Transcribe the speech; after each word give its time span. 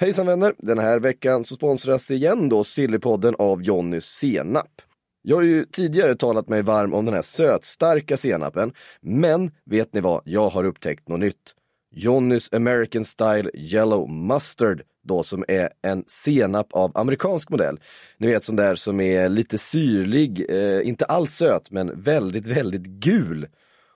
Hejsan 0.00 0.26
vänner! 0.26 0.54
Den 0.58 0.78
här 0.78 1.00
veckan 1.00 1.44
så 1.44 1.54
sponsras 1.54 2.10
igen 2.10 2.48
då 2.48 2.64
Sillypodden 2.64 3.34
av 3.38 3.62
Jonny 3.62 4.00
senap. 4.00 4.82
Jag 5.22 5.36
har 5.36 5.42
ju 5.42 5.64
tidigare 5.64 6.14
talat 6.14 6.48
mig 6.48 6.62
varm 6.62 6.94
om 6.94 7.04
den 7.04 7.14
här 7.14 7.22
sötstarka 7.22 8.16
senapen, 8.16 8.72
men 9.00 9.50
vet 9.64 9.94
ni 9.94 10.00
vad? 10.00 10.22
Jag 10.24 10.48
har 10.48 10.64
upptäckt 10.64 11.08
något 11.08 11.20
nytt. 11.20 11.54
Jonnys 11.94 12.52
American 12.52 13.04
Style 13.04 13.50
Yellow 13.54 14.10
Mustard 14.10 14.82
då 15.04 15.22
som 15.22 15.44
är 15.48 15.68
en 15.82 16.04
senap 16.06 16.72
av 16.72 16.92
amerikansk 16.94 17.50
modell. 17.50 17.80
Ni 18.18 18.26
vet 18.26 18.44
sån 18.44 18.56
där 18.56 18.74
som 18.74 19.00
är 19.00 19.28
lite 19.28 19.58
syrlig, 19.58 20.46
eh, 20.48 20.88
inte 20.88 21.04
alls 21.04 21.34
söt 21.34 21.70
men 21.70 22.00
väldigt, 22.02 22.46
väldigt 22.46 22.86
gul. 22.86 23.46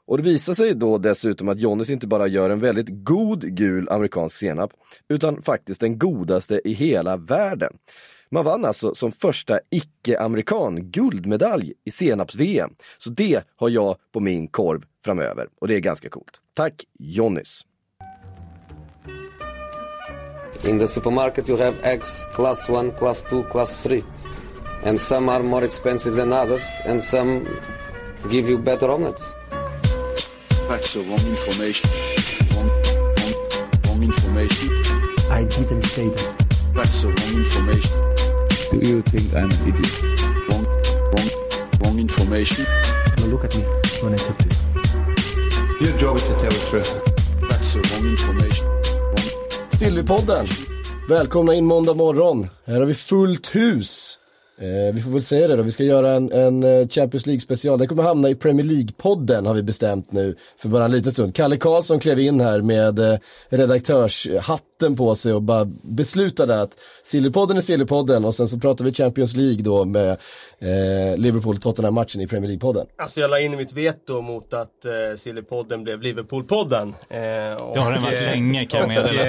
Och 0.08 0.16
det 0.16 0.22
visar 0.22 0.54
sig 0.54 0.74
då 0.74 0.98
dessutom 0.98 1.48
att 1.48 1.60
Jonnys 1.60 1.90
inte 1.90 2.06
bara 2.06 2.26
gör 2.26 2.50
en 2.50 2.60
väldigt 2.60 2.86
god 2.90 3.56
gul 3.56 3.88
amerikansk 3.88 4.36
senap, 4.36 4.70
utan 5.08 5.42
faktiskt 5.42 5.80
den 5.80 5.98
godaste 5.98 6.60
i 6.64 6.72
hela 6.72 7.16
världen. 7.16 7.72
Man 8.30 8.44
vann 8.44 8.64
alltså 8.64 8.94
som 8.94 9.12
första 9.12 9.60
icke-amerikan 9.70 10.90
guldmedalj 10.90 11.72
i 11.84 11.90
senaps-VM. 11.90 12.70
Så 12.98 13.10
det 13.10 13.42
har 13.56 13.68
jag 13.68 13.96
på 14.12 14.20
min 14.20 14.48
korv 14.48 14.82
framöver 15.04 15.48
och 15.60 15.68
det 15.68 15.74
är 15.74 15.80
ganska 15.80 16.08
coolt. 16.08 16.40
Tack 16.54 16.84
Jonnys! 16.98 17.60
In 20.64 20.78
the 20.78 20.88
supermarket, 20.88 21.48
you 21.48 21.58
have 21.58 21.76
eggs 21.82 22.26
class 22.34 22.68
1, 22.68 22.98
class 22.98 23.22
2, 23.30 23.42
class 23.42 23.82
3. 23.82 24.02
And 24.84 25.00
some 25.00 25.32
are 25.32 25.42
more 25.42 25.66
expensive 25.66 26.16
than 26.16 26.32
others, 26.32 26.62
and 26.86 27.04
some 27.04 27.46
give 28.30 28.50
you 28.50 28.58
better 28.58 28.90
omelets. 28.90 29.37
That's 30.68 30.92
the 30.92 31.00
wrong 31.00 31.24
information. 31.26 31.88
Wrong, 32.52 32.68
wrong, 33.18 33.34
wrong 33.86 34.02
information. 34.02 34.68
I 35.30 35.44
didn't 35.44 35.82
say 35.82 36.08
that. 36.08 36.46
That's 36.74 37.02
the 37.02 37.08
wrong 37.08 37.34
information. 37.42 37.90
Do 38.70 38.86
you 38.86 39.02
think 39.02 39.32
I'm 39.34 39.50
an 39.50 39.68
idiot? 39.68 40.02
Wrong, 40.48 40.64
wrong, 41.12 41.28
wrong 41.80 41.98
information. 41.98 42.66
Now 43.16 43.26
look 43.26 43.44
at 43.44 43.56
me 43.56 43.62
when 44.02 44.12
I 44.12 44.16
talk 44.16 44.38
to 44.38 44.48
you. 44.48 45.86
Your 45.86 45.96
job 45.98 46.16
is 46.16 46.26
to 46.26 46.34
tell 46.34 46.50
the 46.50 46.66
truth. 46.68 46.92
That's 47.48 47.72
the 47.72 47.80
wrong 47.90 48.06
information. 48.06 48.66
Wrong, 48.66 49.70
Sillypodden! 49.70 50.46
Välkomna 51.08 51.54
in 51.54 51.64
måndag 51.64 51.94
morgon. 51.94 52.48
Här 52.64 52.80
har 52.80 52.86
vi 52.86 52.94
fullt 52.94 53.54
hus. 53.54 54.18
Eh, 54.60 54.94
vi 54.94 55.02
får 55.02 55.10
väl 55.10 55.22
säga 55.22 55.48
det 55.48 55.56
då, 55.56 55.62
vi 55.62 55.70
ska 55.70 55.84
göra 55.84 56.12
en, 56.12 56.32
en 56.32 56.64
eh, 56.64 56.88
Champions 56.88 57.26
League 57.26 57.40
special. 57.40 57.78
Den 57.78 57.88
kommer 57.88 58.02
hamna 58.02 58.30
i 58.30 58.34
Premier 58.34 58.66
League-podden 58.66 59.46
har 59.46 59.54
vi 59.54 59.62
bestämt 59.62 60.12
nu 60.12 60.36
för 60.56 60.68
bara 60.68 60.84
en 60.84 60.92
liten 60.92 61.12
stund. 61.12 61.34
Kalle 61.34 61.56
Karlsson 61.56 62.00
klev 62.00 62.20
in 62.20 62.40
här 62.40 62.60
med 62.60 62.98
eh, 62.98 63.18
redaktörshatten 64.78 64.96
på 64.96 65.14
sig 65.14 65.32
och 65.32 65.42
bara 65.42 65.64
beslutade 65.82 66.60
att 66.62 66.78
Sillypodden 67.04 67.56
är 67.56 67.60
Sillypodden 67.60 68.24
och 68.24 68.34
sen 68.34 68.48
så 68.48 68.58
pratar 68.58 68.84
vi 68.84 68.92
Champions 68.92 69.34
League 69.36 69.62
då 69.62 69.84
med 69.84 70.10
eh, 70.60 71.16
Liverpool-Tottenham-matchen 71.16 72.20
i 72.20 72.26
Premier 72.26 72.50
League-podden. 72.50 72.86
Alltså 72.98 73.20
jag 73.20 73.30
la 73.30 73.40
in 73.40 73.56
mitt 73.56 73.72
veto 73.72 74.20
mot 74.22 74.52
att 74.52 74.84
eh, 74.84 75.16
Sillypodden 75.16 75.84
blev 75.84 76.00
Liverpool-podden. 76.02 76.88
Eh, 77.10 77.18
Det 77.74 77.80
har 77.80 77.92
den 77.92 78.02
varit 78.02 78.20
länge, 78.20 78.66
kan 78.66 78.80
jag 78.80 78.88
meddela 78.88 79.22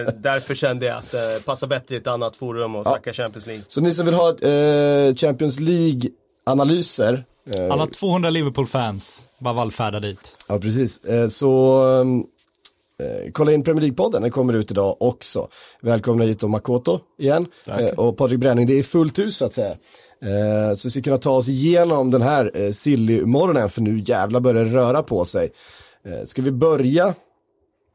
eh, 0.00 0.06
Därför 0.16 0.54
kände 0.54 0.86
jag 0.86 0.96
att 0.98 1.10
det 1.10 1.36
eh, 1.36 1.42
passar 1.42 1.66
bättre 1.66 1.94
i 1.94 1.98
ett 1.98 2.06
annat 2.06 2.36
forum 2.36 2.74
och 2.76 2.86
snacka 2.86 3.12
Champions 3.12 3.46
League. 3.46 3.64
Så 3.68 3.80
ni 3.80 3.94
som 3.94 4.06
vill 4.06 4.14
ha 4.14 4.28
eh, 4.38 5.14
Champions 5.14 5.60
League-analyser 5.60 7.24
eh, 7.54 7.72
Alla 7.72 7.86
200 7.86 8.30
Liverpool-fans 8.30 9.28
bara 9.38 9.54
vallfärdar 9.54 10.00
dit. 10.00 10.36
Ja, 10.48 10.58
precis. 10.58 11.04
Eh, 11.04 11.28
Så 11.28 11.82
eh, 13.02 13.30
kolla 13.32 13.52
in 13.52 13.62
Premier 13.64 13.82
League-podden, 13.82 14.20
den 14.22 14.30
kommer 14.30 14.52
ut 14.52 14.70
idag 14.70 14.96
också. 15.02 15.48
Välkomna 15.82 16.24
hit 16.24 16.40
då 16.40 16.48
Makoto 16.48 17.00
igen. 17.18 17.46
Eh, 17.66 17.94
Och 17.98 18.16
Patrik 18.16 18.38
Bränning, 18.40 18.66
det 18.66 18.78
är 18.78 18.82
fullt 18.82 19.18
hus 19.18 19.36
så 19.36 19.44
att 19.44 19.52
säga. 19.52 19.70
Eh, 20.22 20.74
Så 20.76 20.86
vi 20.88 20.90
ska 20.90 21.02
kunna 21.02 21.18
ta 21.18 21.30
oss 21.30 21.48
igenom 21.48 22.10
den 22.10 22.22
här 22.22 22.50
eh, 22.54 22.70
silly-morgonen, 22.70 23.68
för 23.68 23.80
nu 23.80 24.02
jävla 24.06 24.40
börjar 24.40 24.64
det 24.64 24.70
röra 24.74 25.02
på 25.02 25.24
sig. 25.24 25.50
Eh, 26.06 26.24
Ska 26.24 26.42
vi 26.42 26.52
börja 26.52 27.14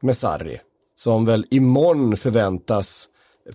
med 0.02 0.16
Sarri, 0.16 0.60
som 0.96 1.24
väl 1.24 1.46
imorgon 1.50 2.16
förväntas 2.16 3.06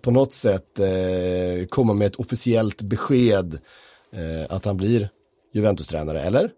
på 0.02 0.12
något 0.12 0.34
sätt 0.34 0.80
eh, 0.80 1.66
komma 1.70 1.94
med 1.94 2.08
ett 2.08 2.16
officiellt 2.16 2.82
besked 2.82 3.54
eh, 4.14 4.46
att 4.56 4.66
han 4.66 4.78
blir 4.78 5.10
Juventus-tränare, 5.54 6.22
eller? 6.22 6.50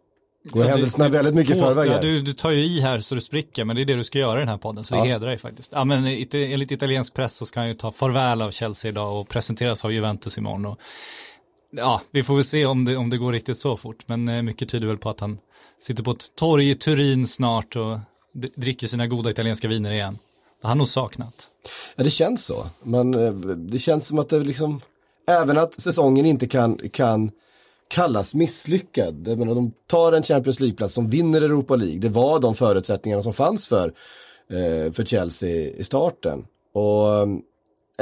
Går 0.50 0.64
Ja, 0.64 0.70
händelserna 0.70 1.06
det- 1.06 1.12
väldigt 1.12 1.36
mycket 1.36 1.56
i 1.56 1.60
förväg 1.60 1.90
ja, 1.92 2.02
du, 2.02 2.22
du 2.22 2.34
tar 2.34 2.52
ju 2.52 2.64
i 2.64 2.82
här 2.82 3.00
så 3.00 3.16
du 3.16 3.22
spricker, 3.22 3.64
men 3.66 3.76
det 3.76 3.82
är 3.82 3.86
det 3.86 3.96
du 3.96 4.04
ska 4.04 4.20
göra 4.20 4.38
i 4.38 4.40
den 4.42 4.48
här 4.50 4.58
podden, 4.58 4.84
så 4.84 4.94
det 4.96 5.00
Ja. 5.00 5.06
hedrar 5.06 5.28
dig 5.30 5.38
faktiskt. 5.38 5.72
Ja, 5.76 5.84
men 5.84 6.06
enligt 6.34 6.72
italiensk 6.72 7.14
press 7.14 7.36
så 7.36 7.46
ska 7.46 7.60
han 7.60 7.68
ju 7.70 7.74
ta 7.76 7.92
farväl 7.92 8.42
av 8.42 8.52
Chelsea 8.52 8.90
idag 8.92 9.20
och 9.22 9.30
presenteras 9.30 9.86
av 9.86 9.92
Juventus 9.94 10.38
imorgon. 10.38 10.66
Och, 10.66 10.80
ja, 11.72 12.02
vi 12.12 12.24
får 12.24 12.36
väl 12.36 12.46
se 12.46 12.66
om 12.66 12.86
det, 12.86 12.98
om 12.98 13.10
det 13.10 13.18
går 13.18 13.32
riktigt 13.34 13.58
så 13.60 13.78
fort, 13.78 14.04
men 14.08 14.28
eh, 14.28 14.42
mycket 14.42 14.70
tyder 14.70 14.88
väl 14.88 14.98
på 14.98 15.10
att 15.10 15.20
han 15.20 15.38
sitter 15.82 16.04
på 16.04 16.12
ett 16.12 16.36
torg 16.36 16.70
i 16.70 16.76
Turin 16.76 17.28
snart 17.28 17.76
och 17.76 18.00
dricker 18.56 18.88
sina 18.88 19.08
goda 19.08 19.30
italienska 19.30 19.68
viner 19.68 19.92
igen. 19.92 20.18
Det 20.62 20.68
har 20.68 20.70
han 20.70 20.78
nog 20.78 20.88
saknat. 20.88 21.48
Ja, 21.96 22.04
det 22.04 22.10
känns 22.10 22.46
så. 22.46 22.68
Men 22.84 23.14
eh, 23.14 23.32
det 23.56 23.80
känns 23.80 24.08
som 24.08 24.20
att 24.20 24.30
det 24.30 24.40
liksom, 24.40 24.82
även 25.28 25.58
att 25.58 25.82
säsongen 25.82 26.26
inte 26.26 26.48
kan, 26.48 26.80
kan 26.94 27.32
kallas 27.88 28.36
misslyckad. 28.36 29.28
Jag 29.28 29.40
menar, 29.40 29.56
de 29.56 29.74
tar 29.88 30.14
en 30.14 30.24
Champions 30.24 30.60
League-plats, 30.60 30.96
de 30.96 31.08
vinner 31.08 31.42
Europa 31.42 31.76
League. 31.76 32.00
Det 32.00 32.10
var 32.10 32.40
de 32.40 32.56
förutsättningarna 32.56 33.24
som 33.24 33.34
fanns 33.34 33.68
för, 33.68 33.94
eh, 34.50 34.92
för 34.92 35.06
Chelsea 35.06 35.50
i 35.50 35.84
starten. 35.84 36.46
Och 36.74 37.14
eh, 37.14 37.28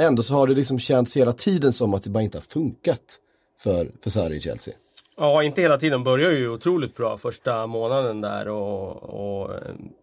ändå 0.00 0.22
så 0.22 0.34
har 0.34 0.46
det 0.46 0.54
liksom 0.54 0.78
känts 0.78 1.16
hela 1.16 1.32
tiden 1.32 1.72
som 1.72 1.94
att 1.94 2.02
det 2.02 2.10
bara 2.10 2.22
inte 2.22 2.38
har 2.38 2.42
funkat 2.42 3.18
för, 3.58 3.90
för 4.02 4.10
Sarri 4.10 4.36
i 4.36 4.40
Chelsea. 4.40 4.74
Ja, 5.16 5.42
inte 5.42 5.62
hela 5.62 5.78
tiden. 5.78 6.04
Börjar 6.04 6.30
ju 6.30 6.48
otroligt 6.48 6.96
bra 6.96 7.16
första 7.18 7.66
månaden 7.66 8.20
där 8.20 8.48
och, 8.48 9.02
och 9.02 9.54
eh, 9.54 9.60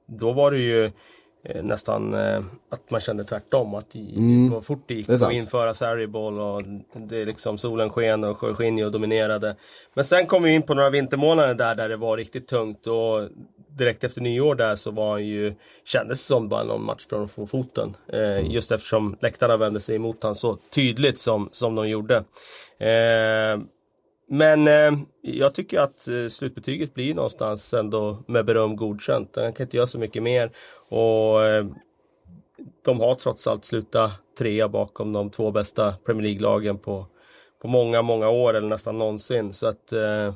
då 0.07 0.31
var 0.31 0.51
det 0.51 0.57
ju 0.57 0.85
eh, 0.85 0.91
nästan 1.43 2.13
eh, 2.13 2.43
att 2.69 2.91
man 2.91 3.01
kände 3.01 3.23
tvärtom. 3.23 3.75
Att 3.75 3.91
det 3.91 4.49
var 4.51 4.61
fort 4.61 4.83
det 4.87 4.93
gick 4.93 5.09
Mm. 5.09 5.19
Det 5.19 5.27
att 5.27 5.33
införa 5.33 5.73
Sarri-boll 5.73 6.39
och 6.39 6.63
det 7.07 7.17
är 7.17 7.25
liksom 7.25 7.57
solen 7.57 7.89
sken 7.89 8.23
och 8.23 8.43
Jorginho 8.43 8.89
dominerade. 8.89 9.55
Men 9.93 10.05
sen 10.05 10.27
kom 10.27 10.43
vi 10.43 10.51
in 10.51 10.61
på 10.61 10.73
några 10.73 10.89
vintermånader 10.89 11.53
där, 11.53 11.75
där 11.75 11.89
det 11.89 11.97
var 11.97 12.17
riktigt 12.17 12.47
tungt 12.47 12.87
och 12.87 13.29
direkt 13.77 14.03
efter 14.03 14.21
nyår 14.21 14.55
där 14.55 14.75
så 14.75 14.91
var 14.91 15.11
han 15.11 15.25
ju, 15.25 15.53
kändes 15.85 16.25
som 16.25 16.49
bara 16.49 16.63
någon 16.63 16.85
match 16.85 17.05
från 17.09 17.23
att 17.23 17.31
få 17.31 17.47
foten. 17.47 17.95
Eh, 18.07 18.51
just 18.51 18.71
eftersom 18.71 19.17
läktarna 19.21 19.57
vände 19.57 19.79
sig 19.79 19.95
emot 19.95 20.23
honom 20.23 20.35
så 20.35 20.53
tydligt 20.53 21.19
som, 21.19 21.49
som 21.51 21.75
de 21.75 21.89
gjorde. 21.89 22.15
Eh, 22.77 23.57
men 24.29 24.67
eh, 24.67 24.91
jag 25.21 25.53
tycker 25.53 25.79
att 25.79 26.07
eh, 26.07 26.27
slutbetyget 26.29 26.93
blir 26.93 27.13
någonstans 27.13 27.73
ändå 27.73 28.23
med 28.27 28.45
beröm 28.45 28.75
godkänt. 28.75 29.35
Han 29.35 29.53
kan 29.53 29.65
inte 29.65 29.77
göra 29.77 29.87
så 29.87 29.99
mycket 29.99 30.23
mer. 30.23 30.51
Och 30.93 31.45
eh, 31.45 31.65
de 32.85 32.99
har 32.99 33.15
trots 33.15 33.47
allt 33.47 33.65
slutat 33.65 34.11
trea 34.37 34.69
bakom 34.69 35.13
de 35.13 35.29
två 35.29 35.51
bästa 35.51 35.93
Premier 36.05 36.23
League-lagen 36.23 36.77
på, 36.77 37.05
på 37.61 37.67
många, 37.67 38.01
många 38.01 38.29
år 38.29 38.53
eller 38.53 38.67
nästan 38.67 38.97
någonsin. 38.97 39.53
Så 39.53 39.67
att 39.67 39.91
eh, 39.91 40.33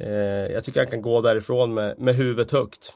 eh, 0.00 0.52
jag 0.52 0.64
tycker 0.64 0.80
han 0.80 0.90
kan 0.90 1.02
gå 1.02 1.20
därifrån 1.20 1.74
med, 1.74 1.98
med 1.98 2.14
huvudet 2.14 2.50
högt. 2.50 2.92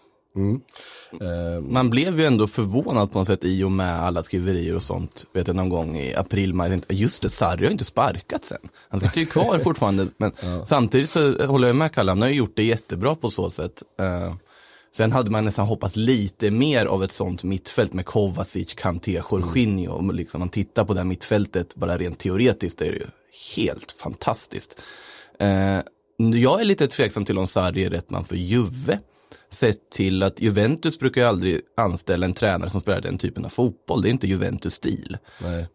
Man 1.62 1.91
blev 1.91 2.20
ju 2.20 2.26
ändå 2.26 2.46
förvånad 2.46 3.12
på 3.12 3.19
något 3.19 3.26
sätt 3.26 3.44
i 3.44 3.64
och 3.64 3.72
med 3.72 4.00
alla 4.00 4.22
skriverier 4.22 4.76
och 4.76 4.82
sånt. 4.82 5.26
Vet 5.32 5.46
jag 5.46 5.56
någon 5.56 5.69
gång 5.69 5.96
i 5.96 6.14
april, 6.14 6.54
maj, 6.54 6.80
just 6.88 7.22
det, 7.22 7.30
Sarri 7.30 7.56
har 7.56 7.64
ju 7.64 7.70
inte 7.70 7.84
sparkat 7.84 8.44
sen. 8.44 8.69
Han 8.88 9.00
sitter 9.00 9.20
ju 9.20 9.26
kvar 9.26 9.58
fortfarande. 9.64 10.06
Men 10.16 10.32
samtidigt 10.64 11.10
så 11.10 11.46
håller 11.46 11.66
jag 11.66 11.76
med 11.76 11.92
Kalle, 11.92 12.10
han 12.10 12.22
har 12.22 12.28
ju 12.28 12.34
gjort 12.34 12.56
det 12.56 12.64
jättebra 12.64 13.14
på 13.14 13.30
så 13.30 13.50
sätt. 13.50 13.82
Eh, 14.00 14.34
sen 14.96 15.12
hade 15.12 15.30
man 15.30 15.44
nästan 15.44 15.66
hoppats 15.66 15.96
lite 15.96 16.50
mer 16.50 16.86
av 16.86 17.04
ett 17.04 17.12
sånt 17.12 17.44
mittfält 17.44 17.92
med 17.92 18.06
Kovacic, 18.06 18.74
Kanté, 18.74 19.22
Jorginho. 19.30 19.92
Om 19.92 20.10
liksom 20.10 20.38
man 20.38 20.48
tittar 20.48 20.84
på 20.84 20.94
det 20.94 21.00
här 21.00 21.04
mittfältet, 21.04 21.75
bara 21.75 21.98
rent 21.98 22.19
teoretiskt, 22.19 22.81
är 22.81 22.93
det 22.93 22.96
ju 22.96 23.06
helt 23.56 23.93
fantastiskt. 23.93 24.81
Eh, 25.40 25.81
jag 26.16 26.60
är 26.60 26.64
lite 26.64 26.88
tveksam 26.88 27.25
till 27.25 27.38
om 27.38 27.46
Sarri 27.46 27.84
är 27.84 27.90
rätt 27.90 28.10
man 28.10 28.25
för 28.25 28.37
Juve. 28.37 28.98
Sett 29.50 29.90
till 29.90 30.23
att 30.23 30.40
Juventus 30.40 30.99
brukar 30.99 31.20
ju 31.20 31.26
aldrig 31.26 31.61
anställa 31.76 32.26
en 32.26 32.34
tränare 32.34 32.70
som 32.70 32.81
spelar 32.81 33.00
den 33.00 33.19
typen 33.19 33.44
av 33.44 33.49
fotboll. 33.49 34.02
Det 34.02 34.08
är 34.08 34.11
inte 34.11 34.26
Juventus 34.26 34.75
stil. 34.75 35.19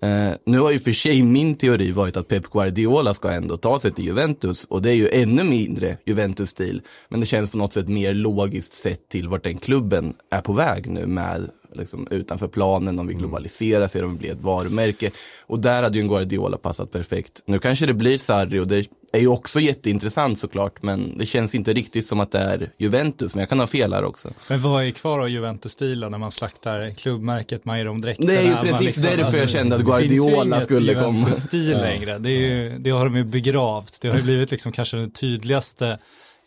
Eh, 0.02 0.32
nu 0.46 0.60
har 0.60 0.72
ju 0.72 0.80
för 0.80 0.92
sig 0.92 1.22
min 1.24 1.56
teori 1.56 1.92
varit 1.92 2.18
att 2.18 2.28
Pep 2.28 2.50
Guardiola 2.50 3.14
ska 3.14 3.32
ändå 3.32 3.58
ta 3.58 3.80
sig 3.80 3.92
till 3.92 4.06
Juventus 4.06 4.66
och 4.66 4.82
det 4.82 4.90
är 4.90 4.96
ju 4.96 5.10
ännu 5.10 5.44
mindre 5.44 5.98
Juventus 6.06 6.50
stil. 6.50 6.82
Men 7.10 7.20
det 7.20 7.26
känns 7.26 7.52
på 7.52 7.58
något 7.58 7.74
sätt 7.74 7.88
mer 7.88 8.14
logiskt 8.14 8.74
sett 8.74 9.10
till 9.10 9.28
vart 9.28 9.44
den 9.44 9.58
klubben 9.58 10.14
är 10.30 10.42
på 10.42 10.54
väg 10.54 10.90
nu 10.90 11.06
med 11.06 11.50
liksom, 11.76 12.08
utanför 12.12 12.48
planen, 12.48 12.96
de 12.96 13.08
vill 13.08 13.18
globalisera 13.18 13.88
sig, 13.88 14.02
de 14.02 14.10
vill 14.10 14.20
bli 14.20 14.30
ett 14.30 14.42
varumärke. 14.42 15.12
Och 15.42 15.60
där 15.60 15.84
hade 15.84 15.98
ju 15.98 16.02
en 16.02 16.08
Guardiola 16.08 16.58
passat 16.58 16.92
perfekt. 16.92 17.42
Nu 17.46 17.60
kanske 17.60 17.86
det 17.86 17.94
blir 17.94 18.18
Sarri 18.18 18.60
och 18.60 18.68
det 18.68 18.88
är 19.14 19.20
ju 19.20 19.28
också 19.28 19.60
jätteintressant 19.60 20.40
såklart, 20.40 20.84
men 20.84 21.18
det 21.18 21.26
känns 21.26 21.56
inte 21.56 21.74
riktigt 21.74 22.06
som 22.06 22.20
att 22.20 22.32
det 22.32 22.40
är 22.40 22.72
Juventus, 22.78 23.36
men 23.36 23.40
jag 23.40 23.50
kan 23.50 23.60
ha 23.60 23.68
fel 23.68 23.94
här 23.94 24.04
också. 24.04 24.30
Men 24.48 24.62
vad 24.62 24.84
är 24.84 24.92
kvar 24.92 25.20
av 25.20 25.30
Juventus-stilen 25.30 26.12
när 26.12 26.18
man 26.18 26.32
slaktar 26.32 26.90
klubbmärket, 26.90 27.66
man 27.66 27.78
ger 27.78 27.86
dem 27.86 28.02
dräkterna? 28.02 28.32
Det 28.32 28.38
är 28.38 28.44
ju 28.44 28.56
precis 28.56 28.82
liksom- 28.82 29.04
därför 29.04 29.38
jag 29.38 29.50
kände 29.50 29.76
att 29.76 29.86
det 29.86 30.00
finns 30.00 30.12
ju 30.12 30.18
Guardiola 30.18 30.56
inget 30.56 30.64
skulle 30.64 30.94
komma. 30.94 31.20
Juventus-stil 31.20 31.78
längre. 31.78 32.18
Det, 32.18 32.30
är 32.30 32.40
ju, 32.40 32.78
det 32.80 32.90
har 32.90 33.06
de 33.06 33.16
ju 33.16 33.24
begravt. 33.24 34.02
Det 34.02 34.08
har 34.08 34.16
ju 34.16 34.24
blivit 34.32 34.52
liksom 34.52 34.72
kanske 34.72 34.98
det 34.98 35.10
tydligaste 35.10 35.98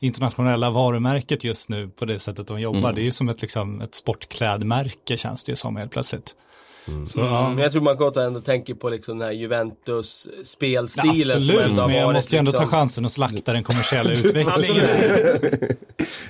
internationella 0.01 0.71
varumärket 0.71 1.45
just 1.45 1.69
nu 1.69 1.89
på 1.89 2.05
det 2.05 2.19
sättet 2.19 2.47
de 2.47 2.61
jobbar. 2.61 2.79
Mm. 2.79 2.95
Det 2.95 3.01
är 3.01 3.05
ju 3.05 3.11
som 3.13 3.29
ett, 3.29 3.43
liksom, 3.43 3.81
ett 3.81 3.95
sportklädmärke 3.95 5.17
känns 5.17 5.45
det 5.45 5.53
ju 5.53 5.57
som 5.57 5.77
helt 5.77 5.91
plötsligt. 5.93 6.35
Så, 7.07 7.21
Mm. 7.21 7.33
ja. 7.33 7.49
Men 7.49 7.59
jag 7.59 7.73
tror 7.73 7.83
Makoto 7.83 8.21
ändå 8.21 8.41
tänker 8.41 8.75
på 8.75 8.89
liksom 8.89 9.19
den 9.19 9.27
här 9.29 9.35
Juventus 9.35 10.29
spelstilen 10.45 11.43
som 11.43 11.55
Absolut, 11.57 11.77
men 11.77 11.95
jag 11.97 12.13
måste 12.13 12.37
ju 12.37 12.39
ändå 12.39 12.53
ta 12.53 12.59
liksom... 12.59 12.79
chansen 12.79 13.05
att 13.05 13.13
slakta 13.13 13.53
den 13.53 13.63
kommersiella 13.63 14.11
utvecklingen. 14.13 14.87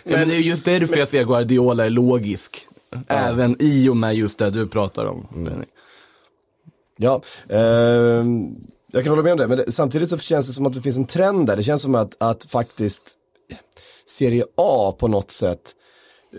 Ja, 0.06 0.16
men 0.19 0.28
det 0.28 0.34
är 0.34 0.38
just 0.40 0.64
därför 0.64 0.96
jag 0.96 1.08
ser 1.08 1.25
Guardiola 1.25 1.87
är 1.87 1.90
logisk. 1.90 2.66
Även 3.06 3.56
i 3.58 3.88
och 3.88 3.96
med 3.96 4.14
just 4.14 4.38
det 4.38 4.50
du 4.50 4.66
pratar 4.66 5.06
om. 5.06 5.26
Benny. 5.32 5.64
Ja, 6.96 7.22
ehm, 7.49 8.56
jag 8.93 9.02
kan 9.05 9.11
hålla 9.11 9.22
med 9.22 9.32
om 9.32 9.38
det, 9.38 9.49
men 9.49 9.56
det, 9.56 9.72
samtidigt 9.72 10.11
så 10.11 10.19
känns 10.19 10.46
det 10.46 10.52
som 10.52 10.66
att 10.66 10.75
det 10.75 10.82
finns 10.82 10.96
en 10.96 11.06
trend 11.06 11.46
där. 11.46 11.56
Det 11.56 11.62
känns 11.62 11.82
som 11.82 11.94
att, 11.94 12.16
att 12.19 12.44
faktiskt 12.44 13.14
Serie 14.06 14.45
A 14.56 14.97
på 14.99 15.09
något 15.09 15.31
sätt, 15.31 15.73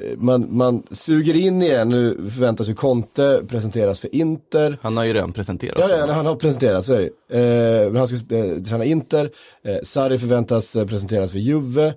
eh, 0.04 0.18
man, 0.18 0.58
man 0.58 0.84
suger 0.92 1.36
in 1.36 1.62
igen, 1.62 1.90
nu 1.90 2.16
förväntas 2.16 2.70
ju 2.70 2.74
Conte 2.74 3.42
presenteras 3.48 4.00
för 4.00 4.16
Inter. 4.16 4.78
Han 4.82 4.98
har 4.98 5.04
ju 5.04 5.14
redan 5.14 5.34
presenterat. 5.34 5.80
Ja, 5.80 5.90
ja, 5.90 6.12
han 6.14 6.26
har 6.26 6.36
presenterat, 6.36 6.86
så 6.86 6.94
är 6.94 7.02
det 7.28 7.40
eh, 7.40 7.92
Men 7.92 7.96
han 7.96 8.08
ska 8.08 8.16
eh, 8.36 8.58
träna 8.62 8.86
Inter, 8.86 9.30
eh, 9.64 9.78
Sarri 9.84 10.18
förväntas 10.18 10.76
eh, 10.76 10.86
presenteras 10.86 11.32
för 11.32 11.40
Juve. 11.40 11.94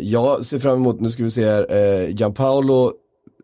Jag 0.00 0.44
ser 0.44 0.58
fram 0.58 0.74
emot, 0.74 1.00
nu 1.00 1.10
ska 1.10 1.24
vi 1.24 1.30
se 1.30 1.44
här, 1.44 2.06
Gianpaolo 2.08 2.92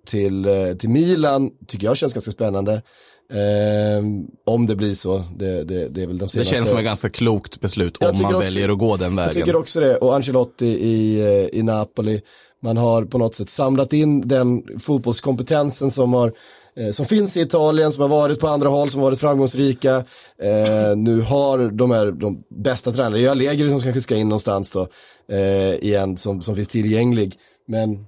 till, 0.07 0.47
till 0.79 0.89
Milan, 0.89 1.51
tycker 1.67 1.87
jag 1.87 1.97
känns 1.97 2.15
ganska 2.15 2.31
spännande. 2.31 2.83
Eh, 3.33 4.05
om 4.47 4.67
det 4.67 4.77
blir 4.77 4.95
så, 4.95 5.23
det, 5.37 5.65
det, 5.65 5.89
det 5.89 6.03
är 6.03 6.07
väl 6.07 6.19
de 6.19 6.25
Det 6.25 6.29
senaste. 6.29 6.55
känns 6.55 6.69
som 6.69 6.79
ett 6.79 6.85
ganska 6.85 7.11
klokt 7.11 7.61
beslut 7.61 7.97
Jag 8.01 8.11
om 8.15 8.23
man 8.23 8.35
också- 8.35 8.45
väljer 8.45 8.69
att 8.69 8.79
gå 8.79 8.97
den 8.97 9.17
Jag 9.19 9.29
tycker 9.29 9.41
vägen. 9.47 9.57
också 9.61 9.81
det, 9.81 9.97
och 9.97 10.15
Ancelotti 10.15 10.67
i, 10.67 11.21
eh, 11.21 11.59
i 11.59 11.63
Napoli. 11.63 12.21
Man 12.63 12.77
har 12.77 13.05
på 13.05 13.19
något 13.19 13.35
sätt 13.35 13.49
samlat 13.51 13.93
in 13.93 14.29
den 14.29 14.63
fotbollskompetensen 14.81 15.91
som, 15.91 16.13
har, 16.13 16.33
eh, 16.77 16.91
som 16.91 17.07
finns 17.07 17.37
i 17.37 17.41
Italien, 17.41 17.93
som 17.93 18.03
har 18.03 18.09
varit 18.09 18.41
på 18.41 18.49
andra 18.49 18.69
håll, 18.69 18.91
som 18.91 19.01
har 19.01 19.09
varit 19.09 19.19
framgångsrika. 19.21 19.97
Eh, 20.43 20.97
nu 20.97 21.21
har 21.21 21.71
de 21.71 21.91
här 21.91 22.11
de 22.13 22.43
bästa 22.49 22.93
tränarna, 22.93 23.19
jag 23.19 23.31
Allegri 23.31 23.71
som 23.71 23.81
kanske 23.81 24.01
ska 24.01 24.17
in 24.17 24.29
någonstans 24.29 24.71
då, 24.71 24.89
eh, 25.33 25.75
igen, 25.75 26.17
som, 26.17 26.43
som 26.43 26.57
finns 26.57 26.69
tillgänglig. 26.69 27.35
Men 27.67 28.07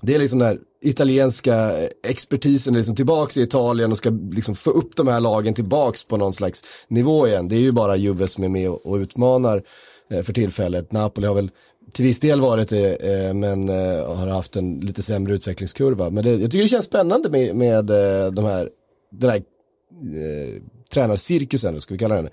det 0.00 0.14
är 0.14 0.18
liksom 0.18 0.38
den 0.38 0.48
här 0.48 0.58
italienska 0.88 1.72
expertisen 2.02 2.74
liksom 2.74 2.96
tillbaks 2.96 3.36
i 3.36 3.42
Italien 3.42 3.92
och 3.92 3.98
ska 3.98 4.10
liksom 4.10 4.54
få 4.54 4.70
upp 4.70 4.96
de 4.96 5.08
här 5.08 5.20
lagen 5.20 5.54
tillbaks 5.54 6.04
på 6.04 6.16
någon 6.16 6.32
slags 6.32 6.62
nivå 6.88 7.26
igen. 7.26 7.48
Det 7.48 7.56
är 7.56 7.60
ju 7.60 7.72
bara 7.72 7.96
Juve 7.96 8.28
som 8.28 8.44
är 8.44 8.48
med 8.48 8.70
och, 8.70 8.96
utmanar 8.96 9.62
eh, 10.10 10.22
för 10.22 10.32
tillfället. 10.32 10.92
Napoli 10.92 11.26
har 11.26 11.34
väl 11.34 11.50
till 11.94 12.04
viss 12.04 12.20
del 12.20 12.40
varit 12.40 12.68
det, 12.68 12.94
eh, 12.94 13.34
men 13.34 13.68
eh, 13.68 14.16
har 14.16 14.26
haft 14.26 14.56
en 14.56 14.80
lite 14.80 15.02
sämre 15.02 15.34
utvecklingskurva. 15.34 16.10
Men 16.10 16.24
det, 16.24 16.30
jag 16.30 16.50
tycker 16.50 16.62
det 16.62 16.68
känns 16.68 16.86
spännande 16.86 17.30
med, 17.30 17.56
med 17.56 17.84
de 18.34 18.44
här, 18.44 18.70
den 19.12 19.30
här 19.30 19.36
eh, 19.36 20.62
tränarcirkusen, 20.92 21.80
ska 21.80 21.94
vi 21.94 21.98
kalla 21.98 22.14
den, 22.14 22.28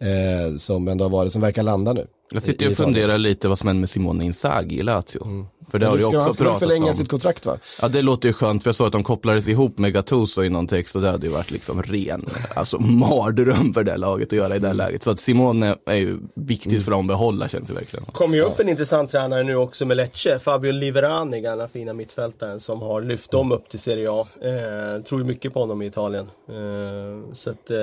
eh, 0.00 0.56
som 0.56 0.88
ändå 0.88 1.04
har 1.04 1.10
varit, 1.10 1.32
som 1.32 1.42
verkar 1.42 1.62
landa 1.62 1.92
nu. 1.92 2.06
Jag 2.30 2.42
sitter 2.42 2.66
i 2.66 2.68
och 2.68 2.76
funderar 2.76 3.18
lite 3.18 3.48
vad 3.48 3.58
som 3.58 3.68
händer 3.68 3.80
med 3.80 3.90
Simone 3.90 4.24
Inzaghi 4.24 4.78
i 4.78 4.82
Lazio. 4.82 5.46
För 5.70 5.78
det 5.78 5.86
har 5.86 5.92
Men 5.92 6.00
det 6.00 6.04
du 6.04 6.04
ju 6.04 6.10
ska, 6.10 6.18
han 6.18 6.28
också 6.30 6.44
ska 6.44 6.58
förlänga 6.58 6.86
om. 6.86 6.94
sitt 6.94 7.08
kontrakt 7.08 7.46
va? 7.46 7.58
Ja 7.80 7.88
det 7.88 8.02
låter 8.02 8.28
ju 8.28 8.32
skönt 8.32 8.62
för 8.62 8.68
jag 8.68 8.74
såg 8.76 8.86
att 8.86 8.92
de 8.92 9.02
kopplades 9.02 9.48
ihop 9.48 9.78
med 9.78 9.92
Gattuso 9.92 10.42
i 10.42 10.48
någon 10.48 10.66
text 10.66 10.96
och 10.96 11.02
det 11.02 11.10
hade 11.10 11.26
ju 11.26 11.32
varit 11.32 11.50
liksom 11.50 11.82
ren, 11.82 12.20
alltså 12.54 12.78
mardröm 12.78 13.74
för 13.74 13.84
det 13.84 13.96
laget 13.96 14.28
att 14.28 14.32
göra 14.32 14.56
i 14.56 14.58
det 14.58 14.66
här 14.66 14.74
läget. 14.74 15.02
Så 15.02 15.10
att 15.10 15.20
Simone 15.20 15.76
är 15.86 15.94
ju 15.94 16.18
viktigt 16.34 16.84
för 16.84 16.90
dem 16.90 17.00
att 17.00 17.06
behålla 17.06 17.48
känns 17.48 17.68
det 17.68 17.74
verkligen. 17.74 18.04
kommer 18.04 18.36
ju 18.36 18.42
upp 18.42 18.60
en 18.60 18.68
intressant 18.68 19.10
tränare 19.10 19.42
nu 19.42 19.56
också 19.56 19.86
med 19.86 19.96
Lecce. 19.96 20.38
Fabio 20.38 20.72
Liverani, 20.72 21.40
gamla 21.40 21.68
fina 21.68 21.92
mittfältaren 21.92 22.60
som 22.60 22.82
har 22.82 23.02
lyft 23.02 23.30
dem 23.30 23.52
upp 23.52 23.68
till 23.68 23.78
Serie 23.78 24.10
A. 24.10 24.26
Eh, 24.40 25.02
tror 25.02 25.20
ju 25.20 25.26
mycket 25.26 25.54
på 25.54 25.60
honom 25.60 25.82
i 25.82 25.86
Italien. 25.86 26.26
Eh, 26.48 27.34
så 27.34 27.50
att 27.50 27.70
eh, 27.70 27.76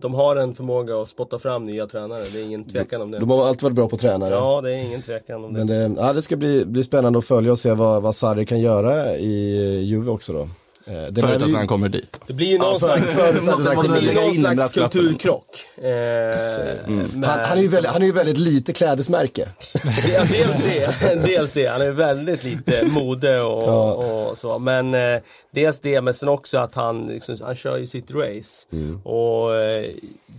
de 0.00 0.14
har 0.14 0.36
en 0.36 0.54
förmåga 0.54 1.02
att 1.02 1.08
spotta 1.08 1.38
fram 1.38 1.66
nya 1.66 1.86
tränare. 1.86 2.22
Det 2.32 2.40
är 2.40 2.44
ingen 2.44 2.64
tvekan 2.64 3.02
om 3.02 3.10
det. 3.10 3.18
De 3.18 3.30
har 3.30 3.46
alltid 3.48 3.62
varit 3.62 3.74
bra 3.78 3.88
på 3.88 3.96
tränare. 3.96 4.34
Ja, 4.34 4.60
det 4.60 4.70
är 4.70 4.76
ingen 4.76 5.02
tvekan 5.02 5.44
om 5.44 5.52
det. 5.52 5.58
Men 5.64 5.66
det, 5.96 6.02
ja, 6.02 6.12
det 6.12 6.22
ska 6.22 6.36
bli, 6.36 6.64
bli 6.64 6.84
spännande 6.84 7.18
att 7.18 7.24
följa 7.24 7.52
och 7.52 7.58
se 7.58 7.72
vad, 7.72 8.02
vad 8.02 8.14
Sarri 8.14 8.46
kan 8.46 8.60
göra 8.60 9.16
i 9.16 9.80
Juve 9.84 10.10
också 10.10 10.32
då. 10.32 10.48
Eh, 10.88 11.06
det 11.10 11.20
Förut 11.22 11.42
att 11.42 11.52
han 11.52 11.66
kommer 11.66 11.88
dit. 11.88 12.20
Det 12.26 12.32
blir 12.32 12.46
ju 12.46 12.58
någon 12.58 12.78
slags, 12.78 13.16
det 13.16 13.32
blir 13.32 14.14
någon 14.14 14.56
slags 14.56 14.74
kulturkrock. 14.74 15.64
Eh, 15.76 15.84
med- 15.84 17.24
han, 17.24 17.40
han, 17.40 17.58
är 17.58 17.62
ju 17.62 17.68
väldigt, 17.68 17.90
han 17.92 18.02
är 18.02 18.06
ju 18.06 18.12
väldigt 18.12 18.38
lite 18.38 18.72
klädesmärke. 18.72 19.48
Ja, 20.12 20.22
dels 20.32 20.56
det, 20.64 21.22
dels 21.26 21.52
det. 21.52 21.66
Han 21.66 21.82
är 21.82 21.90
väldigt 21.90 22.44
lite 22.44 22.86
mode 22.86 23.40
och, 23.40 24.28
och 24.30 24.38
så. 24.38 24.58
Men 24.58 24.94
eh, 24.94 25.20
dels 25.54 25.80
det, 25.80 26.00
men 26.00 26.14
sen 26.14 26.28
också 26.28 26.58
att 26.58 26.74
han, 26.74 27.06
liksom, 27.06 27.36
han 27.44 27.56
kör 27.56 27.76
ju 27.76 27.86
sitt 27.86 28.10
race. 28.10 28.66
Och 29.02 29.54
eh, 29.56 29.86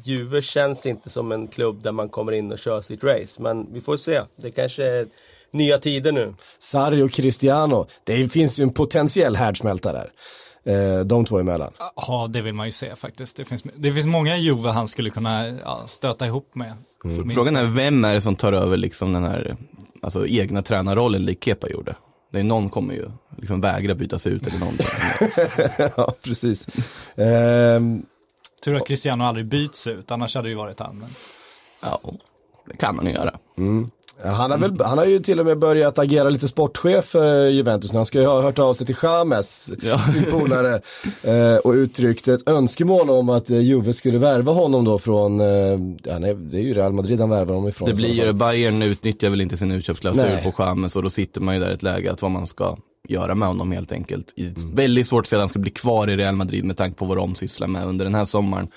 Juve 0.09 0.41
känns 0.41 0.85
inte 0.85 1.09
som 1.09 1.31
en 1.31 1.47
klubb 1.47 1.83
där 1.83 1.91
man 1.91 2.09
kommer 2.09 2.31
in 2.31 2.51
och 2.51 2.59
kör 2.59 2.81
sitt 2.81 3.03
race. 3.03 3.41
Men 3.41 3.73
vi 3.73 3.81
får 3.81 3.97
se. 3.97 4.21
Det 4.35 4.51
kanske 4.51 4.83
är 4.83 5.07
nya 5.51 5.77
tider 5.77 6.11
nu. 6.11 6.33
Sarri 6.59 7.01
och 7.01 7.11
Cristiano, 7.11 7.87
det 8.03 8.31
finns 8.31 8.59
ju 8.59 8.63
en 8.63 8.73
potentiell 8.73 9.35
härdsmälta 9.35 9.93
där. 9.93 10.11
Eh, 10.63 11.05
de 11.05 11.25
två 11.25 11.39
emellan. 11.39 11.73
Ja, 11.95 12.27
det 12.29 12.41
vill 12.41 12.53
man 12.53 12.65
ju 12.65 12.71
se 12.71 12.95
faktiskt. 12.95 13.37
Det 13.37 13.45
finns, 13.45 13.63
det 13.75 13.91
finns 13.91 14.05
många 14.05 14.37
Juve 14.37 14.69
han 14.69 14.87
skulle 14.87 15.09
kunna 15.09 15.47
ja, 15.47 15.83
stöta 15.87 16.27
ihop 16.27 16.55
med. 16.55 16.73
Minst. 17.03 17.33
Frågan 17.33 17.55
är 17.55 17.65
vem 17.65 18.05
är 18.05 18.13
det 18.13 18.21
som 18.21 18.35
tar 18.35 18.53
över 18.53 18.77
liksom 18.77 19.13
den 19.13 19.23
här 19.23 19.57
alltså, 20.01 20.27
egna 20.27 20.61
tränarrollen 20.61 21.25
lik 21.25 21.43
Kepa 21.43 21.69
gjorde? 21.69 21.95
Det 22.31 22.39
är 22.39 22.43
någon 22.43 22.69
kommer 22.69 22.93
ju 22.93 23.11
liksom 23.37 23.61
vägra 23.61 23.95
byta 23.95 24.19
sig 24.19 24.31
ut 24.31 24.47
eller 24.47 24.59
någonting. 24.59 24.87
ja, 25.95 26.13
precis. 26.23 26.67
Ehm, 27.15 28.05
Tur 28.59 28.75
att 28.75 28.87
Cristiano 28.87 29.23
aldrig 29.23 29.45
byts 29.45 29.87
ut, 29.87 30.11
annars 30.11 30.35
hade 30.35 30.47
det 30.47 30.49
ju 30.49 30.55
varit 30.55 30.79
han. 30.79 30.97
Men... 30.99 31.09
Ja, 31.81 31.99
det 32.65 32.77
kan 32.77 32.95
man 32.95 33.05
ju 33.05 33.11
göra. 33.11 33.33
han, 34.23 34.51
har 34.51 34.57
väl, 34.57 34.81
han 34.81 34.97
har 34.97 35.05
ju 35.05 35.19
till 35.19 35.39
och 35.39 35.45
med 35.45 35.59
börjat 35.59 35.99
agera 35.99 36.29
lite 36.29 36.47
sportchef 36.47 37.05
för 37.05 37.47
Juventus. 37.47 37.91
Han 37.91 38.05
ska 38.05 38.19
ju 38.19 38.25
ha 38.25 38.41
hört 38.41 38.59
av 38.59 38.73
sig 38.73 38.85
till 38.85 38.95
James, 39.03 39.73
Ja. 39.81 39.99
sin 39.99 40.23
polare, 40.23 40.81
eh, 41.23 41.57
och 41.57 41.71
uttryckt 41.71 42.27
ett 42.27 42.49
önskemål 42.49 43.09
om 43.09 43.29
att 43.29 43.49
eh, 43.49 43.59
Juve 43.61 43.93
skulle 43.93 44.17
värva 44.17 44.51
honom 44.51 44.85
då 44.85 44.99
från, 44.99 45.41
eh, 45.41 45.47
ja, 46.03 46.19
nej, 46.19 46.35
det 46.35 46.57
är 46.57 46.61
ju 46.61 46.73
Real 46.73 46.93
Madrid 46.93 47.19
han 47.19 47.29
värvar 47.29 47.53
honom 47.53 47.69
ifrån. 47.69 47.89
Det 47.89 47.95
blir 47.95 48.25
ju. 48.25 48.33
Bayern 48.33 48.81
utnyttjar 48.81 49.29
väl 49.29 49.41
inte 49.41 49.57
sin 49.57 49.71
utköpsklausul 49.71 50.37
på 50.43 50.51
Chamez 50.51 50.95
och 50.95 51.03
då 51.03 51.09
sitter 51.09 51.41
man 51.41 51.55
ju 51.55 51.61
där 51.61 51.71
i 51.71 51.73
ett 51.73 51.83
läge 51.83 52.11
att 52.11 52.21
vad 52.21 52.31
man 52.31 52.47
ska 52.47 52.77
göra 53.09 53.35
med 53.35 53.47
honom 53.47 53.71
helt 53.71 53.91
enkelt. 53.91 54.33
I- 54.35 54.53
Väldigt 54.73 55.07
svårt 55.07 55.23
att 55.25 55.29
se 55.29 55.35
att 55.35 55.39
han 55.41 55.49
ska 55.49 55.59
bli 55.59 55.71
kvar 55.71 56.09
i 56.09 56.15
Real 56.17 56.35
Madrid 56.35 56.63
med 56.65 56.77
tanke 56.77 56.97
på 56.97 57.05
vad 57.05 57.17
de 57.17 57.35
sysslar 57.35 57.67
med 57.67 57.85
under 57.85 58.05
den 58.05 58.15
här 58.15 58.25
sommaren. 58.25 58.67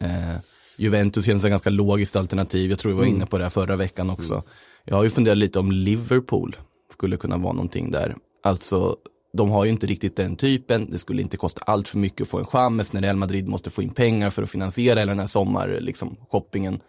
Eh, 0.00 0.36
Juventus 0.76 1.24
känns 1.26 1.44
ett 1.44 1.50
ganska 1.50 1.70
logiskt 1.70 2.16
alternativ, 2.16 2.70
jag 2.70 2.78
tror 2.78 2.92
vi 2.92 2.98
var 2.98 3.04
inne 3.04 3.26
på 3.26 3.38
det 3.38 3.44
här 3.44 3.50
förra 3.50 3.76
veckan 3.76 4.10
också. 4.10 4.42
Jag 4.84 4.96
har 4.96 5.02
ju 5.04 5.10
funderat 5.10 5.38
lite 5.38 5.58
om 5.58 5.72
Liverpool 5.72 6.56
skulle 6.92 7.16
kunna 7.16 7.36
vara 7.36 7.52
någonting 7.52 7.90
där. 7.90 8.16
Alltså, 8.42 8.96
de 9.32 9.50
har 9.50 9.64
ju 9.64 9.70
inte 9.70 9.86
riktigt 9.86 10.16
den 10.16 10.36
typen, 10.36 10.90
det 10.90 10.98
skulle 10.98 11.22
inte 11.22 11.36
kosta 11.36 11.62
allt 11.66 11.88
för 11.88 11.98
mycket 11.98 12.20
att 12.20 12.28
få 12.28 12.38
en 12.38 12.44
Chamez 12.44 12.92
när 12.92 13.00
Real 13.02 13.16
Madrid 13.16 13.48
måste 13.48 13.70
få 13.70 13.82
in 13.82 13.90
pengar 13.90 14.30
för 14.30 14.42
att 14.42 14.50
finansiera 14.50 14.98
hela 14.98 15.10
den 15.10 15.18
här 15.18 15.26
sommar, 15.26 15.78
liksom, 15.80 16.16
shoppingen. 16.30 16.80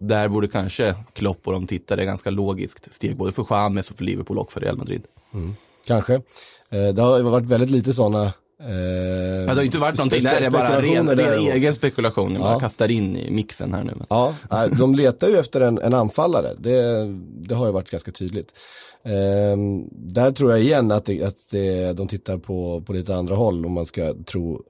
Där 0.00 0.28
borde 0.28 0.48
kanske 0.48 0.94
Klopp 1.12 1.46
och 1.46 1.52
de 1.52 1.66
tittare 1.66 2.04
ganska 2.04 2.30
logiskt 2.30 2.94
steg 2.94 3.16
både 3.16 3.32
för 3.32 3.44
Chamez 3.44 3.90
och 3.90 3.96
för 3.96 4.04
Liverpool 4.04 4.38
och 4.38 4.52
för 4.52 4.60
Real 4.60 4.76
Madrid. 4.78 5.02
Kanske. 5.86 6.14
Eh, 6.70 6.88
det 6.94 7.02
har 7.02 7.20
varit 7.22 7.46
väldigt 7.46 7.70
lite 7.70 7.92
sådana 7.92 8.22
eh, 8.24 8.68
Ja, 8.68 9.46
det 9.46 9.54
har 9.54 9.62
inte 9.62 9.78
varit 9.78 9.98
någonting, 9.98 10.22
det 10.22 10.28
här 10.28 10.40
är 10.40 10.50
bara 10.50 10.82
ren, 10.82 11.10
ren 11.16 11.38
egen 11.38 11.74
spekulation, 11.74 12.34
jag 12.34 12.42
Ja. 12.44 12.60
kastar 12.60 12.90
in 12.90 13.16
i 13.16 13.30
mixen 13.30 13.74
här 13.74 13.84
nu. 13.84 13.92
Ja, 14.08 14.34
de 14.78 14.94
letar 14.94 15.28
ju 15.28 15.36
efter 15.38 15.60
en, 15.60 15.78
en 15.78 15.94
anfallare. 15.94 16.54
Det, 16.58 17.06
det 17.48 17.54
har 17.54 17.66
ju 17.66 17.72
varit 17.72 17.90
ganska 17.90 18.12
tydligt. 18.12 18.54
Ehm, 19.04 19.84
där 19.92 20.30
tror 20.30 20.50
jag 20.50 20.60
igen 20.60 20.92
att, 20.92 21.04
det, 21.04 21.22
att 21.22 21.36
det, 21.50 21.92
de 21.92 22.08
tittar 22.08 22.38
på, 22.38 22.82
på 22.86 22.92
lite 22.92 23.14
andra 23.14 23.34
håll 23.34 23.66
om 23.66 23.72
man 23.72 23.86
ska 23.86 24.14
tro 24.26 24.54
eh, 24.54 24.60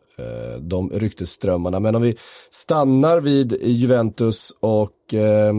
de 0.61 0.91
ryktesströmmarna. 0.91 1.81
Men 1.81 1.95
om 1.95 2.03
vi 2.03 2.17
stannar 2.51 3.21
vid 3.21 3.57
Juventus 3.63 4.53
och 4.61 5.15
eh, 5.15 5.53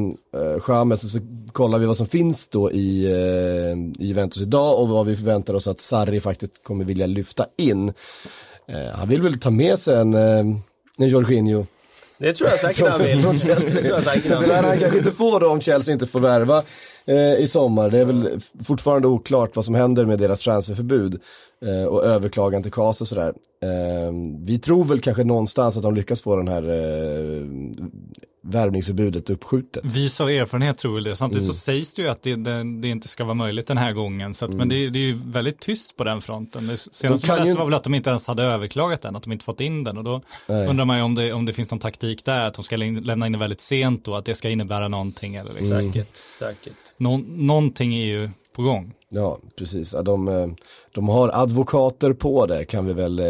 Chamez 0.60 1.12
så 1.12 1.20
kollar 1.52 1.80
vi 1.80 1.86
vad 1.86 1.98
som 1.98 2.06
finns 2.06 2.50
då 2.50 2.72
i, 2.72 3.06
eh, 3.06 4.06
Juventus 4.06 4.42
idag 4.42 4.80
och 4.80 4.90
vad 4.90 5.06
vi 5.06 5.16
förväntar 5.16 5.54
oss 5.54 5.68
att 5.68 5.80
Sarri 5.80 6.20
faktiskt 6.20 6.64
kommer 6.64 6.86
vilja 6.86 7.06
lyfta 7.06 7.46
in. 7.58 7.94
Eh, 8.68 8.96
han 8.96 9.10
vill 9.10 9.22
väl 9.22 9.40
ta 9.40 9.50
med 9.50 9.80
sig 9.80 9.96
en, 9.96 10.14
eh, 10.14 10.40
en 10.98 11.08
Jorginho 11.08 11.66
Det 12.18 12.34
tror 12.34 12.50
jag 12.50 12.60
säkert 12.60 12.88
han 12.90 13.02
vill. 13.02 13.22
Det 13.32 13.40
tror 13.40 13.86
jag 13.86 14.04
säkert 14.04 14.32
han 14.32 14.42
Det 14.42 14.48
lär 14.48 14.64
han 14.64 14.72
vill. 14.72 14.80
kanske 14.80 14.98
inte 14.98 15.12
få 15.12 15.40
då 15.40 15.50
om 15.50 15.62
Chelsea 15.62 15.94
inte 15.94 16.08
får 16.08 16.20
värva 16.20 16.64
eh, 17.06 17.36
i 17.36 17.48
sommar. 17.48 17.90
Det 17.90 18.00
är 18.00 18.06
väl 18.06 18.40
fortfarande 18.64 19.08
oklart 19.08 19.56
vad 19.56 19.66
som 19.66 19.76
händer 19.76 20.06
med 20.06 20.20
deras 20.20 20.42
transferförbud 20.42 21.22
eh, 21.66 21.86
och 21.86 22.06
överklagan 22.06 22.64
till 22.64 22.72
KAS 22.72 23.02
och 23.02 23.08
sådär. 23.08 23.34
Eh, 23.64 24.14
vi 24.40 24.60
tror 24.60 24.86
väl 24.86 25.02
kanske 25.02 25.24
någonstans 25.24 25.78
att 25.78 25.84
de 25.84 25.96
lyckas 25.96 26.22
få 26.22 26.36
den 26.36 26.48
här 26.48 26.70
eh, 26.70 27.48
värvningsförbudet 28.46 29.30
uppskjutet. 29.30 29.86
Vis 29.86 30.22
av 30.22 30.30
erfarenhet 30.30 30.78
tror 30.78 30.94
väl 30.96 31.04
det. 31.04 31.16
Samtidigt 31.16 31.44
Mm. 31.44 31.54
så 31.54 31.60
sägs 31.60 31.94
det 31.94 32.02
ju 32.02 32.08
att 32.08 32.22
det, 32.22 32.36
det, 32.36 32.82
det 32.82 32.88
inte 32.88 33.08
ska 33.08 33.24
vara 33.24 33.34
möjligt 33.34 33.68
den 33.68 33.78
här 33.78 33.94
gången. 33.94 34.34
Så 34.34 34.46
att, 34.46 34.54
Men 34.54 34.70
det, 34.70 34.76
är- 34.86 34.90
det 34.90 35.00
är 35.00 35.04
ju 35.04 35.20
väldigt 35.26 35.60
tyst 35.60 35.96
på 35.98 36.04
den 36.04 36.22
fronten. 36.22 36.68
Det 36.68 36.78
senaste 36.78 37.08
Mm. 37.08 37.20
man 37.28 37.38
läste 37.38 37.50
ju- 37.50 37.56
var 37.58 37.66
väl 37.66 37.74
att 37.74 37.84
de 37.84 37.94
inte 37.94 38.10
ens 38.10 38.28
hade 38.28 38.44
överklagat 38.44 39.02
den, 39.02 39.16
att 39.16 39.24
de 39.24 39.32
inte 39.32 39.46
fått 39.46 39.62
in 39.62 39.84
den. 39.84 39.98
Och 39.98 40.04
då 40.04 40.22
Nej. 40.48 40.68
undrar 40.68 40.86
man 40.86 40.98
ju 40.98 41.04
om 41.04 41.16
det, 41.16 41.34
om 41.34 41.46
det 41.46 41.54
finns 41.54 41.72
någon 41.72 41.80
taktik 41.80 42.26
där, 42.26 42.46
att 42.46 42.54
de 42.54 42.64
ska 42.64 42.78
lä- 42.78 43.02
lämna 43.02 43.26
in 43.26 43.32
den 43.32 43.40
väldigt 43.40 43.62
sent 43.62 44.08
och 44.08 44.18
att 44.18 44.26
det 44.26 44.36
ska 44.36 44.50
innebära 44.50 44.88
någonting. 44.88 45.36
Eller 45.36 45.50
liksom. 45.54 45.72
Mm. 45.78 45.94
Säkert, 45.94 46.10
säkert. 46.40 46.74
Nå, 46.98 47.18
någonting 47.28 47.96
är 47.96 48.06
ju 48.06 48.30
på 48.54 48.62
gång. 48.62 48.94
Ja, 49.10 49.38
precis. 49.58 49.94
Ja, 49.94 50.02
de, 50.02 50.28
eh, 50.28 50.48
de 50.92 51.10
har 51.10 51.30
advokater 51.34 52.14
på 52.14 52.46
det 52.46 52.66
kan 52.66 52.86
vi 52.86 52.94
väl 52.94 53.20
eh, 53.20 53.26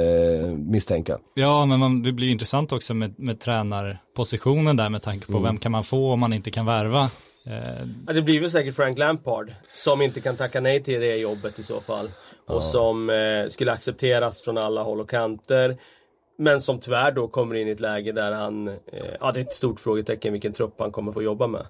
misstänka. 0.58 1.18
Ja, 1.34 1.66
men 1.66 1.80
man, 1.80 2.04
det 2.04 2.12
blir 2.12 2.30
intressant 2.30 2.72
också 2.72 2.94
med, 2.94 3.20
med 3.20 3.40
tränarpositionen 3.40 4.78
där 4.78 4.90
med 4.90 5.02
tanke 5.02 5.26
Mm. 5.30 5.42
på 5.42 5.48
vem 5.48 5.58
kan 5.58 5.72
man 5.72 5.84
få 5.84 6.12
om 6.14 6.20
man 6.20 6.34
inte 6.34 6.52
kan 6.52 6.66
värva. 6.66 7.10
Ja, 8.08 8.14
det 8.14 8.22
blir 8.22 8.42
väl 8.42 8.52
säkert 8.52 8.76
Frank 8.76 8.98
Lampard 8.98 9.52
som 9.76 10.02
inte 10.02 10.22
kan 10.22 10.36
tacka 10.36 10.62
nej 10.62 10.84
till 10.84 11.00
det 11.02 11.16
jobbet 11.16 11.60
i 11.60 11.64
så 11.64 11.82
fall. 11.82 12.10
Och 12.48 12.64
som 12.64 13.10
eh, 13.10 13.50
skulle 13.50 13.72
accepteras 13.72 14.42
från 14.42 14.58
alla 14.58 14.84
håll 14.84 15.00
och 15.02 15.10
kanter. 15.10 15.78
Men 16.44 16.62
som 16.62 16.80
tyvärr 16.80 17.12
då 17.12 17.28
kommer 17.28 17.56
in 17.56 17.68
i 17.68 17.72
ett 17.72 17.80
läge 17.80 18.12
där 18.12 18.32
han, 18.32 18.68
eh, 18.68 18.76
ja 19.20 19.32
det 19.32 19.40
är 19.40 19.42
ett 19.42 19.54
stort 19.54 19.80
frågetecken 19.80 20.34
vilken 20.34 20.54
trupp 20.54 20.76
han 20.78 20.92
kommer 20.92 21.12
få 21.12 21.24
jobba 21.24 21.48
med. 21.48 21.66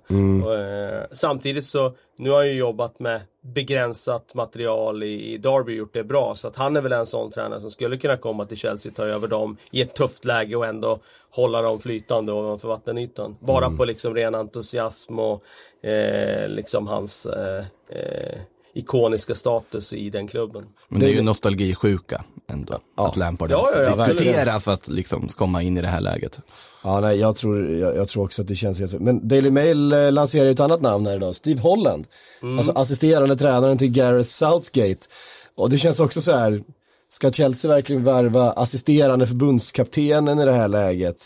Och, 0.45 0.55
eh, 0.55 1.03
samtidigt 1.11 1.65
så, 1.65 1.93
nu 2.17 2.29
har 2.29 2.37
han 2.37 2.47
ju 2.47 2.53
jobbat 2.53 2.99
med 2.99 3.21
begränsat 3.41 4.33
material 4.33 5.03
i, 5.03 5.33
i 5.33 5.37
Derby 5.37 5.73
och 5.73 5.77
gjort 5.77 5.93
det 5.93 6.03
bra. 6.03 6.35
Så 6.35 6.47
att 6.47 6.55
han 6.55 6.75
är 6.75 6.81
väl 6.81 6.91
en 6.91 7.05
sån 7.05 7.31
tränare 7.31 7.61
som 7.61 7.71
skulle 7.71 7.97
kunna 7.97 8.17
komma 8.17 8.45
till 8.45 8.57
Chelsea, 8.57 8.91
ta 8.95 9.03
över 9.03 9.27
dem 9.27 9.57
i 9.71 9.81
ett 9.81 9.95
tufft 9.95 10.25
läge 10.25 10.55
och 10.55 10.65
ändå 10.65 10.99
hålla 11.29 11.61
dem 11.61 11.79
flytande 11.79 12.31
ovanför 12.31 12.67
vattenytan. 12.67 13.35
Bara 13.39 13.69
på 13.69 13.85
liksom 13.85 14.15
ren 14.15 14.35
entusiasm 14.35 15.19
och 15.19 15.43
eh, 15.87 16.49
liksom 16.49 16.87
hans 16.87 17.25
eh, 17.25 17.65
eh, 17.89 18.39
ikoniska 18.73 19.35
status 19.35 19.93
i 19.93 20.09
den 20.09 20.27
klubben. 20.27 20.65
Men 20.87 20.99
det 20.99 21.05
är 21.05 21.13
ju 21.13 21.21
nostalgisjuka 21.21 22.23
ändå. 22.53 22.73
Att 22.97 23.15
Lampard 23.17 23.51
Ja, 23.51 23.65
ja, 23.75 23.81
ja, 23.81 23.95
verkligen. 23.95 24.17
diskuteras 24.17 24.67
att 24.67 24.87
liksom 24.87 25.27
komma 25.27 25.61
in 25.61 25.77
i 25.77 25.81
det 25.81 25.87
här 25.87 26.01
läget. 26.01 26.39
Ja, 26.83 26.99
nej, 26.99 27.19
jag 27.19 27.35
tror, 27.35 27.69
jag, 27.69 27.95
jag 27.95 28.07
tror 28.07 28.23
också 28.23 28.41
att 28.41 28.47
det 28.47 28.55
känns 28.55 28.79
helt 28.79 29.01
Men 29.01 29.27
Daily 29.27 29.49
Mail 29.51 29.93
eh, 29.93 30.11
lanserar 30.11 30.45
ju 30.45 30.51
ett 30.51 30.59
annat 30.59 30.81
namn 30.81 31.05
här 31.07 31.15
idag, 31.15 31.35
Steve 31.35 31.61
Holland. 31.61 32.07
Alltså 32.57 32.71
assisterande 32.71 33.35
tränaren 33.35 33.77
till 33.77 33.91
Gareth 33.91 34.29
Southgate. 34.29 35.07
Och 35.55 35.69
det 35.69 35.77
känns 35.77 35.99
också 35.99 36.21
så 36.21 36.31
här, 36.31 36.61
ska 37.09 37.31
Chelsea 37.31 37.71
verkligen 37.71 38.03
värva 38.03 38.51
assisterande 38.51 39.27
förbundskaptenen 39.27 40.39
i 40.39 40.45
det 40.45 40.53
här 40.53 40.67
läget? 40.67 41.17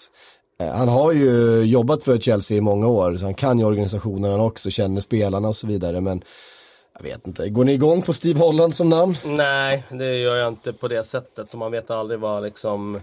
Eh, 0.60 0.68
Han 0.76 0.88
har 0.88 1.12
ju 1.12 1.62
jobbat 1.62 2.04
för 2.04 2.18
Chelsea 2.18 2.58
i 2.58 2.62
många 2.62 2.88
år, 2.88 3.18
så 3.18 3.26
han 3.26 3.34
kan 3.34 3.60
ju 3.60 3.66
organisationen 3.66 4.40
också, 4.40 4.70
känner 4.70 5.02
spelarna 5.02 5.48
och 5.48 5.56
så 5.56 5.68
vidare. 5.68 6.02
Men 6.02 6.22
jag 6.98 7.04
vet 7.04 7.28
inte, 7.28 7.50
går 7.50 7.64
ni 7.64 7.74
igång 7.74 8.02
på 8.02 8.14
Steve 8.14 8.40
Holland 8.40 8.76
som 8.76 8.90
namn? 8.90 9.16
Nej, 9.26 9.84
det 9.90 10.18
gör 10.18 10.36
jag 10.36 10.48
inte 10.48 10.74
på 10.74 10.88
det 10.88 11.04
sättet. 11.04 11.54
Man 11.54 11.72
vet 11.72 11.92
aldrig 11.92 12.20
vad 12.20 12.44
liksom 12.44 13.02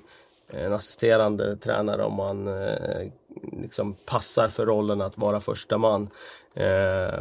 en 0.49 0.73
assisterande 0.73 1.57
tränare 1.57 2.05
om 2.05 2.15
man 2.15 2.49
eh, 2.49 3.09
liksom 3.53 3.95
passar 4.07 4.49
för 4.49 4.67
rollen 4.67 5.01
att 5.01 5.19
vara 5.19 5.41
första 5.41 5.79
man. 5.79 6.03
Eh, 6.55 7.21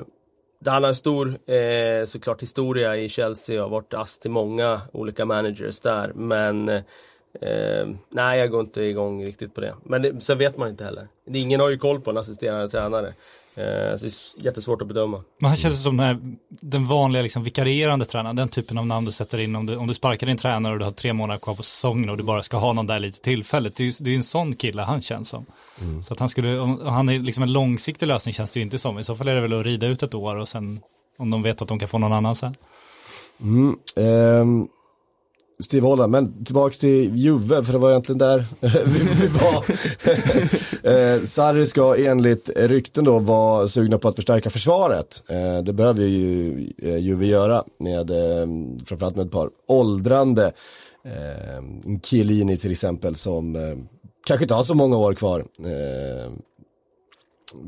det 0.60 0.72
han 0.72 0.84
har 0.84 0.89
en 0.89 0.96
stor 0.96 1.50
eh, 1.50 2.06
såklart 2.06 2.42
historia 2.42 2.98
i 2.98 3.10
Chelsea 3.10 3.63
och 3.63 3.70
har 3.70 3.77
varit 3.77 3.94
ass 3.94 4.20
till 4.20 4.32
många 4.32 4.82
olika 4.92 5.25
managers 5.25 5.80
där. 5.80 6.12
Men 6.15 6.70
eh, 6.70 7.88
nej, 8.10 8.39
jag 8.39 8.51
går 8.51 8.62
inte 8.62 8.82
igång 8.82 9.25
riktigt 9.25 9.53
på 9.53 9.62
det. 9.62 9.75
Men 9.84 10.01
det, 10.01 10.24
sen 10.24 10.38
vet 10.38 10.58
man 10.58 10.70
inte 10.70 10.84
heller. 10.84 11.08
Ingen 11.25 11.60
har 11.60 11.70
ju 11.70 11.77
koll 11.77 12.01
på 12.01 12.12
en 12.12 12.18
assisterande 12.18 12.70
tränare. 12.70 13.13
Eh, 13.56 13.98
så 13.98 14.06
det 14.06 14.40
är 14.40 14.46
jättesvårt 14.46 14.82
att 14.82 14.88
bedöma. 14.88 15.24
Men 15.40 15.48
han 15.48 15.58
känns 15.58 15.84
som 15.84 15.98
den, 15.98 16.06
här, 16.06 16.20
den 16.50 16.88
vanliga 16.88 17.24
liksom 17.24 17.44
vikarierande 17.44 18.06
tränaren, 18.06 18.36
den 18.36 18.50
typen 18.50 18.78
av 18.78 18.88
namn 18.88 19.06
du 19.06 19.12
sätter 19.12 19.40
in 19.40 19.56
om 19.56 19.66
du, 19.66 19.76
om 19.76 19.88
du 19.88 19.94
sparkar 19.94 20.28
din 20.28 20.38
tränare 20.38 20.74
och 20.74 20.80
du 20.80 20.86
har 20.86 20.92
tre 20.92 21.14
månader 21.14 21.40
kvar 21.40 21.56
på 21.56 21.64
säsongen 21.64 22.10
och 22.10 22.18
du 22.18 22.24
bara 22.24 22.44
ska 22.44 22.58
ha 22.58 22.74
någon 22.74 22.88
där 22.88 23.00
lite 23.00 23.22
tillfälligt. 23.22 23.78
Det 23.78 23.84
är 23.84 23.86
ju 23.86 23.94
det 24.00 24.12
är 24.12 24.16
en 24.16 24.24
sån 24.24 24.56
kille 24.56 24.82
han 24.82 25.02
känns 25.02 25.30
som. 25.30 25.46
Så 26.04 26.14
att 26.14 26.20
han 26.20 26.30
skulle, 26.30 26.60
om 26.60 26.88
han 26.88 27.10
är 27.10 27.20
liksom 27.20 27.44
en 27.44 27.54
långsiktig 27.54 28.08
lösning 28.08 28.34
känns 28.34 28.52
det 28.52 28.60
ju 28.60 28.64
inte 28.64 28.78
som. 28.78 29.00
I 29.00 29.04
så 29.04 29.16
fall 29.16 29.28
är 29.28 29.36
det 29.36 29.42
väl 29.42 29.60
att 29.60 29.66
rida 29.66 29.88
ut 29.88 30.04
ett 30.04 30.14
år 30.14 30.36
och 30.36 30.48
sen 30.48 30.80
om 31.18 31.30
de 31.30 31.42
vet 31.42 31.62
att 31.62 31.68
de 31.68 31.80
kan 31.80 31.88
få 31.88 31.98
någon 31.98 32.14
annan 32.14 32.36
sen. 32.36 32.56
Mm, 33.42 33.78
ehm, 33.96 34.68
Steve 35.60 35.88
Holland, 35.88 36.12
men 36.12 36.46
tillbaks 36.46 36.78
till 36.78 37.16
Juve, 37.16 37.64
för 37.64 37.74
det 37.74 37.80
var 37.80 37.90
egentligen 37.90 38.20
där 38.20 38.46
vi, 39.20 39.28
var. 39.28 39.66
eh, 41.16 41.26
Sarri 41.26 41.66
ska 41.66 41.96
enligt 41.98 42.50
rykten 42.56 43.04
då 43.04 43.20
vara 43.20 43.68
sugna 43.68 43.98
på 43.98 44.08
att 44.08 44.16
förstärka 44.16 44.50
försvaret. 44.50 45.24
Eh, 45.30 45.64
det 45.64 45.74
behöver 45.74 46.04
ju 46.04 46.70
eh, 46.82 46.98
Juve 46.98 47.26
göra 47.26 47.64
med, 47.80 48.10
eh, 48.10 48.48
framförallt 48.86 49.16
med 49.16 49.26
ett 49.26 49.32
par 49.32 49.50
åldrande. 49.68 50.52
Eh, 51.06 51.64
Chiellini 52.04 52.58
till 52.58 52.72
exempel 52.72 53.16
som 53.16 53.56
eh, 53.56 53.62
kanske 54.28 54.44
inte 54.44 54.54
har 54.54 54.64
så 54.64 54.74
många 54.76 54.98
år 54.98 55.14
kvar. 55.14 55.46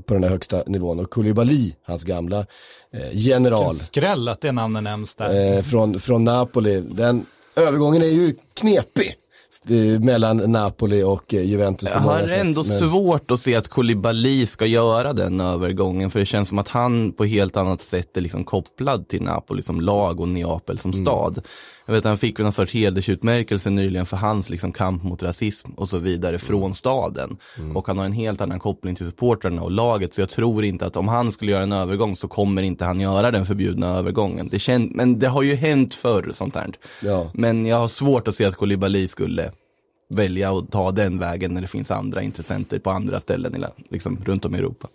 På 0.05 0.13
den 0.13 0.23
här 0.23 0.29
högsta 0.29 0.63
nivån 0.67 0.99
och 0.99 1.09
Koulibaly, 1.09 1.73
hans 1.83 2.03
gamla 2.03 2.39
eh, 2.93 3.09
general. 3.11 3.59
Vilken 3.63 3.75
skräll 3.75 4.27
att 4.27 4.41
det 4.41 4.51
namnet 4.51 4.83
nämns 4.83 5.15
där. 5.15 5.55
Eh, 5.57 5.61
från, 5.63 5.99
från 5.99 6.23
Napoli. 6.23 6.81
Den 6.81 7.25
övergången 7.55 8.01
är 8.01 8.05
ju 8.07 8.35
knepig 8.53 9.15
eh, 9.69 9.99
mellan 9.99 10.37
Napoli 10.37 11.03
och 11.03 11.33
eh, 11.33 11.41
Juventus 11.45 11.89
Jag 11.93 11.99
har 11.99 12.19
sätt. 12.27 12.37
ändå 12.39 12.63
Men- 12.63 12.79
svårt 12.79 13.31
att 13.31 13.39
se 13.39 13.55
att 13.55 13.67
Koulibaly 13.67 14.45
ska 14.45 14.65
göra 14.65 15.13
den 15.13 15.41
övergången, 15.41 16.11
för 16.11 16.19
det 16.19 16.25
känns 16.25 16.49
som 16.49 16.59
att 16.59 16.67
han 16.69 17.11
på 17.11 17.25
helt 17.25 17.57
annat 17.57 17.81
sätt 17.81 18.17
är 18.17 18.21
liksom 18.21 18.43
kopplad 18.43 19.07
till 19.07 19.21
Napoli 19.21 19.61
som 19.61 19.81
lag 19.81 20.19
och 20.19 20.27
Neapel 20.27 20.77
som 20.79 20.93
stad. 20.93 21.41
Jag 21.85 21.93
vet 21.93 22.05
att 22.05 22.09
han 22.09 22.17
fick 22.17 22.39
någon 22.39 22.51
sorts 22.51 22.73
hedersutmärkelse 22.73 23.69
nyligen 23.69 24.05
för 24.05 24.17
hans 24.17 24.49
liksom 24.49 24.71
kamp 24.71 25.03
mot 25.03 25.23
rasism 25.23 25.71
och 25.71 25.89
så 25.89 25.97
vidare 25.97 26.39
från 26.39 26.73
staden. 26.73 27.37
Och 27.73 27.87
han 27.87 27.97
har 27.97 28.05
en 28.05 28.11
helt 28.11 28.41
annan 28.41 28.59
koppling 28.59 28.95
till 28.95 29.05
supportrarna 29.05 29.61
och 29.61 29.71
laget, 29.71 30.13
så 30.13 30.21
jag 30.21 30.29
tror 30.29 30.63
inte 30.63 30.85
att 30.85 30.95
om 30.95 31.07
han 31.07 31.31
skulle 31.31 31.51
göra 31.51 31.63
en 31.63 31.71
övergång 31.71 32.15
så 32.15 32.27
kommer 32.27 32.61
inte 32.61 32.85
han 32.85 32.99
göra 32.99 33.31
den 33.31 33.45
förbjudna 33.45 33.87
övergången. 33.87 34.47
Det 34.51 34.57
kän- 34.57 34.91
men 34.93 35.19
det 35.19 35.27
har 35.27 35.41
ju 35.43 35.55
hänt 35.55 35.93
förr 35.95 36.31
sånt 36.33 36.55
här. 36.55 36.73
Ja. 37.01 37.31
Men 37.33 37.65
jag 37.65 37.77
har 37.77 37.87
svårt 37.87 38.27
att 38.27 38.35
se 38.35 38.45
att 38.45 38.55
Koulibaly 38.55 39.07
skulle 39.07 39.51
välja 40.09 40.51
att 40.51 40.71
ta 40.71 40.91
den 40.91 41.19
vägen 41.19 41.53
när 41.53 41.61
det 41.61 41.67
finns 41.67 41.91
andra 41.91 42.21
intressenter 42.21 42.79
på 42.79 42.91
andra 42.91 43.19
ställen 43.19 43.65
liksom, 43.89 44.17
runt 44.25 44.45
om 44.45 44.55
i 44.55 44.57
Europa. 44.57 44.87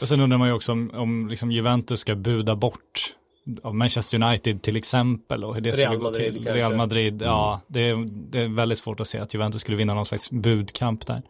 Och 0.00 0.08
sen 0.08 0.20
undrar 0.20 0.38
man 0.38 0.48
ju 0.48 0.54
också 0.54 0.72
om, 0.72 0.90
om 0.94 1.28
liksom 1.30 1.52
Juventus 1.52 2.00
ska 2.00 2.14
buda 2.14 2.56
bort 2.56 3.14
av 3.62 3.74
Manchester 3.74 4.22
United 4.22 4.62
till 4.62 4.76
exempel 4.76 5.44
och 5.44 5.54
hur 5.54 5.60
det 5.60 5.70
Real 5.70 5.86
skulle 5.88 5.98
gå 5.98 6.04
Madrid 6.04 6.26
till. 6.26 6.34
kanske. 6.34 6.54
Real 6.54 6.76
Madrid, 6.76 7.22
ja, 7.24 7.60
det 7.66 7.80
är, 7.80 8.06
det 8.30 8.40
är 8.40 8.48
väldigt 8.48 8.78
svårt 8.78 9.00
att 9.00 9.06
se 9.08 9.18
att 9.18 9.34
Juventus 9.34 9.60
skulle 9.60 9.76
vinna 9.76 9.94
någon 9.94 10.06
slags 10.06 10.30
budkamp 10.30 11.06
där. 11.06 11.22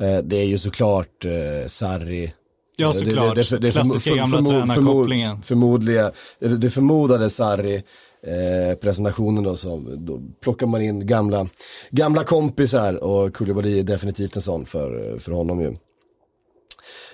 Eh, 0.00 0.18
det 0.24 0.36
är 0.36 0.44
ju 0.46 0.58
såklart 0.58 1.24
eh, 1.24 1.66
Sarri. 1.68 2.32
Ja, 2.76 2.86
Eh, 2.86 2.92
det- 2.92 2.98
såklart. 2.98 3.34
det- 3.34 3.50
det- 3.50 3.58
det- 3.58 3.70
Klassiska 3.70 4.10
förmo- 4.10 4.16
gamla 4.16 4.38
förmo- 4.38 4.48
tränarkopplingen. 4.50 5.36
förmo- 5.36 5.42
Förmodliga, 5.42 6.12
det, 6.38 6.56
det 6.56 6.70
förmodade 6.70 7.30
Sarri 7.30 7.74
eh, 8.22 8.76
presentationen 8.78 9.42
då, 9.44 9.56
så 9.56 9.82
då 9.96 10.20
plockar 10.42 10.66
man 10.66 10.82
in 10.82 11.06
gamla, 11.06 11.48
gamla 11.90 12.24
kompisar 12.24 13.04
och 13.04 13.34
Koulibaly 13.36 13.78
är 13.78 13.82
definitivt 13.82 14.36
en 14.36 14.42
sån 14.42 14.66
för, 14.66 15.18
för 15.18 15.32
honom 15.32 15.60
ju. 15.60 15.74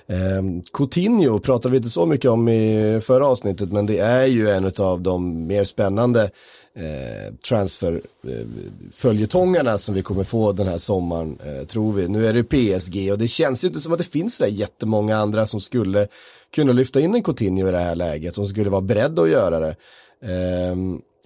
Eh, 0.07 0.43
Coutinho 0.73 1.39
pratade 1.39 1.73
vi 1.73 1.77
inte 1.77 1.91
så 1.91 2.07
mycket 2.07 2.31
om 2.31 2.49
i 2.49 3.01
förra 3.03 3.27
avsnittet 3.27 3.73
men 3.73 3.87
det 3.87 3.99
är 3.99 4.27
ju 4.27 4.51
en 4.51 4.73
av 4.79 5.01
de 5.01 5.47
mer 5.47 5.65
spännande 5.65 6.31
eh, 6.75 7.35
transfer 7.49 8.01
eh, 8.29 8.47
följetongarna 8.93 9.79
som 9.79 9.95
vi 9.95 10.03
kommer 10.03 10.25
få 10.25 10.53
den 10.53 10.67
här 10.67 10.79
sommaren 10.79 11.39
eh, 11.45 11.67
tror 11.67 11.93
vi. 11.93 12.09
Nu 12.09 12.27
är 12.27 12.33
det 12.33 12.45
PSG 12.45 13.13
och 13.13 13.19
det 13.19 13.29
känns 13.29 13.65
ju 13.65 13.69
inte 13.69 13.81
som 13.81 13.93
att 13.93 13.99
det 13.99 14.05
finns 14.05 14.37
så 14.37 14.45
där 14.45 14.51
jättemånga 14.51 15.17
andra 15.17 15.47
som 15.47 15.61
skulle 15.61 16.09
kunna 16.55 16.73
lyfta 16.73 17.01
in 17.01 17.15
en 17.15 17.23
Coutinho 17.23 17.69
i 17.69 17.73
det 17.73 17.79
här 17.79 17.95
läget 17.95 18.35
som 18.35 18.47
skulle 18.47 18.71
vara 18.71 18.81
beredda 18.81 19.23
att 19.23 19.31
göra 19.31 19.61
det. 19.61 19.77
Eh, 20.23 20.77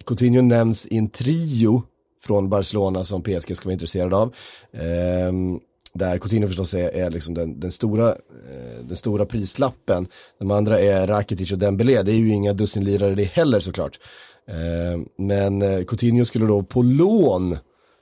Coutinho 0.05 0.41
nämns 0.41 0.87
i 0.87 0.97
en 0.97 1.09
trio 1.09 1.83
från 2.21 2.49
Barcelona 2.49 3.03
som 3.03 3.21
PSG 3.21 3.57
ska 3.57 3.65
vara 3.65 3.73
intresserad 3.73 4.13
av. 4.13 4.33
Eh, 4.73 5.31
där 5.97 6.17
Coutinho 6.17 6.47
förstås 6.47 6.73
är, 6.73 6.89
är 6.89 7.09
liksom 7.09 7.33
den, 7.33 7.59
den, 7.59 7.71
stora, 7.71 8.09
eh, 8.09 8.79
den 8.81 8.95
stora 8.95 9.25
prislappen. 9.25 10.07
De 10.39 10.51
andra 10.51 10.79
är 10.79 11.07
Rakitic 11.07 11.51
och 11.51 11.57
Dembélé. 11.57 12.03
Det 12.03 12.11
är 12.11 12.15
ju 12.15 12.29
inga 12.29 12.53
dussinlirare 12.53 13.15
det 13.15 13.23
heller 13.23 13.59
såklart. 13.59 13.99
Eh, 14.47 14.99
men 15.17 15.61
eh, 15.61 15.83
Coutinho 15.85 16.25
skulle 16.25 16.45
då 16.45 16.63
på 16.63 16.81
lån 16.81 17.57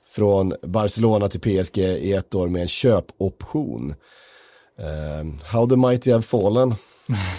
från 0.09 0.53
Barcelona 0.61 1.29
till 1.29 1.39
PSG 1.39 1.77
i 1.77 2.13
ett 2.13 2.35
år 2.35 2.47
med 2.47 2.61
en 2.61 2.67
köpoption. 2.67 3.95
Eh, 4.79 5.25
how 5.43 5.67
the 5.69 5.75
mighty 5.75 6.11
have 6.11 6.23
fallen. 6.23 6.75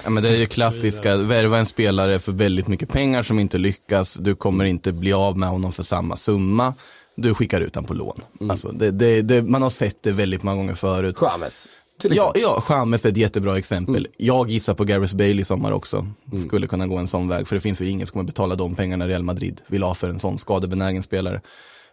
Ja, 0.04 0.10
men 0.10 0.22
det 0.22 0.28
är 0.28 0.36
ju 0.36 0.46
klassiska, 0.46 1.16
värva 1.16 1.58
en 1.58 1.66
spelare 1.66 2.18
för 2.18 2.32
väldigt 2.32 2.68
mycket 2.68 2.88
pengar 2.88 3.22
som 3.22 3.38
inte 3.38 3.58
lyckas, 3.58 4.14
du 4.14 4.34
kommer 4.34 4.64
inte 4.64 4.92
bli 4.92 5.12
av 5.12 5.38
med 5.38 5.48
honom 5.48 5.72
för 5.72 5.82
samma 5.82 6.16
summa, 6.16 6.74
du 7.16 7.34
skickar 7.34 7.60
ut 7.60 7.74
honom 7.74 7.88
på 7.88 7.94
lån. 7.94 8.20
Alltså, 8.50 8.68
det, 8.68 8.90
det, 8.90 9.22
det, 9.22 9.42
man 9.42 9.62
har 9.62 9.70
sett 9.70 10.02
det 10.02 10.12
väldigt 10.12 10.42
många 10.42 10.56
gånger 10.56 10.74
förut. 10.74 11.16
James. 11.22 11.68
Ja, 12.02 12.32
ja, 12.34 12.60
Chamez 12.60 13.04
är 13.04 13.08
ett 13.08 13.16
jättebra 13.16 13.58
exempel. 13.58 14.08
Jag 14.16 14.50
gissar 14.50 14.74
på 14.74 14.84
Gareth 14.84 15.16
Bale 15.16 15.40
i 15.40 15.44
sommar 15.44 15.72
också. 15.72 16.06
Skulle 16.46 16.66
kunna 16.66 16.86
gå 16.86 16.96
en 16.96 17.06
sån 17.06 17.28
väg, 17.28 17.48
för 17.48 17.56
det 17.56 17.60
finns 17.60 17.80
ju 17.80 17.88
ingen 17.88 18.06
som 18.06 18.12
kommer 18.12 18.24
betala 18.24 18.54
de 18.54 18.74
pengarna 18.74 19.08
Real 19.08 19.22
Madrid 19.22 19.60
vill 19.66 19.82
ha 19.82 19.94
för 19.94 20.08
en 20.08 20.18
sån 20.18 20.38
skadebenägen 20.38 21.02
spelare. 21.02 21.40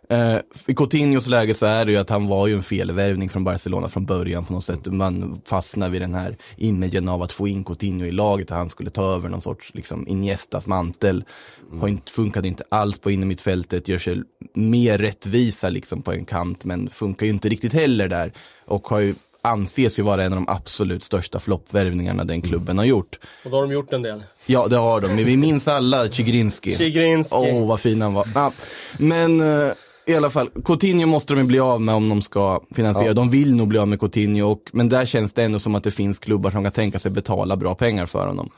Eh, 0.10 0.38
I 0.66 0.74
Coutinhos 0.76 1.28
läge 1.28 1.54
så 1.54 1.66
är 1.66 1.86
det 1.86 1.92
ju 1.92 1.98
att 1.98 2.10
han 2.10 2.28
var 2.28 2.48
ju 2.48 2.56
en 2.56 2.64
felvärvning 2.64 3.30
från 3.30 3.44
Barcelona 3.44 3.90
från 3.90 4.06
början 4.06 4.46
på 4.46 4.54
något 4.54 4.64
sätt. 4.64 4.86
Man 4.86 5.42
fastnar 5.46 5.90
vid 5.90 6.02
den 6.02 6.16
här 6.16 6.38
imagen 6.58 7.10
av 7.10 7.22
att 7.22 7.32
få 7.32 7.48
in 7.48 7.64
Coutinho 7.64 8.06
i 8.06 8.12
laget, 8.12 8.52
att 8.52 8.58
han 8.58 8.70
skulle 8.70 8.90
ta 8.90 9.16
över 9.16 9.30
någon 9.30 9.42
sorts 9.42 9.74
liksom 9.74 10.08
Iniestas 10.08 10.68
mantel. 10.68 11.24
Har 11.80 11.88
inte, 11.88 12.12
funkade 12.12 12.48
inte 12.48 12.64
alls 12.70 13.00
på 13.00 13.12
innermittfältet, 13.12 13.88
gör 13.88 14.00
sig 14.00 14.24
mer 14.54 14.98
rättvisa 14.98 15.70
liksom 15.70 16.02
på 16.02 16.12
en 16.12 16.26
kant, 16.26 16.66
men 16.66 16.90
funkar 16.90 17.26
ju 17.26 17.32
inte 17.32 17.50
riktigt 17.50 17.74
heller 17.74 18.08
där. 18.08 18.34
Och 18.66 18.88
har 18.88 19.00
ju, 19.00 19.16
anses 19.42 20.00
ju 20.00 20.04
vara 20.04 20.24
en 20.24 20.34
av 20.34 20.40
de 20.40 20.50
absolut 20.50 21.04
största 21.04 21.40
floppvärvningarna 21.40 22.24
den 22.24 22.42
klubben 22.42 22.78
har 22.78 22.86
gjort. 22.86 23.20
Och 23.46 23.52
då 23.52 23.58
har 23.58 23.64
de 23.64 23.72
gjort 23.72 23.94
en 23.94 24.02
del. 24.02 24.24
Ja, 24.46 24.68
det 24.68 24.78
har 24.78 25.02
de. 25.02 25.08
Men 25.08 25.26
vi 25.26 25.38
minns 25.38 25.68
alla 25.68 26.10
Chigrinski. 26.10 26.76
Chigrinski. 26.76 27.36
Åh, 27.36 27.68
vad 27.68 27.80
fin 27.80 28.02
han 28.02 28.14
var. 28.14 28.28
Ja. 28.36 28.52
Men 28.98 29.42
eh, 29.42 29.72
i 30.06 30.16
alla 30.16 30.30
fall, 30.30 30.50
Coutinho 30.66 31.08
måste 31.08 31.34
de 31.34 31.40
ju 31.40 31.48
bli 31.48 31.60
av 31.60 31.82
med 31.82 31.96
om 31.96 32.10
de 32.10 32.22
ska 32.22 32.64
finansiera. 32.76 33.14
De 33.14 33.30
vill 33.30 33.56
nog 33.56 33.68
bli 33.68 33.80
av 33.80 33.88
med 33.88 34.00
Coutinho, 34.00 34.52
och, 34.52 34.70
men 34.74 34.90
där 34.90 35.06
känns 35.06 35.34
det 35.34 35.44
ändå 35.44 35.60
som 35.60 35.76
att 35.76 35.84
det 35.84 35.92
finns 35.92 36.20
klubbar 36.20 36.52
som 36.52 36.64
kan 36.64 36.72
tänka 36.72 37.00
sig 37.00 37.12
betala 37.12 37.58
bra 37.58 37.76
pengar 37.76 38.06
för 38.06 38.28
honom. 38.28 38.50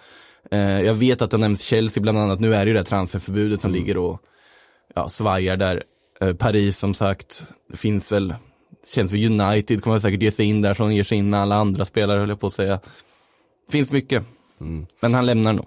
Eh, 0.52 0.82
jag 0.82 0.94
vet 0.94 1.22
att 1.22 1.32
det 1.32 1.38
nämns 1.38 1.62
Chelsea 1.62 2.02
bland 2.02 2.18
annat, 2.18 2.40
nu 2.40 2.56
är 2.56 2.66
det 2.66 2.68
ju 2.68 2.74
det 2.74 2.80
här 2.80 2.86
transferförbudet 2.86 3.62
som 3.62 3.72
ligger 3.72 3.98
och 3.98 4.22
ja, 4.96 5.10
svajar 5.10 5.58
där. 5.58 5.84
Eh, 6.22 6.34
Paris 6.34 6.78
som 6.78 6.94
sagt, 6.94 7.44
det 7.72 7.78
finns 7.78 8.12
väl, 8.12 8.36
känns 8.94 9.14
väl 9.14 9.42
United 9.42 9.84
kommer 9.84 10.00
säkert 10.00 10.22
ge 10.22 10.32
sig 10.32 10.46
in 10.46 10.62
där 10.62 10.74
som 10.74 10.94
ger 10.94 11.04
sig 11.04 11.18
in 11.18 11.30
med 11.30 11.40
alla 11.40 11.56
andra 11.56 11.86
spelare 11.86 12.20
höll 12.20 12.30
jag 12.30 12.40
på 12.40 12.48
att 12.48 12.54
säga. 12.54 12.80
Finns 13.72 13.92
mycket, 13.92 14.24
men 15.00 15.14
han 15.14 15.26
lämnar 15.26 15.54
nog. 15.54 15.66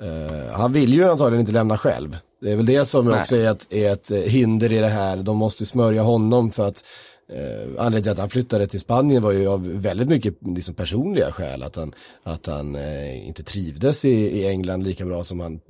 Eh, 0.00 0.52
han 0.52 0.72
vill 0.72 0.94
ju 0.94 1.10
antagligen 1.10 1.40
inte 1.40 1.52
lämna 1.52 1.78
själv. 1.78 2.18
Det 2.46 2.52
är 2.52 2.56
väl 2.56 2.66
det 2.66 2.84
som 2.84 3.04
Nej. 3.04 3.20
också 3.20 3.36
är 3.36 3.50
ett, 3.50 3.72
är 3.72 3.92
ett 3.92 4.10
eh, 4.10 4.18
hinder 4.18 4.72
i 4.72 4.78
det 4.78 4.88
här. 4.88 5.16
De 5.16 5.36
måste 5.36 5.66
smörja 5.66 6.02
honom 6.02 6.50
för 6.50 6.68
att 6.68 6.84
eh, 7.32 7.68
anledningen 7.68 8.02
till 8.02 8.12
att 8.12 8.18
han 8.18 8.30
flyttade 8.30 8.66
till 8.66 8.80
Spanien 8.80 9.22
var 9.22 9.32
ju 9.32 9.46
av 9.46 9.68
väldigt 9.68 10.08
mycket 10.08 10.34
liksom, 10.40 10.74
personliga 10.74 11.32
skäl. 11.32 11.62
Att 11.62 11.76
han, 11.76 11.94
att 12.22 12.46
han 12.46 12.76
eh, 12.76 13.28
inte 13.28 13.42
trivdes 13.42 14.04
i, 14.04 14.10
i 14.10 14.48
England 14.48 14.82
lika 14.82 15.04
bra 15.04 15.24
som 15.24 15.40
han 15.40 15.60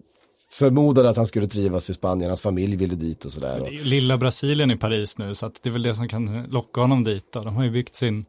förmodade 0.50 1.10
att 1.10 1.16
han 1.16 1.26
skulle 1.26 1.46
trivas 1.46 1.90
i 1.90 1.94
Spanien. 1.94 2.30
Hans 2.30 2.40
familj 2.40 2.76
ville 2.76 2.94
dit 2.94 3.24
och 3.24 3.32
sådär. 3.32 3.60
Det 3.60 3.66
är 3.66 3.70
ju 3.70 3.84
lilla 3.84 4.16
Brasilien 4.16 4.70
i 4.70 4.76
Paris 4.76 5.18
nu, 5.18 5.34
så 5.34 5.46
att 5.46 5.62
det 5.62 5.68
är 5.68 5.72
väl 5.72 5.82
det 5.82 5.94
som 5.94 6.08
kan 6.08 6.46
locka 6.50 6.80
honom 6.80 7.04
dit. 7.04 7.32
Då. 7.32 7.42
De 7.42 7.56
har 7.56 7.64
ju 7.64 7.70
byggt 7.70 7.94
sin, 7.94 8.24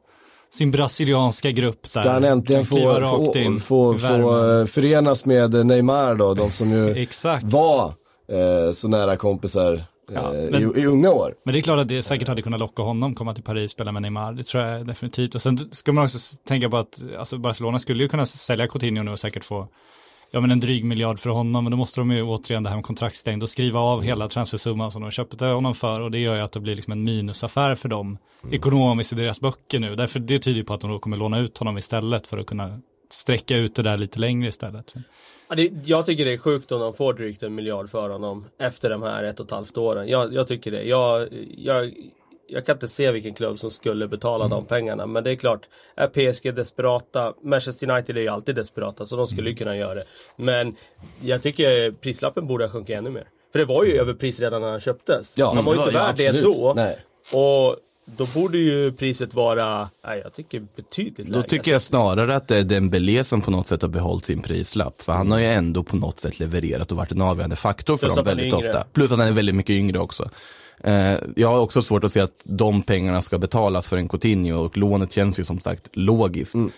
sin 0.53 0.71
brasilianska 0.71 1.51
grupp. 1.51 1.79
Så 1.83 1.99
Ska 1.99 2.09
han 2.09 2.23
äntligen 2.23 2.65
få, 2.65 2.75
få, 2.75 3.59
få, 3.59 3.97
få 3.97 4.59
eh, 4.59 4.65
förenas 4.65 5.25
med 5.25 5.65
Neymar 5.65 6.15
då, 6.15 6.33
de 6.33 6.51
som 6.51 6.71
ju 6.71 6.91
Exakt. 6.95 7.43
var 7.45 7.93
eh, 8.27 8.71
så 8.71 8.87
nära 8.87 9.17
kompisar 9.17 9.73
eh, 9.73 9.81
Ja, 10.13 10.31
men- 10.31 10.77
i, 10.77 10.81
i 10.81 10.85
unga 10.85 11.11
år. 11.11 11.35
Men 11.43 11.53
det 11.53 11.59
är 11.59 11.61
klart 11.61 11.79
att 11.79 11.87
det 11.87 12.03
säkert 12.03 12.27
hade 12.27 12.41
kunnat 12.41 12.59
locka 12.59 12.81
honom 12.81 13.15
komma 13.15 13.33
till 13.33 13.43
Paris 13.43 13.71
spela 13.71 13.91
med 13.91 14.01
Neymar. 14.01 14.33
Det 14.33 14.43
tror 14.43 14.63
jag 14.63 14.87
definitivt. 14.87 15.35
Och 15.35 15.41
sen 15.41 15.57
ska 15.57 15.91
man 15.93 16.03
också 16.03 16.37
tänka 16.47 16.69
på 16.69 16.77
att 16.77 17.01
alltså 17.17 17.37
Barcelona 17.37 17.79
skulle 17.79 18.03
ju 18.03 18.09
kunna 18.09 18.25
sälja 18.25 18.67
Coutinho 18.67 19.03
nu 19.03 19.11
och 19.11 19.19
säkert 19.19 19.43
få 19.43 19.67
ja, 20.31 20.39
men 20.39 20.51
en 20.51 20.59
dryg 20.59 20.83
miljard 20.83 21.19
för 21.19 21.29
honom. 21.29 21.63
Men 21.63 21.71
då 21.71 21.77
måste 21.77 22.01
de 22.01 22.11
ju 22.11 22.23
återigen 22.23 22.63
det 22.63 22.69
här 22.69 22.77
med 22.77 22.85
kontraktstängd 22.85 23.43
och 23.43 23.49
skriva 23.49 23.79
av 23.79 24.01
hela 24.01 24.27
transfersumman 24.29 24.91
som 24.91 25.01
de 25.01 25.11
köpte 25.11 25.45
honom 25.45 25.75
för. 25.75 26.01
Och 26.01 26.11
det 26.11 26.19
gör 26.19 26.35
ju 26.35 26.41
att 26.41 26.51
det 26.51 26.59
blir 26.59 26.75
liksom 26.75 26.91
en 26.91 27.03
minusaffär 27.03 27.75
för 27.75 27.89
dem 27.89 28.17
ekonomiskt 28.51 29.13
i 29.13 29.15
deras 29.15 29.39
böcker 29.41 29.79
nu. 29.79 29.95
Därför 29.95 30.19
det 30.19 30.39
tyder 30.39 30.57
ju 30.57 30.63
på 30.63 30.73
att 30.73 30.81
de 30.81 30.91
då 30.91 30.99
kommer 30.99 31.17
låna 31.17 31.39
ut 31.39 31.57
honom 31.57 31.77
istället 31.77 32.27
för 32.27 32.37
att 32.37 32.45
kunna 32.45 32.79
sträcka 33.09 33.57
ut 33.57 33.75
det 33.75 33.81
där 33.81 33.97
lite 33.97 34.19
längre 34.19 34.49
istället. 34.49 34.93
Ja, 35.49 35.55
det, 35.55 35.71
jag 35.85 36.05
tycker 36.05 36.25
det 36.25 36.33
är 36.33 36.37
sjukt 36.37 36.71
om 36.71 36.79
de 36.79 36.93
får 36.93 37.13
drygt 37.13 37.43
en 37.43 37.55
miljard 37.55 37.89
för 37.89 38.09
honom 38.09 38.45
efter 38.59 38.89
de 38.89 39.03
här 39.03 39.23
ett 39.23 39.39
och 39.39 39.45
ett 39.45 39.51
halvt 39.51 39.77
åren. 39.77 40.07
Jag, 40.07 40.33
jag 40.33 40.47
tycker 40.47 40.71
det. 40.71 40.83
Jag, 40.83 41.27
jag, 41.57 41.93
jag 42.47 42.65
kan 42.65 42.75
inte 42.75 42.87
se 42.87 43.11
vilken 43.11 43.33
klubb 43.33 43.59
som 43.59 43.71
skulle 43.71 44.07
betala 44.07 44.47
de 44.47 44.65
pengarna. 44.65 45.05
Men 45.05 45.23
det 45.23 45.31
är 45.31 45.35
klart, 45.35 45.61
är 45.95 46.07
PSG 46.07 46.55
desperata, 46.55 47.33
Manchester 47.43 47.91
United 47.91 48.17
är 48.17 48.21
ju 48.21 48.27
alltid 48.27 48.55
desperata 48.55 49.05
så 49.05 49.15
de 49.15 49.27
skulle 49.27 49.49
ju 49.49 49.55
kunna 49.55 49.77
göra 49.77 49.93
det. 49.93 50.03
Men 50.35 50.75
jag 51.21 51.41
tycker 51.41 51.91
prislappen 51.91 52.47
borde 52.47 52.63
ha 52.63 52.71
sjunkit 52.71 52.97
ännu 52.97 53.09
mer. 53.09 53.27
För 53.51 53.59
det 53.59 53.65
var 53.65 53.83
ju 53.83 53.93
överpris 53.99 54.39
redan 54.39 54.61
när 54.61 54.71
han 54.71 54.79
köptes. 54.79 55.37
Ja, 55.37 55.53
han 55.53 55.65
var 55.65 55.73
ju 55.73 55.79
inte 55.79 55.91
värd 55.91 56.15
det 56.17 56.41
då. 56.41 56.73
Nej. 56.75 56.99
Och 57.33 57.75
då 58.15 58.25
borde 58.35 58.57
ju 58.57 58.91
priset 58.91 59.33
vara, 59.33 59.89
nej, 60.05 60.21
jag 60.23 60.33
tycker 60.33 60.67
betydligt 60.75 61.27
lägre. 61.27 61.41
Då 61.41 61.47
tycker 61.47 61.71
jag 61.71 61.81
snarare 61.81 62.35
att 62.35 62.47
det 62.47 62.57
är 62.57 62.63
Dembélé 62.63 63.23
som 63.23 63.41
på 63.41 63.51
något 63.51 63.67
sätt 63.67 63.81
har 63.81 63.89
behållit 63.89 64.25
sin 64.25 64.41
prislapp. 64.41 65.01
För 65.01 65.13
han 65.13 65.31
har 65.31 65.39
ju 65.39 65.45
ändå 65.45 65.83
på 65.83 65.95
något 65.95 66.19
sätt 66.19 66.39
levererat 66.39 66.91
och 66.91 66.97
varit 66.97 67.11
en 67.11 67.21
avgörande 67.21 67.55
faktor 67.55 67.97
för 67.97 68.07
Plus 68.07 68.15
dem 68.15 68.25
väldigt 68.25 68.53
ofta. 68.53 68.83
Plus 68.93 69.11
att 69.11 69.19
han 69.19 69.27
är 69.27 69.31
väldigt 69.31 69.55
mycket 69.55 69.73
yngre 69.73 69.99
också. 69.99 70.29
Eh, 70.83 71.17
jag 71.35 71.47
har 71.47 71.59
också 71.59 71.81
svårt 71.81 72.03
att 72.03 72.11
se 72.11 72.19
att 72.19 72.41
de 72.43 72.81
pengarna 72.81 73.21
ska 73.21 73.37
betalas 73.37 73.87
för 73.87 73.97
en 73.97 74.09
Coutinho 74.09 74.57
och 74.57 74.77
lånet 74.77 75.11
känns 75.11 75.39
ju 75.39 75.43
som 75.43 75.59
sagt 75.59 75.89
logiskt. 75.91 76.55
Mm. 76.55 76.71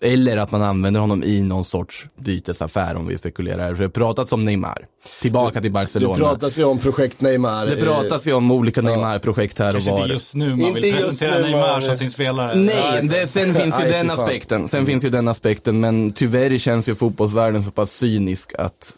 Eller 0.00 0.36
att 0.36 0.50
man 0.50 0.62
använder 0.62 1.00
honom 1.00 1.24
i 1.24 1.42
någon 1.42 1.64
sorts 1.64 2.06
bytesaffär 2.18 2.94
om 2.96 3.06
vi 3.06 3.18
spekulerar. 3.18 3.68
För 3.74 3.78
det 3.78 3.84
har 3.84 3.88
pratats 3.90 4.32
om 4.32 4.44
Neymar. 4.44 4.86
Tillbaka 5.20 5.52
till 5.52 5.62
Det 5.62 5.70
Barcelona. 5.70 6.16
pratas 6.16 6.58
ju 6.58 6.64
om 6.64 6.78
projekt 6.78 7.20
Neymar. 7.20 7.66
Det 7.66 7.76
pratas 7.76 8.26
ju 8.26 8.32
om 8.32 8.50
olika 8.50 8.82
Neymar-projekt 8.82 9.58
här 9.58 9.68
och 9.68 9.72
Kanske 9.74 9.90
var. 9.90 10.00
inte 10.02 10.12
just 10.12 10.34
nu 10.34 10.48
man 10.50 10.60
Inte 10.60 10.80
vill 10.80 10.94
presentera 10.94 11.38
Neymar 11.38 11.80
som 11.80 11.94
sin 11.94 12.10
spelare. 12.10 12.54
Nej, 12.54 13.02
det, 13.02 13.26
sen 13.26 13.54
finns 13.54 13.80
ju 13.80 13.84
den 13.88 14.10
aspekten. 14.10 14.68
Sen 14.68 14.86
finns 14.86 15.04
ju 15.04 15.10
den 15.10 15.28
aspekten, 15.28 15.80
men 15.80 16.12
tyvärr 16.12 16.58
känns 16.58 16.88
ju 16.88 16.94
fotbollsvärlden 16.94 17.64
så 17.64 17.70
pass 17.70 17.92
cynisk 17.92 18.54
att 18.58 18.92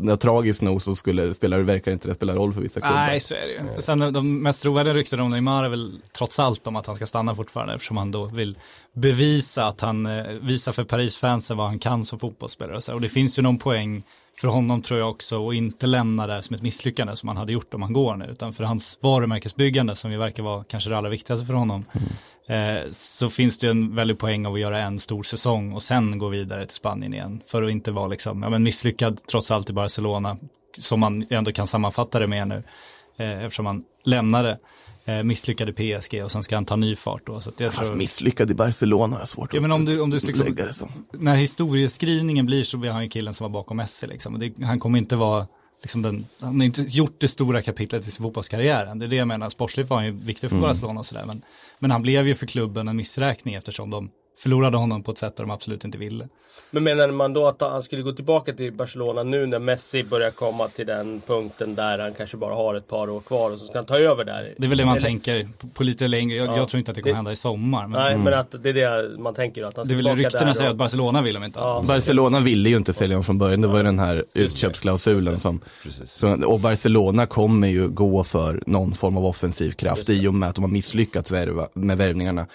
Ja, 0.00 0.16
tragiskt 0.16 0.62
nog 0.62 0.82
så 0.82 0.94
skulle 0.94 1.34
spelare, 1.34 1.62
verkar 1.62 1.92
inte 1.92 2.08
det 2.08 2.14
spela 2.14 2.34
roll 2.34 2.52
för 2.52 2.60
vissa 2.60 2.80
klubbar. 2.80 2.96
Nej, 2.96 3.20
så 3.20 3.34
är 3.34 3.46
det 3.46 3.74
ju. 3.74 3.82
Sen 3.82 4.12
de 4.12 4.42
mest 4.42 4.62
trovärdiga 4.62 4.94
ryktena 4.94 5.22
om 5.22 5.30
Neymar 5.30 5.64
är 5.64 5.68
väl 5.68 6.00
trots 6.12 6.38
allt 6.38 6.66
om 6.66 6.76
att 6.76 6.86
han 6.86 6.96
ska 6.96 7.06
stanna 7.06 7.34
fortfarande 7.34 7.74
eftersom 7.74 7.96
han 7.96 8.10
då 8.10 8.24
vill 8.24 8.58
bevisa 8.92 9.66
att 9.66 9.80
han 9.80 10.06
eh, 10.06 10.24
visar 10.24 10.72
för 10.72 10.84
Paris-fansen 10.84 11.56
vad 11.56 11.66
han 11.66 11.78
kan 11.78 12.04
som 12.04 12.18
fotbollsspelare. 12.18 12.76
och 12.76 12.84
så. 12.84 12.94
Och 12.94 13.00
det 13.00 13.08
finns 13.08 13.38
ju 13.38 13.42
någon 13.42 13.58
poäng 13.58 14.02
för 14.40 14.48
honom 14.48 14.82
tror 14.82 15.00
jag 15.00 15.10
också 15.10 15.48
att 15.48 15.54
inte 15.54 15.86
lämna 15.86 16.26
det 16.26 16.42
som 16.42 16.56
ett 16.56 16.62
misslyckande 16.62 17.16
som 17.16 17.28
han 17.28 17.36
hade 17.36 17.52
gjort 17.52 17.74
om 17.74 17.82
han 17.82 17.92
går 17.92 18.16
nu, 18.16 18.24
utan 18.24 18.54
för 18.54 18.64
hans 18.64 18.98
varumärkesbyggande 19.00 19.96
som 19.96 20.12
ju 20.12 20.18
verkar 20.18 20.42
vara 20.42 20.64
kanske 20.64 20.90
det 20.90 20.98
allra 20.98 21.08
viktigaste 21.08 21.46
för 21.46 21.54
honom. 21.54 21.84
Eh, 22.48 22.90
så 22.90 23.30
finns 23.30 23.58
det 23.58 23.68
en 23.68 23.94
väldig 23.94 24.18
poäng 24.18 24.46
av 24.46 24.54
att 24.54 24.60
göra 24.60 24.80
en 24.80 24.98
stor 24.98 25.22
säsong 25.22 25.72
och 25.72 25.82
sen 25.82 26.18
gå 26.18 26.28
vidare 26.28 26.66
till 26.66 26.76
Spanien 26.76 27.14
igen. 27.14 27.42
För 27.46 27.62
att 27.62 27.70
inte 27.70 27.90
vara 27.90 28.06
liksom, 28.06 28.42
ja 28.42 28.50
men 28.50 28.62
misslyckad 28.62 29.20
trots 29.30 29.50
allt 29.50 29.70
i 29.70 29.72
Barcelona, 29.72 30.36
som 30.78 31.00
man 31.00 31.26
ändå 31.30 31.52
kan 31.52 31.66
sammanfatta 31.66 32.20
det 32.20 32.26
med 32.26 32.48
nu. 32.48 32.62
Eh, 33.16 33.44
eftersom 33.44 33.66
han 33.66 33.84
lämnade 34.04 34.58
eh, 35.04 35.22
misslyckade 35.22 35.72
PSG 35.72 36.24
och 36.24 36.32
sen 36.32 36.42
ska 36.42 36.54
han 36.56 36.64
ta 36.64 36.76
ny 36.76 36.96
fart 36.96 37.22
då. 37.26 37.40
Så 37.40 37.50
jag 37.58 37.72
tror, 37.72 37.94
misslyckad 37.96 38.50
i 38.50 38.54
Barcelona 38.54 39.14
har 39.16 39.20
jag 39.20 39.28
svårt 39.28 39.54
Ja, 39.54 39.60
men 39.60 39.72
om 39.72 39.84
du- 39.84 40.00
om 40.00 40.10
du 40.10 40.16
liksom- 40.16 40.88
när 41.12 41.36
historieskrivningen 41.36 42.46
blir 42.46 42.64
så 42.64 42.76
blir 42.76 42.90
han 42.90 43.02
ju 43.02 43.08
killen 43.08 43.34
som 43.34 43.44
var 43.44 43.50
bakom 43.50 43.76
Messi 43.76 44.06
liksom. 44.06 44.38
Det, 44.38 44.52
han 44.64 44.80
kommer 44.80 44.98
inte 44.98 45.16
vara, 45.16 45.46
liksom 45.82 46.02
den, 46.02 46.26
han 46.40 46.60
har 46.60 46.66
inte 46.66 46.82
gjort 46.82 47.14
det 47.18 47.28
stora 47.28 47.62
kapitlet 47.62 48.08
i 48.08 48.10
sin 48.10 48.22
fotbollskarriär 48.22 48.86
än. 48.86 48.98
Det 48.98 49.06
är 49.06 49.08
det 49.08 49.16
jag 49.16 49.28
menar, 49.28 49.50
sportsligt 49.50 49.90
var 49.90 49.96
han 49.96 50.06
ju 50.06 50.12
viktig 50.12 50.50
för 50.50 50.60
Barcelona 50.60 51.00
och 51.00 51.06
sådär. 51.06 51.24
Men, 51.26 51.42
men 51.78 51.90
han 51.90 52.02
blev 52.02 52.28
ju 52.28 52.34
för 52.34 52.46
klubben 52.46 52.88
en 52.88 52.96
missräkning 52.96 53.54
eftersom 53.54 53.90
de 53.90 54.10
förlorade 54.38 54.76
honom 54.76 55.02
på 55.02 55.10
ett 55.10 55.18
sätt 55.18 55.36
där 55.36 55.44
de 55.44 55.50
absolut 55.50 55.84
inte 55.84 55.98
ville. 55.98 56.28
Men 56.70 56.84
menar 56.84 57.08
man 57.10 57.32
då 57.32 57.46
att 57.46 57.60
han 57.60 57.82
skulle 57.82 58.02
gå 58.02 58.12
tillbaka 58.12 58.52
till 58.52 58.72
Barcelona 58.72 59.22
nu 59.22 59.46
när 59.46 59.58
Messi 59.58 60.04
börjar 60.04 60.30
komma 60.30 60.68
till 60.68 60.86
den 60.86 61.20
punkten 61.26 61.74
där 61.74 61.98
han 61.98 62.14
kanske 62.14 62.36
bara 62.36 62.54
har 62.54 62.74
ett 62.74 62.88
par 62.88 63.10
år 63.10 63.20
kvar 63.20 63.52
och 63.52 63.58
så 63.58 63.64
ska 63.66 63.78
han 63.78 63.84
ta 63.84 63.98
över 63.98 64.24
där? 64.24 64.54
Det 64.58 64.66
är 64.66 64.68
väl 64.68 64.78
det 64.78 64.84
man 64.84 64.96
Eller- 64.96 65.06
tänker 65.06 65.48
på, 65.74 65.82
lite 65.82 66.08
längre, 66.08 66.36
jag, 66.36 66.46
Ja. 66.48 66.56
jag 66.56 66.68
tror 66.68 66.78
inte 66.78 66.90
att 66.90 66.94
det 66.94 67.00
kommer 67.02 67.12
Det- 67.12 67.16
hända 67.16 67.32
i 67.32 67.36
sommar. 67.36 67.82
Men 67.86 67.90
Nej, 68.00 68.16
men 68.18 68.34
att 68.34 68.54
det 68.62 68.68
är 68.70 68.74
det 68.74 69.18
man 69.18 69.34
tänker 69.34 69.62
att 69.64 69.76
han 69.76 69.88
det 69.88 69.94
är 69.94 69.96
väl 70.02 70.16
ryktena 70.16 70.54
säger 70.54 70.68
och- 70.68 70.72
att 70.72 70.78
Barcelona 70.78 71.22
vill 71.22 71.34
de 71.34 71.44
inte. 71.44 71.58
Ja. 71.58 71.82
Barcelona 71.88 72.40
ville 72.40 72.68
ju 72.68 72.76
inte 72.76 72.92
sälja 72.92 73.14
honom 73.16 73.24
från 73.24 73.38
början, 73.38 73.60
det 73.60 73.68
var 73.68 73.76
ju 73.76 73.82
den 73.82 73.98
här 73.98 74.24
utköpsklausulen 74.34 75.38
som, 75.38 75.60
så, 76.04 76.44
och 76.46 76.60
Barcelona 76.60 77.26
kommer 77.26 77.68
ju 77.68 77.88
gå 77.88 78.24
för 78.24 78.62
någon 78.66 78.94
form 78.94 79.16
av 79.16 79.26
offensiv 79.26 79.70
kraft 79.70 80.10
i 80.10 80.26
och 80.28 80.34
med 80.34 80.48
att 80.48 80.54
de 80.54 80.64
har 80.64 80.70
misslyckats 80.70 81.30
med 81.74 81.98
värvningarna. 81.98 82.46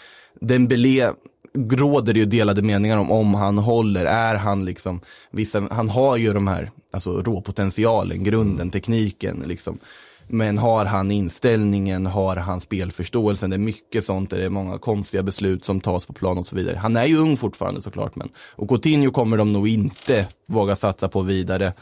Dembélé 0.41 1.11
råder 1.53 2.13
det 2.13 2.19
ju 2.19 2.25
delade 2.25 2.61
meningar 2.61 2.97
om, 2.97 3.11
om 3.11 3.33
han 3.33 3.57
håller, 3.57 4.05
är 4.05 4.35
han 4.35 4.65
liksom, 4.65 5.01
vissa, 5.31 5.67
han 5.71 5.89
har 5.89 6.17
ju 6.17 6.33
de 6.33 6.47
här, 6.47 6.71
alltså 6.91 7.21
råpotentialen, 7.21 8.23
grunden, 8.23 8.71
tekniken 8.71 9.43
liksom. 9.47 9.79
Men 10.27 10.57
har 10.57 10.85
han 10.85 11.11
inställningen, 11.11 12.05
har 12.05 12.35
han 12.35 12.61
spelförståelsen, 12.61 13.49
det 13.49 13.55
är 13.55 13.59
mycket 13.59 14.03
sånt, 14.03 14.29
det 14.29 14.45
är 14.45 14.49
många 14.49 14.79
konstiga 14.79 15.23
beslut 15.23 15.65
som 15.65 15.81
tas 15.81 16.05
på 16.05 16.13
plan 16.13 16.37
och 16.37 16.45
så 16.45 16.55
vidare. 16.55 16.77
Han 16.77 16.95
är 16.95 17.05
ju 17.05 17.17
ung 17.17 17.37
fortfarande 17.37 17.81
såklart, 17.81 18.15
men 18.15 18.29
och 18.37 18.69
Coutinho 18.69 19.11
kommer 19.11 19.37
de 19.37 19.53
nog 19.53 19.67
inte 19.67 20.27
våga 20.47 20.75
satsa 20.75 21.09
på 21.09 21.21
vidare. 21.21 21.73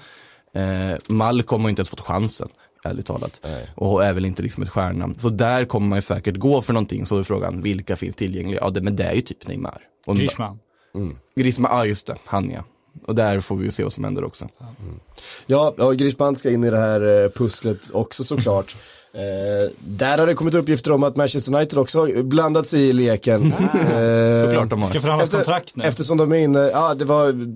Eh, 0.53 0.97
Malcolm 1.07 1.61
har 1.61 1.69
inte 1.69 1.79
ens 1.79 1.89
fått 1.89 1.99
chansen, 1.99 2.49
ärligt 2.83 3.05
talat. 3.05 3.45
Och 3.75 4.05
är 4.05 4.13
väl 4.13 4.25
inte 4.25 4.41
liksom 4.43 4.63
ett 4.63 4.69
stjärnnamn. 4.69 5.15
Så 5.19 5.29
där 5.29 5.65
kommer 5.65 5.87
man 5.87 5.97
ju 5.97 6.01
säkert 6.01 6.35
gå 6.37 6.61
för 6.61 6.73
någonting, 6.73 7.05
så 7.05 7.17
är 7.19 7.23
frågan, 7.23 7.61
vilka 7.61 7.95
finns 7.95 8.15
tillgängliga? 8.15 8.59
Ja, 8.61 8.69
det, 8.69 8.81
men 8.81 8.95
det 8.95 9.03
är 9.03 9.13
ju 9.13 9.21
typ 9.21 9.47
Neymar. 9.47 9.81
Och 10.05 10.15
Griezmann. 10.15 10.59
Griezmann, 11.35 11.71
ja 11.77 11.85
just 11.85 12.07
det, 12.07 12.15
han 12.25 12.51
ja. 12.51 12.63
Och 13.07 13.15
där 13.15 13.39
får 13.39 13.55
vi 13.55 13.65
ju 13.65 13.71
se 13.71 13.83
vad 13.83 13.93
som 13.93 14.03
händer 14.03 14.23
också. 14.23 14.47
Ja, 15.45 15.73
ja 15.77 15.91
Griezmann 15.91 16.35
ska 16.35 16.51
in 16.51 16.63
i 16.63 16.69
det 16.69 16.79
här 16.79 17.23
eh, 17.23 17.29
pusslet 17.29 17.79
också 17.93 18.23
såklart. 18.23 18.75
Eh, 19.13 19.71
där 19.79 20.17
har 20.17 20.27
det 20.27 20.33
kommit 20.33 20.53
uppgifter 20.53 20.91
om 20.91 21.03
att 21.03 21.15
Manchester 21.15 21.55
United 21.55 21.79
också 21.79 21.99
har 21.99 22.23
blandat 22.23 22.67
sig 22.67 22.81
i 22.81 22.93
leken. 22.93 23.53
Eh, 23.73 24.45
Såklart 24.45 24.69
de 24.69 24.81
har. 24.81 24.89
Ska 24.89 25.01
förhandlas 25.01 25.27
efter- 25.29 25.37
kontrakt 25.37 25.75
nu. 25.75 25.83
Eftersom 25.83 26.17
de 26.17 26.31
är 26.31 26.35
inne, 26.35 26.59
ja 26.59 26.93
det 26.93 27.05
var, 27.05 27.55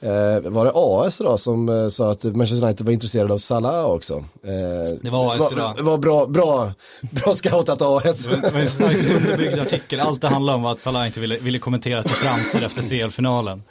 eh, 0.00 0.50
var 0.50 0.64
det 0.64 0.72
AS 0.74 1.18
då 1.18 1.38
som 1.38 1.68
eh, 1.68 1.88
sa 1.88 2.10
att 2.10 2.24
Manchester 2.24 2.64
United 2.66 2.86
var 2.86 2.92
intresserade 2.92 3.34
av 3.34 3.38
Salah 3.38 3.84
också? 3.86 4.14
Eh, 4.44 4.98
Det 5.02 5.10
var 5.10 5.36
AS 5.36 5.52
idag. 5.52 5.76
Det 5.76 5.82
var 5.82 5.98
bra, 5.98 6.26
bra, 6.26 6.72
bra 7.00 7.34
scoutat 7.34 7.82
AS. 7.82 8.26
En 8.26 8.66
starkt 8.66 9.10
underbyggd 9.16 9.58
artikel. 9.58 10.00
Allt 10.00 10.20
det 10.20 10.28
handlade 10.28 10.56
om 10.56 10.62
var 10.62 10.72
att 10.72 10.80
Salah 10.80 11.06
inte 11.06 11.20
ville, 11.20 11.36
ville 11.38 11.58
kommentera 11.58 12.02
sin 12.02 12.12
framtid 12.12 12.62
efter 12.66 12.82
CL-finalen. 12.82 13.62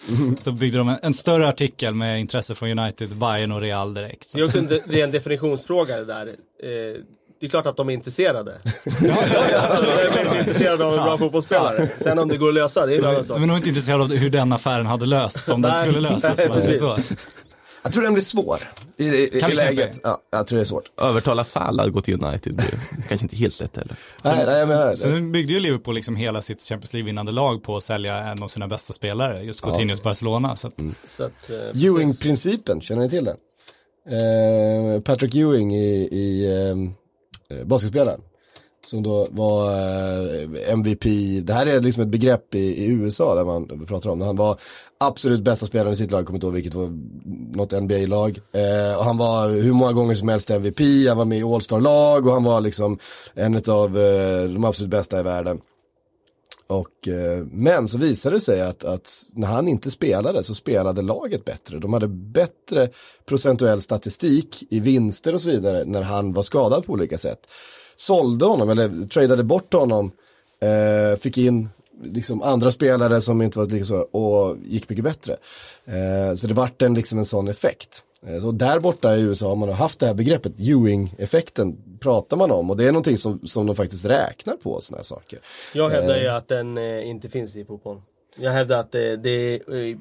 Så 0.43 0.51
byggde 0.51 0.77
de 0.77 0.89
en, 0.89 0.97
en 1.01 1.13
större 1.13 1.47
artikel 1.47 1.93
med 1.93 2.19
intresse 2.19 2.55
från 2.55 2.79
United, 2.79 3.15
Bayern 3.15 3.51
och 3.51 3.61
Real 3.61 3.93
direkt. 3.93 4.29
Så. 4.29 4.37
Det 4.37 4.43
är 4.43 4.45
också 4.45 4.57
en 4.59 4.67
de- 4.67 4.79
ren 4.87 5.11
definitionsfråga 5.11 5.97
det 5.97 6.05
där. 6.05 6.35
Det 7.39 7.45
är 7.45 7.49
klart 7.49 7.65
att 7.65 7.78
de 7.78 7.89
är 7.89 7.93
intresserade. 7.93 8.52
alltså, 8.86 9.82
de 9.82 9.91
är 9.91 10.15
väldigt 10.15 10.39
intresserade 10.39 10.86
av 10.86 10.93
en 10.97 11.04
bra 11.04 11.17
fotbollsspelare. 11.17 11.89
Sen 11.99 12.19
om 12.19 12.28
det 12.28 12.38
går 12.38 12.49
att 12.49 12.54
lösa, 12.56 12.86
det 12.86 12.95
är 12.95 12.99
en 12.99 13.06
annan 13.06 13.25
sak. 13.25 13.39
Men 13.39 13.47
de 13.47 13.54
är 13.54 13.58
inte 13.58 13.69
intresserade 13.69 14.04
av 14.04 14.10
hur 14.10 14.30
den 14.30 14.54
affären 14.54 14.86
hade 14.86 15.06
lösts, 15.06 15.49
om 15.49 15.62
den 15.62 15.73
skulle 15.73 15.99
lösas. 15.99 16.38
Nej, 16.38 16.49
precis. 16.49 16.80
så. 16.80 16.99
Jag 17.84 17.93
tror 17.93 18.04
den 18.04 18.13
blir 18.13 18.23
svår 18.23 18.60
i, 18.97 19.08
i, 19.08 19.38
i 19.38 19.39
det 19.39 19.54
läget. 19.54 19.99
Ja, 20.04 20.21
jag 20.32 20.47
tror 20.47 20.58
det 20.58 20.63
är 20.63 20.65
svårt. 20.65 20.91
Övertala 21.02 21.43
Salah 21.43 21.86
att 21.86 21.93
gå 21.93 22.02
till 22.02 22.23
United, 22.23 22.54
det 22.54 22.63
är 22.63 23.08
kanske 23.08 23.25
inte 23.25 23.36
helt 23.36 23.60
lätt 23.60 23.78
heller. 23.78 23.95
Nej, 24.23 24.65
nej. 24.67 24.97
Sen 24.97 25.32
byggde 25.32 25.54
ju 25.54 25.60
Liverpool 25.60 25.95
liksom 25.95 26.15
hela 26.15 26.41
sitt 26.41 26.62
Champions 26.62 26.93
League-vinnande 26.93 27.32
lag 27.32 27.63
på 27.63 27.78
att 27.78 27.84
sälja 27.84 28.17
en 28.17 28.43
av 28.43 28.47
sina 28.47 28.67
bästa 28.67 28.93
spelare, 28.93 29.43
just 29.43 29.62
Coutinho 29.62 29.95
till 29.95 30.04
Barcelona. 30.04 30.56
Så 30.56 30.67
att, 30.67 30.73
Så 31.06 31.23
att, 31.23 31.49
eh. 31.49 31.84
Ewing-principen, 31.84 32.82
känner 32.82 33.02
ni 33.02 33.10
till 33.10 33.25
den? 33.25 33.38
Eh, 34.10 35.02
Patrick 35.02 35.36
Ewing 35.36 35.75
i, 35.75 36.08
i 36.12 36.45
eh, 36.45 36.75
Eh, 37.49 37.65
basketspelaren. 37.65 38.21
Som 38.85 39.03
då 39.03 39.27
var 39.31 39.71
eh, 39.71 40.71
MVP, 40.73 41.03
det 41.43 41.53
här 41.53 41.65
är 41.65 41.81
liksom 41.81 42.03
ett 42.03 42.09
begrepp 42.09 42.55
i, 42.55 42.59
i 42.59 42.85
USA 42.85 43.35
där 43.35 43.45
man 43.45 43.85
pratar 43.88 44.09
om 44.09 44.19
det. 44.19 44.25
Han 44.25 44.35
var 44.35 44.59
absolut 44.97 45.41
bästa 45.41 45.65
spelaren 45.65 45.93
i 45.93 45.95
sitt 45.95 46.12
lag, 46.12 46.25
kommer 46.25 46.38
inte 46.38 46.47
ihåg 46.47 46.53
vilket 46.53 46.73
var 46.73 46.89
något 47.57 47.71
NBA-lag. 47.71 48.39
Eh, 48.51 48.97
och 48.97 49.05
han 49.05 49.17
var 49.17 49.49
hur 49.49 49.73
många 49.73 49.93
gånger 49.93 50.15
som 50.15 50.29
helst 50.29 50.49
MVP, 50.49 50.79
han 51.07 51.17
var 51.17 51.25
med 51.25 51.38
i 51.38 51.43
All-star-lag 51.43 52.27
och 52.27 52.33
han 52.33 52.43
var 52.43 52.62
liksom 52.62 52.99
en 53.33 53.55
av 53.55 53.99
eh, 53.99 54.43
de 54.43 54.65
absolut 54.65 54.91
bästa 54.91 55.19
i 55.19 55.23
världen. 55.23 55.62
Och, 56.69 57.08
eh, 57.08 57.45
men 57.51 57.88
så 57.88 57.97
visade 57.97 58.36
det 58.36 58.39
sig 58.39 58.62
att, 58.62 58.84
att 58.84 59.25
när 59.34 59.47
han 59.47 59.67
inte 59.67 59.91
spelade 59.91 60.43
så 60.43 60.55
spelade 60.55 61.01
laget 61.01 61.45
bättre. 61.45 61.79
De 61.79 61.93
hade 61.93 62.08
bättre 62.08 62.89
procentuell 63.25 63.82
statistik 63.82 64.63
i 64.69 64.79
vinster 64.79 65.34
och 65.34 65.41
så 65.41 65.49
vidare 65.49 65.86
när 65.86 66.01
han 66.01 66.34
var 66.34 66.43
skadad 66.43 66.86
på 66.86 66.93
olika 66.93 67.17
sätt. 67.17 67.47
Sålde 67.95 68.45
honom 68.45 68.69
eller 68.69 69.08
tradade 69.08 69.43
bort 69.43 69.73
honom, 69.73 70.12
eh, 70.60 71.19
fick 71.19 71.38
in 71.38 71.69
liksom 72.03 72.41
andra 72.41 72.71
spelare 72.71 73.21
som 73.21 73.41
inte 73.41 73.60
var 73.60 73.65
lika 73.65 73.86
så 73.86 73.99
och 74.01 74.58
gick 74.65 74.89
mycket 74.89 75.03
bättre. 75.03 75.38
Eh, 75.86 76.36
så 76.36 76.47
det 76.47 76.53
vart 76.53 76.82
en, 76.82 76.93
liksom 76.93 77.19
en 77.19 77.25
sån 77.25 77.47
effekt. 77.47 78.03
Eh, 78.27 78.41
så 78.41 78.51
där 78.51 78.79
borta 78.79 79.15
i 79.17 79.21
USA 79.21 79.47
har 79.47 79.55
man 79.55 79.69
haft 79.69 79.99
det 79.99 80.05
här 80.08 80.13
begreppet, 80.13 80.53
Ewing-effekten 80.60 81.77
pratar 81.99 82.38
man 82.38 82.51
om 82.51 82.69
och 82.69 82.77
det 82.77 82.84
är 82.88 82.91
någonting 82.91 83.17
som, 83.17 83.47
som 83.47 83.65
de 83.65 83.75
faktiskt 83.75 84.05
räknar 84.05 84.55
på 84.55 84.82
sådana 84.82 84.97
här 84.99 85.03
saker. 85.03 85.39
Jag 85.73 85.89
hävdar 85.89 86.17
ju 86.17 86.27
att 86.27 86.47
den 86.47 86.77
eh, 86.77 87.10
inte 87.10 87.29
finns 87.29 87.55
i 87.55 87.65
fotbollen. 87.65 88.01
Jag 88.38 88.51
hävdar 88.51 88.79
att 88.79 88.91
det, 88.91 89.15
det 89.15 89.29
är 89.29 89.73
i 89.75 89.97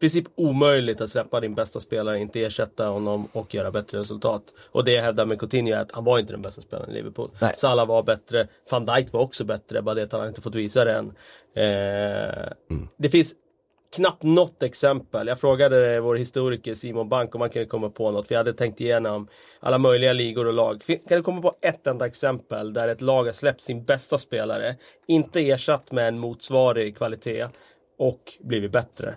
princip 0.00 0.24
omöjligt 0.34 1.00
att 1.00 1.10
släppa 1.10 1.40
din 1.40 1.54
bästa 1.54 1.80
spelare, 1.80 2.18
inte 2.18 2.40
ersätta 2.44 2.88
honom 2.88 3.28
och 3.32 3.54
göra 3.54 3.70
bättre 3.70 3.98
resultat. 3.98 4.42
Och 4.72 4.84
det 4.84 4.92
jag 4.92 5.02
hävdar 5.02 5.26
med 5.26 5.38
Coutinho 5.40 5.72
är 5.74 5.80
att 5.80 5.92
han 5.92 6.04
var 6.04 6.18
inte 6.18 6.32
den 6.32 6.42
bästa 6.42 6.60
spelaren 6.62 6.90
i 6.90 6.94
Liverpool. 6.94 7.28
Nej. 7.40 7.54
Salah 7.56 7.86
var 7.86 8.02
bättre, 8.02 8.48
van 8.70 8.84
Dijk 8.86 9.12
var 9.12 9.20
också 9.20 9.44
bättre, 9.44 9.82
bara 9.82 9.94
det 9.94 10.02
att 10.02 10.12
han 10.12 10.28
inte 10.28 10.40
fått 10.42 10.54
visa 10.54 10.84
det 10.84 10.92
än. 10.92 11.06
Eh, 11.54 12.52
Det 12.96 13.08
finns 13.08 13.34
knappt 13.96 14.22
något 14.22 14.62
exempel. 14.62 15.26
Jag 15.26 15.40
frågade 15.40 16.00
vår 16.00 16.16
historiker 16.16 16.74
Simon 16.74 17.08
Bank 17.08 17.34
om 17.34 17.40
han 17.40 17.50
kunde 17.50 17.66
komma 17.68 17.90
på 17.90 18.10
något. 18.10 18.30
Vi 18.30 18.34
hade 18.34 18.52
tänkt 18.52 18.80
igenom 18.80 19.28
alla 19.60 19.78
möjliga 19.78 20.12
ligor 20.12 20.46
och 20.46 20.52
lag. 20.52 20.82
Kan 20.86 21.16
du 21.18 21.22
komma 21.22 21.42
på 21.42 21.54
ett 21.62 21.86
enda 21.86 22.06
exempel 22.06 22.72
där 22.72 22.88
ett 22.88 23.00
lag 23.00 23.24
har 23.24 23.32
släppt 23.32 23.60
sin 23.60 23.84
bästa 23.84 24.18
spelare, 24.18 24.74
inte 25.06 25.40
ersatt 25.50 25.92
med 25.92 26.08
en 26.08 26.18
motsvarig 26.18 26.96
kvalitet 26.96 27.46
och 27.98 28.20
blivit 28.40 28.72
bättre? 28.72 29.14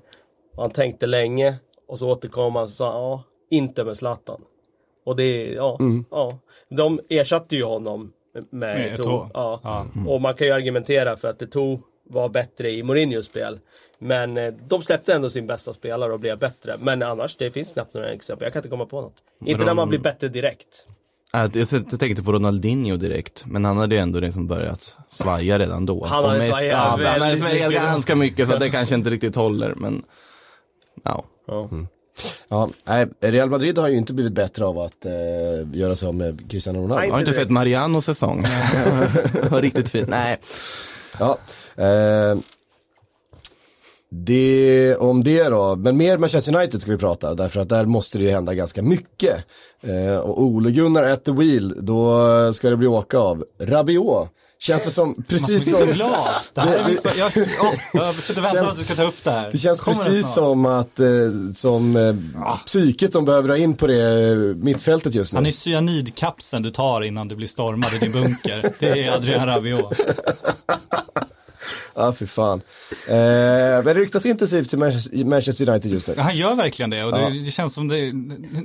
Och 0.56 0.62
han 0.62 0.72
tänkte 0.72 1.08
länge 1.08 1.56
och 1.88 2.00
så 2.00 2.10
återkom 2.12 2.56
han 2.56 2.64
och 2.64 2.70
sa 2.70 2.86
ja, 2.86 3.24
inte 3.58 3.84
med 3.84 3.98
Zlatan. 3.98 4.42
Och 5.06 5.16
det, 5.16 5.24
är- 5.24 5.56
ja, 5.56 5.78
ja. 6.12 6.40
De 6.70 7.00
ersatte 7.10 7.56
ju 7.56 7.64
honom 7.64 8.14
med, 8.34 8.46
Med 8.52 9.00
Eto'o. 9.00 9.30
Ja. 9.34 9.60
Ja. 9.64 9.86
Och 10.08 10.22
man 10.22 10.34
kan 10.34 10.48
ju 10.48 10.54
argumentera 10.54 11.18
för 11.18 11.28
att 11.28 11.42
Eto'o 11.42 11.80
var 12.10 12.30
bättre 12.30 12.72
i 12.72 12.84
Mourinhos 12.84 13.26
spel. 13.26 13.60
Men 14.00 14.38
eh, 14.38 14.54
de 14.68 14.82
släppte 14.82 15.14
ändå 15.14 15.30
sin 15.30 15.48
bästa 15.48 15.74
spelare 15.74 16.14
och 16.14 16.20
blev 16.20 16.40
bättre. 16.40 16.76
Men 16.80 17.04
annars, 17.04 17.36
det 17.36 17.52
finns 17.52 17.72
knappt 17.72 17.94
några 17.94 18.10
exempel. 18.10 18.46
Jag 18.46 18.54
kan 18.54 18.60
inte 18.60 18.70
komma 18.70 18.86
på 18.86 19.02
något. 19.02 19.16
Inte 19.46 19.66
när 19.66 19.74
man 19.74 19.90
blir 19.90 20.00
bättre 20.00 20.28
direkt. 20.28 20.86
Jag 21.32 22.00
tänkte 22.00 22.24
på 22.24 22.32
Ronaldinho 22.32 22.98
direkt, 22.98 23.46
men 23.46 23.66
han 23.66 23.78
hade 23.78 23.96
ju 23.96 24.02
ändå 24.02 24.20
liksom 24.20 24.48
börjat 24.48 24.96
svaja 25.10 25.60
redan 25.60 25.86
då. 25.86 26.06
Han 26.06 26.26
hade 26.26 26.38
mest- 26.38 26.50
svajat 26.50 26.72
ja, 26.72 26.78
Han 26.78 27.00
hade 27.00 27.20
väldigt 27.20 27.40
svajat 27.40 27.68
mycket. 27.70 27.84
ganska 27.84 28.16
mycket 28.16 28.48
så 28.48 28.58
det 28.58 28.70
kanske 28.70 28.96
inte 28.96 29.10
riktigt 29.10 29.36
håller, 29.36 29.74
men 29.76 30.04
ja. 31.04 31.24
Ja. 31.48 31.70
Ja, 32.48 32.70
nej, 32.86 33.08
Real 33.20 33.50
Madrid 33.50 33.78
har 33.78 33.88
ju 33.88 33.98
inte 33.98 34.14
blivit 34.14 34.34
bättre 34.34 34.66
av 34.66 34.80
att 34.80 35.06
eh, 35.06 35.12
göra 35.74 35.96
sig 35.96 36.08
av 36.08 36.16
med 36.16 36.52
Cristiano 36.52 36.80
Ronaldo. 36.84 37.06
Jag 37.06 37.12
har 37.12 37.20
inte 37.20 37.34
sett 37.34 37.50
Marianos 37.50 38.06
säsong. 38.06 38.42
var 39.50 39.62
riktigt 39.62 39.90
fint. 39.90 40.10
Nej. 40.10 40.40
Ja, 41.20 41.38
eh, 41.80 42.40
det 44.12 44.96
om 44.96 45.24
det 45.24 45.44
då, 45.44 45.76
men 45.76 45.98
mer 45.98 46.18
Manchester 46.18 46.56
United 46.56 46.82
ska 46.82 46.92
vi 46.92 46.98
prata, 46.98 47.36
därför 47.36 47.62
att 47.62 47.70
där 47.70 47.86
måste 47.86 48.18
det 48.18 48.24
ju 48.24 48.30
hända 48.32 48.54
ganska 48.54 48.82
mycket. 48.82 49.36
Eh, 49.82 50.18
och 50.18 50.42
Ole 50.44 50.72
Gunnar 50.72 51.04
at 51.04 51.26
the 51.26 51.32
wheel, 51.32 51.76
då 51.80 52.54
ska 52.54 52.70
det 52.70 52.78
bli 52.78 52.88
åka 52.88 53.18
av. 53.18 53.46
Rabiot, 53.60 54.30
känns 54.60 54.84
det 54.84 54.92
som, 54.92 55.24
precis 55.28 55.68
man 55.72 55.76
blir 55.76 55.80
som, 55.80 55.88
så 55.88 55.94
glad. 55.94 56.30
Det 56.54 56.62
här 56.62 56.78
är 56.80 56.84
Det- 56.84 57.18
jag, 57.18 57.32
ja, 57.36 57.74
jag 57.94 58.02
har 58.04 58.14
suttit 58.14 58.38
och 58.38 58.44
väntat 58.44 58.64
på 58.64 58.70
att 58.70 58.78
du 58.78 58.84
ska 58.84 58.96
ta 58.96 59.04
upp 59.04 59.24
det 59.24 59.32
här. 59.32 59.50
det 59.52 59.58
känns 59.58 59.80
Kommer 59.82 59.98
precis 59.98 60.26
snart? 60.26 60.36
som 60.36 60.66
att, 60.66 61.00
eh, 61.00 61.08
som 61.56 61.96
eh, 61.96 62.56
psyket 62.66 63.14
de 63.14 63.26
behöver 63.26 63.50
ha 63.50 63.58
in 63.58 63.74
på 63.76 63.88
det 63.88 64.30
eh, 64.32 64.36
mittfältet 64.38 65.16
just 65.16 65.34
nu. 65.34 65.38
Han 65.38 65.46
är 65.46 65.52
cyanidkapseln 65.52 66.64
du 66.64 66.72
tar 66.72 67.02
innan 67.02 67.28
du 67.28 67.36
blir 67.36 67.48
stormad 67.48 67.94
i 67.94 67.98
din 67.98 68.12
bunker. 68.12 68.74
Det 68.80 69.04
är 69.06 69.12
Adrian 69.12 69.46
Rabiot. 69.48 69.94
Ja, 71.96 72.14
för 72.14 72.26
fan. 72.26 72.62
Eh, 73.08 73.16
men 73.16 73.86
det 73.86 73.94
ryktas 73.94 74.26
intensivt 74.26 74.70
till 74.70 74.80
Manchester- 74.80 75.70
United 75.70 75.92
just 75.92 76.08
nu. 76.08 76.14
Han 76.18 76.36
gör 76.38 76.56
verkligen 76.56 76.90
det 76.90 77.04
och 77.04 77.12
det, 77.14 77.22
Ja. 77.22 77.30
det 77.30 77.52
känns 77.52 77.74
som 77.74 77.88
det, 77.88 78.12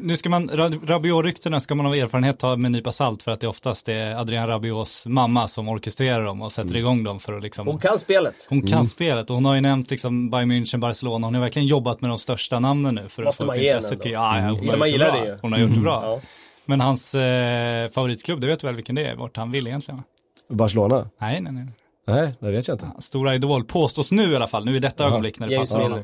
nu 0.03 0.17
ska 0.17 0.29
man, 0.31 0.51
Ra- 0.51 0.87
Rabiot-ryktena 0.87 1.61
ska 1.61 1.75
man 1.75 1.87
av 1.87 1.95
erfarenhet 1.95 2.39
ta 2.39 2.57
med 2.57 2.67
en 2.69 2.73
nypa 2.73 2.93
salt 2.93 3.23
för 3.23 3.33
att 3.33 3.41
det 3.41 3.49
oftast 3.49 3.89
är 3.89 4.15
Adrian 4.17 4.49
Rabiots 4.49 5.07
mamma 5.07 5.49
som 5.49 5.69
orkestrerar 5.69 6.25
dem 6.25 6.43
och 6.43 6.53
sätter 6.53 6.69
Mm. 6.71 6.79
igång 6.81 7.05
dem 7.05 7.21
för 7.21 7.33
att 7.37 7.43
liksom 7.43 7.67
Hon 7.67 7.79
kan 7.79 7.99
spelet. 7.99 8.47
Hon 8.49 8.63
kan 8.63 8.85
spelet 8.85 9.31
och 9.31 9.35
hon 9.37 9.45
har 9.45 9.55
ju 9.55 9.61
nämnt 9.61 9.91
liksom 9.91 10.31
Bayern 10.31 10.53
München, 10.53 10.79
Barcelona. 10.79 11.27
Hon 11.27 11.35
har 11.35 11.41
verkligen 11.41 11.69
jobbat 11.69 12.01
med 12.01 12.11
de 12.11 12.19
största 12.19 12.61
namnen 12.61 12.95
nu 12.95 13.09
för 13.09 13.23
att 13.23 13.27
Måste 13.27 13.45
få 13.45 13.53
upp 13.53 13.59
intresset. 13.59 14.05
Ja, 14.05 14.11
ja, 14.11 14.49
hon 14.51 14.65
Ja, 14.65 14.71
har 14.73 14.79
man 14.79 14.89
gjort 14.91 14.93
gillar 15.01 15.21
det 15.21 15.27
ju. 15.27 15.39
Hon 15.43 15.53
har 15.53 15.61
gjort 15.61 15.75
det 15.75 15.81
bra. 15.81 16.01
Ja. 16.05 16.21
Men 16.67 16.81
hans 16.81 17.15
eh, 17.15 17.91
favoritklubb, 17.91 18.41
det 18.41 18.47
vet 18.47 18.61
du 18.61 18.67
väl 18.67 18.77
vilken 18.77 18.95
det 18.95 19.05
är? 19.07 19.15
Vart 19.17 19.37
han 19.37 19.51
vill 19.51 19.67
egentligen? 19.67 20.03
Barcelona? 20.51 21.09
Nej, 21.21 21.41
nej, 21.41 21.53
nej. 21.53 21.67
Nej, 22.07 22.35
det 22.41 22.51
vet 22.51 22.69
jag 22.69 22.75
inte. 22.75 22.87
Stora 22.99 23.35
idol 23.35 23.65
påstås 23.65 24.13
nu 24.13 24.33
i 24.33 24.37
alla 24.37 24.47
fall, 24.49 24.65
nu 24.65 24.77
i 24.77 24.79
detta 24.79 25.05
ögonblick 25.05 25.39
när 25.39 25.49
det 25.49 25.57
passar 25.57 25.81
honom. 25.81 26.01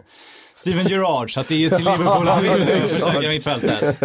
Steven 0.57 0.87
Gerrard, 0.87 1.35
så 1.35 1.41
att 1.41 1.49
det 1.49 1.55
är 1.55 1.59
ju 1.59 1.69
till 1.69 1.79
Liverpool 1.79 2.29
han 2.29 2.43
vill 2.43 2.51
nu 2.59 2.81
förstärka 2.81 3.29
mittfältet. 3.29 4.01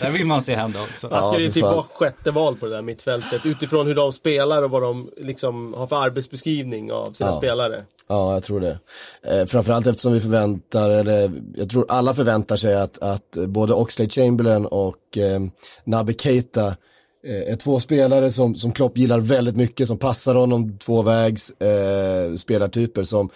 Där 0.00 0.10
vill 0.10 0.26
man 0.26 0.42
se 0.42 0.54
hända 0.54 0.82
också. 0.82 1.08
Han 1.12 1.22
skulle 1.32 1.44
ju 1.46 1.52
typ 1.52 1.62
vara 1.62 1.82
sjätte 1.82 2.30
val 2.30 2.56
på 2.56 2.66
det 2.66 2.74
där 2.74 2.82
mittfältet 2.82 3.46
utifrån 3.46 3.86
hur 3.86 3.94
de 3.94 4.12
spelar 4.12 4.62
och 4.62 4.70
vad 4.70 4.82
de 4.82 5.10
liksom 5.16 5.74
har 5.74 5.86
för 5.86 5.96
arbetsbeskrivning 5.96 6.92
av 6.92 7.12
sina 7.12 7.30
Ja. 7.30 7.36
spelare. 7.36 7.84
Ja, 8.08 8.34
jag 8.34 8.42
tror 8.42 8.60
det. 8.60 8.78
Eh, 9.26 9.46
framförallt 9.46 9.86
eftersom 9.86 10.12
vi 10.12 10.20
förväntar, 10.20 10.90
eller 10.90 11.32
jag 11.56 11.70
tror 11.70 11.86
alla 11.88 12.14
förväntar 12.14 12.56
sig 12.56 12.74
att, 12.76 12.98
att 13.02 13.30
både 13.48 13.74
Oxlade 13.74 14.10
Chamberlain 14.10 14.66
och 14.66 15.18
eh, 15.18 15.40
Naby 15.84 16.14
Keita 16.18 16.76
eh, 17.26 17.52
är 17.52 17.56
två 17.56 17.80
spelare 17.80 18.30
som, 18.30 18.54
som 18.54 18.72
Klopp 18.72 18.98
gillar 18.98 19.20
väldigt 19.20 19.56
mycket, 19.56 19.88
som 19.88 19.98
passar 19.98 20.34
honom 20.34 20.78
tvåvägs, 20.78 21.50
eh, 21.50 22.34
spelartyper 22.34 23.02
som 23.02 23.30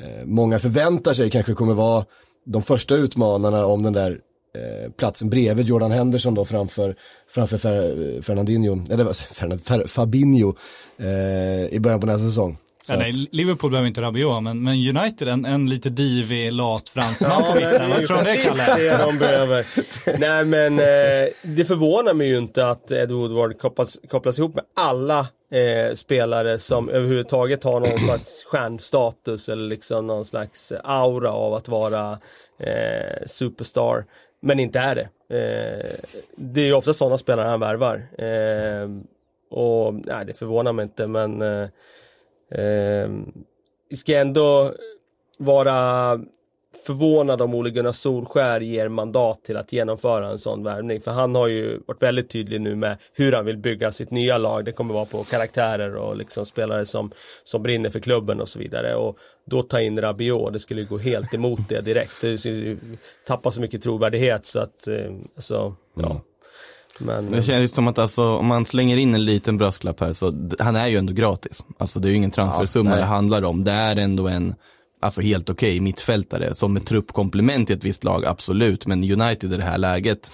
eh, 0.00 0.26
många 0.26 0.58
förväntar 0.58 1.12
sig 1.12 1.30
kanske 1.30 1.54
kommer 1.54 1.74
vara 1.74 2.04
de 2.46 2.62
första 2.62 2.94
utmanarna 2.94 3.66
om 3.66 3.82
den 3.82 3.92
där 3.92 4.18
eh, 4.54 4.90
platsen 4.90 5.30
bredvid 5.30 5.66
Jordan 5.66 5.90
Henderson 5.90 6.34
då 6.34 6.44
framför, 6.44 6.94
framför 7.28 7.58
Fer, 7.58 8.14
eh, 8.16 8.22
Fernandinho, 8.22 8.82
eller 8.90 9.12
Fernand, 9.12 9.90
Fabinho 9.90 10.54
eh, 10.98 11.74
i 11.74 11.78
början 11.80 12.00
på 12.00 12.06
nästa 12.06 12.28
säsong. 12.28 12.58
Ja, 12.90 12.96
nej, 12.98 13.28
Liverpool 13.32 13.70
behöver 13.70 13.88
inte 13.88 14.02
Rabiot, 14.02 14.42
men, 14.42 14.62
men 14.62 14.96
United, 14.96 15.28
en, 15.28 15.44
en 15.44 15.68
lite 15.68 15.88
divig, 15.88 16.52
lat 16.52 16.88
fransman 16.88 17.42
på 17.42 17.54
mitten. 17.54 17.90
Vad 17.90 18.06
tror 18.06 18.16
du 18.16 18.20
om 18.20 18.24
det, 18.24 18.36
Kalle? 18.36 18.76
det 18.76 18.96
de 18.96 19.18
behöver. 19.18 19.66
Nej 20.18 20.44
men 20.44 20.78
eh, 20.78 21.28
det 21.42 21.64
förvånar 21.64 22.14
mig 22.14 22.28
ju 22.28 22.38
inte 22.38 22.66
att 22.66 22.90
Ed 22.90 23.12
Woodward 23.12 23.58
kopplas, 23.58 23.98
kopplas 24.08 24.38
ihop 24.38 24.54
med 24.54 24.64
alla 24.76 25.18
eh, 25.50 25.94
spelare 25.94 26.58
som 26.58 26.88
överhuvudtaget 26.88 27.64
har 27.64 27.80
någon 27.80 27.98
slags 27.98 28.44
stjärnstatus 28.44 29.48
eller 29.48 29.68
liksom 29.68 30.06
någon 30.06 30.24
slags 30.24 30.72
aura 30.84 31.32
av 31.32 31.54
att 31.54 31.68
vara 31.68 32.18
eh, 32.58 33.26
superstar. 33.26 34.04
Men 34.42 34.60
inte 34.60 34.78
är 34.78 34.94
det. 34.94 35.08
Eh, 35.36 36.06
det 36.36 36.60
är 36.60 36.66
ju 36.66 36.72
ofta 36.72 36.92
sådana 36.92 37.18
spelare 37.18 37.48
han 37.48 37.60
värvar. 37.60 38.08
Eh, 38.18 38.88
och 39.50 39.94
nej, 39.94 40.26
det 40.26 40.34
förvånar 40.34 40.72
mig 40.72 40.82
inte 40.82 41.06
men 41.06 41.42
eh, 41.42 41.68
eh, 42.50 43.10
vi 43.88 43.96
ska 43.96 44.18
ändå 44.18 44.74
vara 45.38 46.20
förvånad 46.86 47.42
om 47.42 47.54
Ole 47.54 47.70
Gunnar 47.70 47.92
Solskär 47.92 48.60
ger 48.60 48.88
mandat 48.88 49.44
till 49.44 49.56
att 49.56 49.72
genomföra 49.72 50.30
en 50.30 50.38
sån 50.38 50.64
värvning. 50.64 51.00
För 51.00 51.10
han 51.10 51.34
har 51.34 51.48
ju 51.48 51.80
varit 51.86 52.02
väldigt 52.02 52.30
tydlig 52.30 52.60
nu 52.60 52.76
med 52.76 52.96
hur 53.12 53.32
han 53.32 53.44
vill 53.44 53.56
bygga 53.56 53.92
sitt 53.92 54.10
nya 54.10 54.38
lag. 54.38 54.64
Det 54.64 54.72
kommer 54.72 54.94
vara 54.94 55.04
på 55.04 55.24
karaktärer 55.24 55.94
och 55.96 56.16
liksom 56.16 56.46
spelare 56.46 56.86
som, 56.86 57.10
som 57.44 57.62
brinner 57.62 57.90
för 57.90 58.00
klubben 58.00 58.40
och 58.40 58.48
så 58.48 58.58
vidare. 58.58 58.94
Och 58.94 59.18
då 59.44 59.62
ta 59.62 59.80
in 59.80 60.00
Rabiot, 60.00 60.52
det 60.52 60.60
skulle 60.60 60.80
ju 60.80 60.86
gå 60.86 60.98
helt 60.98 61.34
emot 61.34 61.60
det 61.68 61.80
direkt. 61.80 62.12
Det 62.20 62.38
skulle 62.38 62.54
ju 62.54 62.78
tappa 63.26 63.50
så 63.50 63.60
mycket 63.60 63.82
trovärdighet 63.82 64.46
så 64.46 64.60
att, 64.60 64.88
eh, 64.88 65.12
alltså, 65.36 65.74
ja. 65.94 66.10
Mm. 66.10 66.16
Men, 67.00 67.30
Det 67.30 67.42
känns 67.42 67.62
ju 67.62 67.68
som 67.68 67.88
att 67.88 67.98
alltså, 67.98 68.36
om 68.36 68.46
man 68.46 68.64
slänger 68.64 68.96
in 68.96 69.14
en 69.14 69.24
liten 69.24 69.58
bröstklapp 69.58 70.00
här 70.00 70.12
så 70.12 70.32
han 70.58 70.76
är 70.76 70.86
ju 70.86 70.96
ändå 70.96 71.12
gratis. 71.12 71.64
Alltså 71.78 72.00
det 72.00 72.08
är 72.08 72.10
ju 72.10 72.16
ingen 72.16 72.30
transfersumma 72.30 72.90
Ja, 72.90 72.96
det 72.96 73.02
handlar 73.02 73.42
om. 73.42 73.64
Det 73.64 73.72
är 73.72 73.96
ändå 73.96 74.28
en, 74.28 74.54
alltså 75.00 75.20
helt 75.20 75.50
okej 75.50 75.80
mittfältare. 75.80 76.54
Som 76.54 76.76
ett 76.76 76.86
truppkomplement 76.86 77.70
i 77.70 77.72
ett 77.72 77.84
visst 77.84 78.04
lag, 78.04 78.24
absolut. 78.26 78.86
Men 78.86 79.20
United 79.20 79.52
i 79.52 79.56
det 79.56 79.62
här 79.62 79.78
läget, 79.78 80.30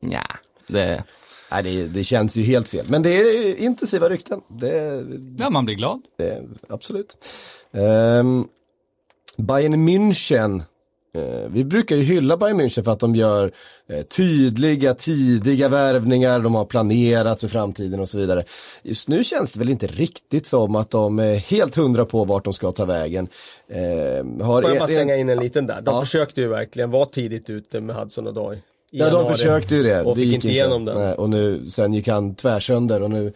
ja, 0.00 0.26
det, 0.66 1.04
Nej, 1.50 1.62
det, 1.62 1.86
det 1.86 2.04
känns 2.04 2.36
ju 2.36 2.42
helt 2.42 2.68
fel. 2.68 2.86
Men 2.88 3.02
det 3.02 3.10
är 3.10 3.56
intensiva 3.56 4.08
rykten. 4.08 4.40
Det, 4.48 5.04
Ja, 5.38 5.50
man 5.50 5.64
blir 5.64 5.74
glad. 5.74 6.00
det 6.18 6.42
absolut. 6.68 7.16
Um, 7.70 8.48
Bayern 9.36 9.88
München. 9.88 10.62
Eh, 11.18 11.48
vi 11.50 11.64
brukar 11.64 11.96
ju 11.96 12.02
hylla 12.02 12.36
Bayern 12.36 12.60
München 12.60 12.82
för 12.84 12.92
att 12.92 13.00
de 13.00 13.14
gör 13.16 13.50
eh, 13.88 14.02
tydliga, 14.02 14.94
tidiga 14.94 15.68
värvningar, 15.68 16.40
de 16.40 16.54
har 16.54 16.64
planerat 16.64 17.40
för 17.40 17.48
framtiden 17.48 18.00
och 18.00 18.08
så 18.08 18.18
vidare. 18.18 18.44
Just 18.82 19.08
nu 19.08 19.24
känns 19.24 19.52
det 19.52 19.58
väl 19.58 19.68
inte 19.68 19.86
riktigt 19.86 20.46
som 20.46 20.76
att 20.76 20.90
de 20.90 21.18
är 21.18 21.34
helt 21.36 21.76
hundra 21.76 22.04
på 22.04 22.24
vart 22.24 22.44
de 22.44 22.52
ska 22.52 22.72
ta 22.72 22.84
vägen. 22.84 23.28
Eh, 23.70 23.78
har 24.46 24.62
får 24.62 24.70
jag 24.70 24.78
bara 24.78 24.82
en- 24.82 24.88
slänga 24.88 25.16
in 25.16 25.28
en 25.28 25.38
liten 25.38 25.66
där. 25.66 25.80
De 25.80 25.94
Ja. 25.94 26.00
försökte 26.00 26.40
ju 26.40 26.48
verkligen 26.48 26.90
vara 26.90 27.06
tidigt 27.06 27.50
ute 27.50 27.80
med 27.80 27.96
Hudson 27.96 28.26
och 28.26 28.34
Doy. 28.34 28.58
Ja, 28.90 29.10
de 29.10 29.28
försökte 29.34 29.74
ju 29.76 29.82
det. 29.82 30.02
Och 30.02 30.16
det 30.16 30.22
fick 30.22 30.34
inte 30.34 30.48
igenom 30.48 30.84
den. 30.84 30.98
Nej, 30.98 31.14
och 31.14 31.30
nu, 31.30 31.70
sen 31.70 31.94
gick 31.94 32.08
han 32.08 32.34
tvärsönder 32.34 33.02
och 33.02 33.10
nu 33.10 33.32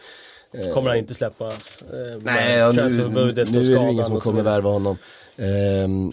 Kommer 0.75 0.88
han 0.88 0.99
inte 0.99 1.14
släppas. 1.14 1.83
Eh, 1.92 2.21
Nej, 2.23 2.64
och 2.66 2.75
nu, 2.75 3.09
nu 3.12 3.21
är 3.31 3.85
det 3.85 3.92
ingen 3.92 4.05
som 4.05 4.21
kommer 4.21 4.42
värva 4.42 4.71
honom. 4.71 4.97
Ehm, 5.37 6.12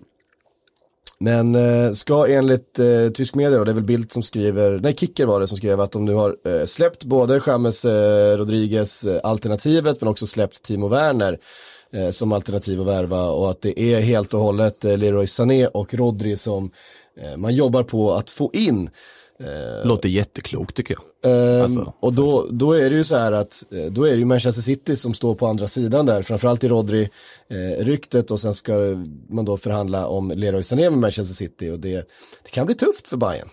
men 1.19 1.55
eh, 1.55 1.91
ska 1.91 2.27
enligt 2.27 2.79
eh, 2.79 3.09
tysk 3.13 3.35
media, 3.35 3.59
och 3.59 3.65
det 3.65 3.71
är 3.71 3.75
väl 3.75 3.83
Bildt 3.83 4.11
som 4.11 4.23
skriver, 4.23 4.79
nej 4.79 4.95
Kicker 4.95 5.25
var 5.25 5.39
det 5.39 5.47
som 5.47 5.57
skrev 5.57 5.81
att 5.81 5.91
de 5.91 6.05
nu 6.05 6.13
har 6.13 6.35
eh, 6.45 6.65
släppt 6.65 7.03
både 7.03 7.41
James 7.47 7.85
eh, 7.85 8.37
Rodriguez 8.37 9.05
eh, 9.05 9.19
alternativet 9.23 10.01
men 10.01 10.07
också 10.07 10.27
släppt 10.27 10.63
Timo 10.63 10.87
Werner 10.87 11.39
eh, 11.93 12.09
som 12.09 12.31
alternativ 12.31 12.81
att 12.81 12.87
värva 12.87 13.29
och 13.29 13.49
att 13.49 13.61
det 13.61 13.79
är 13.79 13.99
helt 13.99 14.33
och 14.33 14.39
hållet 14.39 14.85
eh, 14.85 14.97
Leroy 14.97 15.27
Sané 15.27 15.67
och 15.67 15.93
Rodri 15.93 16.37
som 16.37 16.71
eh, 17.21 17.37
man 17.37 17.55
jobbar 17.55 17.83
på 17.83 18.13
att 18.13 18.29
få 18.29 18.49
in 18.53 18.89
låter 19.83 20.09
jätteklokt 20.09 20.75
tycker 20.75 20.95
jag. 21.23 21.31
Ehm, 21.33 21.61
Alltså, 21.63 21.93
och 21.99 22.13
då, 22.13 22.47
då 22.51 22.73
är 22.73 22.89
det 22.89 22.95
ju 22.95 23.03
så 23.03 23.15
här 23.15 23.31
att, 23.31 23.63
eh, 23.71 23.91
då 23.91 24.03
är 24.03 24.11
det 24.11 24.17
ju 24.17 24.25
Manchester 24.25 24.61
City 24.61 24.95
som 24.95 25.13
står 25.13 25.35
på 25.35 25.47
andra 25.47 25.67
sidan 25.67 26.05
där, 26.05 26.21
framförallt 26.21 26.63
i 26.63 26.67
Rodri-ryktet 26.67 28.31
och 28.31 28.39
sen 28.39 28.53
ska 28.53 28.73
man 29.29 29.45
då 29.45 29.57
förhandla 29.57 30.07
om 30.07 30.31
Leroy 30.35 30.63
Sané 30.63 30.89
med 30.89 30.99
Manchester 30.99 31.35
City 31.35 31.69
och 31.69 31.79
det, 31.79 32.09
det 32.43 32.49
kan 32.51 32.65
bli 32.65 32.75
tufft 32.75 33.07
för 33.07 33.17
Bayern. 33.17 33.49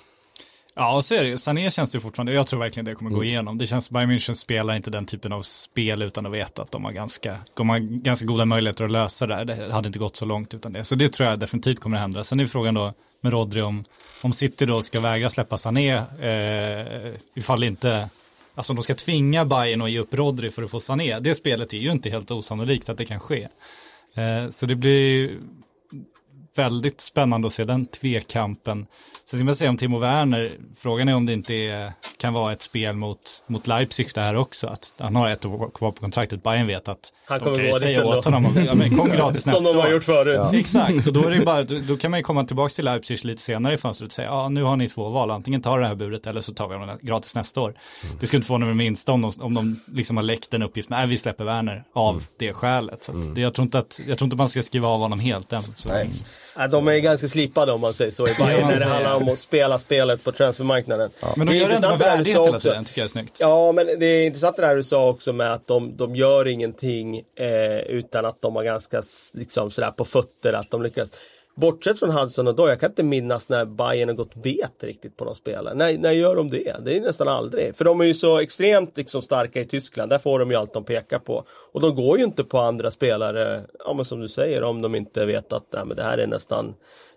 Ja, 0.78 0.96
och 0.96 1.04
så 1.04 1.14
är 1.14 1.24
det. 1.24 1.38
Sané 1.38 1.70
känns 1.70 1.90
det 1.90 1.96
ju 1.96 2.00
fortfarande, 2.00 2.32
jag 2.32 2.46
tror 2.46 2.60
verkligen 2.60 2.84
det 2.84 2.94
kommer 2.94 3.10
Mm. 3.10 3.18
gå 3.18 3.24
igenom. 3.24 3.58
Det 3.58 3.66
känns, 3.66 3.90
Bayern 3.90 4.10
München 4.10 4.34
spelar 4.34 4.76
inte 4.76 4.90
den 4.90 5.06
typen 5.06 5.32
av 5.32 5.42
spel 5.42 6.02
utan 6.02 6.26
att 6.26 6.32
veta 6.32 6.62
att 6.62 6.70
de 6.70 6.84
har 6.84 6.92
ganska, 6.92 7.38
de 7.54 7.68
har 7.68 7.78
ganska 7.78 8.26
goda 8.26 8.44
möjligheter 8.44 8.84
att 8.84 8.90
lösa 8.90 9.26
det 9.26 9.34
här. 9.34 9.44
Det 9.44 9.72
hade 9.72 9.86
inte 9.86 9.98
gått 9.98 10.16
så 10.16 10.24
långt 10.24 10.54
utan 10.54 10.72
det. 10.72 10.84
Så 10.84 10.94
det 10.94 11.08
tror 11.12 11.28
jag 11.28 11.38
definitivt 11.38 11.80
kommer 11.80 11.96
att 11.96 12.00
hända. 12.00 12.24
Sen 12.24 12.40
är 12.40 12.46
frågan 12.46 12.74
då 12.74 12.92
med 13.26 13.32
Rodri 13.32 13.62
om, 13.62 13.84
om 14.22 14.32
City 14.32 14.66
då 14.66 14.82
ska 14.82 15.00
vägra 15.00 15.30
släppa 15.30 15.58
Sané, 15.58 15.94
eh, 16.20 17.12
ifall 17.34 17.64
inte, 17.64 18.08
alltså 18.54 18.72
om 18.72 18.76
de 18.76 18.82
ska 18.82 18.94
tvinga 18.94 19.44
Bayern 19.44 19.82
att 19.82 19.90
ge 19.90 19.98
upp 19.98 20.14
Rodri 20.14 20.50
för 20.50 20.62
att 20.62 20.70
få 20.70 20.80
Sané. 20.80 21.18
Det 21.18 21.34
spelet 21.34 21.72
är 21.72 21.78
ju 21.78 21.90
inte 21.90 22.10
helt 22.10 22.30
osannolikt 22.30 22.88
att 22.88 22.98
det 22.98 23.04
kan 23.04 23.20
ske. 23.20 23.48
Eh, 24.14 24.50
så 24.50 24.66
det 24.66 24.74
blir 24.74 25.30
väldigt 26.58 27.00
spännande 27.00 27.46
att 27.46 27.52
se 27.52 27.64
den 27.64 27.86
tvekampen. 27.86 28.86
Sen 29.30 29.38
ska 29.38 29.44
man 29.44 29.54
säga 29.54 29.70
om 29.70 29.76
Timo 29.76 29.98
Werner, 29.98 30.50
frågan 30.76 31.08
är 31.08 31.14
om 31.14 31.26
det 31.26 31.32
inte 31.32 31.54
är, 31.54 31.92
kan 32.16 32.32
vara 32.32 32.52
ett 32.52 32.62
spel 32.62 32.96
mot, 32.96 33.44
mot 33.46 33.66
Leipzig 33.66 34.08
det 34.14 34.20
här 34.20 34.36
också. 34.36 34.66
Att 34.66 34.94
han 34.98 35.16
har 35.16 35.28
ett 35.30 35.44
år 35.44 35.70
kvar 35.70 35.92
på 35.92 36.00
kontraktet, 36.00 36.42
Bayern 36.42 36.66
vet 36.66 36.88
att 36.88 37.12
Han 37.26 37.38
de 37.38 37.44
kommer 37.44 37.56
kan 37.56 37.66
ju 37.66 37.72
säga 37.72 38.06
åt 38.06 38.24
honom, 38.24 38.64
ja, 38.66 38.74
men 38.74 38.96
kom 38.98 39.08
gratis 39.08 39.46
nästa 39.46 39.62
Som 39.62 39.64
de 39.64 39.76
har 39.80 39.86
år. 39.86 39.92
gjort 39.92 40.04
förut. 40.04 40.52
Exakt, 40.52 41.06
och 41.06 41.12
då 41.12 41.24
är 41.24 41.30
det 41.30 41.44
bara, 41.44 41.62
då, 41.62 41.78
då 41.88 41.96
kan 41.96 42.10
man 42.10 42.20
ju 42.20 42.24
komma 42.24 42.44
tillbaka 42.44 42.72
till 42.74 42.84
Leipzig 42.84 43.24
lite 43.24 43.42
senare 43.42 43.74
i 43.74 43.76
fönstret 43.76 44.08
och 44.08 44.12
säga, 44.12 44.28
ja 44.28 44.48
nu 44.48 44.62
har 44.62 44.76
ni 44.76 44.88
två 44.88 45.08
val, 45.08 45.30
antingen 45.30 45.62
tar 45.62 45.80
det 45.80 45.86
här 45.86 45.94
budet 45.94 46.26
eller 46.26 46.40
så 46.40 46.54
tar 46.54 46.68
vi 46.68 46.74
honom 46.74 46.98
gratis 47.02 47.34
nästa 47.34 47.60
år. 47.60 47.74
Det 48.20 48.26
skulle 48.26 48.38
inte 48.38 48.48
få 48.48 48.58
någon 48.58 48.76
minsta 48.76 49.12
om 49.12 49.22
de, 49.22 49.32
om 49.40 49.54
de 49.54 49.76
liksom 49.92 50.16
har 50.16 50.24
läckt 50.24 50.50
den 50.50 50.62
uppgiften, 50.62 50.96
nej 50.96 51.06
vi 51.06 51.18
släpper 51.18 51.44
Werner 51.44 51.84
av 51.92 52.24
det 52.38 52.52
skälet. 52.52 53.04
Så 53.04 53.12
att 53.12 53.34
det, 53.34 53.40
jag, 53.40 53.54
tror 53.54 53.64
inte 53.64 53.78
att, 53.78 54.00
jag 54.06 54.18
tror 54.18 54.26
inte 54.26 54.36
man 54.36 54.48
ska 54.48 54.62
skriva 54.62 54.88
av 54.88 55.00
honom 55.00 55.20
helt 55.20 55.52
än. 55.52 55.62
Så. 55.62 55.88
Nej. 55.88 56.10
Nej, 56.58 56.68
de 56.68 56.88
är 56.88 56.98
ganska 56.98 57.28
slipade 57.28 57.72
om 57.72 57.80
man 57.80 57.94
säger 57.94 58.12
så 58.12 58.28
i 58.28 58.34
Bayern 58.38 58.60
Ja, 58.60 58.68
när 58.68 58.78
det 58.78 58.86
handlar 58.86 59.14
om 59.14 59.28
att 59.28 59.38
spela 59.38 59.78
spelet 59.78 60.24
på 60.24 60.32
transfermarknaden. 60.32 61.10
Men 61.36 61.46
de 61.46 61.52
Det 61.52 61.58
är 61.58 61.60
gör 61.60 61.68
det 61.68 61.74
ändå 61.74 61.88
med 61.88 61.98
värdighet 61.98 62.46
hela 62.46 62.60
tiden, 62.60 62.84
tycker 62.84 63.00
jag 63.00 63.04
är 63.04 63.08
snyggt. 63.08 63.36
Ja, 63.38 63.72
men 63.72 63.86
det 63.86 64.06
är 64.06 64.26
intressant 64.26 64.56
det 64.56 64.66
här 64.66 64.76
du 64.76 64.84
sa 64.84 65.08
också 65.08 65.32
med 65.32 65.52
att 65.52 65.66
de, 65.66 65.96
de 65.96 66.16
gör 66.16 66.48
ingenting 66.48 67.22
eh, 67.38 67.78
utan 67.78 68.24
att 68.24 68.42
de 68.42 68.56
har 68.56 68.64
ganska 68.64 69.02
liksom 69.34 69.70
sådär 69.70 69.90
på 69.90 70.04
fötter 70.04 70.52
att 70.52 70.70
de 70.70 70.82
lyckas. 70.82 71.08
Bortsett 71.56 71.98
från 71.98 72.10
Hudson 72.10 72.48
och 72.48 72.54
då, 72.54 72.68
jag 72.68 72.80
kan 72.80 72.90
inte 72.90 73.02
minnas 73.02 73.48
när 73.48 73.64
Bayern 73.64 74.08
har 74.08 74.16
gått 74.16 74.34
bet 74.34 74.72
riktigt 74.80 75.16
på 75.16 75.24
någon 75.24 75.34
spelare. 75.34 75.74
När, 75.74 75.98
när 75.98 76.12
gör 76.12 76.36
de 76.36 76.50
det? 76.50 76.76
Det 76.84 76.96
är 76.96 77.00
nästan 77.00 77.28
aldrig. 77.28 77.76
För 77.76 77.84
de 77.84 78.00
är 78.00 78.04
ju 78.04 78.14
så 78.14 78.38
extremt 78.38 78.96
liksom, 78.96 79.22
starka 79.22 79.60
i 79.60 79.64
Tyskland, 79.64 80.10
där 80.10 80.18
får 80.18 80.38
de 80.38 80.50
ju 80.50 80.56
allt 80.56 80.72
de 80.72 80.84
pekar 80.84 81.18
på. 81.18 81.44
Och 81.72 81.80
de 81.80 81.94
går 81.94 82.18
ju 82.18 82.24
inte 82.24 82.44
på 82.44 82.58
andra 82.58 82.90
spelare, 82.90 83.62
ja 83.84 83.94
men 83.94 84.04
som 84.04 84.20
du 84.20 84.28
säger, 84.28 84.62
om 84.62 84.82
de 84.82 84.94
inte 84.94 85.26
vet 85.26 85.52
att 85.52 85.64
nej, 85.72 85.84
men 85.84 85.96
det 85.96 86.02
här 86.02 86.18
är 86.18 86.26
nästan 86.26 86.74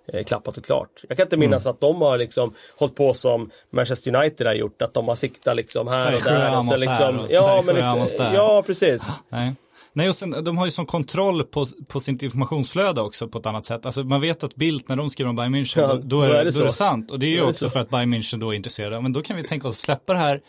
eh, 0.08 0.24
klappat 0.24 0.58
och 0.58 0.64
klart. 0.66 1.04
Jag 1.08 1.18
kan 1.18 1.26
inte 1.26 1.38
minnas 1.38 1.66
Mm. 1.66 1.72
att 1.72 1.80
de 1.80 2.02
har 2.02 2.18
liksom 2.18 2.54
hållit 2.78 2.96
på 2.96 3.14
som 3.14 3.52
Manchester 3.70 4.16
United 4.16 4.48
har 4.48 4.54
gjort, 4.54 4.82
att 4.82 4.94
de 4.94 5.08
har 5.08 5.16
siktat 5.16 5.56
liksom 5.56 5.88
här 5.88 6.16
och 6.16 6.22
där. 6.22 6.52
Ramos 6.52 6.68
sen 6.70 6.80
liksom, 6.80 7.20
och 7.20 7.26
ja, 7.30 7.64
men 7.66 7.76
liksom, 7.76 8.08
ja, 8.34 8.64
precis. 8.66 9.04
Nej. 9.30 9.54
Nej, 10.00 10.10
och 10.10 10.16
sen, 10.16 10.44
de 10.44 10.58
har 10.58 10.66
ju 10.66 10.72
sån 10.72 10.86
kontroll 10.86 11.44
på, 11.44 11.66
på 11.88 12.00
sitt 12.00 12.24
informationsflöde 12.24 13.02
också 13.02 13.28
på 13.28 13.38
ett 13.38 13.46
annat 13.46 13.66
sätt. 13.66 13.86
Alltså 13.86 14.04
man 14.04 14.22
vet 14.22 14.44
att 14.44 14.56
Bildt, 14.56 14.90
när 14.90 14.96
de 14.96 15.10
skriver 15.10 15.30
om 15.30 15.36
Bayern 15.36 15.56
München, 15.56 15.80
Ja, 15.80 15.88
då, 15.88 16.02
då, 16.04 16.22
är, 16.22 16.30
då 16.30 16.60
är 16.60 16.64
det 16.64 16.72
sant. 16.72 17.12
Och 17.12 17.20
det 17.20 17.26
är 17.26 17.30
ju 17.30 17.38
är 17.38 17.42
det 17.42 17.48
också 17.48 17.66
så. 17.66 17.70
för 17.70 17.80
att 17.80 17.90
Bayern 17.90 18.14
München 18.14 18.40
då 18.40 18.52
är 18.52 18.56
intresserade. 18.56 19.02
Men 19.02 19.14
då 19.14 19.22
kan 19.22 19.38
vi 19.38 19.44
tänka 19.44 19.68
oss 19.68 19.80
släppa 19.80 20.14
det 20.14 20.20
här. 20.20 20.42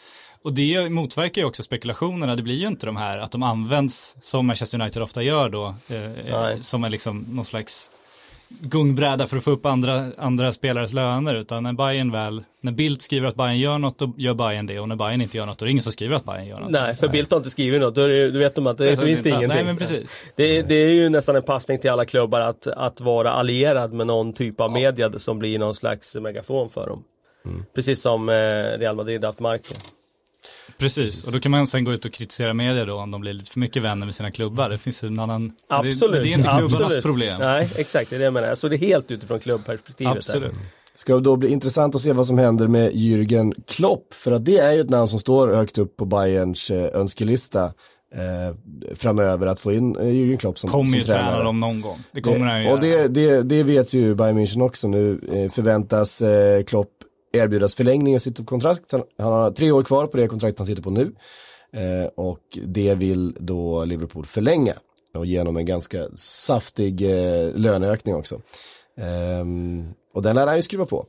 Och 0.43 0.53
det 0.53 0.91
motverkar 0.91 1.43
ju 1.43 1.49
också 1.49 1.63
spekulationerna. 1.63 2.37
Det 2.37 2.43
blir 2.43 2.55
ju 2.55 2.67
inte 2.67 2.87
de 2.87 2.97
här 2.97 3.19
att 3.19 3.31
de 3.31 3.43
används 3.43 4.17
som 4.21 4.47
Manchester 4.47 4.81
United 4.81 5.03
ofta 5.03 5.23
gör 5.23 5.49
då. 5.49 5.75
Eh, 5.89 6.51
eh, 6.51 6.61
som 6.61 6.85
är 6.85 6.91
liksom 6.91 7.25
någon 7.29 7.45
slags 7.45 7.91
gungbräda 8.61 9.27
för 9.27 9.37
att 9.37 9.45
få 9.45 9.51
upp 9.51 9.67
andra, 9.67 10.07
andra 10.19 10.53
spelares 10.53 10.93
löner 10.93 11.35
utan 11.35 11.63
när 11.63 11.73
Bayern 11.73 12.13
väl, 12.13 12.45
när 12.61 12.73
Bildt 12.73 13.03
skriver 13.03 13.29
att 13.29 13.35
Bayern 13.35 13.59
gör 13.59 13.79
något 13.79 13.99
då 13.99 14.13
gör 14.17 14.35
Bayern 14.35 14.67
det 14.67 14.81
och 14.81 14.89
när 14.89 14.97
Bayern 14.97 15.21
inte 15.21 15.37
gör 15.37 15.47
något 15.47 15.59
då 15.59 15.65
är 15.65 15.67
det 15.67 15.71
ingen 15.71 15.83
som 15.83 15.93
skriver 15.93 16.17
att 16.17 16.25
Bayern 16.25 16.47
gör 16.47 16.61
något. 16.61 16.71
Nej, 16.71 16.95
för 16.95 17.09
Bildt 17.09 17.31
har 17.31 17.39
inte 17.39 17.51
skrivit 17.51 17.81
något. 17.81 17.95
Då, 17.95 18.01
är 18.01 18.09
det, 18.09 18.31
då 18.31 18.39
vet 18.39 18.55
de 18.55 18.67
att 18.67 18.79
det 18.79 18.91
Alltså, 18.91 19.05
finns 19.05 19.23
det 19.23 19.31
det 19.31 19.37
ingenting. 19.37 19.57
Nej 19.57 19.65
men 19.65 19.77
precis. 19.77 20.25
Det, 20.37 20.63
det 20.63 20.75
är 20.75 20.89
ju 20.89 21.09
nästan 21.09 21.37
en 21.37 21.43
passning 21.43 21.79
till 21.79 21.91
alla 21.91 22.05
klubbar 22.05 22.41
att, 22.41 22.67
att 22.67 23.01
vara 23.01 23.31
allierad 23.31 23.93
med 23.93 24.07
någon 24.07 24.33
typ 24.33 24.61
av 24.61 24.73
media 24.73 25.19
som 25.19 25.39
blir 25.39 25.59
någon 25.59 25.75
slags 25.75 26.15
megafon 26.15 26.71
för 26.71 26.87
dem. 26.87 27.05
Mm. 27.45 27.65
Precis 27.75 28.01
som 28.01 28.29
eh, 28.29 28.33
Real 28.79 28.97
Madrid 28.97 29.25
haft 29.25 29.41
marken. 29.41 29.77
Precis, 30.81 31.27
och 31.27 31.33
då 31.33 31.41
kan 31.41 31.51
man 31.51 31.67
sen 31.67 31.85
gå 31.85 31.93
ut 31.93 32.05
och 32.05 32.13
kritisera 32.13 32.55
media 32.55 32.85
då 32.85 32.95
om 32.95 33.11
de 33.11 33.21
blir 33.21 33.33
lite 33.33 33.51
för 33.51 33.61
mycket 33.61 33.83
vänner 33.83 34.07
med 34.07 34.15
sina 34.15 34.31
klubbar. 34.31 34.71
Det 34.71 34.79
finns 34.79 35.05
ju 35.05 35.09
en 35.09 35.19
annan, 35.19 35.53
Absolut. 35.69 36.17
Det, 36.17 36.23
det 36.23 36.33
är 36.33 36.37
inte 36.37 36.49
klubbarnas 36.49 36.83
Absolut. 36.83 37.05
problem. 37.05 37.41
Nej, 37.41 37.69
exakt. 37.77 38.11
Det 38.11 38.17
är 38.17 38.19
det 38.19 38.25
jag 38.25 38.33
menar. 38.35 38.55
Så 38.55 38.69
det 38.69 38.77
är 38.77 38.79
helt 38.79 39.11
utifrån 39.11 39.41
klubbperspektivet. 39.41 40.13
där. 40.13 40.19
Absolut. 40.19 40.53
Ska 40.95 41.19
då 41.19 41.37
bli 41.37 41.49
intressant 41.49 41.95
att 41.95 42.01
se 42.01 42.13
vad 42.13 42.27
som 42.27 42.39
händer 42.39 42.69
med 42.69 42.93
Jürgen 42.93 43.55
Klopp, 43.67 44.15
för 44.15 44.33
att 44.33 44.45
det 44.45 44.59
är 44.59 44.73
ju 44.73 44.81
ett 44.81 44.91
namn 44.91 45.09
som 45.09 45.19
står 45.19 45.49
högt 45.49 45.79
upp 45.79 45.97
på 45.97 46.05
Bayerns 46.05 46.71
eh, 46.71 47.01
önskelista 47.01 47.65
eh, 48.15 48.57
framöver 48.95 49.47
att 49.47 49.61
få 49.61 49.73
in 49.73 49.97
eh, 49.97 50.05
Jürgen 50.07 50.37
Klopp 50.37 50.59
som, 50.59 50.71
Kommer 50.71 50.85
som 50.85 50.95
ju 50.97 51.03
träna 51.03 51.19
tränare. 51.23 51.45
dem 51.45 51.61
någon 51.61 51.81
gång. 51.81 51.99
Det 52.13 52.21
kommer 52.21 52.47
han 52.47 52.63
ju 52.65 52.71
och 52.71 52.81
det, 52.81 53.09
det, 53.09 53.43
det 53.43 53.63
vet 53.63 53.95
ju 53.95 54.15
Bayern 54.15 54.39
München 54.39 54.63
också 54.63 54.89
nu, 54.89 55.21
eh, 55.33 55.51
förväntas 55.53 56.23
eh, 56.23 56.63
Klopp 56.65 56.91
erbjudas 57.33 57.75
förlängning 57.75 58.15
av 58.15 58.19
sitt 58.19 58.47
kontrakt. 58.47 58.93
Han, 58.93 59.03
han 59.19 59.33
har 59.33 59.51
tre 59.51 59.73
år 59.73 59.83
kvar 59.83 60.07
på 60.07 60.17
det 60.17 60.29
kontrakt 60.29 60.59
han 60.59 60.67
sitter 60.67 60.83
på 60.83 60.91
nu. 60.91 61.13
Eh, 61.73 62.09
och 62.15 62.59
det 62.65 62.95
vill 62.95 63.37
då 63.39 63.85
Liverpool 63.85 64.27
förlänga. 64.27 64.75
Och 65.15 65.27
genom 65.27 65.57
en 65.57 65.67
ganska 65.67 66.09
saftig 66.15 67.03
eh, 67.03 67.55
löneökning 67.55 68.15
också. 68.15 68.35
Eh, 68.97 69.45
och 70.15 70.23
den 70.23 70.37
lär 70.37 70.47
han 70.47 70.57
ju 70.57 70.63
skriva 70.63 70.87
på, 70.87 70.99
eh, 70.99 71.05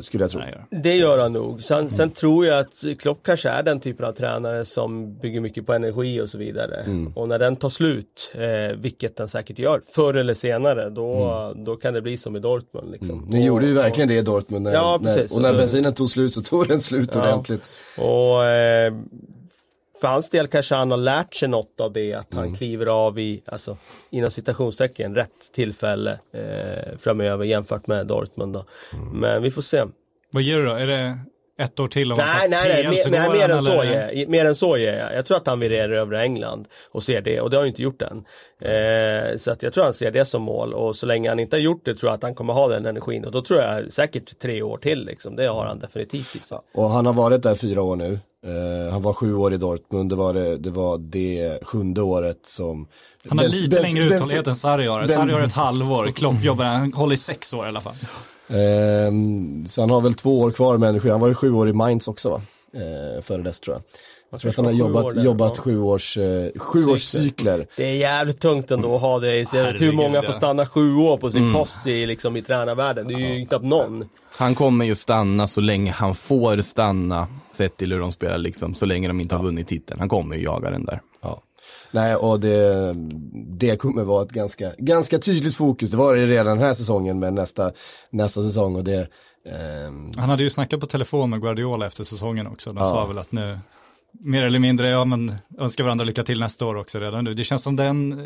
skulle 0.00 0.24
jag 0.24 0.30
tro. 0.30 0.40
Det 0.70 0.96
gör 0.96 1.18
han 1.18 1.32
nog. 1.32 1.62
Sen, 1.62 1.90
sen 1.90 2.10
tror 2.10 2.46
jag 2.46 2.58
att 2.58 2.84
Klopp 2.98 3.18
kanske 3.22 3.48
är 3.48 3.62
den 3.62 3.80
typen 3.80 4.06
av 4.06 4.12
tränare 4.12 4.64
som 4.64 5.18
bygger 5.18 5.40
mycket 5.40 5.66
på 5.66 5.72
energi 5.72 6.20
och 6.20 6.28
så 6.28 6.38
vidare. 6.38 6.76
Mm. 6.86 7.12
Och 7.16 7.28
när 7.28 7.38
den 7.38 7.56
tar 7.56 7.68
slut, 7.68 8.30
eh, 8.34 8.76
vilket 8.76 9.16
den 9.16 9.28
säkert 9.28 9.58
gör, 9.58 9.82
förr 9.94 10.14
eller 10.14 10.34
senare, 10.34 10.90
då, 10.90 11.52
då 11.56 11.76
kan 11.76 11.94
det 11.94 12.02
bli 12.02 12.16
som 12.16 12.36
i 12.36 12.38
Dortmund. 12.38 12.90
Liksom. 12.92 13.18
Mm. 13.18 13.28
Ni 13.28 13.46
gjorde 13.46 13.66
ju 13.66 13.74
verkligen 13.74 14.08
det 14.08 14.14
i 14.16 14.22
Dortmund. 14.22 14.64
När, 14.64 14.72
Ja, 14.72 15.00
precis. 15.02 15.30
När, 15.30 15.36
och 15.36 15.42
när 15.42 15.52
bensinen 15.58 15.92
tog 15.94 16.10
slut 16.10 16.34
så 16.34 16.42
tog 16.42 16.68
den 16.68 16.80
slut 16.80 17.10
Ja. 17.14 17.20
ordentligt. 17.20 17.70
Och 17.98 18.44
eh, 18.44 18.92
för 20.02 20.08
hans 20.08 20.30
del 20.30 20.46
kanske 20.46 20.74
han 20.74 20.90
har 20.90 20.98
lärt 20.98 21.34
sig 21.34 21.48
något 21.48 21.80
av 21.80 21.92
det, 21.92 22.14
att 22.14 22.32
Mm. 22.32 22.44
han 22.44 22.54
kliver 22.54 22.86
av 22.86 23.18
i, 23.18 23.42
alltså 23.46 23.76
inom 24.10 24.30
citationstecken, 24.30 25.14
rätt 25.14 25.52
tillfälle 25.54 26.18
eh, 26.34 26.98
framöver 27.00 27.44
jämfört 27.44 27.86
med 27.86 28.06
Dortmund 28.06 28.52
då. 28.52 28.64
Mm. 28.92 29.08
Men 29.08 29.42
vi 29.42 29.50
får 29.50 29.62
se. 29.62 29.84
Vad 30.32 30.42
ger 30.42 30.56
du 30.58 30.64
då? 30.66 30.72
Är 30.72 30.86
det 30.86 31.18
ett 31.58 31.80
år 31.80 31.88
till 31.88 32.12
om 32.12 32.18
Nej, 32.18 32.48
nej, 32.48 32.68
nej, 32.68 32.88
mer, 32.88 33.10
nej 33.10 33.30
mer, 33.38 33.48
än 33.48 33.62
så 33.62 33.84
ger, 33.84 34.26
mer 34.26 34.44
än 34.44 34.54
så 34.54 34.76
ger 34.78 34.98
jag. 34.98 35.14
Jag 35.14 35.26
tror 35.26 35.36
att 35.36 35.46
han 35.46 35.60
vill 35.60 35.72
erövra 35.72 36.22
England 36.22 36.68
och 36.90 37.02
ser 37.02 37.20
det, 37.20 37.40
och 37.40 37.50
det 37.50 37.56
har 37.56 37.62
han 37.62 37.66
ju 37.66 37.70
inte 37.70 37.82
gjort 37.82 38.02
än. 38.02 38.24
Eh, 38.60 39.36
så 39.36 39.50
att 39.50 39.62
jag 39.62 39.72
tror 39.72 39.84
han 39.84 39.94
ser 39.94 40.10
det 40.10 40.24
som 40.24 40.42
mål 40.42 40.74
och 40.74 40.96
så 40.96 41.06
länge 41.06 41.28
han 41.28 41.38
inte 41.38 41.56
har 41.56 41.60
gjort 41.60 41.84
det 41.84 41.94
tror 41.94 42.10
jag 42.10 42.14
att 42.16 42.22
han 42.22 42.34
kommer 42.34 42.52
ha 42.52 42.68
den 42.68 42.86
energin 42.86 43.24
och 43.24 43.32
då 43.32 43.42
tror 43.42 43.60
jag 43.60 43.92
säkert 43.92 44.38
tre 44.38 44.62
år 44.62 44.78
till 44.78 45.04
liksom. 45.04 45.36
Det 45.36 45.46
har 45.46 45.64
han 45.66 45.78
definitivt 45.78 46.44
sig. 46.44 46.58
Och 46.74 46.90
han 46.90 47.06
har 47.06 47.12
varit 47.12 47.42
där 47.42 47.54
fyra 47.54 47.82
år 47.82 47.96
nu. 47.96 48.18
Eh, 48.46 48.92
han 48.92 49.02
var 49.02 49.12
sju 49.12 49.34
år 49.34 49.52
i 49.52 49.56
Dortmund, 49.56 50.10
det 50.10 50.16
var 50.16 50.34
det, 50.34 50.56
det, 50.58 50.70
var 50.70 50.98
det 50.98 51.58
sjunde 51.62 52.02
året 52.02 52.38
som... 52.46 52.86
Han 53.28 53.38
har 53.38 53.48
lite 53.48 53.76
bens- 53.76 53.82
längre 53.82 54.04
uthållighet 54.04 54.46
än 54.46 54.54
Sarri 54.54 54.86
har. 54.86 55.06
Sarri 55.06 55.32
har 55.32 55.40
ett 55.40 55.52
halvår, 55.52 56.12
Klopp 56.12 56.42
jobbar, 56.42 56.64
han 56.64 56.92
håller 56.92 57.14
i 57.14 57.18
sex 57.18 57.54
år 57.54 57.64
i 57.64 57.68
alla 57.68 57.80
fall. 57.80 57.94
Ehm, 58.48 59.66
så 59.66 59.80
han 59.80 59.90
har 59.90 60.00
väl 60.00 60.14
två 60.14 60.40
år 60.40 60.50
kvar 60.50 60.76
med 60.78 60.88
energi. 60.88 61.08
Han 61.10 61.20
var 61.20 61.28
ju 61.28 61.34
sju 61.34 61.52
år 61.52 61.68
i 61.68 61.72
Mainz 61.72 62.08
också 62.08 62.30
va? 62.30 62.40
Eh, 62.74 63.22
före 63.22 63.42
dess 63.42 63.60
tror 63.60 63.76
jag. 63.76 63.82
Jag 64.32 64.40
tror 64.40 64.50
att 64.50 64.56
han 64.56 64.64
har 64.64 64.72
jobbat, 64.72 65.04
år 65.04 65.12
där, 65.12 65.24
jobbat 65.24 65.52
ja. 65.56 65.62
sju 65.62 65.80
års, 65.80 66.18
eh, 66.18 66.50
sju 66.56 66.86
års 66.86 67.02
cykler. 67.02 67.66
Det 67.76 67.84
är 67.84 67.94
jävligt 67.94 68.40
tungt 68.40 68.70
ändå 68.70 68.94
att 68.94 69.00
ha 69.00 69.18
det 69.18 69.38
i 69.38 69.46
sig. 69.46 69.76
Hur 69.78 69.92
många 69.92 70.14
ja. 70.14 70.22
får 70.22 70.32
stanna 70.32 70.66
sju 70.66 70.94
år 70.94 71.16
på 71.16 71.30
sin 71.30 71.52
post 71.52 71.86
i, 71.86 72.06
liksom, 72.06 72.36
i 72.36 72.42
tränarvärlden? 72.42 73.08
Det 73.08 73.14
är 73.14 73.18
ju 73.18 73.46
knappt 73.46 73.64
någon. 73.64 74.08
Han 74.36 74.54
kommer 74.54 74.84
ju 74.84 74.94
stanna 74.94 75.46
så 75.46 75.60
länge 75.60 75.92
han 75.92 76.14
får 76.14 76.62
stanna, 76.62 77.26
sett 77.52 77.76
till 77.76 77.92
hur 77.92 78.00
de 78.00 78.12
spelar 78.12 78.38
liksom, 78.38 78.74
så 78.74 78.86
länge 78.86 79.08
de 79.08 79.20
inte 79.20 79.34
har 79.34 79.44
vunnit 79.44 79.68
titeln. 79.68 80.00
Han 80.00 80.08
kommer 80.08 80.36
ju 80.36 80.42
jaga 80.42 80.70
den 80.70 80.84
där. 80.84 81.00
Ja. 81.22 81.42
Nej, 81.90 82.16
och 82.16 82.40
det, 82.40 82.94
det 83.32 83.76
kommer 83.76 84.04
vara 84.04 84.22
ett 84.22 84.32
ganska, 84.32 84.72
ganska 84.78 85.18
tydligt 85.18 85.56
fokus. 85.56 85.90
Det 85.90 85.96
var 85.96 86.16
det 86.16 86.26
redan 86.26 86.58
den 86.58 86.66
här 86.66 86.74
säsongen 86.74 87.18
med 87.18 87.32
nästa, 87.34 87.72
nästa 88.10 88.42
säsong 88.42 88.76
och 88.76 88.84
det, 88.84 89.08
ehm, 89.46 90.12
Han 90.16 90.30
hade 90.30 90.42
ju 90.42 90.50
snackat 90.50 90.80
på 90.80 90.86
telefon 90.86 91.30
med 91.30 91.40
Guardiola 91.40 91.86
efter 91.86 92.04
säsongen 92.04 92.46
också. 92.46 92.72
De 92.72 92.86
sa 92.86 93.06
väl 93.06 93.18
att 93.18 93.32
nu, 93.32 93.58
mer 94.20 94.42
eller 94.44 94.58
mindre, 94.58 94.88
ja 94.88 95.04
men 95.04 95.32
önskar 95.58 95.84
varandra 95.84 96.04
lycka 96.04 96.24
till 96.24 96.40
nästa 96.40 96.66
år 96.66 96.74
också 96.76 96.98
redan 97.00 97.24
nu. 97.24 97.34
Det 97.34 97.44
känns 97.44 97.62
som 97.62 97.76
den, 97.76 98.20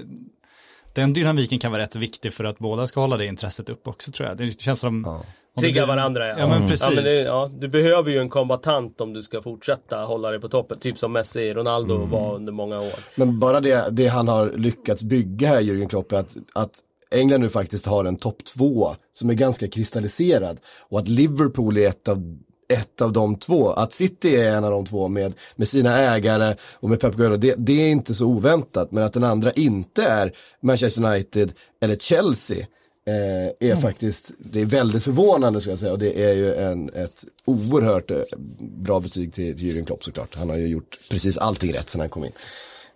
den 0.95 1.13
dynamiken 1.13 1.59
kan 1.59 1.73
vara 1.73 1.83
rätt 1.83 1.97
viktig 1.97 2.33
för 2.33 2.45
att 2.45 2.59
båda 2.59 2.87
ska 2.87 3.01
hålla 3.01 3.17
det 3.17 3.27
intresset 3.27 3.69
upp 3.69 3.89
också 3.89 4.13
tror 4.13 4.29
jag. 4.29 4.39
Det 4.39 4.61
känns 4.61 4.81
som... 4.81 5.05
om 5.05 5.21
det 5.55 5.61
Trigga 5.61 5.87
blir- 5.87 5.97
varandra 5.97 6.29
Ja 6.29 6.49
men 6.49 6.69
precis. 6.69 6.87
Ja, 6.89 6.93
men 6.95 7.05
det, 7.05 7.23
ja, 7.23 7.51
du 7.59 7.69
behöver 7.69 8.11
ju 8.11 8.19
en 8.19 8.29
kombatant 8.29 9.01
om 9.01 9.13
du 9.13 9.23
ska 9.23 9.43
fortsätta 9.43 9.97
hålla 10.05 10.31
dig 10.31 10.41
på 10.41 10.49
toppen. 10.49 10.79
Typ 10.79 10.99
som 10.99 11.13
Messi, 11.13 11.55
Ronaldo 11.55 11.95
Mm. 11.97 12.11
var 12.11 12.35
under 12.35 12.53
många 12.53 12.81
år. 12.81 12.95
Men 13.15 13.39
bara 13.41 13.61
det, 13.61 13.89
det 13.91 14.07
han 14.07 14.29
har 14.29 14.51
lyckats 14.57 15.03
bygga 15.03 15.49
här, 15.49 15.61
Jürgen 15.61 15.89
Klopp, 15.89 16.13
är 16.13 16.17
att, 16.17 16.37
att 16.53 16.71
England 17.11 17.41
nu 17.41 17.49
faktiskt 17.49 17.87
har 17.87 18.05
en 18.05 18.17
topp 18.17 18.45
två 18.45 18.97
som 19.13 19.31
är 19.31 19.35
ganska 19.35 19.69
kristalliserad. 19.69 20.59
Och 20.89 20.99
att 20.99 21.09
Liverpool 21.09 21.77
är 21.79 21.89
ett 21.89 22.09
av, 22.09 22.39
ett 22.69 23.01
av 23.01 23.13
de 23.13 23.37
två. 23.37 23.71
Att 23.71 23.93
City 23.93 24.37
är 24.37 24.53
en 24.55 24.65
av 24.65 24.71
de 24.71 24.87
två 24.87 25.09
med, 25.09 25.35
med 25.57 25.69
sina 25.69 25.99
ägare 25.99 26.55
och 26.75 26.91
med 26.91 27.01
Pep 27.01 27.15
Guardiola, 27.15 27.37
det, 27.37 27.55
det 27.59 27.73
är 27.83 27.89
inte 27.89 28.15
så 28.15 28.27
oväntat. 28.27 28.93
Men 28.93 29.05
att 29.05 29.13
den 29.13 29.25
andra 29.25 29.53
inte 29.53 30.03
är 30.05 30.33
Manchester 30.61 31.05
United 31.05 31.53
eller 31.81 31.97
Chelsea 31.97 32.59
eh, 33.07 33.71
är 33.71 33.77
faktiskt, 33.77 34.33
det 34.39 34.61
är 34.61 34.67
väldigt 34.67 35.03
förvånande 35.05 35.61
ska 35.61 35.71
jag 35.71 35.79
säga. 35.79 35.93
Och 35.93 35.99
det 35.99 36.25
är 36.25 36.35
ju 36.35 36.55
en, 36.55 36.89
ett 36.95 37.25
oerhört 37.45 38.11
eh, 38.11 38.19
bra 38.59 39.01
betyg 39.01 39.33
till, 39.33 39.59
till 39.59 39.67
Jürgen 39.69 39.85
Klopp 39.87 40.05
såklart. 40.05 40.35
Han 40.35 40.51
har 40.51 40.57
ju 40.57 40.67
gjort 40.69 40.99
precis 41.11 41.39
allting 41.39 41.73
rätt 41.73 41.91
sedan 41.91 42.01
han 42.01 42.11
kom 42.11 42.25
in. 42.25 42.33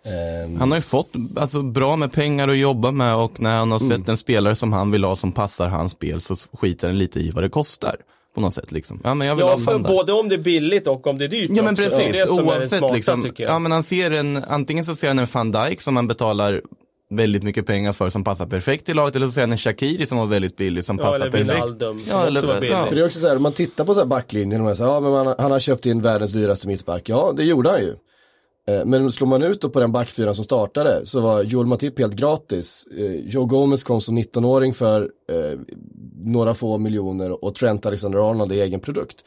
Ehm, 0.05 0.59
Han 0.59 0.71
har 0.71 0.77
ju 0.77 0.81
fått 0.81 1.09
alltså, 1.35 1.61
bra 1.61 1.95
med 1.95 2.11
pengar 2.13 2.47
att 2.47 2.57
jobba 2.57 2.91
med 2.91 3.15
och 3.15 3.39
när 3.39 3.57
han 3.57 3.71
har 3.71 3.79
Mm. 3.79 3.99
sett 3.99 4.09
en 4.09 4.17
spelare 4.17 4.55
som 4.55 4.73
han 4.73 4.91
vill 4.91 5.03
ha 5.03 5.15
som 5.15 5.31
passar 5.31 5.67
hans 5.67 5.91
spel 5.91 6.21
så 6.21 6.35
skiter 6.35 6.87
han 6.87 6.97
lite 6.97 7.19
i 7.19 7.31
vad 7.31 7.43
det 7.43 7.49
kostar. 7.49 7.95
På 8.35 8.41
något 8.41 8.53
sätt 8.53 8.71
liksom. 8.71 9.01
Ja 9.03 9.13
men 9.13 9.27
jag 9.27 9.35
vill 9.35 9.45
Ja, 9.45 9.51
ha 9.51 9.57
för 9.59 9.79
både 9.79 10.13
om 10.13 10.29
det 10.29 10.35
är 10.35 10.39
billigt 10.39 10.87
och 10.87 11.07
om 11.07 11.17
det 11.17 11.25
är 11.25 11.29
dyrt 11.29 11.49
Ja 11.53 11.63
men 11.63 11.73
också. 11.73 11.83
Precis, 11.83 12.25
det 12.25 12.29
oavsett 12.31 12.69
smarta, 12.79 12.93
liksom. 12.93 13.31
Ja 13.37 13.59
men 13.59 13.71
han 13.71 13.83
ser 13.83 14.11
en, 14.11 14.43
antingen 14.47 14.85
så 14.85 14.95
ser 14.95 15.07
han 15.07 15.19
en 15.19 15.27
van 15.33 15.51
Dijk 15.51 15.81
som 15.81 15.95
han 15.95 16.07
betalar 16.07 16.61
väldigt 17.09 17.43
mycket 17.43 17.65
pengar 17.65 17.93
för 17.93 18.09
som 18.09 18.23
passar 18.23 18.45
perfekt 18.45 18.89
i 18.89 18.93
laget 18.93 19.15
eller 19.15 19.25
så 19.27 19.31
ser 19.31 19.41
han 19.41 19.51
en 19.51 19.57
Shakiri 19.57 20.05
som 20.05 20.17
var 20.17 20.25
väldigt 20.25 20.57
billig 20.57 20.85
som 20.85 20.97
Ja, 20.97 21.03
passar 21.03 21.19
eller 21.19 21.31
perfekt. 21.31 21.53
Wijnaldum, 21.55 21.97
som 21.97 22.05
Ja, 22.09 22.25
eller- 22.27 22.59
billig. 22.59 22.73
ja. 22.75 22.85
För 22.85 22.95
det 22.95 23.01
är 23.01 23.05
också 23.05 23.19
så 23.19 23.27
här, 23.27 23.35
om 23.35 23.43
man 23.43 23.51
tittar 23.53 23.85
på 23.85 23.93
så 23.93 23.99
här 23.99 24.07
backlinjen 24.07 24.61
och 24.61 24.65
man 24.65 24.75
säger, 24.75 24.91
ja 24.91 24.99
men 24.99 25.11
man, 25.11 25.35
han 25.39 25.51
har 25.51 25.59
köpt 25.59 25.85
in 25.85 26.01
världens 26.01 26.31
dyraste 26.31 26.67
mittback. 26.67 27.09
Ja, 27.09 27.33
det 27.37 27.43
gjorde 27.43 27.69
han 27.69 27.79
ju. 27.79 27.95
Eh, 28.67 28.85
Men 28.85 29.11
slår 29.11 29.27
man 29.27 29.43
ut 29.43 29.61
då 29.61 29.69
på 29.69 29.79
den 29.79 29.91
backfyran 29.91 30.35
som 30.35 30.43
startade 30.43 31.05
så 31.05 31.21
var 31.21 31.43
Joel 31.43 31.65
Matip 31.67 31.99
helt 31.99 32.15
gratis. 32.15 32.87
Eh, 32.97 33.11
Joe 33.15 33.45
Gomez 33.45 33.83
kom 33.83 34.01
som 34.01 34.17
19-åring 34.17 34.73
för 34.73 35.01
eh, 35.31 35.59
några 36.23 36.53
få 36.53 36.77
miljoner 36.77 37.45
och 37.45 37.55
Trent 37.55 37.85
Alexander-Arnold 37.85 38.51
är 38.51 38.55
egen 38.55 38.79
produkt. 38.79 39.25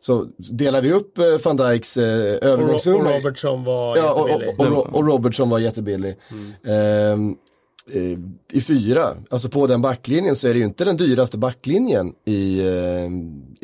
Så 0.00 0.26
delar 0.36 0.82
vi 0.82 0.92
upp 0.92 1.18
eh, 1.18 1.24
van 1.44 1.56
Dijks 1.56 1.96
eh, 1.96 2.04
Och, 2.04 2.30
Ro- 2.30 2.36
och 2.36 2.44
övergångssumma 2.44 3.16
Robertson 3.18 3.64
var 3.64 3.96
Ja, 3.96 4.12
och, 4.22 4.28
jättebillig. 4.28 4.72
och, 4.72 4.86
och, 4.86 4.94
och 4.94 5.06
Robertson 5.06 5.50
var 5.50 5.58
jättebillig. 5.58 6.16
Ehm, 6.66 7.36
eh, 7.92 8.18
I 8.52 8.60
fyra, 8.60 9.16
alltså 9.30 9.48
på 9.48 9.66
den 9.66 9.82
backlinjen 9.82 10.36
så 10.36 10.48
är 10.48 10.52
det 10.52 10.58
ju 10.58 10.64
inte 10.64 10.84
den 10.84 10.96
dyraste 10.96 11.38
backlinjen 11.38 12.12
i, 12.24 12.60
eh, 12.60 13.10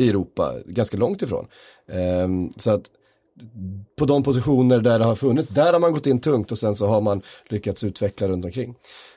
i 0.04 0.08
Europa, 0.08 0.54
ganska 0.66 0.96
långt 0.96 1.22
ifrån. 1.22 1.46
Ehm, 1.92 2.50
så 2.56 2.70
att 2.70 2.82
på 3.98 4.04
de 4.04 4.22
positioner 4.22 4.80
där 4.80 4.98
det 4.98 5.04
har 5.04 5.14
funnits, 5.14 5.48
där 5.48 5.72
har 5.72 5.80
man 5.80 5.92
gått 5.92 6.06
in 6.06 6.20
tungt 6.20 6.52
och 6.52 6.58
sen 6.58 6.74
så 6.74 6.86
har 6.86 7.00
man 7.00 7.22
lyckats 7.48 7.84
utveckla 7.84 8.28
runt 8.28 8.44
omkring. 8.44 8.74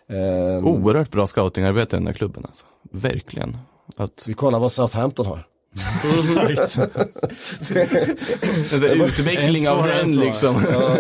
Ehm, 0.07 0.67
Oerhört 0.67 1.11
bra 1.11 1.27
scoutingarbete 1.27 1.95
i 1.95 1.97
den 1.97 2.05
där 2.05 2.13
klubben 2.13 2.45
alltså. 2.45 2.65
Verkligen. 2.91 3.57
Att, 3.95 4.23
Vi 4.27 4.33
kollar 4.33 4.59
vad 4.59 4.71
Southampton 4.71 5.25
har. 5.25 5.47
Utveckling 9.05 9.69
av 9.69 9.77
svårare 9.77 10.01
än 10.01 10.15
den 10.15 10.25
liksom. 10.25 10.65
Ja, 10.71 10.97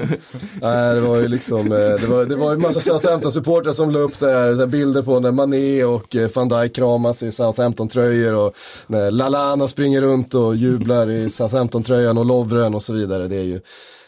nej, 0.61 0.95
det 0.95 1.01
var 1.01 1.17
ju 1.17 1.27
liksom, 1.27 1.59
eh, 1.59 1.77
det 1.77 2.07
var, 2.07 2.25
det 2.25 2.35
var 2.35 2.51
ju 2.51 2.57
massa 2.57 2.79
Southampton-supportrar 2.79 3.73
som 3.73 3.91
la 3.91 3.99
upp 3.99 4.19
där, 4.19 4.57
här 4.57 4.65
bilder 4.65 5.01
på 5.01 5.19
när 5.19 5.31
Mané 5.31 5.83
och 5.83 6.15
eh, 6.15 6.29
van 6.35 6.49
Dijk 6.49 6.75
kramas 6.75 7.23
i 7.23 7.31
Southampton-tröjor 7.31 8.33
och 8.33 8.55
när 8.87 9.11
Lalana 9.11 9.67
springer 9.67 10.01
runt 10.01 10.33
och 10.33 10.55
jublar 10.55 11.09
i 11.09 11.29
Southampton-tröjan 11.29 12.17
och 12.17 12.25
Lovren 12.25 12.75
och 12.75 12.83
så 12.83 12.93
vidare. 12.93 13.27
Det 13.27 13.35
är 13.35 13.43
ju, 13.43 13.61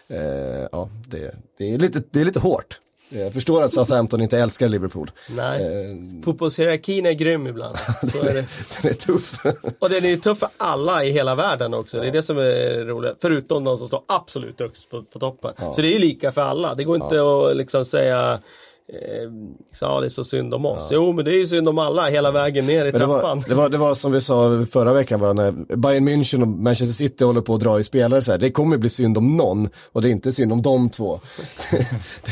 eh, 0.09 0.67
ja, 0.71 0.89
det, 1.07 1.35
det, 1.57 1.73
är 1.73 1.77
lite, 1.77 2.01
det 2.11 2.21
är 2.21 2.25
lite 2.25 2.39
hårt. 2.39 2.79
Jag 3.09 3.33
förstår 3.33 3.61
att 3.61 3.73
Southampton 3.73 4.21
inte 4.21 4.39
älskar 4.39 4.69
Liverpool. 4.69 5.11
Nej. 5.29 5.63
Eh, 5.63 6.23
Fotbollshierarkin 6.23 7.05
är 7.05 7.11
grym 7.11 7.47
ibland. 7.47 7.77
Så 8.11 8.17
är 8.17 8.33
det. 8.33 8.45
Den 8.81 8.91
är 8.91 8.95
tuff. 8.95 9.45
Och 9.79 9.89
den 9.89 10.05
är 10.05 10.17
tuff 10.17 10.39
för 10.39 10.49
alla 10.57 11.03
i 11.03 11.11
hela 11.11 11.35
världen 11.35 11.73
också. 11.73 11.99
Det 11.99 12.07
är 12.07 12.11
det 12.11 12.23
som 12.23 12.37
är 12.37 12.85
roligt. 12.85 13.15
Förutom 13.21 13.63
de 13.63 13.77
som 13.77 13.87
står 13.87 14.01
absolut 14.07 14.59
högst 14.59 14.89
på, 14.89 15.03
på 15.03 15.19
toppen. 15.19 15.53
Så 15.75 15.81
det 15.81 15.95
är 15.95 15.99
lika 15.99 16.31
för 16.31 16.41
alla. 16.41 16.75
Det 16.75 16.83
går 16.83 16.95
inte 16.95 17.21
att 17.21 17.57
liksom 17.57 17.85
säga 17.85 18.39
Eh, 18.87 19.29
så, 19.73 19.85
ja, 19.85 19.99
det 19.99 20.07
är 20.07 20.09
så 20.09 20.23
synd 20.23 20.53
om 20.53 20.65
oss. 20.65 20.89
Jo, 20.91 21.13
men 21.13 21.25
det 21.25 21.31
är 21.31 21.39
ju 21.39 21.47
synd 21.47 21.69
om 21.69 21.79
alla 21.79 22.09
hela 22.09 22.31
vägen 22.31 22.65
ner 22.65 22.85
i 22.85 22.91
Men 22.91 23.01
det, 23.01 23.07
trappan. 23.07 23.39
var, 23.39 23.49
det, 23.49 23.55
var, 23.55 23.69
det 23.69 23.77
var 23.77 23.95
som 23.95 24.11
vi 24.11 24.21
sa 24.21 24.65
förra 24.71 24.93
veckan, 24.93 25.19
va, 25.19 25.33
när 25.33 25.51
Bayern 25.75 26.09
München 26.09 26.41
och 26.41 26.47
Manchester 26.47 26.93
City 26.93 27.23
håller 27.23 27.41
på 27.41 27.53
att 27.53 27.59
dra 27.59 27.79
i 27.79 27.83
spelare 27.83 28.21
så 28.21 28.31
här. 28.31 28.39
Det 28.39 28.51
kommer 28.51 28.77
bli 28.77 28.89
synd 28.89 29.17
om 29.17 29.37
någon 29.37 29.69
och 29.91 30.01
det 30.01 30.09
är 30.09 30.11
inte 30.11 30.31
synd 30.31 30.53
om 30.53 30.61
de 30.61 30.89
två. 30.89 31.19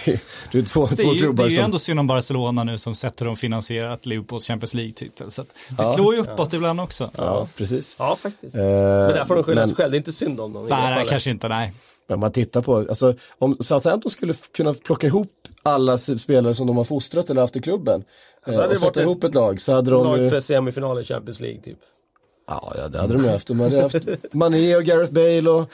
det, 0.05 0.21
det 0.51 0.57
är 0.57 0.61
två, 0.63 0.87
Det 0.87 1.03
är, 1.03 1.17
klubbar 1.17 1.43
det 1.43 1.47
är 1.47 1.51
ju 1.51 1.55
som... 1.55 1.65
ändå 1.65 1.79
synd 1.79 1.99
om 1.99 2.07
Barcelona 2.07 2.63
nu 2.63 2.77
som 2.77 2.95
sätter 2.95 3.27
och 3.27 3.37
finansierat 3.37 4.05
Liverpools 4.05 4.47
Champions 4.47 4.73
League-titel. 4.73 5.31
Så 5.31 5.41
att 5.41 5.47
det 5.77 5.83
slår 5.83 6.15
ju 6.15 6.21
uppåt 6.21 6.53
ibland 6.53 6.81
också. 6.81 7.11
Ja, 7.17 7.47
precis. 7.57 7.95
Ja, 7.99 8.17
faktiskt. 8.21 8.55
Eh, 8.55 8.61
men 8.61 9.09
där 9.09 9.25
får 9.25 9.35
de 9.35 9.43
skylla 9.43 9.67
sig 9.67 9.75
själva. 9.75 9.89
Det 9.89 9.95
är 9.95 9.99
inte 9.99 10.11
synd 10.11 10.39
om 10.39 10.53
dem. 10.53 10.63
det 10.63 10.69
Nej, 10.75 10.95
nej, 10.95 11.05
kanske 11.09 11.29
inte, 11.29 11.47
nej. 11.47 11.73
Men 12.07 12.19
man 12.19 12.31
tittar 12.31 12.61
på, 12.61 12.75
alltså 12.75 13.13
om 13.39 13.55
Southampton 13.59 14.11
skulle 14.11 14.33
kunna 14.33 14.73
plocka 14.73 15.07
ihop 15.07 15.31
alla 15.63 15.97
spelare 15.97 16.55
som 16.55 16.67
de 16.67 16.77
har 16.77 16.83
fostrat 16.83 17.29
eller 17.29 17.41
haft 17.41 17.55
i 17.55 17.61
klubben 17.61 18.03
eh, 18.47 18.53
hade 18.53 18.67
och 18.67 18.77
sätta 18.77 19.01
ihop 19.01 19.23
ett 19.23 19.35
lag 19.35 19.61
så 19.61 19.73
hade 19.73 19.91
de 19.91 20.03
Lag 20.03 20.29
för 20.29 20.41
semifinal 20.41 21.01
i 21.01 21.03
Champions 21.05 21.39
League 21.39 21.61
typ. 21.61 21.77
Ja, 22.47 22.73
ja 22.77 22.87
det 22.87 22.99
hade 23.01 23.13
de 23.17 23.29
haft. 23.29 23.47
De 23.47 23.59
hade 23.59 23.81
haft 23.81 23.95
Mané 24.31 24.75
och 24.75 24.83
Gareth 24.83 25.13
Bale 25.13 25.49
och 25.49 25.69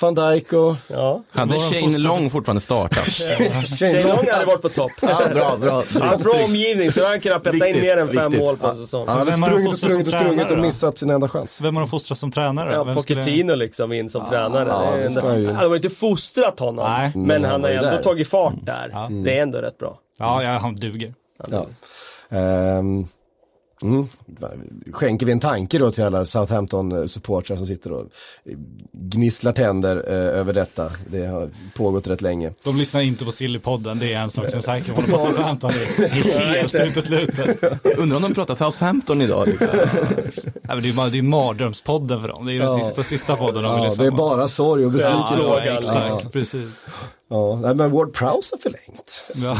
van 0.00 0.14
Dijk 0.14 0.52
och 0.52 0.76
Ja. 0.88 1.22
Hade 1.30 1.54
de 1.54 1.60
Shane 1.60 1.98
Long 1.98 2.30
fortfarande 2.30 2.60
startat? 2.60 3.04
Shane 3.78 4.04
Long 4.04 4.26
hade 4.32 4.44
varit 4.46 4.62
på 4.62 4.68
topp. 4.68 4.92
ja, 5.02 5.22
bra, 5.32 5.56
bra. 5.56 5.84
Han 5.92 6.02
har 6.02 6.16
bra 6.18 6.44
omgivning 6.44 6.92
så 6.92 7.06
han 7.06 7.20
kunnat 7.20 7.42
peta 7.42 7.68
in 7.68 7.80
mer 7.80 7.96
än 7.96 8.08
fem 8.08 8.30
viktigt. 8.30 8.46
mål 8.46 8.56
på 8.56 8.66
en 8.66 8.76
säsong. 8.76 9.04
han 9.08 9.18
hade 9.18 9.30
vem 9.30 9.42
har 9.42 9.50
de 9.50 9.56
sprungit 9.56 9.72
och 9.72 9.78
sprungit 9.78 10.06
och 10.06 10.12
sprungit 10.14 10.50
och 10.50 10.58
missat 10.58 10.98
sin 10.98 11.10
enda 11.10 11.28
chans. 11.28 11.60
Vem 11.60 11.74
har 11.76 11.82
de 11.82 11.88
fostrat 11.88 12.18
som 12.18 12.30
tränare? 12.30 12.72
Ja, 12.72 12.94
Pochettino 12.94 13.54
liksom 13.54 13.92
in 13.92 14.10
som 14.10 14.26
tränare. 14.26 14.70
han. 14.70 15.46
Han 15.56 15.68
har 15.68 15.76
inte 15.76 15.90
fostrat 15.90 16.60
honom. 16.60 16.90
Nej. 16.90 17.12
men 17.14 17.44
han 17.44 17.62
har 17.62 17.70
ändå 17.70 17.90
där. 17.90 18.02
tagit 18.02 18.28
fart 18.28 18.54
där. 18.62 19.22
Det 19.24 19.38
är 19.38 19.42
ändå 19.42 19.58
rätt 19.58 19.78
bra. 19.78 19.98
Ja, 20.18 20.42
ja, 20.42 20.58
han 20.58 20.74
duger. 20.74 21.14
Ja. 23.84 24.48
Mm. 24.48 24.82
Skänker 24.92 25.26
vi 25.26 25.32
en 25.32 25.40
tanke 25.40 25.78
då 25.78 25.92
till 25.92 26.04
alla 26.04 26.24
Southampton-supportrar 26.24 27.56
som 27.56 27.66
sitter 27.66 27.92
och 27.92 28.06
gnisslar 28.92 29.52
tänder 29.52 29.96
eh, 29.96 30.12
över 30.40 30.52
detta. 30.52 30.90
Det 31.10 31.26
har 31.26 31.50
pågått 31.76 32.06
rätt 32.06 32.20
länge. 32.22 32.52
De 32.64 32.76
lyssnar 32.76 33.00
inte 33.00 33.24
på 33.24 33.32
Sillypodden, 33.32 33.98
det 33.98 34.12
är 34.12 34.18
en 34.18 34.30
sak 34.30 34.50
som 34.50 34.58
är 34.58 34.62
säker. 34.62 34.92
Håller 34.92 35.08
på 35.08 35.18
Southampton 35.26 35.70
är 35.70 36.54
helt 36.56 36.74
uteslutet. 36.74 37.64
Undrar 37.98 38.16
om 38.16 38.22
de 38.22 38.34
pratar 38.34 38.54
Southampton 38.54 39.22
idag? 39.22 39.46
Liksom. 39.54 39.68
Ja, 40.62 40.74
men 40.74 40.76
det 40.82 40.88
är 40.88 40.90
ju 40.90 40.94
bara- 40.94 41.08
det 41.08 41.18
är 41.18 41.22
mardrömspodden 41.22 42.20
för 42.20 42.28
dem. 42.28 42.46
Det 42.46 42.52
är 42.52 42.54
ju 42.54 42.58
den 42.60 42.80
sista, 42.80 43.02
sista 43.02 43.36
podden 43.36 43.62
de 43.62 43.74
vill 43.74 43.82
Ja, 43.84 43.88
lyssna 43.90 44.02
det 44.04 44.08
är 44.08 44.16
bara 44.16 44.48
sorg 44.48 44.86
och 44.86 44.92
Ja, 44.92 44.96
besvikelse. 44.96 45.48
ja, 45.48 45.54
Låga, 45.54 45.78
exakt, 45.78 46.32
precis. 46.32 46.68
Ja, 47.30 47.58
nej, 47.62 47.74
men 47.74 47.90
Ward 47.90 48.12
Prowse 48.12 48.54
har 48.56 48.58
förlängt. 48.58 49.22
Ja. 49.34 49.56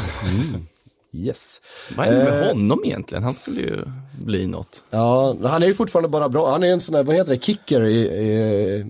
Yes. 1.15 1.61
Vad 1.97 2.07
är 2.07 2.12
det 2.12 2.25
med 2.25 2.43
Eh, 2.43 2.49
honom 2.49 2.81
egentligen? 2.85 3.25
Han 3.25 3.35
skulle 3.35 3.61
ju 3.61 3.85
bli 4.25 4.47
något. 4.47 4.83
Ja, 4.91 5.37
han 5.43 5.62
är 5.62 5.67
ju 5.67 5.75
fortfarande 5.75 6.09
bara 6.09 6.29
bra. 6.29 6.51
Han 6.51 6.62
är 6.62 6.73
en 6.73 6.81
sån 6.81 6.93
där, 6.93 7.03
vad 7.03 7.17
heter 7.17 7.35
det, 7.35 7.43
kicker 7.45 7.81
i, 7.85 7.99
i 8.01 8.87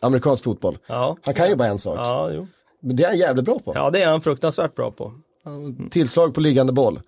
amerikansk 0.00 0.44
fotboll. 0.44 0.78
Ja. 0.86 1.16
Han 1.22 1.34
kan 1.34 1.48
ju 1.48 1.56
bara 1.56 1.68
en 1.68 1.78
sak. 1.78 1.98
Ja, 1.98 2.30
jo. 2.32 2.46
Men 2.80 2.96
det 2.96 3.02
är 3.04 3.08
han 3.08 3.18
jävligt 3.18 3.44
bra 3.44 3.58
på. 3.58 3.72
ja, 3.74 3.90
det 3.90 4.02
är 4.02 4.06
han 4.10 4.20
fruktansvärt 4.20 4.74
bra 4.74 4.90
på. 4.90 5.12
Tillslag 5.90 6.34
på 6.34 6.40
liggande 6.40 6.72
boll. 6.72 7.00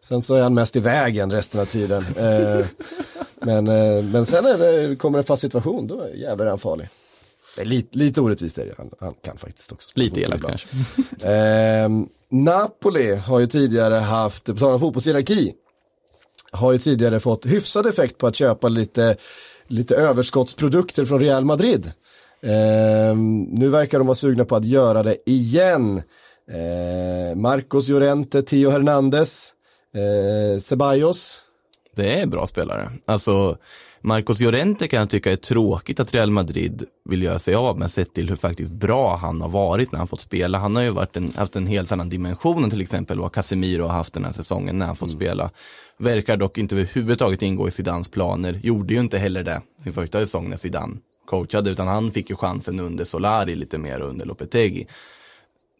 Sen 0.00 0.22
så 0.22 0.34
är 0.34 0.42
han 0.42 0.54
mest 0.54 0.76
i 0.76 0.80
vägen 0.80 1.30
resten 1.32 1.60
av 1.60 1.64
tiden. 1.64 2.04
eh, 2.16 2.66
men, 3.40 3.68
eh, 3.68 4.02
men 4.04 4.26
sen 4.26 4.46
är 4.46 4.58
det, 4.58 4.96
kommer 4.96 5.18
en 5.18 5.24
fast 5.24 5.42
situation, 5.42 5.86
då 5.86 6.00
är 6.00 6.08
jävlar 6.14 6.46
är 6.46 6.50
han 6.50 6.58
farlig. 6.58 6.88
Är 7.56 7.64
lite, 7.64 7.98
lite 7.98 8.20
orättvist 8.20 8.58
är 8.58 8.66
det 8.66 8.74
han, 8.78 8.90
han 9.00 9.14
kan 9.14 9.38
faktiskt 9.38 9.72
också. 9.72 9.90
Lite 9.94 10.20
elakt 10.20 10.44
kanske. 10.46 10.68
Ehm, 11.26 12.08
Napoli 12.28 13.14
har 13.14 13.40
ju 13.40 13.46
tidigare 13.46 13.94
haft, 13.94 14.44
på 14.44 14.54
tal 14.54 14.74
om 14.74 14.80
fotbollshierarki, 14.80 15.54
har 16.52 16.72
ju 16.72 16.78
tidigare 16.78 17.20
fått 17.20 17.46
hyfsad 17.46 17.86
effekt 17.86 18.18
på 18.18 18.26
att 18.26 18.36
köpa 18.36 18.68
lite, 18.68 19.16
lite 19.66 19.96
överskottsprodukter 19.96 21.04
från 21.04 21.20
Real 21.20 21.44
Madrid. 21.44 21.92
Ehm, 22.42 23.42
nu 23.42 23.68
verkar 23.68 23.98
de 23.98 24.06
vara 24.06 24.14
sugna 24.14 24.44
på 24.44 24.56
att 24.56 24.64
göra 24.64 25.02
det 25.02 25.16
igen. 25.26 26.02
Ehm, 26.52 27.40
Marcos 27.40 27.88
Llorente, 27.88 28.42
Theo 28.42 28.70
Hernandez, 28.70 29.52
eh, 29.94 30.60
Ceballos. 30.60 31.40
Det 31.96 32.20
är 32.20 32.26
bra 32.26 32.46
spelare. 32.46 32.92
Alltså, 33.04 33.56
Marcos 34.04 34.40
Llorente 34.40 34.88
kan 34.88 35.00
jag 35.00 35.10
tycka 35.10 35.32
är 35.32 35.36
tråkigt 35.36 36.00
att 36.00 36.14
Real 36.14 36.30
Madrid 36.30 36.84
vill 37.04 37.22
göra 37.22 37.38
sig 37.38 37.54
av 37.54 37.78
med 37.78 37.90
sett 37.90 38.14
till 38.14 38.28
hur 38.28 38.36
faktiskt 38.36 38.72
bra 38.72 39.16
han 39.16 39.40
har 39.40 39.48
varit 39.48 39.92
när 39.92 39.98
han 39.98 40.08
fått 40.08 40.20
spela. 40.20 40.58
Han 40.58 40.76
har 40.76 40.82
ju 40.82 40.90
varit 40.90 41.16
en, 41.16 41.32
haft 41.36 41.56
en 41.56 41.66
helt 41.66 41.92
annan 41.92 42.08
dimension 42.08 42.64
än 42.64 42.70
till 42.70 42.80
exempel 42.80 43.18
vad 43.18 43.32
Casemiro 43.32 43.82
har 43.82 43.92
haft 43.92 44.12
den 44.12 44.24
här 44.24 44.32
säsongen 44.32 44.78
när 44.78 44.86
han 44.86 44.96
fått 44.96 45.10
spela. 45.10 45.50
Verkar 45.98 46.36
dock 46.36 46.58
inte 46.58 46.74
överhuvudtaget 46.74 47.42
ingå 47.42 47.68
i 47.68 47.70
Zidans 47.70 48.10
planer. 48.10 48.60
Gjorde 48.62 48.94
ju 48.94 49.00
inte 49.00 49.18
heller 49.18 49.42
det 49.42 49.62
sin 49.82 49.92
första 49.92 50.20
säsong 50.20 50.50
när 50.50 50.56
Zidane 50.56 50.96
coachade, 51.26 51.70
utan 51.70 51.88
han 51.88 52.10
fick 52.10 52.30
ju 52.30 52.36
chansen 52.36 52.80
under 52.80 53.04
Solari 53.04 53.54
lite 53.54 53.78
mer 53.78 54.00
och 54.00 54.10
under 54.10 54.26
Lopetegui. 54.26 54.86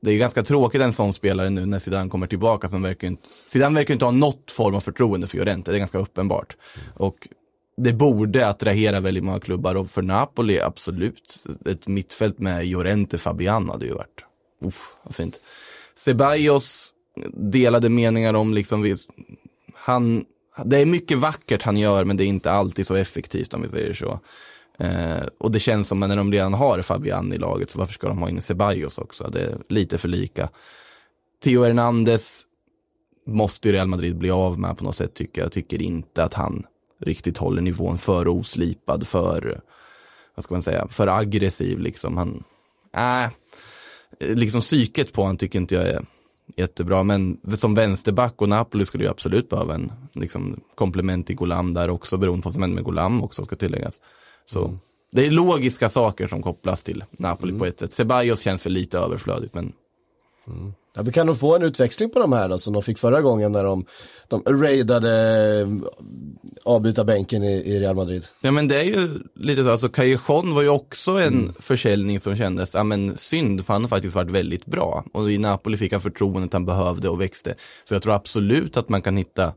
Det 0.03 0.11
är 0.11 0.19
ganska 0.19 0.43
tråkigt 0.43 0.81
en 0.81 0.93
sån 0.93 1.13
spelare 1.13 1.51
nu 1.51 1.67
när 1.67 1.79
Zidane 1.79 2.11
kommer 2.11 2.27
tillbaka. 2.27 2.69
Som 2.69 2.83
verkar 2.83 3.09
inte, 3.09 3.29
Zidane 3.47 3.75
verkar 3.75 3.95
inte 3.95 4.05
ha 4.05 4.13
något 4.13 4.53
form 4.53 4.75
av 4.75 4.81
förtroende 4.81 5.27
för 5.27 5.39
Llorente, 5.39 5.71
det 5.71 5.77
är 5.77 5.79
ganska 5.79 5.99
uppenbart. 5.99 6.57
Och 6.95 7.29
det 7.77 7.93
borde 7.93 8.49
attrahera 8.49 9.01
väldigt 9.01 9.25
många 9.25 9.41
klubbar 9.41 9.75
och 9.75 9.91
för 9.91 10.03
Napoli 10.03 10.61
absolut. 10.61 11.47
Ett 11.67 11.87
mittfält 11.87 12.39
med 12.39 12.67
Llorente 12.67 13.19
Fabian 13.19 13.69
hade 13.69 13.87
ju 13.87 13.95
varit, 13.95 14.25
uff, 14.65 14.93
vad 15.03 15.15
fint. 15.15 15.41
Ceballos 15.95 16.93
delade 17.33 17.89
meningar 17.89 18.35
om 18.35 18.55
liksom, 18.55 18.97
han, 19.75 20.25
det 20.65 20.79
är 20.79 20.87
mycket 20.87 21.19
vackert 21.19 21.63
han 21.63 21.77
gör 21.77 22.05
men 22.05 22.17
det 22.17 22.25
är 22.25 22.27
inte 22.29 22.53
alltid 22.53 22.87
så 22.87 22.95
effektivt 22.95 23.55
om 23.55 23.63
vi 23.63 23.69
säger 23.69 23.95
så. 23.95 24.21
Eh, 24.79 25.27
och 25.39 25.51
det 25.51 25.61
känns 25.61 25.89
som 25.89 26.03
att 26.03 26.09
när 26.09 26.17
de 26.17 26.33
redan 26.33 26.55
har 26.55 26.83
Fabian 26.83 27.33
i 27.33 27.39
laget 27.39 27.71
så 27.71 27.79
varför 27.79 27.95
ska 27.95 28.09
de 28.09 28.19
ha 28.19 28.29
in 28.29 28.43
Ceballos 28.43 28.99
också? 28.99 29.29
Det 29.33 29.41
är 29.41 29.59
lite 29.69 29.99
för 29.99 30.09
lika. 30.09 30.49
Theo 31.43 31.65
Hernandez 31.65 32.47
måste 33.27 33.69
ju 33.69 33.75
Real 33.75 33.89
Madrid 33.89 34.17
bli 34.19 34.31
av 34.31 34.59
med 34.59 34.79
på 34.79 34.85
något 34.85 34.97
sätt 34.97 35.15
tycker 35.15 35.41
jag. 35.41 35.47
Jag 35.47 35.53
tycker 35.53 35.83
inte 35.83 36.25
att 36.25 36.35
han 36.35 36.67
riktigt 37.03 37.39
håller 37.39 37.63
nivån 37.63 37.99
för 37.99 38.29
oslipad, 38.29 39.07
för, 39.07 39.61
vad 40.35 40.45
ska 40.45 40.55
man 40.55 40.63
säga, 40.63 40.89
för 40.89 41.07
aggressiv 41.07 41.79
liksom. 41.79 42.17
Han, 42.17 42.45
äh, 42.97 43.31
liksom 44.19 44.61
psyket 44.61 45.13
på 45.13 45.25
han 45.25 45.37
tycker 45.37 45.59
inte 45.59 45.75
jag 45.75 45.89
är 45.89 46.05
jättebra. 46.57 47.03
Men 47.03 47.41
som 47.57 47.75
vänsterback 47.75 48.43
och 48.43 48.49
Napoli 48.49 48.85
skulle 48.85 49.05
ju 49.05 49.11
absolut 49.11 49.49
behöva 49.49 49.75
en 49.75 49.93
liksom, 50.13 50.61
komplement 50.75 51.27
till 51.27 51.37
Golam 51.37 51.75
där 51.75 51.91
också, 51.91 52.17
beroende 52.17 52.43
på 52.43 52.47
vad 52.47 52.55
som 52.55 52.63
händer 52.63 52.75
med 52.75 52.85
Golam 52.85 53.23
också 53.23 53.45
ska 53.45 53.57
tilläggas. 53.57 54.01
Så 54.47 54.79
det 55.13 55.27
är 55.27 55.31
logiska 55.31 55.89
saker 55.89 56.27
som 56.27 56.43
kopplas 56.43 56.85
till 56.85 57.05
Napoli 57.11 57.59
på 57.59 57.67
ett 57.67 57.79
sätt. 57.79 57.93
Ceballos 57.93 58.41
känns 58.41 58.63
för 58.63 58.71
lite 58.71 58.99
överflödigt, 58.99 59.55
men 59.55 59.73
Ja, 60.95 61.03
vi 61.03 61.13
kan 61.13 61.27
nog 61.27 61.39
få 61.39 61.57
en 61.57 61.63
utväxling 61.63 62.11
på 62.11 62.19
de 62.19 62.33
här 62.33 62.49
då, 62.49 62.59
som 62.59 62.73
de 62.73 62.83
fick 62.83 62.99
förra 62.99 63.23
gången 63.23 63.53
när 63.53 63.65
de, 63.65 63.85
de 64.29 64.43
raidade 64.47 65.11
eh, 65.61 65.69
avbytarbänken 66.65 67.45
i, 67.45 67.53
i 67.53 67.81
Real 67.81 67.97
Madrid. 67.97 68.25
Ja 68.41 68.51
men 68.51 68.69
det 68.69 68.81
är 68.81 68.85
ju 68.85 69.09
lite 69.35 69.65
så, 69.65 69.71
alltså 69.71 69.89
Callejon 69.89 70.55
var 70.55 70.63
ju 70.63 70.69
också 70.69 71.13
en 71.13 71.55
försäljning 71.59 72.21
som 72.21 72.37
kändes, 72.37 72.75
ja 72.75 72.85
men 72.85 73.17
synd 73.17 73.67
för 73.67 73.73
han 73.73 73.83
har 73.83 73.89
faktiskt 73.89 74.15
varit 74.15 74.31
väldigt 74.31 74.67
bra. 74.67 75.05
Och 75.13 75.31
i 75.31 75.39
Napoli 75.39 75.77
fick 75.77 75.93
han 75.93 76.01
förtroendet 76.01 76.53
han 76.53 76.67
behövde 76.67 77.09
och 77.09 77.21
växte. 77.21 77.55
Så 77.85 77.95
jag 77.95 78.03
tror 78.03 78.15
absolut 78.15 78.77
att 78.77 78.89
man 78.89 79.03
kan 79.03 79.17
hitta 79.17 79.53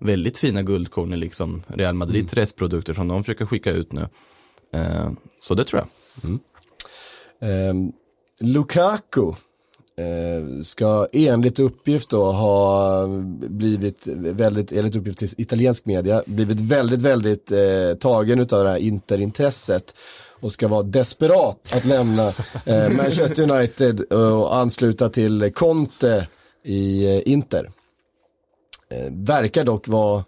väldigt 0.00 0.38
fina 0.38 0.62
guldkorn 0.62 1.12
i 1.12 1.16
liksom 1.16 1.62
Real 1.66 1.94
Madrids 1.94 2.34
restprodukter 2.34 2.94
som 2.94 3.08
de 3.08 3.24
försöker 3.24 3.46
skicka 3.46 3.70
ut 3.70 3.92
nu. 3.92 4.08
Eh, 4.72 5.10
så 5.40 5.54
det 5.54 5.64
tror 5.64 5.82
jag. 5.82 5.88
Lukaku 8.40 9.28
eh, 9.28 9.34
ska 10.62 11.06
enligt 11.12 11.58
uppgift 11.58 12.10
då 12.10 12.32
ha 12.32 13.06
blivit 13.48 14.06
väldigt, 14.16 14.72
enligt 14.72 14.96
uppgift 14.96 15.18
till 15.18 15.28
italiensk 15.36 15.84
media, 15.84 16.22
blivit 16.26 16.60
väldigt, 16.60 17.02
väldigt 17.02 17.52
eh, 17.52 17.94
tagen 18.00 18.40
utav 18.40 18.64
det 18.64 18.70
här 18.70 18.76
interintresset 18.76 19.94
och 20.40 20.52
ska 20.52 20.68
vara 20.68 20.82
desperat 20.82 21.72
att 21.76 21.84
lämna 21.84 22.28
eh, 22.64 22.90
Manchester 22.96 23.50
United 23.50 24.00
och 24.00 24.56
ansluta 24.56 25.08
till 25.08 25.52
Conte 25.54 26.26
i 26.64 27.16
eh, 27.16 27.32
Inter. 27.32 27.70
Eh, 28.90 29.12
verkar 29.12 29.64
dock 29.64 29.88
vara 29.88 30.24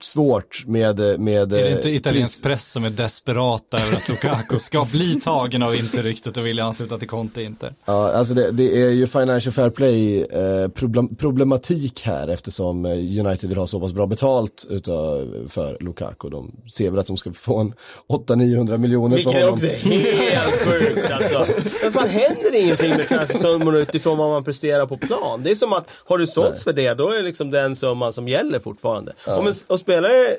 svårt 0.00 0.64
med, 0.66 1.20
med 1.20 1.52
Är 1.52 1.64
det 1.64 1.72
inte 1.72 1.88
eh, 1.88 1.96
italiensk 1.96 2.42
press 2.42 2.72
som 2.72 2.84
är 2.84 2.90
desperata 2.90 3.78
över 3.78 3.96
att 3.96 4.08
Lukaku 4.08 4.58
ska 4.58 4.84
bli 4.84 5.20
tagen 5.20 5.62
av 5.62 5.74
Inter-ryktet 5.74 6.36
och 6.36 6.46
vilja 6.46 6.64
ansluta 6.64 6.98
till 6.98 7.08
Conte 7.08 7.42
Inter? 7.42 7.74
Ja, 7.84 8.12
alltså 8.12 8.34
det, 8.34 8.50
det 8.50 8.82
är 8.82 8.90
ju 8.90 9.06
Financial 9.06 9.52
Fair 9.52 9.70
Play 9.70 10.22
eh, 10.22 10.68
problem, 10.68 11.16
problematik 11.16 12.02
här 12.02 12.28
eftersom 12.28 12.84
eh, 12.84 12.92
United 12.92 13.48
vill 13.48 13.58
ha 13.58 13.66
så 13.66 13.80
pass 13.80 13.92
bra 13.92 14.06
betalt 14.06 14.66
utav, 14.70 15.28
för 15.48 15.76
Lukaku. 15.80 16.28
De 16.28 16.52
ser 16.72 16.90
väl 16.90 17.00
att 17.00 17.06
de 17.06 17.16
ska 17.16 17.32
få 17.32 17.58
en 17.58 17.74
800-900 18.08 18.78
miljoner 18.78 19.16
för 19.16 19.16
Vilket 19.16 19.34
är 19.34 19.40
honom. 19.40 19.54
också 19.54 19.66
helt 19.66 20.54
sjukt 20.54 21.10
alltså. 21.10 21.46
Men 21.82 21.92
fan 21.92 22.08
händer 22.08 22.50
det 22.52 22.58
ingenting 22.58 22.90
med 22.90 23.08
transfersummorna 23.08 23.78
utifrån 23.78 24.18
vad 24.18 24.30
man 24.30 24.44
presterar 24.44 24.86
på 24.86 24.96
plan? 24.96 25.42
Det 25.42 25.50
är 25.50 25.54
som 25.54 25.72
att, 25.72 25.88
har 26.04 26.18
du 26.18 26.26
sålts 26.26 26.64
för 26.64 26.72
det, 26.72 26.94
då 26.94 27.08
är 27.08 27.16
det 27.16 27.22
liksom 27.22 27.50
den 27.50 27.76
summan 27.76 28.12
som 28.12 28.28
gäller 28.28 28.58
fortfarande. 28.58 29.12
Om 29.26 29.46
en 29.46 29.54
spelare 29.88 30.36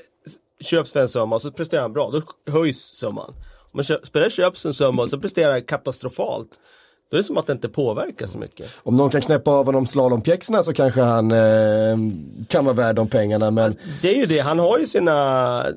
köps 0.61 0.91
för 0.91 0.99
en 0.99 1.09
summa 1.09 1.35
och 1.35 1.41
så 1.41 1.51
presterar 1.51 1.81
han 1.81 1.93
bra, 1.93 2.11
då 2.11 2.51
höjs 2.51 2.81
summan. 2.81 3.33
Om 3.71 3.79
en 3.79 3.83
köp, 3.83 4.07
spelare 4.07 4.29
köps 4.29 4.65
en 4.65 4.73
summa 4.73 5.01
och 5.01 5.09
så 5.09 5.19
presterar 5.19 5.59
katastrofalt, 5.59 6.49
då 7.11 7.17
är 7.17 7.21
det 7.21 7.23
som 7.23 7.37
att 7.37 7.47
det 7.47 7.53
inte 7.53 7.69
påverkar 7.69 8.27
så 8.27 8.37
mycket. 8.37 8.69
Om 8.83 8.97
någon 8.97 9.09
kan 9.09 9.21
knäppa 9.21 9.51
av 9.51 9.65
honom 9.65 9.87
slalompjäxorna 9.87 10.63
så 10.63 10.73
kanske 10.73 11.01
han 11.01 11.31
eh, 11.31 11.97
kan 12.47 12.65
vara 12.65 12.75
värd 12.75 12.95
de 12.95 13.07
pengarna 13.07 13.51
men 13.51 13.75
Det 14.01 14.09
är 14.09 14.15
ju 14.15 14.25
det, 14.25 14.39
han 14.39 14.59
har 14.59 14.79
ju 14.79 14.87
sina, 14.87 15.11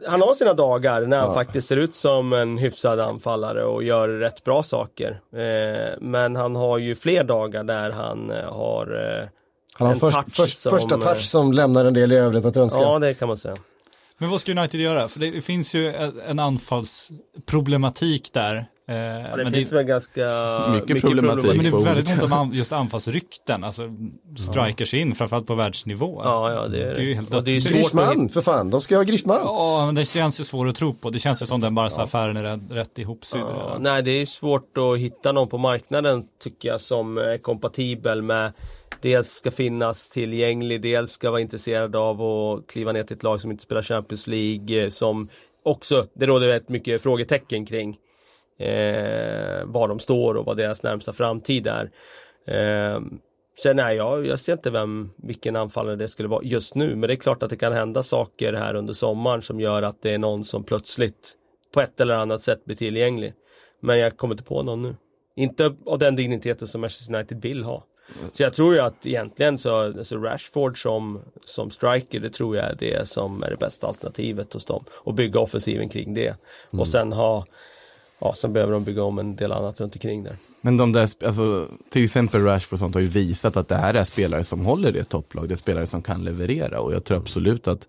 han 0.07 0.23
har 0.23 0.35
sina 0.35 0.55
dagar 0.55 1.01
när 1.03 1.21
han 1.21 1.35
faktiskt 1.35 1.69
ser 1.69 1.77
ut 1.77 1.95
som 1.95 2.33
en 2.33 2.59
hyfsad 2.59 3.01
anfallare 3.01 3.65
och 3.65 3.85
gör 3.85 4.09
rätt 4.09 4.45
bra 4.45 4.63
saker. 4.63 5.21
Eh, 5.37 5.99
men 6.01 6.37
han 6.37 6.57
har 6.57 6.79
ju 6.79 6.95
fler 6.95 7.25
dagar 7.25 7.65
där 7.65 7.91
han 7.91 8.31
eh, 8.31 8.53
har 8.53 9.19
eh, 9.21 9.29
han 9.87 9.87
har 9.87 9.95
en 9.95 10.01
först, 10.01 10.17
touch 10.17 10.37
först, 10.37 10.59
som, 10.59 10.71
första 10.71 10.95
eh, 10.95 11.01
touch 11.01 11.25
som 11.25 11.53
lämnar 11.53 11.85
en 11.85 11.95
del 11.95 12.13
i 12.13 12.17
övrigt 12.17 12.45
att 12.45 12.57
önska. 12.57 12.81
Ja, 12.81 12.99
det 12.99 13.15
kan 13.15 13.29
man 13.29 13.37
säga. 13.37 13.57
Men 14.19 14.31
vad 14.31 14.41
ska 14.41 14.53
United 14.53 14.81
göra? 14.81 15.09
För 15.09 15.21
det 15.21 15.43
finns 15.43 15.75
ju 15.75 15.95
en 16.29 16.39
anfallsproblematik 16.39 18.33
där. 18.33 18.57
Eh, 18.89 18.95
Ja, 18.97 19.37
det 19.37 19.45
men 19.45 19.53
finns 19.53 19.73
väl 19.73 19.85
ganska 19.85 20.27
Mycket 20.73 21.01
problematik. 21.01 21.45
Men 21.45 21.59
det 21.59 21.79
är 21.79 21.85
väldigt 21.85 22.09
ont 22.09 22.33
om 22.33 22.55
just 22.55 22.73
anfallsrykten, 22.73 23.65
alltså 23.65 23.83
strikers 24.39 24.95
in, 24.95 25.15
framförallt 25.15 25.47
på 25.47 25.55
världsnivå. 25.55 26.21
Ja, 26.25 26.53
ja, 26.53 26.69
det 26.69 26.83
är 26.83 26.95
Det 26.95 27.01
är 27.01 27.05
ju 27.05 27.15
helt 27.15 27.35
och 27.35 27.45
det 27.45 27.57
är 27.57 27.61
Griezmann, 27.61 28.29
för 28.29 28.41
fan, 28.41 28.71
de 28.71 28.81
ska 28.81 28.97
ha 28.97 29.03
Griezmann. 29.03 29.41
Ja, 29.45 29.87
men 29.87 29.95
det 29.95 30.05
känns 30.05 30.41
ju 30.41 30.45
svårt 30.45 30.69
att 30.69 30.77
tro 30.77 30.95
på. 30.95 31.11
Det 31.11 31.19
känns 31.19 31.43
ju 31.43 31.47
som 31.47 31.61
den 31.61 31.75
Barca-affären 31.75 32.37
är 32.37 32.43
rätt, 32.43 32.61
rätt 32.71 32.99
ihopsydd 32.99 33.41
Ja, 33.41 33.77
nej, 33.81 34.03
det 34.03 34.11
är 34.11 34.27
svårt 34.27 34.79
att 34.79 34.99
hitta 34.99 35.33
någon 35.33 35.49
på 35.49 35.59
marknaden 35.59 36.25
tycker 36.43 36.69
jag 36.69 36.81
som 36.81 37.19
är 37.19 37.39
kompatibel 37.39 38.23
med 38.23 38.53
Dels 39.01 39.29
ska 39.29 39.51
finnas 39.51 40.09
tillgänglig, 40.11 40.81
dels 40.83 41.11
ska 41.11 41.31
vara 41.31 41.41
intresserad 41.41 41.97
av 41.97 42.23
att 42.23 42.67
kliva 42.67 42.93
ner 42.93 43.03
till 43.03 43.17
ett 43.17 43.23
lag 43.23 43.41
som 43.41 43.51
inte 43.51 43.63
spelar 43.63 43.83
Champions 43.83 44.27
League 44.27 44.85
eh, 44.85 44.89
som 44.89 45.29
också, 45.63 46.07
det 46.15 46.27
råder 46.27 46.49
rätt 46.49 46.69
mycket 46.69 47.03
frågetecken 47.03 47.67
kring 47.67 47.97
eh, 48.59 49.65
var 49.65 49.89
de 49.89 49.99
står 49.99 50.35
och 50.35 50.45
vad 50.45 50.57
deras 50.57 50.83
närmsta 50.83 51.13
framtid 51.13 51.67
är. 51.67 51.91
Eh, 52.47 53.01
sen 53.63 53.77
nej, 53.77 53.97
jag, 53.97 54.27
jag 54.27 54.41
ser 54.41 54.53
inte 54.53 54.71
vem, 54.71 55.11
vilken 55.17 55.57
anfallare 55.57 55.97
det 55.97 56.09
skulle 56.09 56.29
vara 56.29 56.43
just 56.45 56.75
nu, 56.75 56.97
men 56.97 57.09
det 57.09 57.15
är 57.15 57.17
klart 57.17 57.43
att 57.43 57.51
det 57.51 57.57
kan 57.57 57.73
hända 57.73 58.03
saker 58.03 58.53
här 58.53 58.75
under 58.75 58.93
sommaren 58.93 59.43
som 59.43 59.61
gör 59.61 59.83
att 59.83 60.03
det 60.03 60.11
är 60.11 60.19
någon 60.19 60.45
som 60.45 60.65
plötsligt 60.65 61.37
på 61.75 61.81
ett 61.81 62.01
eller 62.01 62.17
annat 62.17 62.43
sätt 62.43 62.65
blir 62.65 62.77
tillgänglig. 62.77 63.35
Men 63.81 63.99
jag 63.99 64.17
kommer 64.17 64.35
inte 64.35 64.45
på 64.45 64.63
någon 64.63 64.83
nu. 64.83 64.97
Inte 65.37 65.75
av 65.87 65.99
den 65.99 66.17
digniteten 66.17 66.69
som 66.69 66.81
Manchester 66.81 67.15
United 67.15 67.43
vill 67.43 67.65
ha. 67.65 67.85
Så 68.33 68.43
jag 68.43 68.55
tror 68.55 68.75
ju 68.75 68.81
att 68.81 69.07
egentligen 69.07 69.59
så, 69.59 69.75
alltså 69.75 70.17
Rashford 70.17 70.83
som, 70.83 71.21
som 71.45 71.71
striker, 71.71 72.21
det 72.21 72.31
tror 72.31 72.57
jag 72.57 72.65
är 72.65 72.77
det 72.79 73.09
som 73.09 73.43
är 73.43 73.51
det 73.51 73.57
bästa 73.57 73.87
alternativet 73.87 74.53
hos 74.53 74.65
dem. 74.65 74.85
Och 74.93 75.15
bygga 75.15 75.41
offensiven 75.41 75.89
kring 75.89 76.15
det. 76.15 76.37
Och 76.71 76.89
sen 76.89 77.13
ha, 77.13 77.47
ja, 78.19 78.35
sen 78.35 78.53
behöver 78.53 78.73
de 78.73 78.85
bygga 78.85 79.03
om 79.03 79.19
en 79.19 79.37
del 79.37 79.53
annat 79.53 79.81
runt 79.81 79.95
omkring 79.95 80.25
där. 80.25 80.37
Men 80.61 80.77
de 80.77 80.93
där, 80.93 81.09
alltså, 81.27 81.69
till 81.91 82.05
exempel 82.05 82.45
Rashford 82.45 82.73
och 82.73 82.79
sånt 82.79 82.95
har 82.95 83.03
ju 83.03 83.09
visat 83.09 83.57
att 83.57 83.69
det 83.69 83.77
här 83.77 83.95
är 83.95 84.05
spelare 84.05 84.45
som 84.45 84.65
håller 84.65 84.93
det 84.93 85.05
topplag, 85.05 85.49
det 85.49 85.55
är 85.55 85.57
spelare 85.57 85.87
som 85.87 86.03
kan 86.03 86.25
leverera 86.25 86.81
och 86.81 86.95
jag 86.95 87.05
tror 87.05 87.19
absolut 87.19 87.69
att 87.69 87.89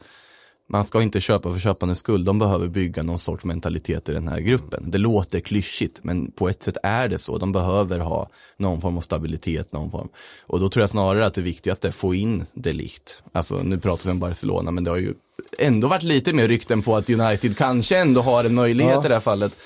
man 0.70 0.86
ska 0.86 1.02
inte 1.02 1.22
köpa 1.22 1.54
för 1.54 1.60
köpandets 1.60 2.00
skull, 2.00 2.26
de 2.26 2.40
behöver 2.40 2.68
bygga 2.68 3.04
någon 3.04 3.20
sorts 3.20 3.44
mentalitet 3.46 4.10
i 4.10 4.14
den 4.14 4.28
här 4.28 4.40
gruppen. 4.40 4.92
Det 4.92 4.98
låter 4.98 5.40
klyschigt, 5.40 6.00
men 6.04 6.32
på 6.32 6.50
ett 6.50 6.64
sätt 6.64 6.78
är 6.84 7.08
det 7.08 7.18
så. 7.18 7.38
De 7.38 7.52
behöver 7.52 8.00
ha 8.00 8.30
någon 8.58 8.82
form 8.82 8.98
av 8.98 9.02
stabilitet, 9.02 9.72
någon 9.74 9.92
form. 9.92 10.10
Och 10.42 10.60
då 10.60 10.70
tror 10.70 10.82
jag 10.84 10.90
snarare 10.90 11.26
att 11.26 11.34
det 11.34 11.42
viktigaste 11.42 11.88
är 11.88 11.90
att 11.90 11.96
få 11.96 12.16
in 12.16 12.46
det 12.54 12.74
likt. 12.74 13.22
Alltså 13.32 13.56
nu 13.64 13.80
pratar 13.80 14.04
vi 14.06 14.12
om 14.12 14.20
Barcelona, 14.20 14.72
men 14.72 14.84
det 14.84 14.90
har 14.90 14.98
ju 14.98 15.14
ändå 15.60 15.88
varit 15.88 16.04
lite 16.04 16.34
mer 16.34 16.48
rykten 16.48 16.82
på 16.82 16.96
att 16.96 17.10
United 17.10 17.58
kanske 17.58 17.98
ändå 17.98 18.22
har 18.22 18.44
en 18.44 18.54
möjlighet 18.54 18.94
Ja. 18.94 19.06
i 19.06 19.08
det 19.08 19.14
här 19.14 19.22
fallet. 19.22 19.58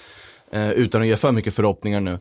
Eh, 0.51 0.71
utan 0.71 1.01
att 1.01 1.07
ge 1.07 1.15
för 1.15 1.31
mycket 1.31 1.53
förhoppningar 1.53 1.99
nu. 1.99 2.19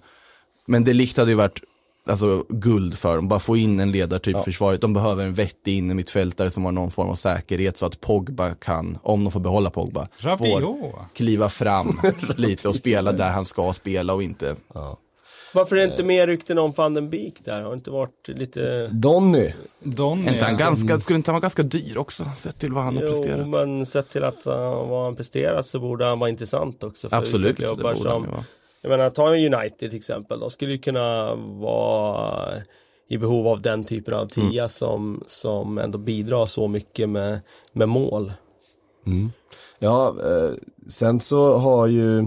Men 0.67 0.85
det 0.85 0.93
likt 0.93 1.17
hade 1.17 1.31
ju 1.31 1.37
varit 1.37 1.61
alltså, 2.07 2.45
guld 2.49 2.99
för 2.99 3.17
dem, 3.17 3.29
bara 3.29 3.41
få 3.41 3.57
in 3.57 3.81
en 3.81 3.93
ledartyp 3.93 4.37
i 4.37 4.43
försvaret. 4.43 4.81
De 4.81 4.93
behöver 4.93 5.25
en 5.25 5.35
vettig 5.35 5.79
innermittfältare 5.79 6.51
som 6.51 6.65
har 6.65 6.73
någon 6.73 6.91
form 6.91 7.09
av 7.09 7.15
säkerhet 7.15 7.79
så 7.79 7.87
att 7.87 8.01
Pogba 8.01 8.55
kan, 8.55 8.99
om 9.03 9.25
de 9.25 9.31
får 9.31 9.41
behålla 9.41 9.71
Pogba, 9.71 10.09
får 10.21 11.15
kliva 11.15 11.49
fram 11.49 12.01
lite 12.37 12.69
och 12.69 12.75
spela 12.75 13.13
där 13.13 13.31
han 13.31 13.45
ska 13.45 13.73
spela 13.73 14.15
och 14.15 14.23
inte. 14.23 14.57
Varför 15.57 15.77
är 15.77 15.81
det 15.81 15.87
inte 15.87 16.05
mer 16.05 16.27
rykten 16.27 16.59
om 16.59 16.73
van 16.73 16.95
den 16.95 17.11
Beek 17.11 17.35
där? 17.45 17.63
Har 17.63 17.71
det 17.71 17.75
inte 17.75 17.91
varit 17.91 18.29
lite... 18.29 18.89
Donny. 18.93 19.53
Donny. 19.81 20.33
Inte 20.33 20.45
han 20.45 20.57
ganska, 20.57 21.01
skulle 21.01 21.17
inte 21.17 21.31
han 21.31 21.35
vara 21.35 21.41
ganska 21.41 21.63
dyr 21.63 21.97
också, 21.97 22.25
sett 22.37 22.59
till 22.59 22.73
vad 22.73 22.85
han 22.85 22.97
har 22.97 23.03
Jo, 23.03 23.09
presterat? 23.09 23.49
men 23.49 23.87
sett 23.87 24.11
till 24.11 24.25
att 24.25 24.47
uh, 24.47 24.53
vad 24.89 25.05
han 25.05 25.17
presterat 25.17 25.67
så 25.67 25.81
borde 25.81 26.05
han 26.05 26.19
vara 26.19 26.31
intressant 26.31 26.85
också. 26.85 27.09
För 27.09 27.17
Absolut, 27.17 27.57
det 27.57 27.67
borde 27.67 27.89
han 27.89 27.97
som, 27.97 28.25
ju 28.25 28.31
vara. 28.31 28.45
Jag 28.87 28.91
menar, 28.91 29.11
ta 29.11 29.31
United 29.35 29.79
till 29.91 29.97
exempel. 29.97 30.41
De 30.41 30.51
skulle 30.51 30.73
ju 30.73 30.79
kunna 30.79 31.35
vara 31.35 32.53
i 33.09 33.19
behov 33.19 33.49
av 33.49 33.63
den 33.63 33.85
typen 33.85 34.15
av 34.15 34.27
tia 34.27 34.63
Mm. 34.63 34.69
som, 34.69 35.25
som 35.29 35.79
ändå 35.79 35.99
bidrar 35.99 36.47
så 36.47 36.69
mycket 36.69 37.09
med, 37.09 37.41
med 37.73 37.89
mål. 37.89 38.33
Ja, 39.79 40.09
eh, 40.25 40.51
sen 40.89 41.21
så 41.21 41.57
har 41.57 41.87
ju, 41.87 42.25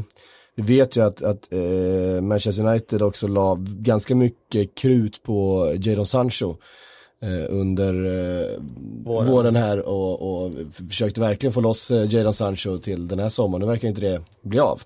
vi 0.56 0.64
vet 0.78 0.98
ju 0.98 1.02
att, 1.02 1.22
att 1.24 1.54
eh, 1.54 2.22
Manchester 2.22 2.66
United 2.68 3.02
också 3.02 3.28
la 3.28 3.58
ganska 3.60 4.16
mycket 4.16 4.76
krut 4.76 5.24
på 5.24 5.68
Jadon 5.80 6.06
Sancho 6.06 6.56
eh, 7.22 7.46
under 7.50 7.94
eh, 7.94 8.60
Våren. 9.06 9.28
våren. 9.32 9.56
här 9.56 9.80
och, 9.90 10.44
och 10.44 10.52
försökte 10.90 11.22
verkligen 11.22 11.54
få 11.54 11.62
loss 11.62 11.92
eh, 11.92 12.14
Jadon 12.14 12.34
Sancho 12.34 12.78
till 12.78 13.08
den 13.08 13.20
här 13.20 13.30
sommaren. 13.30 13.62
Nu 13.62 13.68
verkar 13.68 13.88
inte 13.88 14.02
det 14.02 14.22
bli 14.42 14.60
av. 14.60 14.82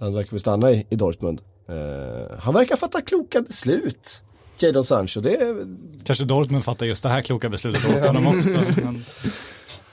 Han 0.00 0.14
verkar 0.14 0.30
väl 0.30 0.40
stanna 0.40 0.72
i, 0.72 0.86
i 0.90 0.96
Dortmund. 0.96 1.40
Eh, 1.68 2.38
han 2.38 2.54
verkar 2.54 2.76
fatta 2.76 3.00
kloka 3.00 3.42
beslut. 3.42 4.22
Jadon 4.58 4.84
Sancho, 4.84 5.20
det 5.20 5.34
är, 5.34 5.66
Kanske 6.04 6.24
Dortmund 6.24 6.64
fattar 6.64 6.86
just 6.86 7.02
det 7.02 7.08
här 7.08 7.22
kloka 7.22 7.48
beslutet 7.48 7.96
åt 7.96 8.06
honom 8.06 8.26
också. 8.26 8.58
Men, 8.82 9.04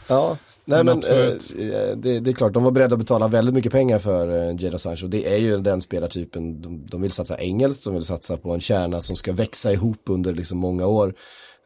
Ja, 0.07 0.37
nej 0.65 0.83
Men 0.83 0.99
men, 1.09 1.19
eh, 1.19 1.95
det, 1.95 2.19
det 2.19 2.31
är 2.31 2.33
klart, 2.33 2.53
de 2.53 2.63
var 2.63 2.71
beredda 2.71 2.93
att 2.93 2.99
betala 2.99 3.27
väldigt 3.27 3.55
mycket 3.55 3.71
pengar 3.71 3.99
för 3.99 4.49
eh, 4.49 4.63
Jadon 4.63 4.79
Sancho. 4.79 5.07
Det 5.07 5.33
är 5.33 5.37
ju 5.37 5.57
den 5.57 5.81
spelartypen, 5.81 6.61
de, 6.61 6.85
de 6.85 7.01
vill 7.01 7.11
satsa 7.11 7.37
engelskt, 7.37 7.83
de 7.83 7.93
vill 7.93 8.05
satsa 8.05 8.37
på 8.37 8.53
en 8.53 8.61
kärna 8.61 9.01
som 9.01 9.15
ska 9.15 9.33
växa 9.33 9.71
ihop 9.71 10.01
under 10.09 10.33
liksom 10.33 10.57
många 10.57 10.85
år. 10.87 11.13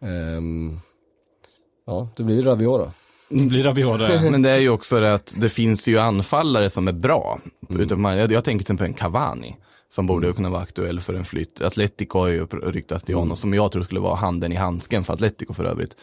Ehm, 0.01 0.79
ja, 1.85 2.09
det 2.15 2.23
blir 2.23 2.43
Rabiot 2.43 2.79
då 2.79 2.91
det 3.30 3.45
blir 3.45 3.63
Rabiot. 3.63 3.99
Men 4.32 4.41
det 4.41 4.49
är 4.49 4.57
ju 4.57 4.69
också 4.69 4.99
det 4.99 5.13
att 5.13 5.34
det 5.38 5.49
finns 5.49 5.88
ju 5.88 5.99
anfallare 5.99 6.69
som 6.69 6.88
är 6.88 6.91
bra. 6.91 7.39
Mm. 7.69 8.05
jag, 8.05 8.32
jag 8.32 8.43
tänker 8.43 8.65
till 8.65 8.73
exempel 8.73 8.88
en 8.88 8.93
Cavani. 8.93 9.55
Som 9.97 10.05
borde 10.05 10.33
kunna 10.33 10.49
vara 10.49 10.61
aktuell 10.61 10.99
för 10.99 11.13
en 11.13 11.25
flytt. 11.25 11.61
Atletico 11.61 12.19
har 12.19 12.27
ju 12.27 12.45
ryktats 12.45 13.03
till 13.03 13.15
honom, 13.15 13.37
som 13.37 13.53
jag 13.53 13.71
tror 13.71 13.83
skulle 13.83 13.99
vara 13.99 14.15
handen 14.15 14.51
i 14.51 14.55
handsken 14.55 15.03
för 15.03 15.13
Atletico 15.13 15.53
för 15.53 15.63
övrigt. 15.63 15.95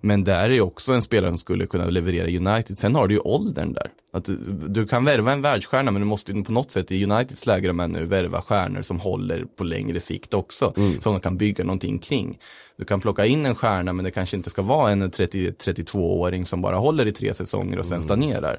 Men 0.00 0.24
där 0.24 0.44
är 0.44 0.50
ju 0.50 0.60
också 0.60 0.92
en 0.92 1.02
spelare 1.02 1.30
som 1.30 1.38
skulle 1.38 1.66
kunna 1.66 1.86
leverera 1.86 2.26
United. 2.26 2.78
Sen 2.78 2.94
har 2.94 3.08
du 3.08 3.14
ju 3.14 3.20
åldern 3.20 3.72
där. 3.72 3.90
Att 4.12 4.24
du, 4.24 4.36
du 4.68 4.86
kan 4.86 5.04
värva 5.04 5.32
en 5.32 5.42
världsstjärna, 5.42 5.90
men 5.90 6.02
du 6.02 6.06
måste 6.06 6.32
ju 6.32 6.44
på 6.44 6.52
något 6.52 6.72
sätt 6.72 6.92
i 6.92 7.04
Uniteds 7.04 7.46
läge 7.46 7.68
är 7.68 7.88
nu 7.88 8.04
värva 8.04 8.42
stjärnor 8.42 8.82
som 8.82 9.00
håller 9.00 9.44
på 9.44 9.64
längre 9.64 10.00
sikt 10.00 10.34
också. 10.34 10.72
Som 11.02 11.12
de 11.12 11.20
kan 11.20 11.36
bygga 11.36 11.64
någonting 11.64 11.98
kring. 11.98 12.38
Du 12.76 12.84
kan 12.84 13.00
plocka 13.00 13.26
in 13.26 13.46
en 13.46 13.54
stjärna, 13.54 13.92
men 13.92 14.04
det 14.04 14.10
kanske 14.10 14.36
inte 14.36 14.50
ska 14.50 14.62
vara 14.62 14.90
en 14.90 15.10
30 15.10 15.50
32-åring 15.50 16.46
som 16.46 16.62
bara 16.62 16.76
håller 16.76 17.06
i 17.06 17.12
tre 17.12 17.34
säsonger 17.34 17.78
och 17.78 17.84
sen 17.84 18.02
stagnerar. 18.02 18.58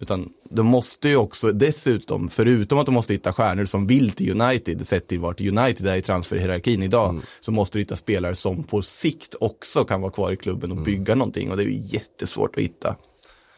Utan 0.00 0.32
de 0.50 0.66
måste 0.66 1.08
ju 1.08 1.16
också 1.16 1.52
dessutom, 1.52 2.28
förutom 2.28 2.78
att 2.78 2.86
de 2.86 2.94
måste 2.94 3.12
hitta 3.12 3.32
stjärnor 3.32 3.64
som 3.64 3.86
vill 3.86 4.10
till 4.10 4.40
United, 4.40 4.86
sett 4.86 5.08
till 5.08 5.20
vart 5.20 5.40
United 5.40 5.86
är 5.86 5.96
i 5.96 6.02
transferhierarkin 6.02 6.82
idag, 6.82 7.20
så 7.40 7.52
måste 7.52 7.78
du 7.78 7.82
hitta 7.82 7.96
spelare 7.96 8.34
som 8.34 8.64
på 8.64 8.82
sikt 8.82 9.34
också 9.40 9.84
kan 9.84 10.00
vara 10.00 10.12
kvar 10.12 10.32
i 10.32 10.36
klubben 10.36 10.72
och 10.72 10.78
bygga 10.78 11.14
någonting. 11.14 11.50
Och 11.50 11.56
det 11.56 11.62
är 11.62 11.68
ju 11.68 11.80
jättesvårt 11.82 12.56
att 12.56 12.62
hitta. 12.62 12.96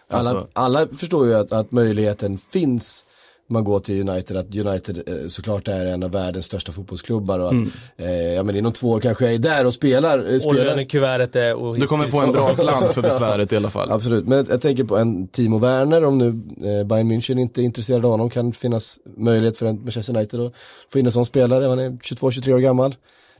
Alla, 0.08 0.30
Alltså, 0.30 0.48
alla 0.52 0.88
förstår 0.88 1.26
ju 1.26 1.34
att, 1.34 1.52
att 1.52 1.72
möjligheten 1.72 2.38
finns 2.38 3.06
man 3.50 3.64
går 3.64 3.80
till 3.80 4.08
United, 4.08 4.36
att 4.36 4.54
United 4.54 5.02
eh, 5.08 5.28
såklart 5.28 5.68
är 5.68 5.86
en 5.86 6.02
av 6.02 6.10
världens 6.10 6.44
största 6.46 6.72
fotbollsklubbar 6.72 7.38
och 7.38 7.48
att, 7.48 7.54
eh, 7.96 8.10
ja 8.34 8.42
men 8.42 8.56
inom 8.56 8.72
två 8.72 8.90
år 8.90 9.00
kanske 9.00 9.24
jag 9.24 9.34
är 9.34 9.38
där 9.38 9.66
och 9.66 9.74
spelar. 9.74 10.28
Eh, 10.28 10.34
Och 10.34 10.40
spelar. 10.42 10.64
lönekuvertet 10.64 11.36
är 11.36 11.48
Du 11.48 11.54
ohiskligt. 11.54 11.90
kommer 11.90 12.06
få 12.06 12.20
en 12.20 12.32
bra 12.32 12.54
slant 12.54 12.94
för 12.94 13.02
besväret 13.02 13.52
i 13.52 13.56
alla 13.56 13.70
fall. 13.70 13.90
Absolut, 13.92 14.26
men 14.26 14.46
jag 14.50 14.60
tänker 14.62 14.84
på 14.84 14.96
en 14.96 15.28
Timo 15.28 15.58
Werner 15.58 16.04
om 16.04 16.18
nu 16.18 16.26
eh, 16.28 16.86
Bayern 16.86 17.12
München 17.12 17.38
inte 17.40 17.60
är 17.60 17.64
intresserad 17.64 18.04
av 18.04 18.10
honom 18.10 18.30
kan 18.30 18.52
finnas 18.52 18.98
möjlighet 19.16 19.58
för 19.58 19.66
en 19.66 19.82
Manchester 19.82 20.16
United 20.16 20.40
att 20.40 20.52
få 20.92 20.98
in 20.98 21.06
en 21.06 21.12
sån 21.12 21.26
spelare, 21.26 21.64
han 21.66 21.78
är 21.78 21.90
22-23 21.90 22.52
år 22.52 22.58
gammal. 22.58 22.94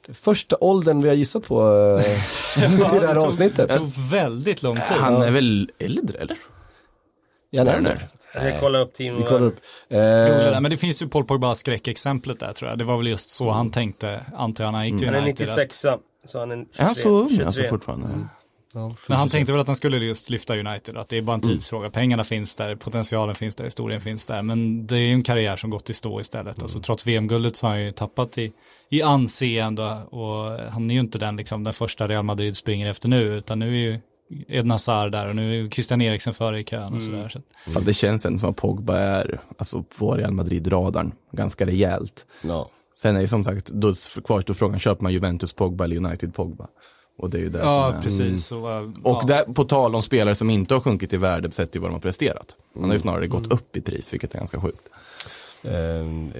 Är 0.08 0.12
första 0.14 0.56
åldern 0.60 1.02
vi 1.02 1.08
har 1.08 1.16
gissat 1.16 1.44
på 1.44 1.62
eh, 1.98 2.12
i 2.64 3.00
det 3.00 3.06
här 3.06 3.16
avsnittet. 3.26 3.68
Det 3.68 3.78
tog 3.78 3.90
väldigt 4.10 4.62
lång 4.62 4.76
tid. 4.76 4.82
Han 4.88 5.22
är 5.22 5.30
väl 5.30 5.70
äldre 5.78 6.18
eller? 6.18 6.36
Ja, 7.50 7.64
nej, 7.64 7.74
Werner. 7.74 8.08
Vi 8.34 8.60
kollar 8.60 8.80
upp 8.80 8.94
team 8.94 9.16
Vi 9.16 9.22
kollar 9.22 9.46
upp. 9.46 9.60
Eh, 9.88 9.98
det. 9.98 10.58
Men 10.60 10.70
det 10.70 10.76
finns 10.76 11.02
ju 11.02 11.08
Paul 11.08 11.24
Pogba 11.24 11.54
skräckexemplet 11.54 12.40
där 12.40 12.52
tror 12.52 12.70
jag. 12.70 12.78
Det 12.78 12.84
var 12.84 12.96
väl 12.96 13.06
just 13.06 13.30
så 13.30 13.50
han 13.50 13.70
tänkte, 13.70 14.20
antar 14.36 14.64
jag, 14.64 14.72
när 14.72 14.78
han 14.78 14.88
gick 14.88 14.98
till 14.98 15.08
Han 15.08 15.16
är 15.16 15.20
United. 15.20 15.48
96 15.48 15.86
så 16.24 16.38
han 16.38 16.50
är 16.50 16.56
23, 16.56 16.82
Är 16.82 16.86
han 16.86 16.94
så 16.94 17.08
ung 17.08 17.28
23. 17.28 17.44
alltså 17.46 17.62
fortfarande? 17.62 18.08
Men 19.08 19.18
han 19.18 19.28
tänkte 19.28 19.52
väl 19.52 19.60
att 19.60 19.66
han 19.66 19.76
skulle 19.76 19.96
just 19.96 20.30
lyfta 20.30 20.58
United, 20.58 20.96
att 20.96 21.08
det 21.08 21.16
är 21.16 21.22
bara 21.22 21.34
en 21.34 21.40
tidsfråga. 21.40 21.90
Pengarna 21.90 22.24
finns 22.24 22.54
där, 22.54 22.76
potentialen 22.76 23.34
finns 23.34 23.54
där, 23.54 23.64
historien 23.64 24.00
finns 24.00 24.24
där. 24.24 24.42
Men 24.42 24.86
det 24.86 24.96
är 24.96 25.00
ju 25.00 25.12
en 25.12 25.22
karriär 25.22 25.56
som 25.56 25.70
gått 25.70 25.90
i 25.90 25.94
stå 25.94 26.20
istället. 26.20 26.62
Alltså 26.62 26.80
trots 26.80 27.06
VM-guldet 27.06 27.56
så 27.56 27.66
har 27.66 27.74
han 27.74 27.82
ju 27.82 27.92
tappat 27.92 28.38
i, 28.38 28.52
i 28.88 29.02
anseende 29.02 30.02
och 30.10 30.58
han 30.70 30.90
är 30.90 30.94
ju 30.94 31.00
inte 31.00 31.18
den, 31.18 31.36
liksom, 31.36 31.64
den 31.64 31.74
första 31.74 32.08
Real 32.08 32.24
Madrid 32.24 32.56
springer 32.56 32.90
efter 32.90 33.08
nu, 33.08 33.22
utan 33.22 33.58
nu 33.58 33.68
är 33.68 33.80
ju 33.80 34.00
Eden 34.48 34.70
Hazard 34.70 35.12
där 35.12 35.28
och 35.28 35.36
nu 35.36 35.64
är 35.64 35.70
Christian 35.70 36.00
Eriksen 36.00 36.34
före 36.34 36.60
i 36.60 36.64
kön 36.64 36.94
och 36.94 37.02
sådär. 37.02 37.28
Så 37.28 37.70
Fan, 37.70 37.84
det 37.84 37.94
känns 37.94 38.26
ändå 38.26 38.38
som 38.38 38.50
att 38.50 38.56
Pogba 38.56 38.98
är, 38.98 39.40
alltså 39.58 39.82
på 39.82 40.14
Real 40.14 40.32
Madrid-radarn, 40.32 41.12
ganska 41.32 41.66
rejält. 41.66 42.26
ja. 42.42 42.68
Sen 42.96 43.16
är 43.16 43.20
ju 43.20 43.28
som 43.28 43.44
sagt, 43.44 43.66
då 43.66 43.94
kvarstår 44.24 44.54
frågan, 44.54 44.78
köper 44.78 45.02
man 45.02 45.12
Juventus 45.12 45.52
Pogba 45.52 45.84
eller 45.84 45.96
United 45.96 46.34
Pogba? 46.34 46.66
Och 47.18 47.30
det 47.30 47.38
är 47.38 47.42
ju 47.42 47.48
det 47.48 47.58
som 47.58 47.68
ja, 47.68 47.92
är. 47.92 48.02
precis. 48.02 48.46
Så, 48.46 48.80
uh, 48.80 48.90
Och 49.02 49.18
ja. 49.22 49.26
där, 49.26 49.44
på 49.44 49.64
tal 49.64 49.94
om 49.94 50.02
spelare 50.02 50.34
som 50.34 50.50
inte 50.50 50.74
har 50.74 50.80
sjunkit 50.80 51.12
i 51.12 51.16
värde 51.16 51.50
sett 51.50 51.72
till 51.72 51.80
vad 51.80 51.90
de 51.90 51.92
har 51.92 52.00
presterat. 52.00 52.56
Man 52.74 52.84
har 52.84 52.92
ju 52.92 52.98
snarare 52.98 53.26
gått 53.26 53.52
upp 53.52 53.76
i 53.76 53.80
pris, 53.80 54.12
vilket 54.12 54.34
är 54.34 54.38
ganska 54.38 54.60
sjukt. 54.60 54.88
Eh, 55.62 55.70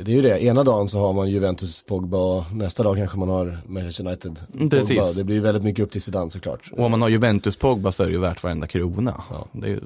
det 0.03 0.11
är 0.13 0.15
ju 0.17 0.23
det, 0.23 0.45
ena 0.45 0.65
dagen 0.65 0.89
så 0.89 0.99
har 0.99 1.13
man 1.13 1.31
Juventus 1.31 1.83
Pogba 1.83 2.19
och 2.19 2.45
nästa 2.55 2.83
dag 2.83 2.97
kanske 2.97 3.19
man 3.19 3.29
har 3.29 3.59
Manchester 3.67 4.07
United 4.07 4.41
Pogba. 4.53 4.71
Precis. 4.71 5.15
Det 5.15 5.25
blir 5.25 5.41
väldigt 5.41 5.63
mycket 5.65 5.83
upp 5.85 5.91
till 5.91 6.03
Zidane 6.03 6.31
såklart. 6.31 6.71
Och 6.73 6.85
om 6.85 6.91
man 6.91 7.03
har 7.03 7.09
Juventus 7.09 7.57
Pogba 7.57 7.93
så 7.93 8.03
är 8.03 8.07
det 8.07 8.13
ju 8.13 8.19
värt 8.21 8.43
varenda 8.43 8.67
krona. 8.67 9.23
Det 9.53 9.67
är 9.67 9.71
ju, 9.71 9.81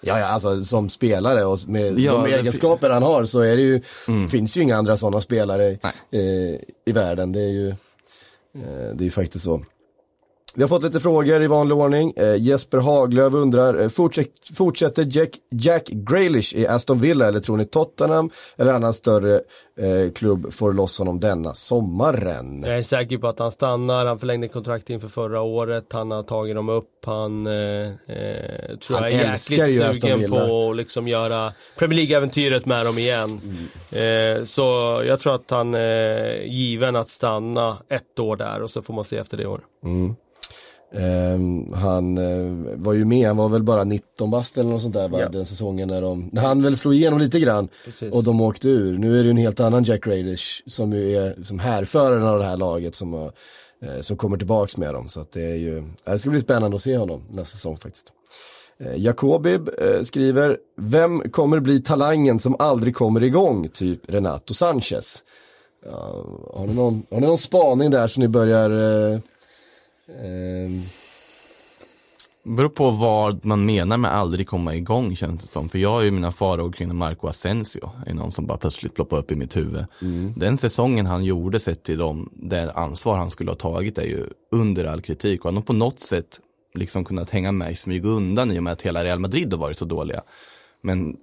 Ja, 0.00 0.18
ja, 0.18 0.26
alltså 0.26 0.64
som 0.64 0.88
spelare 0.88 1.44
och 1.44 1.58
med 1.68 1.98
Ja, 1.98 2.12
de 2.12 2.30
det- 2.30 2.36
egenskaper 2.36 2.90
han 2.90 3.02
har 3.02 3.24
så 3.24 3.40
är 3.40 3.56
det 3.56 3.62
ju, 3.62 3.80
finns 4.30 4.56
ju 4.56 4.62
inga 4.62 4.76
andra 4.76 4.96
sådana 4.96 5.20
spelare 5.20 5.68
eh, 6.10 6.20
i 6.84 6.92
världen. 6.94 7.32
Det 7.32 7.40
är 7.40 7.48
ju, 7.48 7.68
eh, 7.68 7.74
det 8.94 9.02
är 9.02 9.04
ju 9.04 9.10
faktiskt 9.10 9.44
så. 9.44 9.60
Vi 10.56 10.62
har 10.62 10.68
fått 10.68 10.82
lite 10.82 11.00
frågor 11.00 11.42
i 11.42 11.46
vanlig 11.46 11.76
ordning. 11.76 12.12
Eh, 12.16 12.36
Jesper 12.36 12.78
Haglöf 12.78 13.34
undrar, 13.34 13.80
eh, 13.80 13.88
fortsätt, 13.88 14.28
fortsätter 14.54 15.06
Jack, 15.10 15.30
Jack 15.50 15.88
Grealish 15.88 16.54
i 16.54 16.66
Aston 16.66 16.98
Villa 16.98 17.28
eller 17.28 17.40
tror 17.40 17.56
ni 17.56 17.64
Tottenham 17.64 18.30
eller 18.56 18.72
annan 18.72 18.94
större 18.94 19.34
eh, 19.80 20.12
klubb 20.14 20.52
får 20.52 20.72
loss 20.72 20.98
honom 20.98 21.20
denna 21.20 21.54
sommaren? 21.54 22.62
Jag 22.62 22.78
är 22.78 22.82
säker 22.82 23.18
på 23.18 23.28
att 23.28 23.38
han 23.38 23.52
stannar, 23.52 24.06
han 24.06 24.18
förlängde 24.18 24.48
kontrakt 24.48 24.90
inför 24.90 25.08
förra 25.08 25.40
året, 25.40 25.86
han 25.92 26.10
har 26.10 26.22
tagit 26.22 26.56
dem 26.56 26.68
upp, 26.68 27.04
han 27.06 27.46
eh, 27.46 27.52
eh, 27.52 28.76
tror 28.86 28.96
Han 28.96 29.12
jag 29.12 29.12
är 29.12 29.30
jäkligt 29.30 30.02
sugen 30.02 30.30
på 30.30 30.70
att 30.70 30.76
liksom 30.76 31.08
göra 31.08 31.52
Premier 31.78 31.96
League-äventyret 31.96 32.66
med 32.66 32.86
dem 32.86 32.98
igen. 32.98 33.40
Mm. 33.92 34.38
Eh, 34.38 34.44
så 34.44 34.62
jag 35.06 35.20
tror 35.20 35.34
att 35.34 35.50
han 35.50 35.74
är 35.74 36.42
given 36.42 36.96
att 36.96 37.08
stanna 37.08 37.76
ett 37.88 38.18
år 38.18 38.36
där 38.36 38.62
och 38.62 38.70
så 38.70 38.82
får 38.82 38.94
man 38.94 39.04
se 39.04 39.16
efter 39.16 39.36
det 39.36 39.46
år. 39.46 39.60
Ehm, 40.98 41.72
han 41.72 42.18
eh, 42.18 42.76
var 42.76 42.92
ju 42.92 43.04
med, 43.04 43.26
han 43.26 43.36
var 43.36 43.48
väl 43.48 43.62
bara 43.62 43.84
19 43.84 44.30
bast 44.30 44.58
eller 44.58 44.70
något 44.70 44.82
sånt 44.82 44.94
där 44.94 45.08
va? 45.08 45.20
Ja. 45.20 45.28
den 45.28 45.46
säsongen 45.46 45.88
när 45.88 46.02
de, 46.02 46.30
när 46.32 46.42
han 46.42 46.62
väl 46.62 46.76
slog 46.76 46.94
igenom 46.94 47.18
lite 47.18 47.40
grann 47.40 47.68
Precis. 47.84 48.12
och 48.12 48.24
de 48.24 48.40
åkte 48.40 48.68
ur. 48.68 48.98
Nu 48.98 49.18
är 49.18 49.18
det 49.18 49.24
ju 49.24 49.30
en 49.30 49.36
helt 49.36 49.60
annan 49.60 49.84
Jack 49.84 50.04
Grealish 50.04 50.62
som 50.66 50.92
ju 50.92 51.16
är 51.16 51.42
som 51.42 51.58
härföraren 51.58 52.22
av 52.22 52.38
det 52.38 52.44
här 52.44 52.56
laget 52.56 52.94
som, 52.94 53.14
eh, 53.14 54.00
som 54.00 54.16
kommer 54.16 54.36
tillbaks 54.36 54.76
med 54.76 54.94
dem. 54.94 55.08
Så 55.08 55.20
att 55.20 55.32
det 55.32 55.44
är 55.44 55.56
ju, 55.56 55.84
det 56.04 56.18
ska 56.18 56.30
bli 56.30 56.40
spännande 56.40 56.74
att 56.74 56.82
se 56.82 56.96
honom 56.96 57.22
nästa 57.30 57.56
säsong 57.56 57.76
faktiskt. 57.76 58.12
Eh, 58.80 58.96
Jakobib 58.96 59.70
skriver, 60.02 60.58
vem 60.76 61.20
kommer 61.20 61.60
bli 61.60 61.82
talangen 61.82 62.38
som 62.38 62.56
aldrig 62.58 62.96
kommer 62.96 63.22
igång, 63.22 63.68
typ 63.68 64.00
Renato 64.08 64.54
Sanchez? 64.54 65.22
Ja, 65.84 66.24
har, 66.54 66.66
ni 66.66 66.74
någon, 66.74 67.02
har 67.10 67.20
ni 67.20 67.26
någon 67.26 67.38
spaning 67.38 67.90
där 67.90 68.06
så 68.06 68.20
ni 68.20 68.28
börjar 68.28 68.70
eh, 69.12 69.18
ehm, 70.08 70.82
beror 72.42 72.68
på 72.68 72.90
vad 72.90 73.44
man 73.44 73.66
menar 73.66 73.96
med 73.96 74.14
aldrig 74.14 74.48
komma 74.48 74.74
igång 74.74 75.16
känns 75.16 75.42
det 75.42 75.52
som. 75.52 75.68
För 75.68 75.78
jag 75.78 75.90
har 75.90 76.02
ju 76.02 76.10
mina 76.10 76.32
farhågor 76.32 76.72
kring 76.72 76.96
Marco 76.96 77.28
Asensio, 77.28 77.90
är 78.06 78.14
någon 78.14 78.32
som 78.32 78.46
bara 78.46 78.58
plötsligt 78.58 78.94
ploppar 78.94 79.16
upp 79.16 79.32
i 79.32 79.34
mitt 79.34 79.56
huvud. 79.56 79.84
Den 80.36 80.58
säsongen 80.58 81.06
han 81.06 81.24
gjorde 81.24 81.60
sett 81.60 81.82
till 81.82 81.98
dem, 81.98 82.30
det 82.34 82.72
ansvar 82.72 83.18
han 83.18 83.30
skulle 83.30 83.50
ha 83.50 83.56
tagit 83.56 83.98
är 83.98 84.02
ju 84.02 84.26
under 84.50 84.84
all 84.84 85.02
kritik. 85.02 85.40
Och 85.40 85.50
han 85.50 85.56
har 85.56 85.62
på 85.62 85.72
något 85.72 86.00
sätt 86.00 86.40
liksom 86.74 87.04
kunnat 87.04 87.30
hänga 87.30 87.52
med 87.52 87.72
i 87.72 87.76
smyg 87.76 88.04
undan 88.04 88.52
i 88.52 88.58
och 88.58 88.62
med 88.62 88.72
att 88.72 88.82
hela 88.82 89.04
Real 89.04 89.18
Madrid 89.18 89.52
har 89.52 89.60
varit 89.60 89.78
så 89.78 89.84
dåliga. 89.84 90.22
Men 90.82 91.16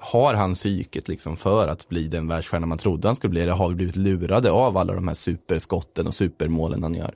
har 0.00 0.34
han 0.34 0.54
psyket 0.54 1.08
liksom 1.08 1.36
för 1.36 1.68
att 1.68 1.88
bli 1.88 2.08
den 2.08 2.28
världsstjärna 2.28 2.66
man 2.66 2.78
trodde 2.78 3.08
han 3.08 3.16
skulle 3.16 3.30
bli? 3.30 3.40
Eller 3.40 3.52
har 3.52 3.68
vi 3.68 3.74
blivit 3.74 3.96
lurade 3.96 4.50
av 4.50 4.76
alla 4.76 4.94
de 4.94 5.08
här 5.08 5.14
superskotten 5.14 6.06
och 6.06 6.14
supermålen 6.14 6.82
han 6.82 6.94
gör? 6.94 7.14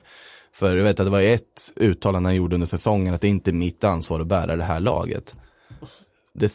För 0.55 0.77
jag 0.77 0.83
vet 0.83 0.99
att 0.99 1.05
det 1.05 1.09
var 1.09 1.21
ett 1.21 1.71
uttalande 1.75 2.27
han 2.29 2.35
gjorde 2.35 2.55
under 2.55 2.67
säsongen 2.67 3.13
att 3.13 3.21
det 3.21 3.27
inte 3.27 3.51
är 3.51 3.53
mitt 3.53 3.83
ansvar 3.83 4.19
att 4.19 4.27
bära 4.27 4.55
det 4.55 4.63
här 4.63 4.79
laget. 4.79 5.35
Det, 6.37 6.51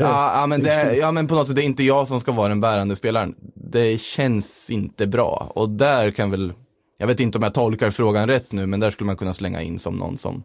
ja, 0.00 0.32
ja, 0.40 0.46
men 0.46 0.62
det, 0.62 0.96
ja 0.96 1.12
men 1.12 1.26
på 1.26 1.34
något 1.34 1.46
sätt, 1.46 1.56
det 1.56 1.62
är 1.62 1.64
inte 1.64 1.82
jag 1.84 2.08
som 2.08 2.20
ska 2.20 2.32
vara 2.32 2.48
den 2.48 2.60
bärande 2.60 2.96
spelaren. 2.96 3.34
Det 3.54 4.00
känns 4.00 4.70
inte 4.70 5.06
bra. 5.06 5.52
Och 5.54 5.70
där 5.70 6.10
kan 6.10 6.30
väl, 6.30 6.52
jag 6.98 7.06
vet 7.06 7.20
inte 7.20 7.38
om 7.38 7.44
jag 7.44 7.54
tolkar 7.54 7.90
frågan 7.90 8.28
rätt 8.28 8.52
nu, 8.52 8.66
men 8.66 8.80
där 8.80 8.90
skulle 8.90 9.06
man 9.06 9.16
kunna 9.16 9.34
slänga 9.34 9.62
in 9.62 9.78
som 9.78 9.96
någon 9.96 10.18
som 10.18 10.42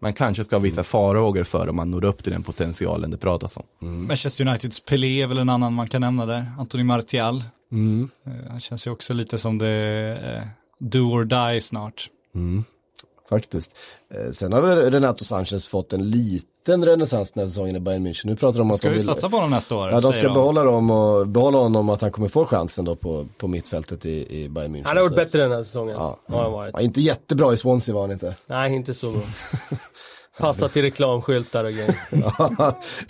man 0.00 0.12
kanske 0.12 0.44
ska 0.44 0.56
ha 0.56 0.60
vissa 0.60 0.82
farhågor 0.84 1.42
för 1.44 1.68
om 1.68 1.76
man 1.76 1.90
når 1.90 2.04
upp 2.04 2.22
till 2.22 2.32
den 2.32 2.42
potentialen 2.42 3.10
det 3.10 3.16
pratas 3.16 3.56
om. 3.56 3.64
Manchester 4.06 4.48
Uniteds 4.48 4.80
Pelé 4.80 5.22
är 5.22 5.26
väl 5.26 5.38
en 5.38 5.48
annan 5.48 5.72
man 5.72 5.88
kan 5.88 6.00
nämna 6.00 6.26
där. 6.26 6.52
Anthony 6.58 6.84
Martial. 6.84 7.36
Eh, 7.36 8.32
Han 8.50 8.60
känns 8.60 8.86
ju 8.86 8.90
också 8.90 9.12
lite 9.12 9.38
som 9.38 9.58
det 9.58 9.68
eh, 10.24 10.48
do 10.80 10.98
or 10.98 11.24
die 11.24 11.60
snart. 11.60 12.10
Faktiskt. 13.28 13.78
Eh, 14.14 14.30
sen 14.32 14.52
har 14.52 14.60
väl 14.60 14.90
Renato 14.90 15.24
Sanchez 15.24 15.66
fått 15.66 15.92
en 15.92 16.10
liten 16.10 16.84
renässans 16.84 17.32
den 17.32 17.40
här 17.40 17.48
säsongen 17.48 17.76
i 17.76 17.80
Bayern 17.80 18.06
München. 18.06 18.26
Nu 18.26 18.36
pratar 18.36 18.58
de 18.58 18.62
om 18.62 18.70
att 18.70 18.78
Ska 18.78 18.88
de 18.88 18.92
vi 18.92 18.98
vill... 18.98 19.06
satsa 19.06 19.30
på 19.30 19.36
honom 19.36 19.50
nästa 19.50 19.76
år? 19.76 19.90
Ja, 19.90 20.00
de 20.00 20.12
ska 20.12 20.22
behålla 20.22 20.62
dem 20.62 20.90
och 20.90 21.28
behålla 21.28 21.58
honom 21.58 21.88
att 21.88 22.02
han 22.02 22.12
kommer 22.12 22.28
få 22.28 22.44
chansen 22.44 22.84
då 22.84 22.96
på, 22.96 23.26
på 23.38 23.48
mittfältet 23.48 24.06
i, 24.06 24.42
i 24.42 24.48
Bayern 24.48 24.76
München. 24.76 24.84
Han 24.84 24.96
har 24.96 25.04
varit 25.04 25.16
bättre 25.16 25.42
den 25.42 25.52
här 25.52 25.64
säsongen. 25.64 25.96
Ja. 25.98 26.16
Har 26.26 26.42
han 26.42 26.52
varit. 26.52 26.74
Ja, 26.74 26.80
inte 26.80 27.00
jättebra 27.00 27.52
i 27.52 27.56
Swansea 27.56 27.94
var 27.94 28.02
han 28.02 28.10
inte. 28.12 28.34
Nej, 28.46 28.74
inte 28.74 28.94
så 28.94 29.10
bra. 29.10 29.22
Passa 30.38 30.68
till 30.68 30.82
reklamskyltar 30.82 31.64
och 31.64 31.72
grejer. 31.72 31.96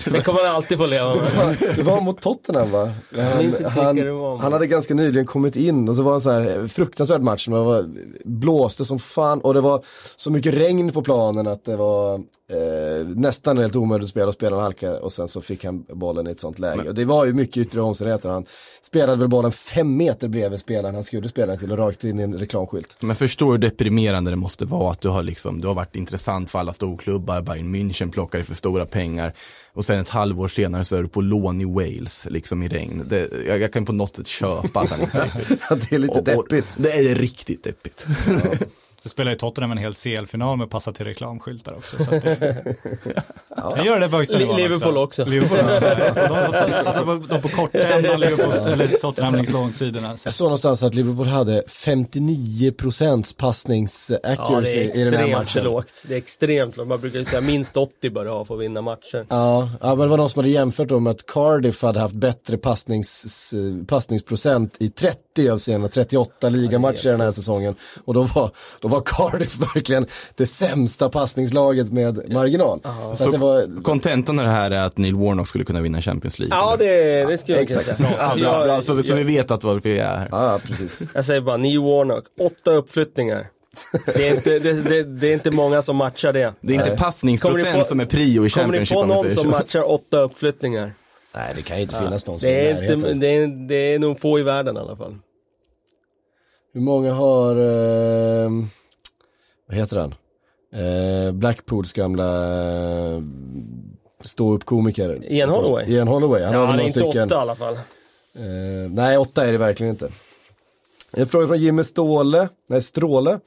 Det 0.11 0.23
kommer 0.23 0.47
han 0.47 0.57
alltid 0.57 0.79
få 0.79 0.87
leva 0.87 1.15
med. 1.15 1.57
Det 1.77 1.83
var 1.83 2.01
mot 2.01 2.21
Tottenham 2.21 2.71
va? 2.71 2.93
Han, 3.17 3.55
han, 3.71 3.99
han 4.41 4.53
hade 4.53 4.67
ganska 4.67 4.95
nyligen 4.95 5.27
kommit 5.27 5.57
in 5.57 5.89
och 5.89 5.97
så 5.97 6.03
var 6.03 6.13
det 6.13 6.17
en 6.17 6.21
så 6.21 6.31
här 6.31 6.69
fruktansvärd 6.69 7.23
match. 7.23 7.47
Det 7.47 7.53
var, 7.53 7.91
blåste 8.25 8.85
som 8.85 8.99
fan 8.99 9.41
och 9.41 9.55
det 9.55 9.61
var 9.61 9.85
så 10.17 10.31
mycket 10.31 10.55
regn 10.55 10.93
på 10.93 11.03
planen 11.03 11.47
att 11.47 11.65
det 11.65 11.77
var 11.77 12.21
eh, 12.55 13.07
nästan 13.07 13.59
helt 13.59 13.77
omöjligt 13.77 14.05
att 14.05 14.11
spela 14.11 14.27
och 14.29 14.35
spelarna 14.35 14.63
halkade 14.63 14.99
och 14.99 15.13
sen 15.13 15.29
så 15.29 15.41
fick 15.41 15.65
han 15.65 15.85
bollen 15.89 16.27
i 16.27 16.31
ett 16.31 16.41
sånt 16.41 16.59
läge. 16.59 16.89
Och 16.89 16.95
det 16.95 17.05
var 17.05 17.25
ju 17.25 17.33
mycket 17.33 17.57
yttre 17.57 17.81
omständigheter. 17.81 18.29
Han 18.29 18.47
spelade 18.83 19.19
väl 19.19 19.29
bollen 19.29 19.53
fem 19.53 19.97
meter 19.97 20.29
bredvid 20.29 20.61
spelaren 20.61 20.95
han 20.95 21.05
skulle 21.05 21.29
spela 21.29 21.57
till 21.57 21.73
och 21.73 21.79
rakt 21.79 22.05
in 22.05 22.21
i 22.21 22.23
en 22.23 22.35
reklamskylt. 22.39 22.97
Men 23.01 23.17
förstår 23.17 23.51
hur 23.51 23.59
deprimerande 23.59 24.31
det 24.31 24.37
måste 24.37 24.65
vara 24.65 24.91
att 24.93 25.01
du 25.01 25.09
har 25.09 25.23
liksom, 25.23 25.61
du 25.61 25.67
har 25.69 25.75
varit 25.75 25.97
intressant 25.97 26.51
för 26.51 26.59
alla 26.59 26.73
storklubbar, 26.73 27.43
Bayern 27.43 27.75
München 27.75 28.11
plockar 28.11 28.39
dig 28.39 28.47
för 28.47 28.55
stora 28.55 28.87
pengar 28.87 29.33
och 29.73 29.85
sen 29.85 30.01
ett 30.01 30.09
halvår 30.09 30.49
senare 30.49 30.85
så 30.85 30.97
är 30.97 31.03
du 31.03 31.09
på 31.09 31.21
lån 31.21 31.61
i 31.61 31.65
Wales, 31.65 32.27
liksom 32.31 32.63
i 32.63 32.69
regn. 32.69 33.03
Det, 33.09 33.29
jag, 33.47 33.61
jag 33.61 33.73
kan 33.73 33.85
på 33.85 33.93
något 33.93 34.17
sätt 34.17 34.27
köpa 34.27 34.81
att 34.81 34.91
han 34.91 35.01
inte 35.01 35.25
riktigt 35.25 35.91
det 35.91 35.95
är 35.95 35.99
lite 35.99 36.13
Och- 36.13 36.19
och 36.19 36.25
deppigt. 36.49 36.75
Det 36.77 36.93
är 36.93 37.15
riktigt 37.15 37.65
deppigt. 37.65 38.07
Så 39.05 39.11
spelar 39.11 39.31
ju 39.33 39.37
Tottenham 39.39 39.73
en 39.73 39.79
hel 39.79 39.95
CL-final 39.95 40.57
med 40.59 40.71
passa 40.71 40.93
till 40.93 41.05
reklamskyltar 41.07 41.73
också. 41.73 42.05
Så 42.05 42.11
det, 42.11 42.65
Jag 43.77 43.87
gör 43.87 44.01
det 44.01 44.09
på 44.09 44.17
högsta 44.17 44.39
nivån 44.39 44.57
Liverpool 44.57 44.97
också. 44.97 45.25
Liverpool 45.25 45.59
också. 45.59 45.81
De 46.29 46.53
satt- 46.53 46.85
satte 46.85 47.01
på- 47.05 47.15
dem 47.15 47.43
på 47.43 47.49
kortändan, 47.49 48.21
Liverpool, 48.21 48.73
eller 48.73 48.87
Tottenham 48.89 49.35
längs 49.35 49.51
långsidorna. 49.53 50.17
Så. 50.17 50.27
Jag 50.27 50.35
såg 50.35 50.45
någonstans 50.45 50.83
att 50.83 50.95
Liverpool 50.95 51.27
hade 51.27 51.63
59% 51.69 53.37
passnings 53.37 54.11
Ja, 54.23 54.31
accuracy 54.33 54.75
det 54.75 54.81
är 54.81 54.97
i 55.01 55.05
den 55.05 55.15
här 55.15 55.21
extremt 55.21 55.33
matchen. 55.39 55.65
lågt. 55.65 56.03
Det 56.09 56.15
är 56.15 56.19
extremt 56.19 56.77
lågt. 56.77 56.89
Man 56.89 57.01
brukar 57.01 57.19
ju 57.19 57.25
säga 57.25 57.41
minst 57.41 57.77
80 57.77 58.11
bör 58.11 58.27
ha 58.27 58.45
för 58.45 58.55
att 58.55 58.61
vinna 58.61 58.83
matcher. 58.83 59.27
Ja, 59.29 59.71
ja, 59.81 59.89
men 59.89 59.99
det 59.99 60.07
var 60.07 60.17
någon 60.17 60.31
som 60.31 60.39
hade 60.41 60.49
jämfört 60.51 60.89
då 60.89 61.01
med 61.01 61.11
att 61.11 61.27
Cardiff 61.27 61.83
hade 61.83 62.01
haft 62.01 62.15
bättre 62.15 62.59
passnings, 62.59 63.55
passningsprocent 63.87 64.77
i 64.81 64.89
30 64.89 65.49
av 65.51 65.59
sina 65.59 65.89
38 65.89 66.49
ligamatcher 66.49 67.09
den 67.11 67.21
här 67.21 67.33
säsongen. 67.33 67.75
Och 68.05 68.15
då 68.15 68.23
var, 68.23 68.51
då 68.81 68.89
var 68.89 68.94
Cardiff 69.01 69.57
verkligen 69.75 70.07
det 70.37 70.47
sämsta 70.47 71.09
passningslaget 71.11 71.93
med 71.93 72.33
marginal. 72.33 72.81
Så, 73.15 73.25
att 73.25 73.33
det 73.33 73.39
var, 73.39 73.83
Kontentan 73.83 74.39
av 74.39 74.45
det 74.45 74.51
här 74.51 74.71
är 74.71 74.83
att 74.83 74.99
Neil 74.99 75.15
Warnock 75.15 75.49
skulle 75.49 75.65
kunna 75.65 75.81
vinna 75.81 76.03
Champions 76.03 76.39
League. 76.39 76.57
Ja, 76.59 76.77
det, 76.79 77.25
det 77.25 77.39
skulle 77.39 77.57
jag 77.57 77.63
Exakt. 77.63 77.97
säga. 77.97 78.33
Bra, 78.37 78.65
Bra, 78.65 78.77
så, 78.81 79.03
så 79.03 79.15
vi 79.15 79.23
vet 79.23 79.51
att 79.51 79.65
vad 79.65 79.83
vi 79.83 79.99
är 79.99 80.17
här. 80.17 80.29
ja, 80.33 80.59
precis. 80.67 81.03
jag 81.15 81.25
säger 81.25 81.41
bara, 81.41 81.57
Neil 81.57 81.81
Warnock, 81.81 82.25
åtta 82.41 82.71
uppflyttningar. 82.73 83.47
Det 84.07 84.29
är, 84.29 84.35
inte, 84.35 84.59
det, 84.59 84.73
det, 84.73 85.03
det 85.03 85.29
är 85.29 85.33
inte 85.35 85.51
många 85.51 85.83
som 85.83 85.97
matchar 85.97 86.33
det. 86.33 86.55
Det 86.61 86.73
är 86.73 86.75
inte 86.75 86.85
Kommer 86.85 86.97
passningsprocent 86.99 87.75
ni 87.75 87.81
på- 87.81 87.85
som 87.89 88.01
är 88.01 88.07
prio 88.07 88.47
i 88.47 88.51
Kommer 88.51 88.79
ni 88.79 88.87
Championship 88.87 88.95
på 88.97 89.07
någon 89.07 89.31
som 89.31 89.43
så. 89.45 89.49
matchar 89.51 89.91
åtta 89.91 90.21
uppflyttningar? 90.21 90.93
Nej, 91.35 91.53
det 91.57 91.63
kan 91.63 91.77
ju 91.77 91.83
inte 91.83 91.95
finnas 91.99 92.27
någon 92.27 92.39
som 92.41 92.49
Det 92.49 92.71
är 92.71 92.83
är, 92.83 92.93
inte, 92.95 93.13
det, 93.15 93.27
är, 93.27 93.47
det 93.69 93.75
är 93.95 93.99
nog 93.99 94.21
få 94.21 94.39
i 94.39 94.43
världen 94.43 94.77
i 94.77 94.81
alla 94.81 94.97
fall. 94.97 95.17
Hur 96.75 96.81
många 96.81 97.13
har, 97.13 97.57
eh, 97.57 98.51
vad 99.75 99.81
heter 99.81 99.97
han? 99.97 100.15
Eh, 100.75 101.33
Blackpools 101.33 101.93
gamla 101.93 102.27
eh, 103.15 103.23
ståuppkomiker. 104.25 105.33
Ian 105.33 105.51
Holloway? 105.51 105.85
Ian 105.93 106.09
Holloway, 106.09 106.43
han 106.43 106.55
har 106.55 106.61
Ja, 106.61 106.67
väl 106.67 106.71
han 106.71 106.81
är 106.81 106.85
inte 106.85 107.01
stycken. 107.01 107.23
åtta 107.25 107.35
i 107.35 107.39
alla 107.39 107.55
fall. 107.55 107.75
Eh, 107.75 108.91
nej, 108.91 109.19
åtta 109.19 109.47
är 109.47 109.53
det 109.53 109.59
verkligen 109.59 109.91
inte. 109.91 110.09
En 111.13 111.27
fråga 111.27 111.47
från 111.47 111.59
Jimmy 111.59 111.85
Ståle, 111.85 112.49
nej 112.69 112.83
Stråle. 112.83 113.39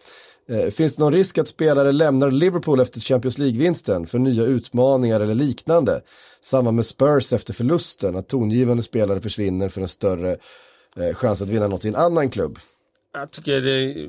Eh, 0.49 0.69
finns 0.69 0.95
det 0.95 1.01
någon 1.03 1.13
risk 1.13 1.37
att 1.37 1.47
spelare 1.47 1.91
lämnar 1.91 2.31
Liverpool 2.31 2.79
efter 2.79 2.99
Champions 2.99 3.37
League-vinsten 3.37 4.05
för 4.07 4.19
nya 4.19 4.43
utmaningar 4.43 5.19
eller 5.21 5.35
liknande? 5.35 6.01
Samma 6.41 6.71
med 6.71 6.85
Spurs 6.85 7.33
efter 7.33 7.53
förlusten, 7.53 8.15
att 8.15 8.27
tongivande 8.27 8.83
spelare 8.83 9.21
försvinner 9.21 9.69
för 9.69 9.81
en 9.81 9.87
större 9.87 10.37
eh, 10.97 11.13
chans 11.15 11.41
att 11.41 11.49
vinna 11.49 11.67
något 11.67 11.85
i 11.85 11.87
en 11.87 11.95
annan 11.95 12.29
klubb. 12.29 12.59
Jag 13.13 13.31
tycker 13.31 13.61
det, 13.61 14.07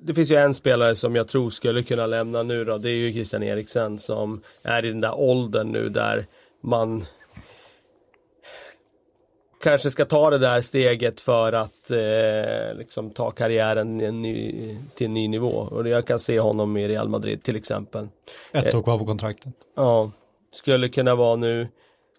det 0.00 0.14
finns 0.14 0.30
ju 0.30 0.36
en 0.36 0.54
spelare 0.54 0.96
som 0.96 1.16
jag 1.16 1.28
tror 1.28 1.50
skulle 1.50 1.82
kunna 1.82 2.06
lämna 2.06 2.42
nu 2.42 2.64
då. 2.64 2.78
Det 2.78 2.90
är 2.90 2.94
ju 2.94 3.12
Christian 3.12 3.42
Eriksen 3.42 3.98
som 3.98 4.40
är 4.62 4.84
i 4.84 4.88
den 4.88 5.00
där 5.00 5.20
åldern 5.20 5.72
nu 5.72 5.88
där 5.88 6.26
man 6.60 7.04
kanske 9.62 9.90
ska 9.90 10.04
ta 10.04 10.30
det 10.30 10.38
där 10.38 10.60
steget 10.60 11.20
för 11.20 11.52
att 11.52 11.90
eh, 11.90 12.78
liksom 12.78 13.10
ta 13.10 13.30
karriären 13.30 14.00
en 14.00 14.22
ny, 14.22 14.76
till 14.94 15.06
en 15.06 15.14
ny 15.14 15.28
nivå. 15.28 15.68
Och 15.70 15.88
jag 15.88 16.06
kan 16.06 16.18
se 16.18 16.40
honom 16.40 16.76
i 16.76 16.88
Real 16.88 17.08
Madrid 17.08 17.42
till 17.42 17.56
exempel. 17.56 18.08
Ett 18.52 18.74
år 18.74 18.82
kvar 18.82 18.98
på 18.98 19.06
kontraktet. 19.06 19.52
Ja, 19.76 20.10
skulle 20.52 20.88
kunna 20.88 21.14
vara 21.14 21.36
nu. 21.36 21.68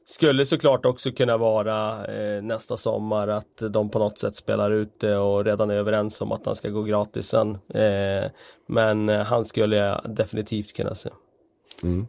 Skulle 0.10 0.46
såklart 0.46 0.86
också 0.86 1.12
kunna 1.12 1.38
vara 1.38 2.06
eh, 2.06 2.42
nästa 2.42 2.78
sommar 2.78 3.28
att 3.28 3.64
de 3.70 3.90
på 3.90 4.00
något 4.00 4.20
sätt 4.20 4.36
spelar 4.36 4.72
ut 4.72 5.00
det 5.00 5.18
och 5.18 5.46
redan 5.46 5.70
är 5.70 5.76
överens 5.76 6.22
om 6.22 6.32
att 6.32 6.46
han 6.46 6.56
ska 6.56 6.70
gå 6.70 6.84
gratis 6.84 7.28
sen. 7.28 7.50
Eh, 7.74 8.32
men 8.68 9.10
eh, 9.10 9.22
han 9.26 9.46
skulle 9.46 9.76
jag 9.76 10.02
definitivt 10.16 10.74
kunna 10.76 10.96
se. 10.96 11.10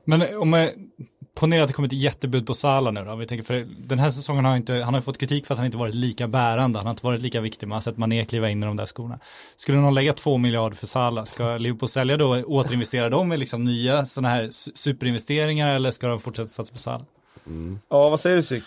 Men 0.05 0.23
om 0.39 0.53
jag, 0.53 0.71
ponera 1.35 1.63
att 1.63 1.69
det 1.69 1.75
kommer 1.75 1.89
ett 1.89 1.93
jättebud 1.93 2.47
på 2.47 2.55
Salah 2.55 2.93
nu 2.93 3.05
då. 3.05 3.17
Vi 3.17 3.27
tänker 3.27 3.45
för 3.45 3.67
den 3.79 3.99
här 3.99 4.11
säsongen 4.11 4.45
har 4.45 4.57
inte, 4.57 4.75
han 4.75 4.95
har 4.95 5.01
fått 5.01 5.19
kritik 5.19 5.47
för 5.47 5.55
att 5.55 5.59
han 5.59 5.67
inte 5.67 5.79
varit 5.79 5.95
lika 5.95 6.29
bärande. 6.29 6.79
Han 6.79 6.87
har 6.87 6.91
inte 6.93 7.07
varit 7.07 7.23
lika 7.23 7.41
viktig. 7.41 7.67
Man 7.67 7.77
har 7.77 7.81
sett 7.81 7.97
Mané 7.97 8.25
kliva 8.25 8.51
in 8.51 8.63
i 8.63 8.67
de 8.67 8.77
där 8.77 8.87
skorna. 8.87 9.19
Skulle 9.57 9.79
någon 9.79 9.95
lägga 9.95 10.13
två 10.13 10.37
miljarder 10.37 10.77
för 10.77 10.87
Salah, 10.87 11.25
ska 11.25 11.57
Liverpool 11.57 11.89
sälja 11.89 12.17
då, 12.17 12.43
återinvestera 12.45 13.09
dem 13.09 13.33
i 13.33 13.37
liksom 13.37 13.65
nya 13.65 14.07
sådana 14.07 14.29
här 14.29 14.43
su- 14.45 14.71
superinvesteringar 14.75 15.75
eller 15.75 15.91
ska 15.91 16.09
de 16.09 16.21
fortsätta 16.21 16.49
satsa 16.49 16.73
på 16.73 16.79
Salah? 16.79 17.03
Ja, 17.89 18.09
vad 18.09 18.21
säger 18.21 18.37
du 18.37 18.43
Syk? 18.43 18.65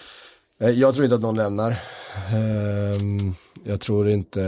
Eh, 0.62 0.70
Jag 0.70 0.94
tror 0.94 1.04
inte 1.04 1.16
att 1.16 1.22
någon 1.22 1.36
lämnar. 1.36 1.72
Ehm, 2.32 3.34
jag 3.64 3.82
tror 3.82 4.10
inte... 4.10 4.40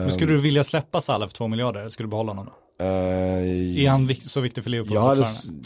Men 0.00 0.10
skulle 0.10 0.32
du 0.32 0.40
vilja 0.40 0.64
släppa 0.64 1.00
Salah 1.00 1.28
för 1.28 1.34
två 1.34 1.48
miljarder 1.48 1.80
eller 1.80 1.90
skulle 1.90 2.06
du 2.06 2.10
behålla 2.10 2.30
honom 2.30 2.46
då? 2.46 2.52
Eh, 2.80 3.84
Är 3.84 3.88
han 3.88 4.14
så 4.14 4.40
viktig 4.40 4.64
för 4.64 4.70
Liverpool 4.70 4.94
jag, 4.94 5.00
hade, 5.00 5.24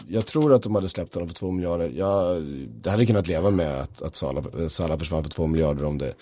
jag 0.08 0.26
tror 0.26 0.54
att 0.54 0.62
de 0.62 0.74
hade 0.74 0.88
släppt 0.88 1.14
honom 1.14 1.28
för 1.28 1.34
två 1.36 1.50
miljarder. 1.50 1.92
Jag, 1.96 2.42
det 2.82 2.90
hade 2.90 3.06
kunnat 3.06 3.28
leva 3.28 3.50
med 3.50 3.80
att, 3.80 4.02
att 4.02 4.16
Salah, 4.16 4.44
eh, 4.60 4.68
Salah 4.68 4.98
försvann 4.98 5.22
för 5.22 5.30
två 5.30 5.46
miljarder 5.46 5.84
om 5.84 5.98
det 5.98 6.12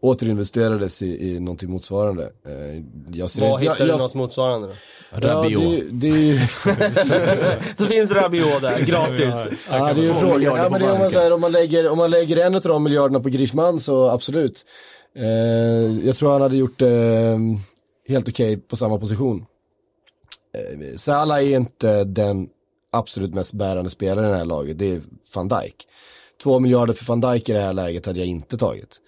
återinvesterades 0.00 1.02
i, 1.02 1.28
i 1.34 1.40
någonting 1.40 1.70
motsvarande. 1.70 2.22
Eh, 2.46 2.82
jag 3.18 3.30
ser 3.30 3.40
Vad 3.40 3.50
inte- 3.50 3.62
hittar 3.62 3.76
jag, 3.78 3.86
du 3.86 3.90
jag, 3.92 4.00
något 4.00 4.14
motsvarande 4.14 4.68
då? 4.68 4.74
Ja, 5.10 5.18
Rabiot. 5.20 5.84
det, 5.90 6.10
det 6.32 6.48
Så 7.78 7.86
finns 7.86 8.10
Rabiot 8.12 8.60
där, 8.62 8.78
gratis. 8.86 9.58
ja, 9.70 9.94
det 9.94 10.00
är 10.00 10.04
ju 10.04 10.14
frågan. 10.14 10.42
Ja, 10.42 10.68
men 10.70 10.80
det 10.80 10.86
är 10.86 10.92
om, 10.92 10.98
man, 10.98 11.12
här, 11.12 11.32
om, 11.32 11.40
man 11.40 11.52
lägger, 11.52 11.88
om 11.88 11.98
man 11.98 12.10
lägger 12.10 12.36
en 12.36 12.54
av 12.54 12.60
de 12.62 12.82
miljarderna 12.82 13.20
på 13.20 13.28
Griezmann 13.28 13.80
så 13.80 14.08
absolut. 14.08 14.64
Eh, 15.16 16.06
jag 16.06 16.16
tror 16.16 16.32
han 16.32 16.42
hade 16.42 16.56
gjort 16.56 16.78
det 16.78 16.88
eh, 16.88 17.38
helt 18.08 18.28
okej 18.28 18.56
på 18.56 18.76
samma 18.76 18.98
position. 18.98 19.44
Eh, 20.58 20.96
Salah 20.96 21.38
är 21.38 21.56
inte 21.56 22.04
den 22.04 22.48
absolut 22.90 23.34
mest 23.34 23.52
bärande 23.52 23.90
spelaren 23.90 24.28
i 24.28 24.32
det 24.32 24.38
här 24.38 24.44
laget, 24.44 24.78
det 24.78 24.90
är 24.90 25.00
van 25.34 25.48
Dijk. 25.48 25.88
Två 26.42 26.60
miljarder 26.60 26.94
för 26.94 27.04
van 27.04 27.20
Dijk 27.20 27.48
i 27.48 27.52
det 27.52 27.60
här 27.60 27.72
läget 27.72 28.06
hade 28.06 28.18
jag 28.18 28.28
inte 28.28 28.56
tagit. 28.56 29.00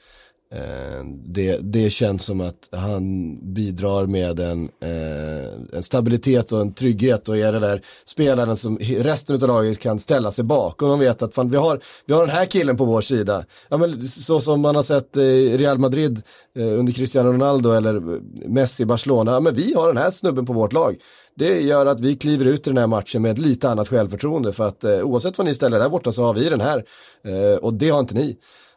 Eh, 0.55 1.05
det, 1.25 1.59
det 1.63 1.91
känns 1.91 2.25
som 2.25 2.41
att 2.41 2.69
han 2.73 3.37
bidrar 3.55 4.07
med 4.07 4.41
en, 4.41 4.69
eh, 4.81 5.77
en 5.77 5.83
stabilitet 5.83 6.53
och 6.53 6.61
en 6.61 6.73
trygghet 6.73 7.29
och 7.29 7.37
är 7.37 7.53
det 7.53 7.59
där 7.59 7.81
spelaren 8.05 8.57
som 8.57 8.79
resten 8.79 9.43
av 9.43 9.49
laget 9.49 9.79
kan 9.79 9.99
ställa 9.99 10.33
sig 10.33 10.45
bakom. 10.45 10.89
De 10.89 10.99
vet 10.99 11.23
att 11.23 11.35
fan, 11.35 11.51
vi, 11.51 11.57
har, 11.57 11.81
vi 12.07 12.15
har 12.15 12.27
den 12.27 12.37
här 12.37 12.47
killen 12.47 12.77
på 12.77 12.85
vår 12.85 13.01
sida. 13.01 13.45
Ja, 13.69 13.77
men 13.77 14.03
så 14.03 14.41
som 14.41 14.61
man 14.61 14.75
har 14.75 14.83
sett 14.83 15.17
i 15.17 15.57
Real 15.57 15.79
Madrid 15.79 16.23
under 16.55 16.93
Cristiano 16.93 17.33
Ronaldo 17.33 17.71
eller 17.71 18.01
Messi 18.49 18.83
i 18.83 18.87
Barcelona. 18.87 19.33
Ja, 19.33 19.41
men 19.41 19.55
vi 19.55 19.75
har 19.75 19.87
den 19.87 19.97
här 19.97 20.11
snubben 20.11 20.47
på 20.47 20.53
vårt 20.53 20.73
lag. 20.73 20.97
Det 21.37 21.61
gör 21.61 21.87
att 21.87 22.01
vi 22.01 22.17
kliver 22.17 22.45
ut 22.45 22.67
i 22.67 22.71
den 22.71 22.79
här 22.79 22.87
matchen 22.87 23.23
med 23.23 23.31
ett 23.31 23.39
lite 23.39 23.69
annat 23.69 23.89
självförtroende 23.89 24.53
för 24.53 24.69
att 24.69 24.85
eh, 24.85 25.01
oavsett 25.01 25.39
vad 25.39 25.47
ni 25.47 25.55
ställer 25.55 25.79
där 25.79 25.89
borta 25.89 26.13
så 26.13 26.23
har 26.23 26.35
vi 26.35 26.49
den 26.49 26.61
här. 26.61 26.85
Eh, 27.25 27.57
och 27.57 27.75
det 27.75 27.89
har 27.91 28.01
inte 28.01 28.15
ni. 28.15 28.37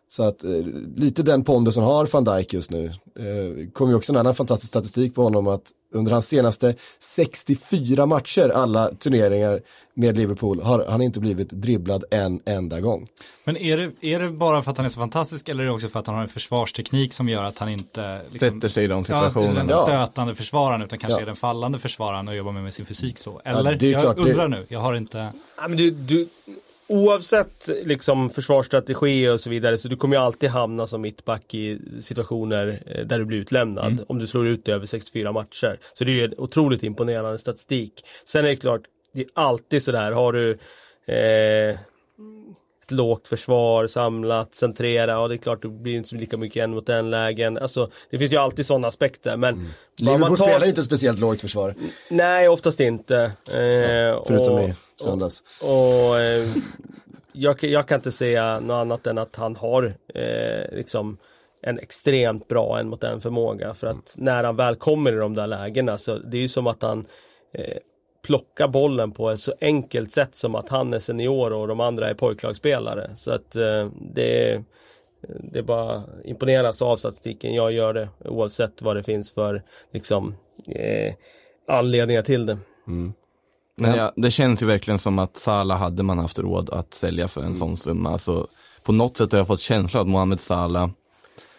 Så 0.10 0.24
att 0.24 0.44
eh, 0.44 0.50
lite 0.96 1.24
den 1.24 1.44
pondusen 1.44 1.84
har 1.84 2.06
van 2.14 2.24
Dijk 2.24 2.54
just 2.54 2.72
nu. 2.72 2.86
Eh, 2.88 3.70
kom 3.74 3.90
ju 3.90 3.96
också 3.96 4.14
en 4.14 4.18
annan 4.18 4.36
fantastisk 4.36 4.70
statistik 4.70 5.16
på 5.16 5.24
honom 5.24 5.48
att 5.48 5.72
under 5.94 6.12
hans 6.12 6.28
senaste 6.28 6.76
64 7.00 8.06
matcher, 8.06 8.50
alla 8.50 8.92
turneringar 8.92 9.62
med 9.94 10.18
Liverpool, 10.18 10.62
har 10.62 10.86
han 10.90 11.02
inte 11.02 11.20
blivit 11.20 11.50
dribblad 11.50 12.04
en 12.12 12.42
enda 12.46 12.80
gång. 12.80 13.08
Men 13.44 13.58
är 13.58 13.78
det, 13.78 13.92
är 14.02 14.20
det 14.20 14.30
bara 14.30 14.62
för 14.64 14.72
att 14.72 14.78
han 14.78 14.86
är 14.86 14.90
så 14.90 15.00
fantastisk 15.00 15.50
eller 15.50 15.64
är 15.64 15.68
det 15.68 15.74
också 15.74 15.88
för 15.88 16.00
att 16.00 16.08
han 16.08 16.16
har 16.16 16.24
en 16.24 16.30
försvarsteknik 16.30 17.14
som 17.14 17.30
gör 17.30 17.44
att 17.44 17.60
han 17.60 17.70
inte 17.70 18.22
liksom, 18.32 18.52
Sätter 18.56 18.68
sig 18.70 18.84
i 18.84 18.88
de 18.88 18.98
Ja, 18.98 19.04
situationerna. 19.04 19.60
den 19.60 19.70
Ja. 19.70 19.84
stötande 19.84 20.36
försvararen 20.36 20.82
utan 20.82 21.00
kanske 21.00 21.20
Ja. 21.20 21.22
är 21.22 21.26
den 21.26 21.36
fallande 21.36 21.80
försvararen 21.80 22.28
och 22.28 22.36
jobbar 22.36 22.52
med, 22.52 22.64
med 22.64 22.74
sin 22.74 22.86
fysik 22.86 23.18
så. 23.18 23.42
Eller? 23.46 23.84
är 23.84 23.92
jag 23.92 24.02
klart, 24.02 24.16
det- 24.16 24.22
undrar 24.22 24.48
nu, 24.48 24.66
jag 24.68 24.80
har 24.80 24.96
inte... 24.96 25.30
Ja, 25.62 25.68
men 25.68 25.78
du, 25.78 25.90
du, 25.92 26.28
oavsett 26.88 27.70
liksom 27.84 28.30
försvarsstrategi 28.30 29.30
och 29.30 29.40
så 29.40 29.50
vidare 29.50 29.78
så 29.78 29.88
du 29.88 29.96
kommer 29.96 30.16
ju 30.16 30.22
alltid 30.22 30.50
hamna 30.50 30.88
som 30.88 31.02
mittback 31.02 31.54
i 31.54 31.80
situationer 32.02 32.82
eh, 32.86 33.06
där 33.06 33.20
du 33.20 33.26
blir 33.26 33.38
utlämnad 33.38 34.06
om 34.08 34.20
du 34.20 34.28
slår 34.28 34.48
ut 34.48 34.66
det 34.66 34.72
över 34.72 34.86
64 34.86 35.32
matcher. 35.32 35.80
Så 35.94 36.04
det 36.04 36.12
är 36.12 36.16
ju 36.16 36.24
en 36.24 36.34
otroligt 36.38 36.84
imponerande 36.84 37.40
statistik. 37.40 38.06
Sen 38.26 38.46
är 38.46 38.50
det 38.50 38.56
klart, 38.56 38.82
det 39.14 39.22
är 39.22 39.28
alltid 39.34 39.84
sådär, 39.84 40.12
har 40.12 40.34
du 40.34 40.52
eh, 41.14 41.78
ett 42.88 42.92
lågt 42.92 43.28
försvar, 43.28 43.88
samlat, 43.88 44.56
centrera, 44.56 45.12
ja 45.12 45.28
det 45.28 45.36
är 45.36 45.38
klart 45.38 45.62
det 45.62 45.68
blir 45.68 45.96
inte 45.98 46.16
lika 46.16 46.38
mycket 46.38 46.64
en 46.64 46.72
mot 46.72 46.90
en 46.90 47.10
lägen. 47.10 47.58
Alltså 47.58 47.90
det 48.10 48.18
finns 48.20 48.34
ju 48.34 48.38
alltid 48.38 48.66
sådana 48.66 48.88
aspekter 48.88 49.38
men 49.38 49.56
man 49.58 49.68
Liverpool 50.00 50.38
tar- 50.38 50.46
spelar 50.46 50.62
ju 50.66 50.70
inte 50.70 50.84
speciellt 50.84 51.20
lågt 51.20 51.42
försvar, 51.42 51.74
Nej, 52.10 52.50
oftast 52.50 52.80
inte. 52.80 53.18
Eh, 53.48 54.24
förutom 54.28 54.54
och- 54.56 54.62
i 54.62 54.74
söndags. 55.04 55.44
och 55.62 56.20
eh, 56.20 56.48
jag, 57.32 57.60
kan- 57.60 57.72
jag 57.72 57.88
kan 57.88 57.96
inte 58.00 58.12
säga 58.12 58.60
något 58.60 58.76
annat 58.82 59.08
än 59.08 59.18
att 59.18 59.36
han 59.36 59.56
har 59.56 59.94
eh, 60.16 60.76
liksom 60.78 61.18
en 61.62 61.80
extremt 61.80 62.48
bra 62.48 62.80
en 62.80 62.88
mot 62.90 63.04
en 63.04 63.22
förmåga. 63.22 63.74
För 63.74 63.88
att 63.88 64.14
när 64.18 64.44
han 64.44 64.56
väl 64.56 64.76
kommer 64.76 65.12
i 65.14 65.16
de 65.16 65.34
där 65.36 65.48
lägena 65.48 65.98
så 65.98 66.18
det 66.18 66.38
är 66.38 66.42
ju 66.42 66.48
som 66.50 66.68
att 66.68 66.82
han 66.82 67.06
plockar 68.28 68.68
bollen 68.68 69.12
på 69.12 69.30
ett 69.30 69.40
så 69.40 69.54
enkelt 69.62 70.12
sätt 70.12 70.36
som 70.36 70.56
att 70.56 70.70
han 70.70 70.94
är 70.94 71.00
senior 71.00 71.54
och 71.54 71.68
de 71.68 71.80
andra 71.80 72.10
är 72.10 72.14
pojklagsspelare. 72.14 73.12
Så 73.16 73.32
att 73.32 73.56
eh, 73.56 73.90
det 74.14 74.52
är 74.52 74.64
det 75.52 75.60
är 75.60 75.64
bara 75.64 76.04
imponeras 76.26 76.82
av 76.82 76.98
statistiken. 76.98 77.54
Jag 77.54 77.72
gör 77.72 77.94
det 77.94 78.10
oavsett 78.26 78.82
vad 78.82 78.96
det 78.96 79.04
finns 79.04 79.32
för 79.32 79.64
liksom, 79.94 80.36
eh, 80.68 81.14
anledningar 81.68 82.22
till 82.22 82.46
det. 82.46 82.58
Men 83.78 83.96
ja, 83.96 84.14
det 84.16 84.32
känns 84.32 84.62
ju 84.62 84.66
verkligen 84.66 85.00
som 85.00 85.20
att 85.20 85.38
Salah 85.38 85.78
hade 85.78 86.04
man 86.04 86.20
haft 86.20 86.40
råd 86.40 86.70
att 86.70 86.94
sälja 86.94 87.28
för 87.28 87.42
en 87.42 87.56
sån 87.56 87.78
summa. 87.78 88.10
Alltså, 88.10 88.48
på 88.84 88.92
något 88.92 89.18
sätt 89.18 89.32
har 89.32 89.40
jag 89.40 89.48
fått 89.48 89.60
känslan 89.60 90.02
att 90.02 90.08
Mohamed 90.08 90.40
Salah, 90.40 90.90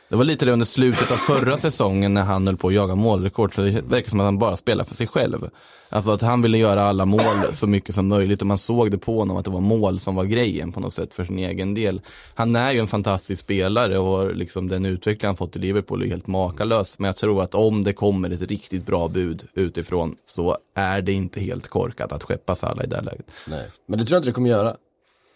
det 0.09 0.17
var 0.17 0.25
lite 0.25 0.45
det 0.45 0.53
under 0.53 0.67
slutet 0.67 1.11
av 1.11 1.17
förra 1.17 1.59
säsongen 1.59 2.15
när 2.15 2.23
han 2.23 2.47
höll 2.47 2.57
på 2.57 2.69
att 2.69 2.75
jaga 2.75 2.95
målrekord, 2.95 3.55
så 3.55 3.61
det 3.61 3.71
verkar 3.71 4.11
som 4.11 4.21
att 4.21 4.25
han 4.25 4.39
bara 4.39 4.57
spelar 4.57 4.85
för 4.85 4.95
sig 4.95 5.07
själv. 5.07 5.51
Alltså 5.91 6.11
att 6.11 6.21
han 6.21 6.43
ville 6.43 6.59
göra 6.59 6.83
alla 6.83 7.05
mål 7.05 7.21
så 7.53 7.67
mycket 7.67 7.95
som 7.95 8.09
möjligt 8.09 8.41
och 8.41 8.47
man 8.47 8.59
såg 8.59 8.91
det 8.91 8.99
på 8.99 9.19
honom 9.19 9.37
att 9.37 9.45
det 9.45 9.51
var 9.51 9.61
mål 9.61 10.01
som 10.01 10.15
var 10.15 10.25
grejen 10.25 10.73
på 10.73 10.81
något 10.81 10.95
sätt 10.95 11.15
för 11.15 11.25
sin 11.25 11.39
egen 11.39 11.75
del. 11.75 12.01
Han 12.35 12.57
är 12.57 12.73
ju 12.73 12.79
en 12.79 12.89
fantastisk 12.89 13.43
spelare 13.43 13.99
och 13.99 14.37
liksom 14.37 14.69
den 14.69 14.87
utveckling 14.87 15.29
han 15.29 15.37
fått 15.37 15.57
i 15.57 15.59
Liverpool 15.59 16.03
är 16.03 16.07
helt 16.07 16.27
makalös. 16.27 16.99
Men 16.99 17.07
jag 17.07 17.17
tror 17.17 17.43
att 17.43 17.55
om 17.55 17.85
det 17.85 17.93
kommer 17.93 18.31
ett 18.31 18.43
riktigt 18.43 18.87
bra 18.87 19.09
bud 19.09 19.49
utifrån 19.55 20.17
så 20.27 20.59
är 20.75 21.03
det 21.03 21.13
inte 21.13 21.41
helt 21.41 21.69
korkat 21.69 22.13
att 22.13 22.23
skeppa 22.23 22.55
Salah 22.55 22.85
i 22.85 22.87
det 22.87 22.97
här 22.97 23.03
läget. 23.03 23.27
Nej, 23.49 23.71
men 23.87 23.99
det 23.99 24.05
tror 24.05 24.17
jag 24.17 24.21
inte 24.21 24.29
det 24.29 24.33
kommer 24.33 24.51
göra. 24.51 24.77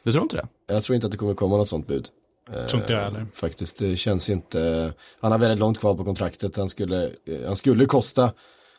Du 0.05 0.13
tror 0.13 0.23
inte 0.23 0.37
det? 0.37 0.75
Jag 0.75 0.83
tror 0.83 0.95
inte 0.95 1.07
att 1.07 1.11
det 1.11 1.19
kommer 1.19 1.35
komma 1.35 1.57
något 1.57 1.69
sånt 1.69 1.87
bud. 1.87 2.09
Tror 2.51 2.81
inte 2.81 2.93
jag 2.93 3.01
heller. 3.01 3.27
Faktiskt, 3.35 3.79
det 3.79 3.97
känns 3.97 4.31
inte, 4.31 4.93
han 5.21 5.33
har 5.33 5.39
väldigt 5.39 5.59
långt 5.59 5.79
kvar 5.81 5.95
på 5.95 6.05
kontraktet, 6.05 6.57
han 6.57 6.69
skulle, 6.69 7.05
eh, 7.05 7.47
han 7.47 7.57
skulle 7.57 7.87
kosta, 7.87 8.33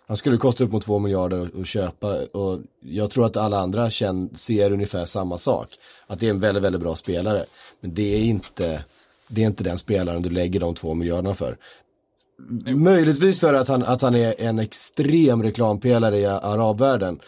han 0.08 0.18
skulle 0.18 0.38
kosta 0.38 0.64
upp 0.64 0.72
mot 0.72 0.84
två 0.86 1.00
miljarder 1.00 1.50
att- 1.62 1.68
köpa 1.68 2.18
och 2.34 2.60
jag 2.82 3.10
tror 3.12 3.26
att 3.26 3.38
alla 3.38 3.58
andra 3.58 3.92
ser 4.36 4.72
ungefär 4.72 5.06
samma 5.06 5.38
sak. 5.38 5.68
Att 6.08 6.20
det 6.20 6.26
är 6.26 6.30
en 6.30 6.40
väldigt, 6.40 6.64
väldigt 6.64 6.82
bra 6.82 6.96
spelare. 6.96 7.46
Men 7.82 7.94
det 7.94 8.16
är 8.16 8.24
inte, 8.24 8.84
det 9.28 9.42
är 9.42 9.46
inte 9.46 9.64
den 9.64 9.78
spelaren 9.78 10.22
du 10.22 10.30
lägger 10.30 10.60
de 10.60 10.76
två 10.76 10.94
miljarderna 10.94 11.36
för. 11.36 11.58
Möjligtvis 12.76 13.40
för 13.40 13.54
att 13.54 13.68
han, 13.68 13.84
att 13.84 14.02
han 14.02 14.16
är 14.16 14.36
en 14.38 14.60
extrem 14.60 15.44
reklampelare 15.44 16.20
i 16.20 16.26
arabvärlden. 16.26 17.20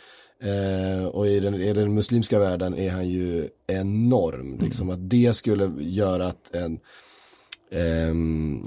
Eh, 0.41 1.05
och 1.05 1.27
i 1.27 1.39
den, 1.39 1.55
i 1.55 1.73
den 1.73 1.93
muslimska 1.93 2.39
världen 2.39 2.77
är 2.77 2.91
han 2.91 3.09
ju 3.09 3.49
enorm. 3.67 4.59
Liksom 4.61 4.89
att 4.89 5.09
det 5.09 5.35
skulle 5.35 5.71
göra 5.79 6.27
att 6.27 6.55
en, 6.55 6.79
ehm, 7.71 8.61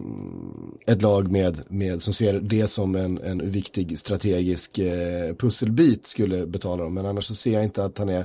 ett 0.86 1.02
lag 1.02 1.30
med, 1.30 1.60
med, 1.68 2.02
som 2.02 2.14
ser 2.14 2.40
det 2.40 2.68
som 2.68 2.96
en, 2.96 3.18
en 3.18 3.50
viktig 3.50 3.98
strategisk 3.98 4.78
eh, 4.78 5.34
pusselbit 5.34 6.06
skulle 6.06 6.46
betala 6.46 6.82
dem. 6.82 6.94
Men 6.94 7.06
annars 7.06 7.24
så 7.24 7.34
ser 7.34 7.52
jag 7.52 7.64
inte 7.64 7.84
att 7.84 7.98
han 7.98 8.08
är 8.08 8.18
eh, 8.20 8.24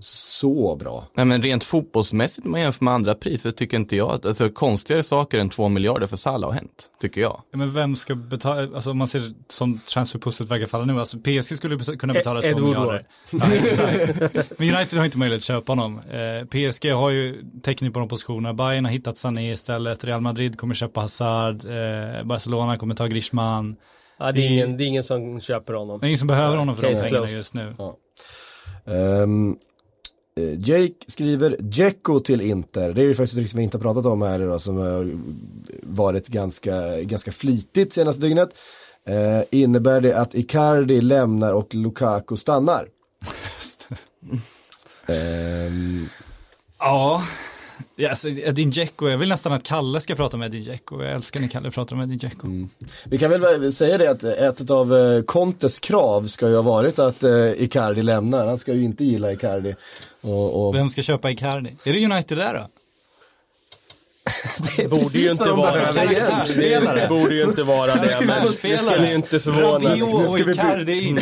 så 0.00 0.76
bra. 0.76 1.06
Nej 1.14 1.26
men 1.26 1.42
rent 1.42 1.64
fotbollsmässigt 1.64 2.44
om 2.46 2.50
man 2.50 2.60
jämför 2.60 2.84
med 2.84 2.94
andra 2.94 3.14
priser 3.14 3.50
tycker 3.50 3.76
inte 3.76 3.96
jag 3.96 4.10
att, 4.10 4.26
alltså 4.26 4.48
konstigare 4.48 5.02
saker 5.02 5.38
än 5.38 5.50
två 5.50 5.68
miljarder 5.68 6.06
för 6.06 6.16
Salah 6.16 6.48
har 6.50 6.54
hänt, 6.54 6.90
tycker 7.00 7.20
jag. 7.20 7.42
Ja, 7.50 7.58
men 7.58 7.72
vem 7.74 7.96
ska 7.96 8.14
betala, 8.14 8.74
alltså 8.74 8.90
om 8.90 8.98
man 8.98 9.08
ser 9.08 9.22
som 9.48 9.78
transferpusslet 9.78 10.50
verkar 10.50 10.66
falla 10.66 10.84
nu, 10.84 11.00
alltså 11.00 11.18
PSG 11.18 11.56
skulle 11.56 11.76
beta- 11.76 11.96
kunna 11.96 12.12
betala 12.12 12.42
Ed 12.44 12.56
två 12.56 12.62
miljarder. 12.66 13.06
Ja. 13.32 14.42
Men 14.58 14.74
United 14.74 14.98
har 14.98 15.04
inte 15.04 15.18
möjlighet 15.18 15.40
att 15.40 15.44
köpa 15.44 15.72
honom. 15.72 16.00
Eh, 16.10 16.46
PSG 16.46 16.92
har 16.92 17.10
ju 17.10 17.44
täckning 17.62 17.92
på 17.92 17.98
de 18.00 18.08
positionerna, 18.08 18.54
Bayern 18.54 18.84
har 18.84 18.92
hittat 18.92 19.18
Sané 19.18 19.52
istället, 19.52 20.04
Real 20.04 20.20
Madrid 20.20 20.58
kommer 20.58 20.74
köpa 20.74 21.00
Hazard, 21.00 21.54
eh, 21.64 22.24
Barcelona 22.24 22.76
kommer 22.78 22.94
ta 22.94 23.06
Griezmann. 23.06 23.76
Ja, 24.18 24.32
det, 24.32 24.40
är 24.40 24.50
ingen, 24.50 24.76
det 24.76 24.84
är 24.84 24.86
ingen 24.86 25.04
som 25.04 25.40
köper 25.40 25.72
honom. 25.74 26.00
Det 26.00 26.06
är 26.06 26.08
ingen 26.08 26.18
som 26.18 26.28
behöver 26.28 26.56
honom 26.56 26.76
för 26.76 26.82
de 26.82 27.00
pengarna 27.00 27.28
just 27.28 27.54
nu. 27.54 27.62
Ehm, 27.62 27.74
eh, 28.88 29.26
Jake 30.58 30.94
skriver 31.06 31.56
Dzeko 31.58 32.20
till 32.20 32.40
Inter. 32.40 32.92
Det 32.92 33.02
är 33.02 33.06
ju 33.06 33.14
faktiskt 33.14 33.38
ett 33.38 33.50
som 33.50 33.58
vi 33.58 33.64
inte 33.64 33.76
har 33.76 33.82
pratat 33.82 34.06
om 34.06 34.22
här 34.22 34.42
idag 34.42 34.60
som 34.60 34.76
har 34.76 35.10
varit 35.82 36.28
ganska, 36.28 37.00
ganska 37.00 37.32
flitigt 37.32 37.92
senaste 37.92 38.22
dygnet. 38.22 38.50
Eh, 39.06 39.42
innebär 39.50 40.00
det 40.00 40.14
att 40.14 40.34
Icardi 40.34 41.00
lämnar 41.00 41.52
och 41.52 41.74
Lukaku 41.74 42.36
stannar? 42.36 42.88
Ehm, 45.06 46.08
Ja, 46.78 47.22
ja 47.98 48.10
alltså, 48.10 48.28
Edin 48.28 48.70
Dzeko, 48.70 49.08
jag 49.08 49.18
vill 49.18 49.28
nästan 49.28 49.52
att 49.52 49.62
Kalle 49.62 50.00
ska 50.00 50.14
prata 50.14 50.36
med 50.36 50.46
Edin 50.54 50.64
Dzeko. 50.64 51.02
Jag 51.02 51.12
älskar 51.12 51.40
när 51.40 51.48
Kalle 51.48 51.70
pratar 51.70 51.96
med 51.96 52.04
Edin 52.04 52.18
Dzeko. 52.18 52.46
vi 53.04 53.18
kan 53.18 53.30
väl 53.30 53.72
säga 53.72 53.98
det 53.98 54.10
att 54.10 54.24
ett 54.24 54.70
av 54.70 54.96
eh, 54.96 55.22
Contes 55.22 55.78
krav 55.78 56.26
ska 56.26 56.48
ju 56.48 56.54
ha 56.54 56.62
varit 56.62 56.98
att 56.98 57.22
eh, 57.22 57.62
Icardi 57.62 58.02
lämnar. 58.02 58.46
Han 58.46 58.58
ska 58.58 58.72
ju 58.72 58.84
inte 58.84 59.04
gilla 59.04 59.32
Icardi. 59.32 59.74
Och, 60.20 60.66
och... 60.66 60.74
Vem 60.74 60.90
ska 60.90 61.02
köpa 61.02 61.30
Icardi? 61.30 61.70
Är 61.84 61.92
det 61.92 62.04
United 62.04 62.38
där 62.38 62.54
då? 62.54 62.68
det 64.76 64.82
är 64.84 64.88
Borde 64.88 65.18
ju 65.18 65.30
inte 65.30 65.44
de 65.44 65.58
vara 65.58 65.92
det. 65.92 66.04
igen. 66.64 66.84
Det 66.94 67.08
borde 67.08 67.34
ju 67.34 67.42
inte 67.42 67.62
vara 67.62 67.94
det, 67.94 68.16
men 68.26 68.46
det 68.46 68.78
skulle 68.78 69.08
ju 69.08 69.14
inte 69.14 69.40
förvåna. 69.40 69.88
Rabiot 69.90 70.30
och 70.30 70.38
Icardi 70.38 71.00
in. 71.08 71.16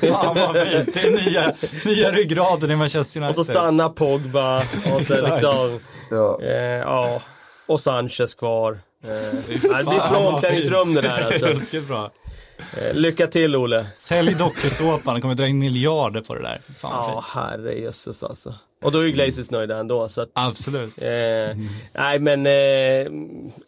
Fan 0.00 0.36
vad 0.36 0.56
fint. 0.68 0.94
Det 0.94 1.00
är 1.02 1.10
nya, 1.30 1.52
nya 1.84 2.12
ryggraden 2.12 2.70
i 2.70 2.76
Manchester 2.76 3.20
Och 3.20 3.24
United. 3.24 3.46
så 3.46 3.52
stannar 3.52 3.88
Pogba 3.88 4.58
och 4.94 5.02
så 5.02 5.26
liksom, 5.28 5.80
Ja. 6.10 6.38
eh, 6.42 6.52
ja, 6.78 7.20
och 7.66 7.80
Sanchez 7.80 8.34
kvar. 8.34 8.72
Eh, 9.04 9.10
det 9.48 9.58
blir 9.60 9.76
ett 9.80 10.10
bra 10.10 10.18
omklädningsrum 10.18 10.94
det 10.94 11.00
där 11.00 11.26
alltså. 11.26 11.46
Ruskigt 11.46 11.88
bra. 11.88 12.10
Eh, 12.58 12.94
lycka 12.94 13.26
till 13.26 13.56
Ole. 13.56 13.86
Sälj 13.94 14.34
dokusåpan, 14.34 15.14
de 15.14 15.20
kommer 15.20 15.34
dra 15.34 15.46
in 15.46 15.58
miljarder 15.58 16.20
på 16.20 16.34
det 16.34 16.42
där. 16.42 16.60
Fan 16.78 16.90
Ja, 17.14 17.24
herrejösses 17.28 18.22
alltså. 18.22 18.54
Och 18.82 18.92
då 18.92 18.98
är 18.98 19.04
ju 19.04 19.12
Glazers 19.12 19.50
nöjda 19.50 19.76
ändå 19.78 20.08
så 20.08 20.20
att, 20.20 20.30
Absolut. 20.32 21.02
eh, 21.02 21.56
nej 21.92 22.18
men, 22.20 22.46
eh, 22.46 23.12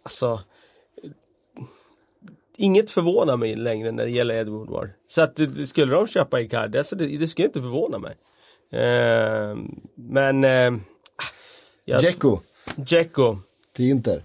alltså. 0.02 0.40
Inget 2.58 2.90
förvånar 2.90 3.36
mig 3.36 3.56
längre 3.56 3.92
när 3.92 4.04
det 4.04 4.10
gäller 4.10 4.34
Ed 4.34 4.48
Woodward. 4.48 4.90
Så 5.08 5.22
att 5.22 5.36
det- 5.36 5.66
skulle 5.66 5.94
de 5.94 6.06
köpa 6.06 6.40
Icardi, 6.40 6.78
alltså 6.78 6.96
det, 6.96 7.06
det 7.06 7.28
skulle 7.28 7.46
inte 7.46 7.60
förvåna 7.60 7.98
mig. 7.98 8.16
Eh, 8.72 9.56
men, 9.94 10.44
eh, 10.44 10.72
jag- 11.84 12.00
Dzeko 12.00 12.38
Dzeko. 12.76 13.36
till 13.72 13.84
Inter. 13.90 14.22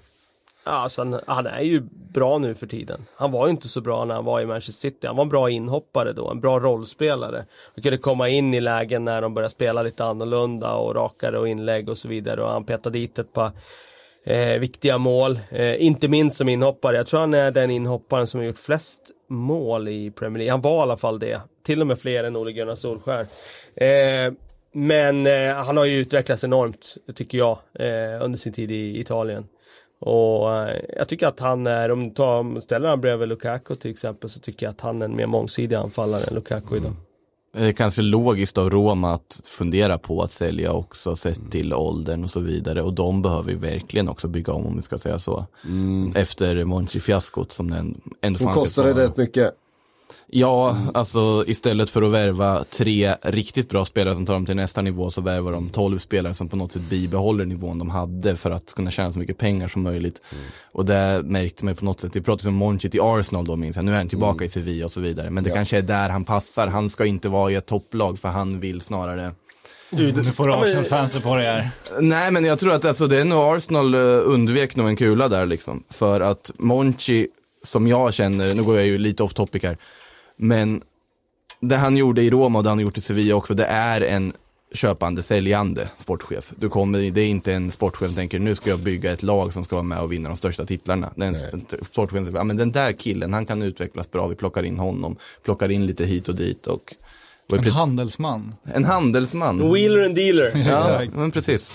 Ja, 0.63 0.71
alltså 0.71 1.01
han, 1.01 1.19
han 1.27 1.47
är 1.47 1.61
ju 1.61 1.81
bra 2.13 2.37
nu 2.37 2.55
för 2.55 2.67
tiden. 2.67 3.05
Han 3.15 3.31
var 3.31 3.47
ju 3.47 3.51
inte 3.51 3.67
så 3.67 3.81
bra 3.81 4.05
när 4.05 4.15
han 4.15 4.25
var 4.25 4.41
i 4.41 4.45
Manchester 4.45 4.89
City. 4.89 5.07
Han 5.07 5.15
var 5.15 5.23
en 5.23 5.29
bra 5.29 5.49
inhoppare 5.49 6.13
då, 6.13 6.29
en 6.29 6.39
bra 6.39 6.59
rollspelare. 6.59 7.45
Han 7.75 7.83
kunde 7.83 7.97
komma 7.97 8.29
in 8.29 8.53
i 8.53 8.59
lägen 8.59 9.05
när 9.05 9.21
de 9.21 9.33
började 9.33 9.51
spela 9.51 9.81
lite 9.81 10.03
annorlunda 10.03 10.73
och 10.73 10.95
rakare 10.95 11.37
och 11.39 11.47
inlägg 11.47 11.89
och 11.89 11.97
så 11.97 12.07
vidare. 12.07 12.43
Och 12.43 12.49
han 12.49 12.63
petade 12.63 12.99
dit 12.99 13.19
ett 13.19 13.33
par 13.33 13.51
eh, 14.23 14.59
viktiga 14.59 14.97
mål. 14.97 15.39
Eh, 15.49 15.85
inte 15.85 16.07
minst 16.07 16.37
som 16.37 16.49
inhoppare. 16.49 16.97
Jag 16.97 17.07
tror 17.07 17.19
han 17.19 17.33
är 17.33 17.51
den 17.51 17.71
inhopparen 17.71 18.27
som 18.27 18.39
har 18.39 18.47
gjort 18.47 18.57
flest 18.57 19.01
mål 19.29 19.87
i 19.87 20.11
Premier 20.11 20.37
League. 20.37 20.51
Han 20.51 20.61
var 20.61 20.77
i 20.77 20.81
alla 20.81 20.97
fall 20.97 21.19
det. 21.19 21.41
Till 21.65 21.81
och 21.81 21.87
med 21.87 21.99
fler 21.99 22.23
än 22.23 22.35
Ole 22.35 22.51
Gunnar 22.51 22.75
Solskär. 22.75 23.25
Eh, 23.75 24.33
men 24.73 25.27
eh, 25.27 25.53
han 25.55 25.77
har 25.77 25.85
ju 25.85 25.97
utvecklats 25.97 26.43
enormt, 26.43 26.97
tycker 27.15 27.37
jag, 27.37 27.57
eh, 27.73 28.23
under 28.23 28.37
sin 28.37 28.53
tid 28.53 28.71
i 28.71 28.99
Italien. 28.99 29.47
Och 30.01 30.53
eh, 30.53 30.81
jag 30.97 31.07
tycker 31.07 31.27
att 31.27 31.39
han 31.39 31.67
är, 31.67 31.91
om 31.91 32.03
du 32.03 32.15
tar, 32.15 32.59
ställer 32.59 32.89
han 32.89 33.01
bredvid 33.01 33.27
Lukaku 33.27 33.75
till 33.75 33.91
exempel, 33.91 34.29
så 34.29 34.39
tycker 34.39 34.65
jag 34.65 34.71
att 34.71 34.81
han 34.81 35.01
är 35.01 35.05
en 35.05 35.15
mer 35.15 35.27
mångsidig 35.27 35.75
anfallare 35.75 36.23
än 36.23 36.35
Lukaku 36.35 36.77
idag. 36.77 36.93
Det 37.53 37.65
är 37.65 37.71
kanske 37.71 38.01
logiskt 38.01 38.57
av 38.57 38.69
Roma 38.69 39.13
att 39.13 39.41
fundera 39.45 39.97
på 39.97 40.21
att 40.21 40.31
sälja 40.31 40.71
också 40.71 41.15
sett 41.15 41.51
till 41.51 41.73
åldern 41.73 42.23
och 42.23 42.29
så 42.29 42.39
vidare 42.39 42.81
och 42.81 42.93
de 42.93 43.21
behöver 43.21 43.51
ju 43.51 43.57
verkligen 43.57 44.09
också 44.09 44.27
bygga 44.27 44.53
om 44.53 44.65
om 44.65 44.75
vi 44.75 44.81
ska 44.81 44.97
säga 44.97 45.19
så. 45.19 45.45
Efter 46.15 46.63
Monchi-fiaskot 46.63 47.51
som 47.51 47.69
den 47.69 48.01
ändå 48.21 48.37
Som 48.37 48.53
kostade 48.53 49.03
rätt 49.03 49.17
mycket. 49.17 49.53
Ja, 50.33 50.77
alltså 50.93 51.43
istället 51.47 51.89
för 51.89 52.01
att 52.01 52.11
värva 52.11 52.63
tre 52.63 53.15
riktigt 53.21 53.69
bra 53.69 53.85
spelare 53.85 54.15
som 54.15 54.25
tar 54.25 54.33
dem 54.33 54.45
till 54.45 54.55
nästa 54.55 54.81
nivå 54.81 55.11
så 55.11 55.21
värvar 55.21 55.51
de 55.51 55.69
tolv 55.69 55.97
spelare 55.97 56.33
som 56.33 56.49
på 56.49 56.55
något 56.55 56.71
sätt 56.71 56.81
bibehåller 56.81 57.45
nivån 57.45 57.79
de 57.79 57.89
hade 57.89 58.35
för 58.35 58.51
att 58.51 58.73
kunna 58.73 58.91
tjäna 58.91 59.11
så 59.11 59.19
mycket 59.19 59.37
pengar 59.37 59.67
som 59.67 59.81
möjligt. 59.81 60.21
Och 60.71 60.85
det 60.85 61.21
märkte 61.23 61.65
man 61.65 61.75
på 61.75 61.85
något 61.85 61.99
sätt, 61.99 62.15
vi 62.15 62.21
pratade 62.21 62.49
om 62.49 62.55
Monchi 62.55 62.89
i 62.93 62.99
Arsenal 63.01 63.45
då 63.45 63.55
minns 63.55 63.75
jag, 63.75 63.85
nu 63.85 63.93
är 63.93 63.97
han 63.97 64.09
tillbaka 64.09 64.45
i 64.45 64.49
Sevilla 64.49 64.85
och 64.85 64.91
så 64.91 64.99
vidare. 64.99 65.29
Men 65.29 65.43
det 65.43 65.49
kanske 65.49 65.77
är 65.77 65.81
där 65.81 66.09
han 66.09 66.23
passar, 66.23 66.67
han 66.67 66.89
ska 66.89 67.05
inte 67.05 67.29
vara 67.29 67.51
i 67.51 67.55
ett 67.55 67.65
topplag 67.65 68.19
för 68.19 68.29
han 68.29 68.59
vill 68.59 68.81
snarare 68.81 69.31
Nu 69.89 70.23
får 70.23 70.47
du 70.47 70.53
Arsenal-fansen 70.53 71.21
på 71.21 71.35
dig 71.35 71.45
här. 71.45 71.69
Nej 71.99 72.31
men 72.31 72.45
jag 72.45 72.59
tror 72.59 72.73
att 72.73 72.85
alltså, 72.85 73.07
det 73.07 73.21
är 73.21 73.25
nog 73.25 73.55
Arsenal 73.55 73.95
uh, 73.95 74.21
undvek 74.25 74.75
nog 74.75 74.87
en 74.87 74.95
kula 74.95 75.27
där 75.27 75.45
liksom. 75.45 75.83
För 75.89 76.21
att 76.21 76.51
Monchi, 76.57 77.27
som 77.63 77.87
jag 77.87 78.13
känner, 78.13 78.55
nu 78.55 78.63
går 78.63 78.75
jag 78.75 78.85
ju 78.85 78.97
lite 78.97 79.23
off 79.23 79.33
topic 79.33 79.63
här, 79.63 79.77
men 80.41 80.81
det 81.59 81.75
han 81.75 81.97
gjorde 81.97 82.21
i 82.21 82.29
Roma 82.29 82.59
och 82.59 82.63
det 82.63 82.69
han 82.69 82.77
har 82.77 82.83
gjort 82.83 82.97
i 82.97 83.01
Sevilla 83.01 83.35
också, 83.35 83.53
det 83.53 83.65
är 83.65 84.01
en 84.01 84.33
köpande, 84.73 85.21
säljande 85.21 85.89
sportchef. 85.97 86.51
Du 86.55 86.69
kommer, 86.69 87.11
det 87.11 87.21
är 87.21 87.27
inte 87.27 87.53
en 87.53 87.71
sportchef 87.71 88.07
som 88.07 88.15
tänker 88.15 88.39
nu 88.39 88.55
ska 88.55 88.69
jag 88.69 88.79
bygga 88.79 89.11
ett 89.11 89.23
lag 89.23 89.53
som 89.53 89.63
ska 89.65 89.75
vara 89.75 89.83
med 89.83 89.99
och 89.99 90.11
vinna 90.11 90.29
de 90.29 90.35
största 90.37 90.65
titlarna. 90.65 91.11
Det 91.15 91.23
är 91.23 91.27
en 91.27 91.35
sp- 91.35 91.83
sportchef 91.91 92.17
som 92.17 92.25
säger, 92.25 92.37
ja 92.37 92.43
men 92.43 92.57
den 92.57 92.71
där 92.71 92.91
killen, 92.93 93.33
han 93.33 93.45
kan 93.45 93.61
utvecklas 93.61 94.11
bra, 94.11 94.27
vi 94.27 94.35
plockar 94.35 94.63
in 94.63 94.79
honom, 94.79 95.15
plockar 95.43 95.71
in 95.71 95.85
lite 95.85 96.05
hit 96.05 96.29
och 96.29 96.35
dit 96.35 96.67
och 96.67 96.95
och 97.49 97.57
En 97.57 97.71
handelsman. 97.71 98.55
en 98.63 98.85
handelsman. 98.85 99.73
Wheeler 99.73 100.01
and 100.05 100.15
dealer. 100.15 100.51
Ja, 100.69 101.01
men 101.15 101.31
precis. 101.31 101.73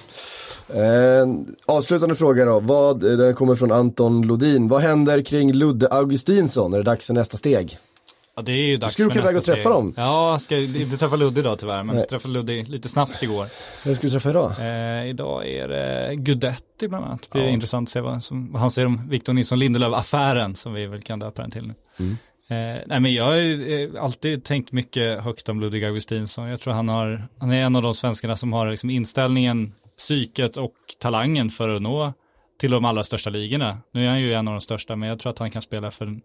Eh, 0.69 1.27
avslutande 1.67 2.15
fråga 2.15 2.45
då, 2.45 2.61
vad, 2.61 3.01
den 3.01 3.35
kommer 3.35 3.55
från 3.55 3.73
Anton 3.73 4.23
Lodin. 4.27 4.69
Vad 4.69 4.83
händer 4.83 5.23
kring 5.23 5.53
Ludde 5.53 5.89
Augustinsson? 5.89 6.75
Är 6.75 6.79
det 6.79 6.85
dags 6.85 7.07
för 7.07 7.15
nästa 7.15 7.37
steg? 7.37 7.79
Ja, 8.37 8.43
det 8.43 8.53
är 8.53 8.67
ju 8.67 8.77
dags 8.77 8.93
skulle 8.93 9.11
för 9.11 9.21
åka 9.21 9.29
iväg 9.29 9.37
och 9.37 9.45
träffa 9.45 9.69
dem. 9.69 9.95
Ja, 9.97 10.39
ska 10.39 10.59
inte 10.59 10.97
träffa 10.97 11.17
Ludde 11.17 11.41
idag 11.41 11.59
tyvärr, 11.59 11.83
men 11.83 11.97
Nej. 11.97 12.07
träffade 12.07 12.35
Ludde 12.35 12.63
lite 12.63 12.89
snabbt 12.89 13.23
igår. 13.23 13.49
Vem 13.85 13.97
ska 13.97 14.07
du 14.07 14.11
träffa 14.11 14.31
idag? 14.31 14.53
Eh, 14.61 15.09
idag 15.09 15.49
är 15.49 15.69
det 15.69 16.15
Gudetti 16.15 16.89
bland 16.89 17.05
annat. 17.05 17.29
Det 17.33 17.39
blir 17.39 17.49
intressant 17.49 17.89
att 17.89 17.93
se 17.93 18.01
vad, 18.01 18.25
som, 18.25 18.53
vad 18.53 18.61
han 18.61 18.71
säger 18.71 18.87
om 18.87 19.09
Victor 19.09 19.33
Nilsson 19.33 19.59
Lindelöf-affären, 19.59 20.55
som 20.55 20.73
vi 20.73 20.87
väl 20.87 21.03
kan 21.03 21.19
döpa 21.19 21.43
den 21.43 21.51
till 21.51 21.67
nu. 21.67 21.75
Mm. 21.99 22.17
Eh, 22.49 22.83
nej 22.87 23.01
men 23.01 23.15
jag 23.15 23.25
har 23.25 23.35
ju, 23.35 23.85
eh, 23.95 24.03
alltid 24.03 24.45
tänkt 24.45 24.73
mycket 24.73 25.23
högt 25.23 25.49
om 25.49 25.61
Ludvig 25.61 25.85
Augustinsson. 25.85 26.49
Jag 26.49 26.61
tror 26.61 26.73
han, 26.75 26.89
har, 26.89 27.29
han 27.39 27.53
är 27.53 27.63
en 27.63 27.77
av 27.77 27.83
de 27.83 27.95
svenskarna 27.95 28.37
som 28.37 28.53
har 28.53 28.71
liksom 28.71 28.91
inställningen, 28.91 29.73
psyket 29.99 30.57
och 30.57 30.75
talangen 30.99 31.51
för 31.51 31.69
att 31.69 31.83
nå 31.83 32.13
till 32.61 32.71
de 32.71 32.85
allra 32.85 33.05
största 33.05 33.31
ligorna. 33.31 33.79
Nu 33.93 34.05
är 34.05 34.09
han 34.09 34.21
ju 34.21 34.35
en 34.35 34.49
av 34.49 34.55
de 34.55 34.61
största, 34.61 34.97
men 34.97 35.09
jag 35.09 35.19
tror 35.19 35.31
att 35.31 35.39
han 35.39 35.51
kan 35.51 35.63
spela 35.63 35.91
för, 35.91 36.21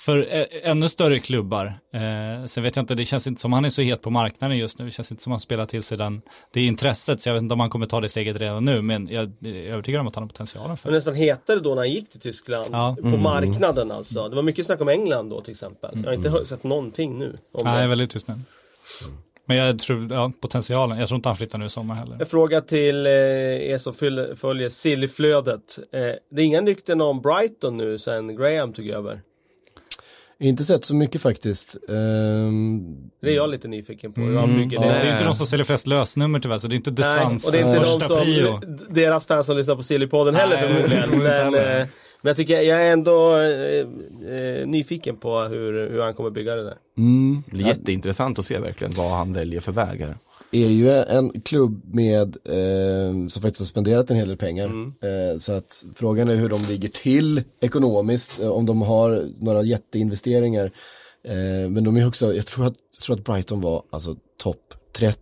för 0.00 0.18
ä- 0.18 0.46
ännu 0.62 0.88
större 0.88 1.18
klubbar. 1.20 1.66
Eh, 1.94 2.46
sen 2.46 2.62
vet 2.62 2.76
jag 2.76 2.82
inte, 2.82 2.94
det 2.94 3.04
känns 3.04 3.26
inte 3.26 3.40
som 3.40 3.52
han 3.52 3.64
är 3.64 3.70
så 3.70 3.82
het 3.82 4.02
på 4.02 4.10
marknaden 4.10 4.58
just 4.58 4.78
nu. 4.78 4.84
Det 4.84 4.90
känns 4.90 5.10
inte 5.10 5.22
som 5.22 5.32
han 5.32 5.40
spelar 5.40 5.66
till 5.66 5.82
sig 5.82 5.98
den, 5.98 6.22
det 6.52 6.60
intresset, 6.60 7.20
så 7.20 7.28
jag 7.28 7.34
vet 7.34 7.42
inte 7.42 7.52
om 7.54 7.60
han 7.60 7.70
kommer 7.70 7.86
ta 7.86 8.00
det 8.00 8.08
steget 8.08 8.36
redan 8.38 8.64
nu, 8.64 8.82
men 8.82 9.08
jag, 9.08 9.32
jag 9.38 9.56
är 9.56 9.72
övertygad 9.72 10.00
om 10.00 10.08
att 10.08 10.14
han 10.14 10.22
har 10.24 10.28
potentialen 10.28 10.68
Men 10.70 10.76
för. 10.76 10.90
nästan 10.90 11.14
hetare 11.14 11.58
då 11.60 11.70
när 11.70 11.76
han 11.76 11.90
gick 11.90 12.10
till 12.10 12.20
Tyskland. 12.20 12.66
Ja. 12.72 12.96
På 13.02 13.08
marknaden 13.08 13.90
alltså. 13.90 14.28
Det 14.28 14.36
var 14.36 14.42
mycket 14.42 14.66
snack 14.66 14.80
om 14.80 14.88
England 14.88 15.28
då 15.30 15.40
till 15.40 15.52
exempel. 15.52 15.90
Jag 15.94 16.04
har 16.04 16.12
inte 16.12 16.30
hört, 16.30 16.46
sett 16.46 16.64
någonting 16.64 17.18
nu. 17.18 17.38
Om 17.52 17.60
Nej, 17.64 17.82
det. 17.82 17.88
väldigt 17.88 18.10
tyst 18.10 18.28
nu. 18.28 18.34
Men 19.46 19.56
jag 19.56 19.78
tror, 19.78 20.12
ja, 20.12 20.32
potentialen, 20.40 20.98
jag 20.98 21.08
tror 21.08 21.16
inte 21.16 21.28
han 21.28 21.36
flyttar 21.36 21.58
nu 21.58 21.66
i 21.66 21.70
sommar 21.70 21.94
heller. 21.94 22.16
En 22.20 22.26
fråga 22.26 22.60
till 22.60 23.06
eh, 23.06 23.12
er 23.12 23.78
som 23.78 23.94
följer 24.36 24.68
Sillyflödet. 24.68 25.78
Eh, 25.92 26.00
det 26.30 26.42
är 26.42 26.46
inga 26.46 26.62
rykten 26.62 27.00
om 27.00 27.20
Brighton 27.20 27.76
nu 27.76 27.98
sen 27.98 28.36
Graham 28.36 28.72
tog 28.72 28.88
över. 28.88 29.20
Inte 30.42 30.64
sett 30.64 30.84
så 30.84 30.94
mycket 30.94 31.20
faktiskt. 31.20 31.76
Ehm, 31.88 32.96
Det 33.22 33.30
är 33.30 33.36
jag 33.36 33.50
lite 33.50 33.68
nyfiken 33.68 34.12
på. 34.12 34.20
Hur 34.20 34.36
han 34.36 34.56
bygger 34.56 34.78
Det, 34.80 34.84
det. 34.86 34.92
det 34.92 35.00
är 35.08 35.12
inte 35.12 35.24
de 35.24 35.34
som 35.34 35.46
säljer 35.46 35.64
flest 35.64 35.86
lösnö 35.86 36.38
tyvärr, 36.42 36.58
så 36.58 36.68
det 36.68 36.74
är 36.74 36.76
inte 36.76 36.90
Nej, 36.90 36.96
Desans 36.96 37.46
och 37.46 37.52
det 37.52 37.58
är 37.58 37.66
inte 37.66 37.78
de 37.80 37.84
första 37.86 38.06
som, 38.06 38.18
prio. 38.24 38.60
deras 38.90 39.26
fans 39.26 39.46
som 39.46 39.56
lyssnar 39.56 39.76
på 39.76 39.82
Sillypodden 39.82 40.34
heller 40.34 40.56
Nej, 40.56 40.74
förmodligen. 40.74 41.22
Men, 41.22 41.54
eh, 41.54 41.86
men 42.22 42.30
jag 42.30 42.36
tycker 42.36 42.60
jag 42.60 42.82
är 42.86 42.92
ändå 42.92 43.36
eh, 43.36 44.36
eh, 44.36 44.66
nyfiken 44.66 45.16
på 45.16 45.40
hur, 45.40 45.90
hur 45.90 46.00
han 46.02 46.14
kommer 46.14 46.30
bygga 46.30 46.54
det 46.56 46.64
där. 46.64 46.76
mm, 46.98 47.42
Det 47.46 47.56
blir 47.56 47.66
jätteintressant 47.66 48.38
att 48.38 48.44
se 48.44 48.58
verkligen 48.58 48.92
vad 48.96 49.10
han 49.10 49.32
väljer 49.32 49.60
för 49.60 49.72
väg 49.72 50.00
här. 50.00 50.16
Är 50.52 50.68
ju 50.68 50.90
en 50.92 51.40
klubb 51.40 51.94
med, 51.94 52.36
eh, 52.44 53.26
som 53.28 53.42
faktiskt 53.42 53.58
har 53.60 53.66
spenderat 53.66 54.10
en 54.10 54.16
hel 54.16 54.28
del 54.28 54.36
pengar. 54.36 54.66
Eh, 55.02 55.38
så 55.38 55.52
att 55.52 55.84
frågan 55.96 56.28
är 56.28 56.34
hur 56.34 56.48
de 56.48 56.64
ligger 56.64 56.88
till 56.88 57.42
ekonomiskt, 57.60 58.40
eh, 58.40 58.48
om 58.48 58.66
de 58.66 58.82
har 58.82 59.28
några 59.38 59.62
jätteinvesteringar. 59.62 60.64
Eh, 61.24 61.70
men 61.70 61.84
de 61.84 61.96
är 61.96 62.08
också, 62.08 62.34
jag 62.34 62.46
tror 62.46 62.66
att, 62.66 62.74
jag 62.96 63.02
tror 63.04 63.16
att 63.16 63.24
Brighton 63.24 63.60
var 63.60 63.82
alltså 63.90 64.16
topp 64.42 64.74
30 64.92 65.18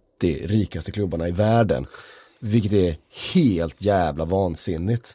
rikaste 0.47 0.93
klubbarna 0.93 1.29
i 1.29 1.31
världen. 1.31 1.87
Vilket 2.41 2.73
är 2.73 2.97
helt 3.35 3.85
jävla 3.85 4.25
vansinnigt. 4.25 5.15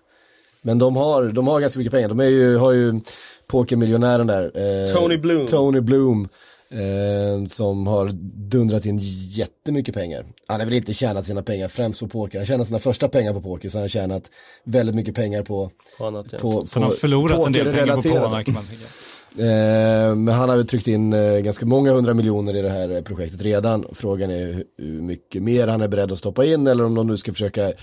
Men 0.62 0.80
de 0.80 0.96
har, 0.96 1.24
de 1.24 1.48
har 1.48 1.60
ganska 1.60 1.80
mycket 1.80 1.94
pengar, 1.94 2.10
de 2.10 2.20
är 2.20 2.28
ju, 2.28 2.56
har 2.58 2.72
ju 2.72 3.00
pokermiljonären 3.48 4.28
där. 4.28 4.44
eh, 4.44 4.94
Tony 4.96 5.18
Bloom. 5.18 5.48
Tony 5.48 5.82
Bloom. 5.82 6.28
Eh, 6.74 7.48
som 7.50 7.88
har 7.88 8.10
dundrat 8.50 8.86
in 8.86 9.00
jättemycket 9.30 9.96
pengar. 9.96 10.26
Han 10.48 10.60
har 10.60 10.66
väl 10.66 10.76
inte 10.76 10.94
tjänat 10.94 11.26
sina 11.26 11.42
pengar 11.44 11.68
främst 11.68 12.00
på 12.00 12.08
poker. 12.08 12.40
Han 12.40 12.46
tjänade 12.46 12.66
sina 12.66 12.80
första 12.80 13.10
pengar 13.10 13.34
på 13.34 13.42
poker, 13.42 13.70
så 13.70 13.78
han 13.78 13.84
har 13.84 13.90
tjänat 13.90 14.24
väldigt 14.64 14.96
mycket 14.96 15.16
pengar 15.16 15.42
på, 15.44 15.72
På 15.98 16.06
annat, 16.06 16.26
ja. 16.32 16.38
på, 16.40 16.66
Så 16.66 16.80
han 16.80 16.90
har 16.90 16.96
förlorat 16.96 17.46
en 17.46 17.52
del 17.54 17.72
pengar 17.74 17.96
på. 17.96 18.02
Polarna 18.02 18.44
kan 18.44 18.54
man 18.54 18.64
tänka. 18.64 18.86
Eh, 19.38 20.16
men 20.16 20.28
han 20.28 20.50
har 20.50 20.56
väl 20.58 20.68
tryckt 20.68 20.88
in 20.88 21.14
eh, 21.14 21.38
ganska 21.40 21.66
många 21.66 21.92
hundra 21.92 22.14
miljoner 22.14 22.56
i 22.56 22.62
det 22.62 22.70
här 22.70 22.90
eh, 22.96 23.02
projektet 23.02 23.42
redan. 23.42 23.86
Frågan 23.94 24.32
är 24.32 24.46
hur- 24.54 24.64
hur 24.78 25.02
mycket 25.02 25.44
mer 25.44 25.68
han 25.68 25.82
är 25.82 25.88
beredd 25.88 26.12
att 26.12 26.18
stoppa 26.18 26.46
in 26.46 26.68
eller 26.68 26.84
om 26.86 26.96
de 26.96 27.08
nu 27.08 27.18
ska 27.18 27.32
försöka 27.34 27.68
eh, 27.68 27.74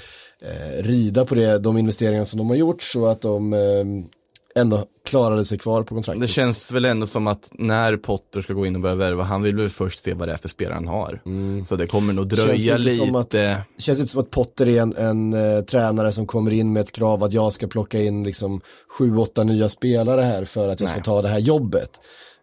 rida 0.83 1.25
på 1.25 1.35
det, 1.35 1.59
de 1.59 1.79
investeringar 1.79 2.25
som 2.25 2.39
de 2.39 2.49
har 2.49 2.57
gjort 2.57 2.83
så 2.83 3.07
att 3.07 3.21
de 3.23 3.53
eh, 3.53 3.59
ändå 4.55 4.85
klarade 5.05 5.45
sig 5.45 5.59
kvar 5.59 5.83
på 5.83 5.95
kontraktet. 5.95 6.21
Det 6.21 6.29
känns 6.29 6.73
väl 6.73 6.85
ändå 6.85 7.07
som 7.07 7.27
att 7.27 7.51
när 7.53 7.97
Potter 7.97 8.43
ska 8.43 8.53
gå 8.53 8.67
in 8.67 8.75
och 8.75 8.81
börja 8.81 8.95
värva, 8.95 9.25
han 9.25 9.43
vill 9.43 9.57
väl 9.57 9.69
först 9.69 10.03
se 10.03 10.15
vad 10.15 10.29
det 10.29 10.33
är 10.33 10.37
för 10.37 10.49
spelare 10.49 10.75
han 10.75 10.89
har. 10.89 11.21
Så 11.69 11.77
det 11.77 11.87
kommer 11.87 12.13
nog 12.13 12.29
dröja 12.29 12.59
Känns 12.59 13.01
att- 13.01 13.35
lite. 13.35 13.65
Det 13.77 13.83
känns 13.83 13.99
inte 14.01 14.13
som 14.13 14.21
att 14.21 14.31
Potter 14.31 14.69
är 14.69 14.81
en, 14.83 14.97
en 14.97 15.33
eh, 15.33 15.61
tränare 15.61 16.13
som 16.13 16.27
kommer 16.27 16.51
in 16.51 16.73
med 16.73 16.81
ett 16.81 16.93
krav 16.93 17.25
att 17.25 17.33
jag 17.33 17.53
ska 17.53 17.67
plocka 17.67 18.01
in 18.01 18.25
liksom 18.25 18.61
sju, 18.99 19.17
åtta 19.17 19.45
nya 19.45 19.69
spelare 19.69 20.21
här 20.21 20.45
för 20.45 20.69
att 20.69 20.81
jag 20.81 20.89
ska 20.89 20.99
Nej. 20.99 21.05
ta 21.05 21.23
det 21.23 21.29
här 21.29 21.39
jobbet. 21.39 21.91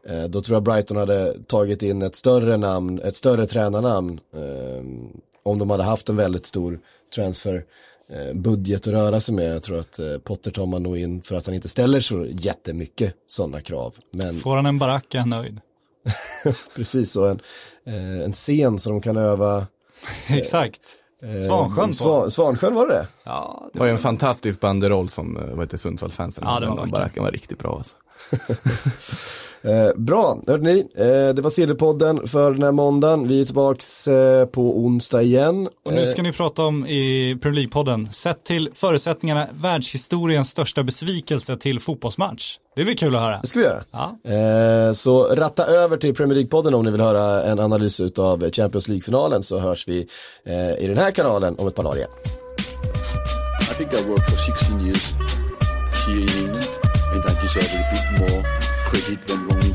Eh, 0.10 0.24
då 0.24 0.42
tror 0.42 0.56
jag 0.56 0.64
Brighton 0.64 0.98
hade 0.98 1.34
tagit 1.48 1.84
in 1.84 2.02
ett 2.02 2.16
större 2.16 2.58
namn, 2.58 3.00
ett 3.00 3.16
större 3.16 3.46
tränarnamn 3.48 4.20
eh, 4.36 4.84
om 5.44 5.60
de 5.60 5.70
hade 5.70 5.84
haft 5.84 6.10
en 6.10 6.16
väldigt 6.16 6.46
stor 6.46 6.80
transfer 7.16 7.64
budget 8.34 8.88
att 8.88 8.94
röra 8.94 9.22
sig 9.22 9.36
med. 9.36 9.56
Jag 9.56 9.64
tror 9.64 9.80
att 9.80 10.00
eh, 10.00 10.18
Potter 10.18 10.52
tar 10.52 10.66
man 10.66 10.84
nog 10.84 10.98
in 10.98 11.22
för 11.22 11.36
att 11.36 11.46
han 11.46 11.56
inte 11.56 11.68
ställer 11.70 12.00
så 12.00 12.26
jättemycket 12.30 13.14
sådana 13.28 13.62
krav. 13.62 13.96
Men 14.14 14.40
Får 14.40 14.56
han 14.56 14.66
en 14.66 14.80
barack 14.80 15.16
är 15.16 15.20
han 15.20 15.30
nöjd. 15.30 15.60
precis 16.76 17.12
så, 17.12 17.26
en, 17.26 17.40
eh, 17.86 18.22
en 18.24 18.32
scen 18.32 18.80
som 18.80 18.92
de 18.94 19.02
kan 19.02 19.18
öva 19.18 19.68
Exakt. 20.28 20.82
eh, 21.24 21.42
Svansjön. 21.46 21.94
Svan, 21.94 22.32
Svansjön 22.32 22.74
var 22.76 22.88
det 22.88 22.94
det? 22.94 23.08
Ja, 23.24 23.70
Det 23.74 23.80
var 23.80 23.86
ju 23.86 23.92
en 23.92 23.98
fantastisk 23.98 24.60
banderoll 24.60 25.10
som, 25.10 25.38
eh, 25.38 25.44
vad 25.56 25.60
heter 25.66 25.78
Sundsvall-fansen 25.78 26.44
Ja, 26.48 26.54
var 26.54 26.62
Den 26.62 26.76
vackert. 26.76 26.92
baracken 26.92 27.24
var 27.24 27.32
riktigt 27.32 27.60
bra 27.60 27.78
alltså. 27.78 27.96
Eh, 29.62 29.90
bra, 29.96 30.40
hörde 30.48 30.64
ni, 30.64 30.80
eh, 30.96 31.06
det 31.36 31.42
var 31.42 31.50
Sillypodden 31.50 32.28
för 32.28 32.52
den 32.52 32.64
här 32.64 32.72
måndagen. 32.72 33.28
Vi 33.28 33.42
är 33.42 33.46
tillbaks 33.46 34.08
eh, 34.08 34.46
på 34.46 34.80
onsdag 34.80 35.22
igen. 35.22 35.70
Och 35.86 35.94
nu 35.94 36.02
Eh, 36.02 36.08
ska 36.08 36.22
ni 36.22 36.34
prata 36.34 36.64
om 36.66 36.86
i 36.88 37.38
Premier 37.42 37.62
League-podden, 37.68 38.12
sett 38.12 38.44
till 38.44 38.70
förutsättningarna, 38.74 39.48
världshistoriens 39.62 40.50
största 40.50 40.84
besvikelse 40.84 41.58
till 41.58 41.80
fotbollsmatch. 41.80 42.58
Det 42.76 42.84
blir 42.84 42.96
kul 42.96 43.16
att 43.16 43.22
höra. 43.22 43.40
det 43.42 43.48
ska 43.48 43.60
vi 43.60 43.66
göra. 43.66 43.84
Ja. 43.92 44.32
Eh, 44.32 44.94
så 44.94 45.24
ratta 45.36 45.66
över 45.66 45.98
till 45.98 46.16
Premier 46.16 46.36
League-podden 46.38 46.74
om 46.74 46.86
ni 46.86 46.92
vill 46.92 47.02
höra 47.02 47.44
en 47.44 47.60
analys 47.60 48.00
av 48.18 48.52
Champions 48.52 48.88
League-finalen 48.88 49.44
så 49.44 49.60
hörs 49.60 49.88
vi 49.88 50.08
eh, 50.46 50.84
i 50.84 50.88
den 50.88 50.98
här 50.98 51.12
kanalen 51.12 51.56
om 51.60 51.68
ett 51.68 51.76
par 51.76 51.84
dagar 51.84 51.98
igen. 51.98 52.10
I 53.62 53.74
think 53.78 53.94
I 53.94 54.10
worked 54.10 54.26
for 54.30 54.38
16 54.38 54.82
years 54.88 55.12
here 56.08 56.20
in 56.22 56.30
England, 56.30 56.68
and 57.14 57.24
I 57.26 57.42
deserve 57.42 57.72
a 57.74 57.84
bit 57.94 58.20
more 58.32 58.57
credit 58.88 59.20
when 59.30 59.48
wrong 59.48 59.67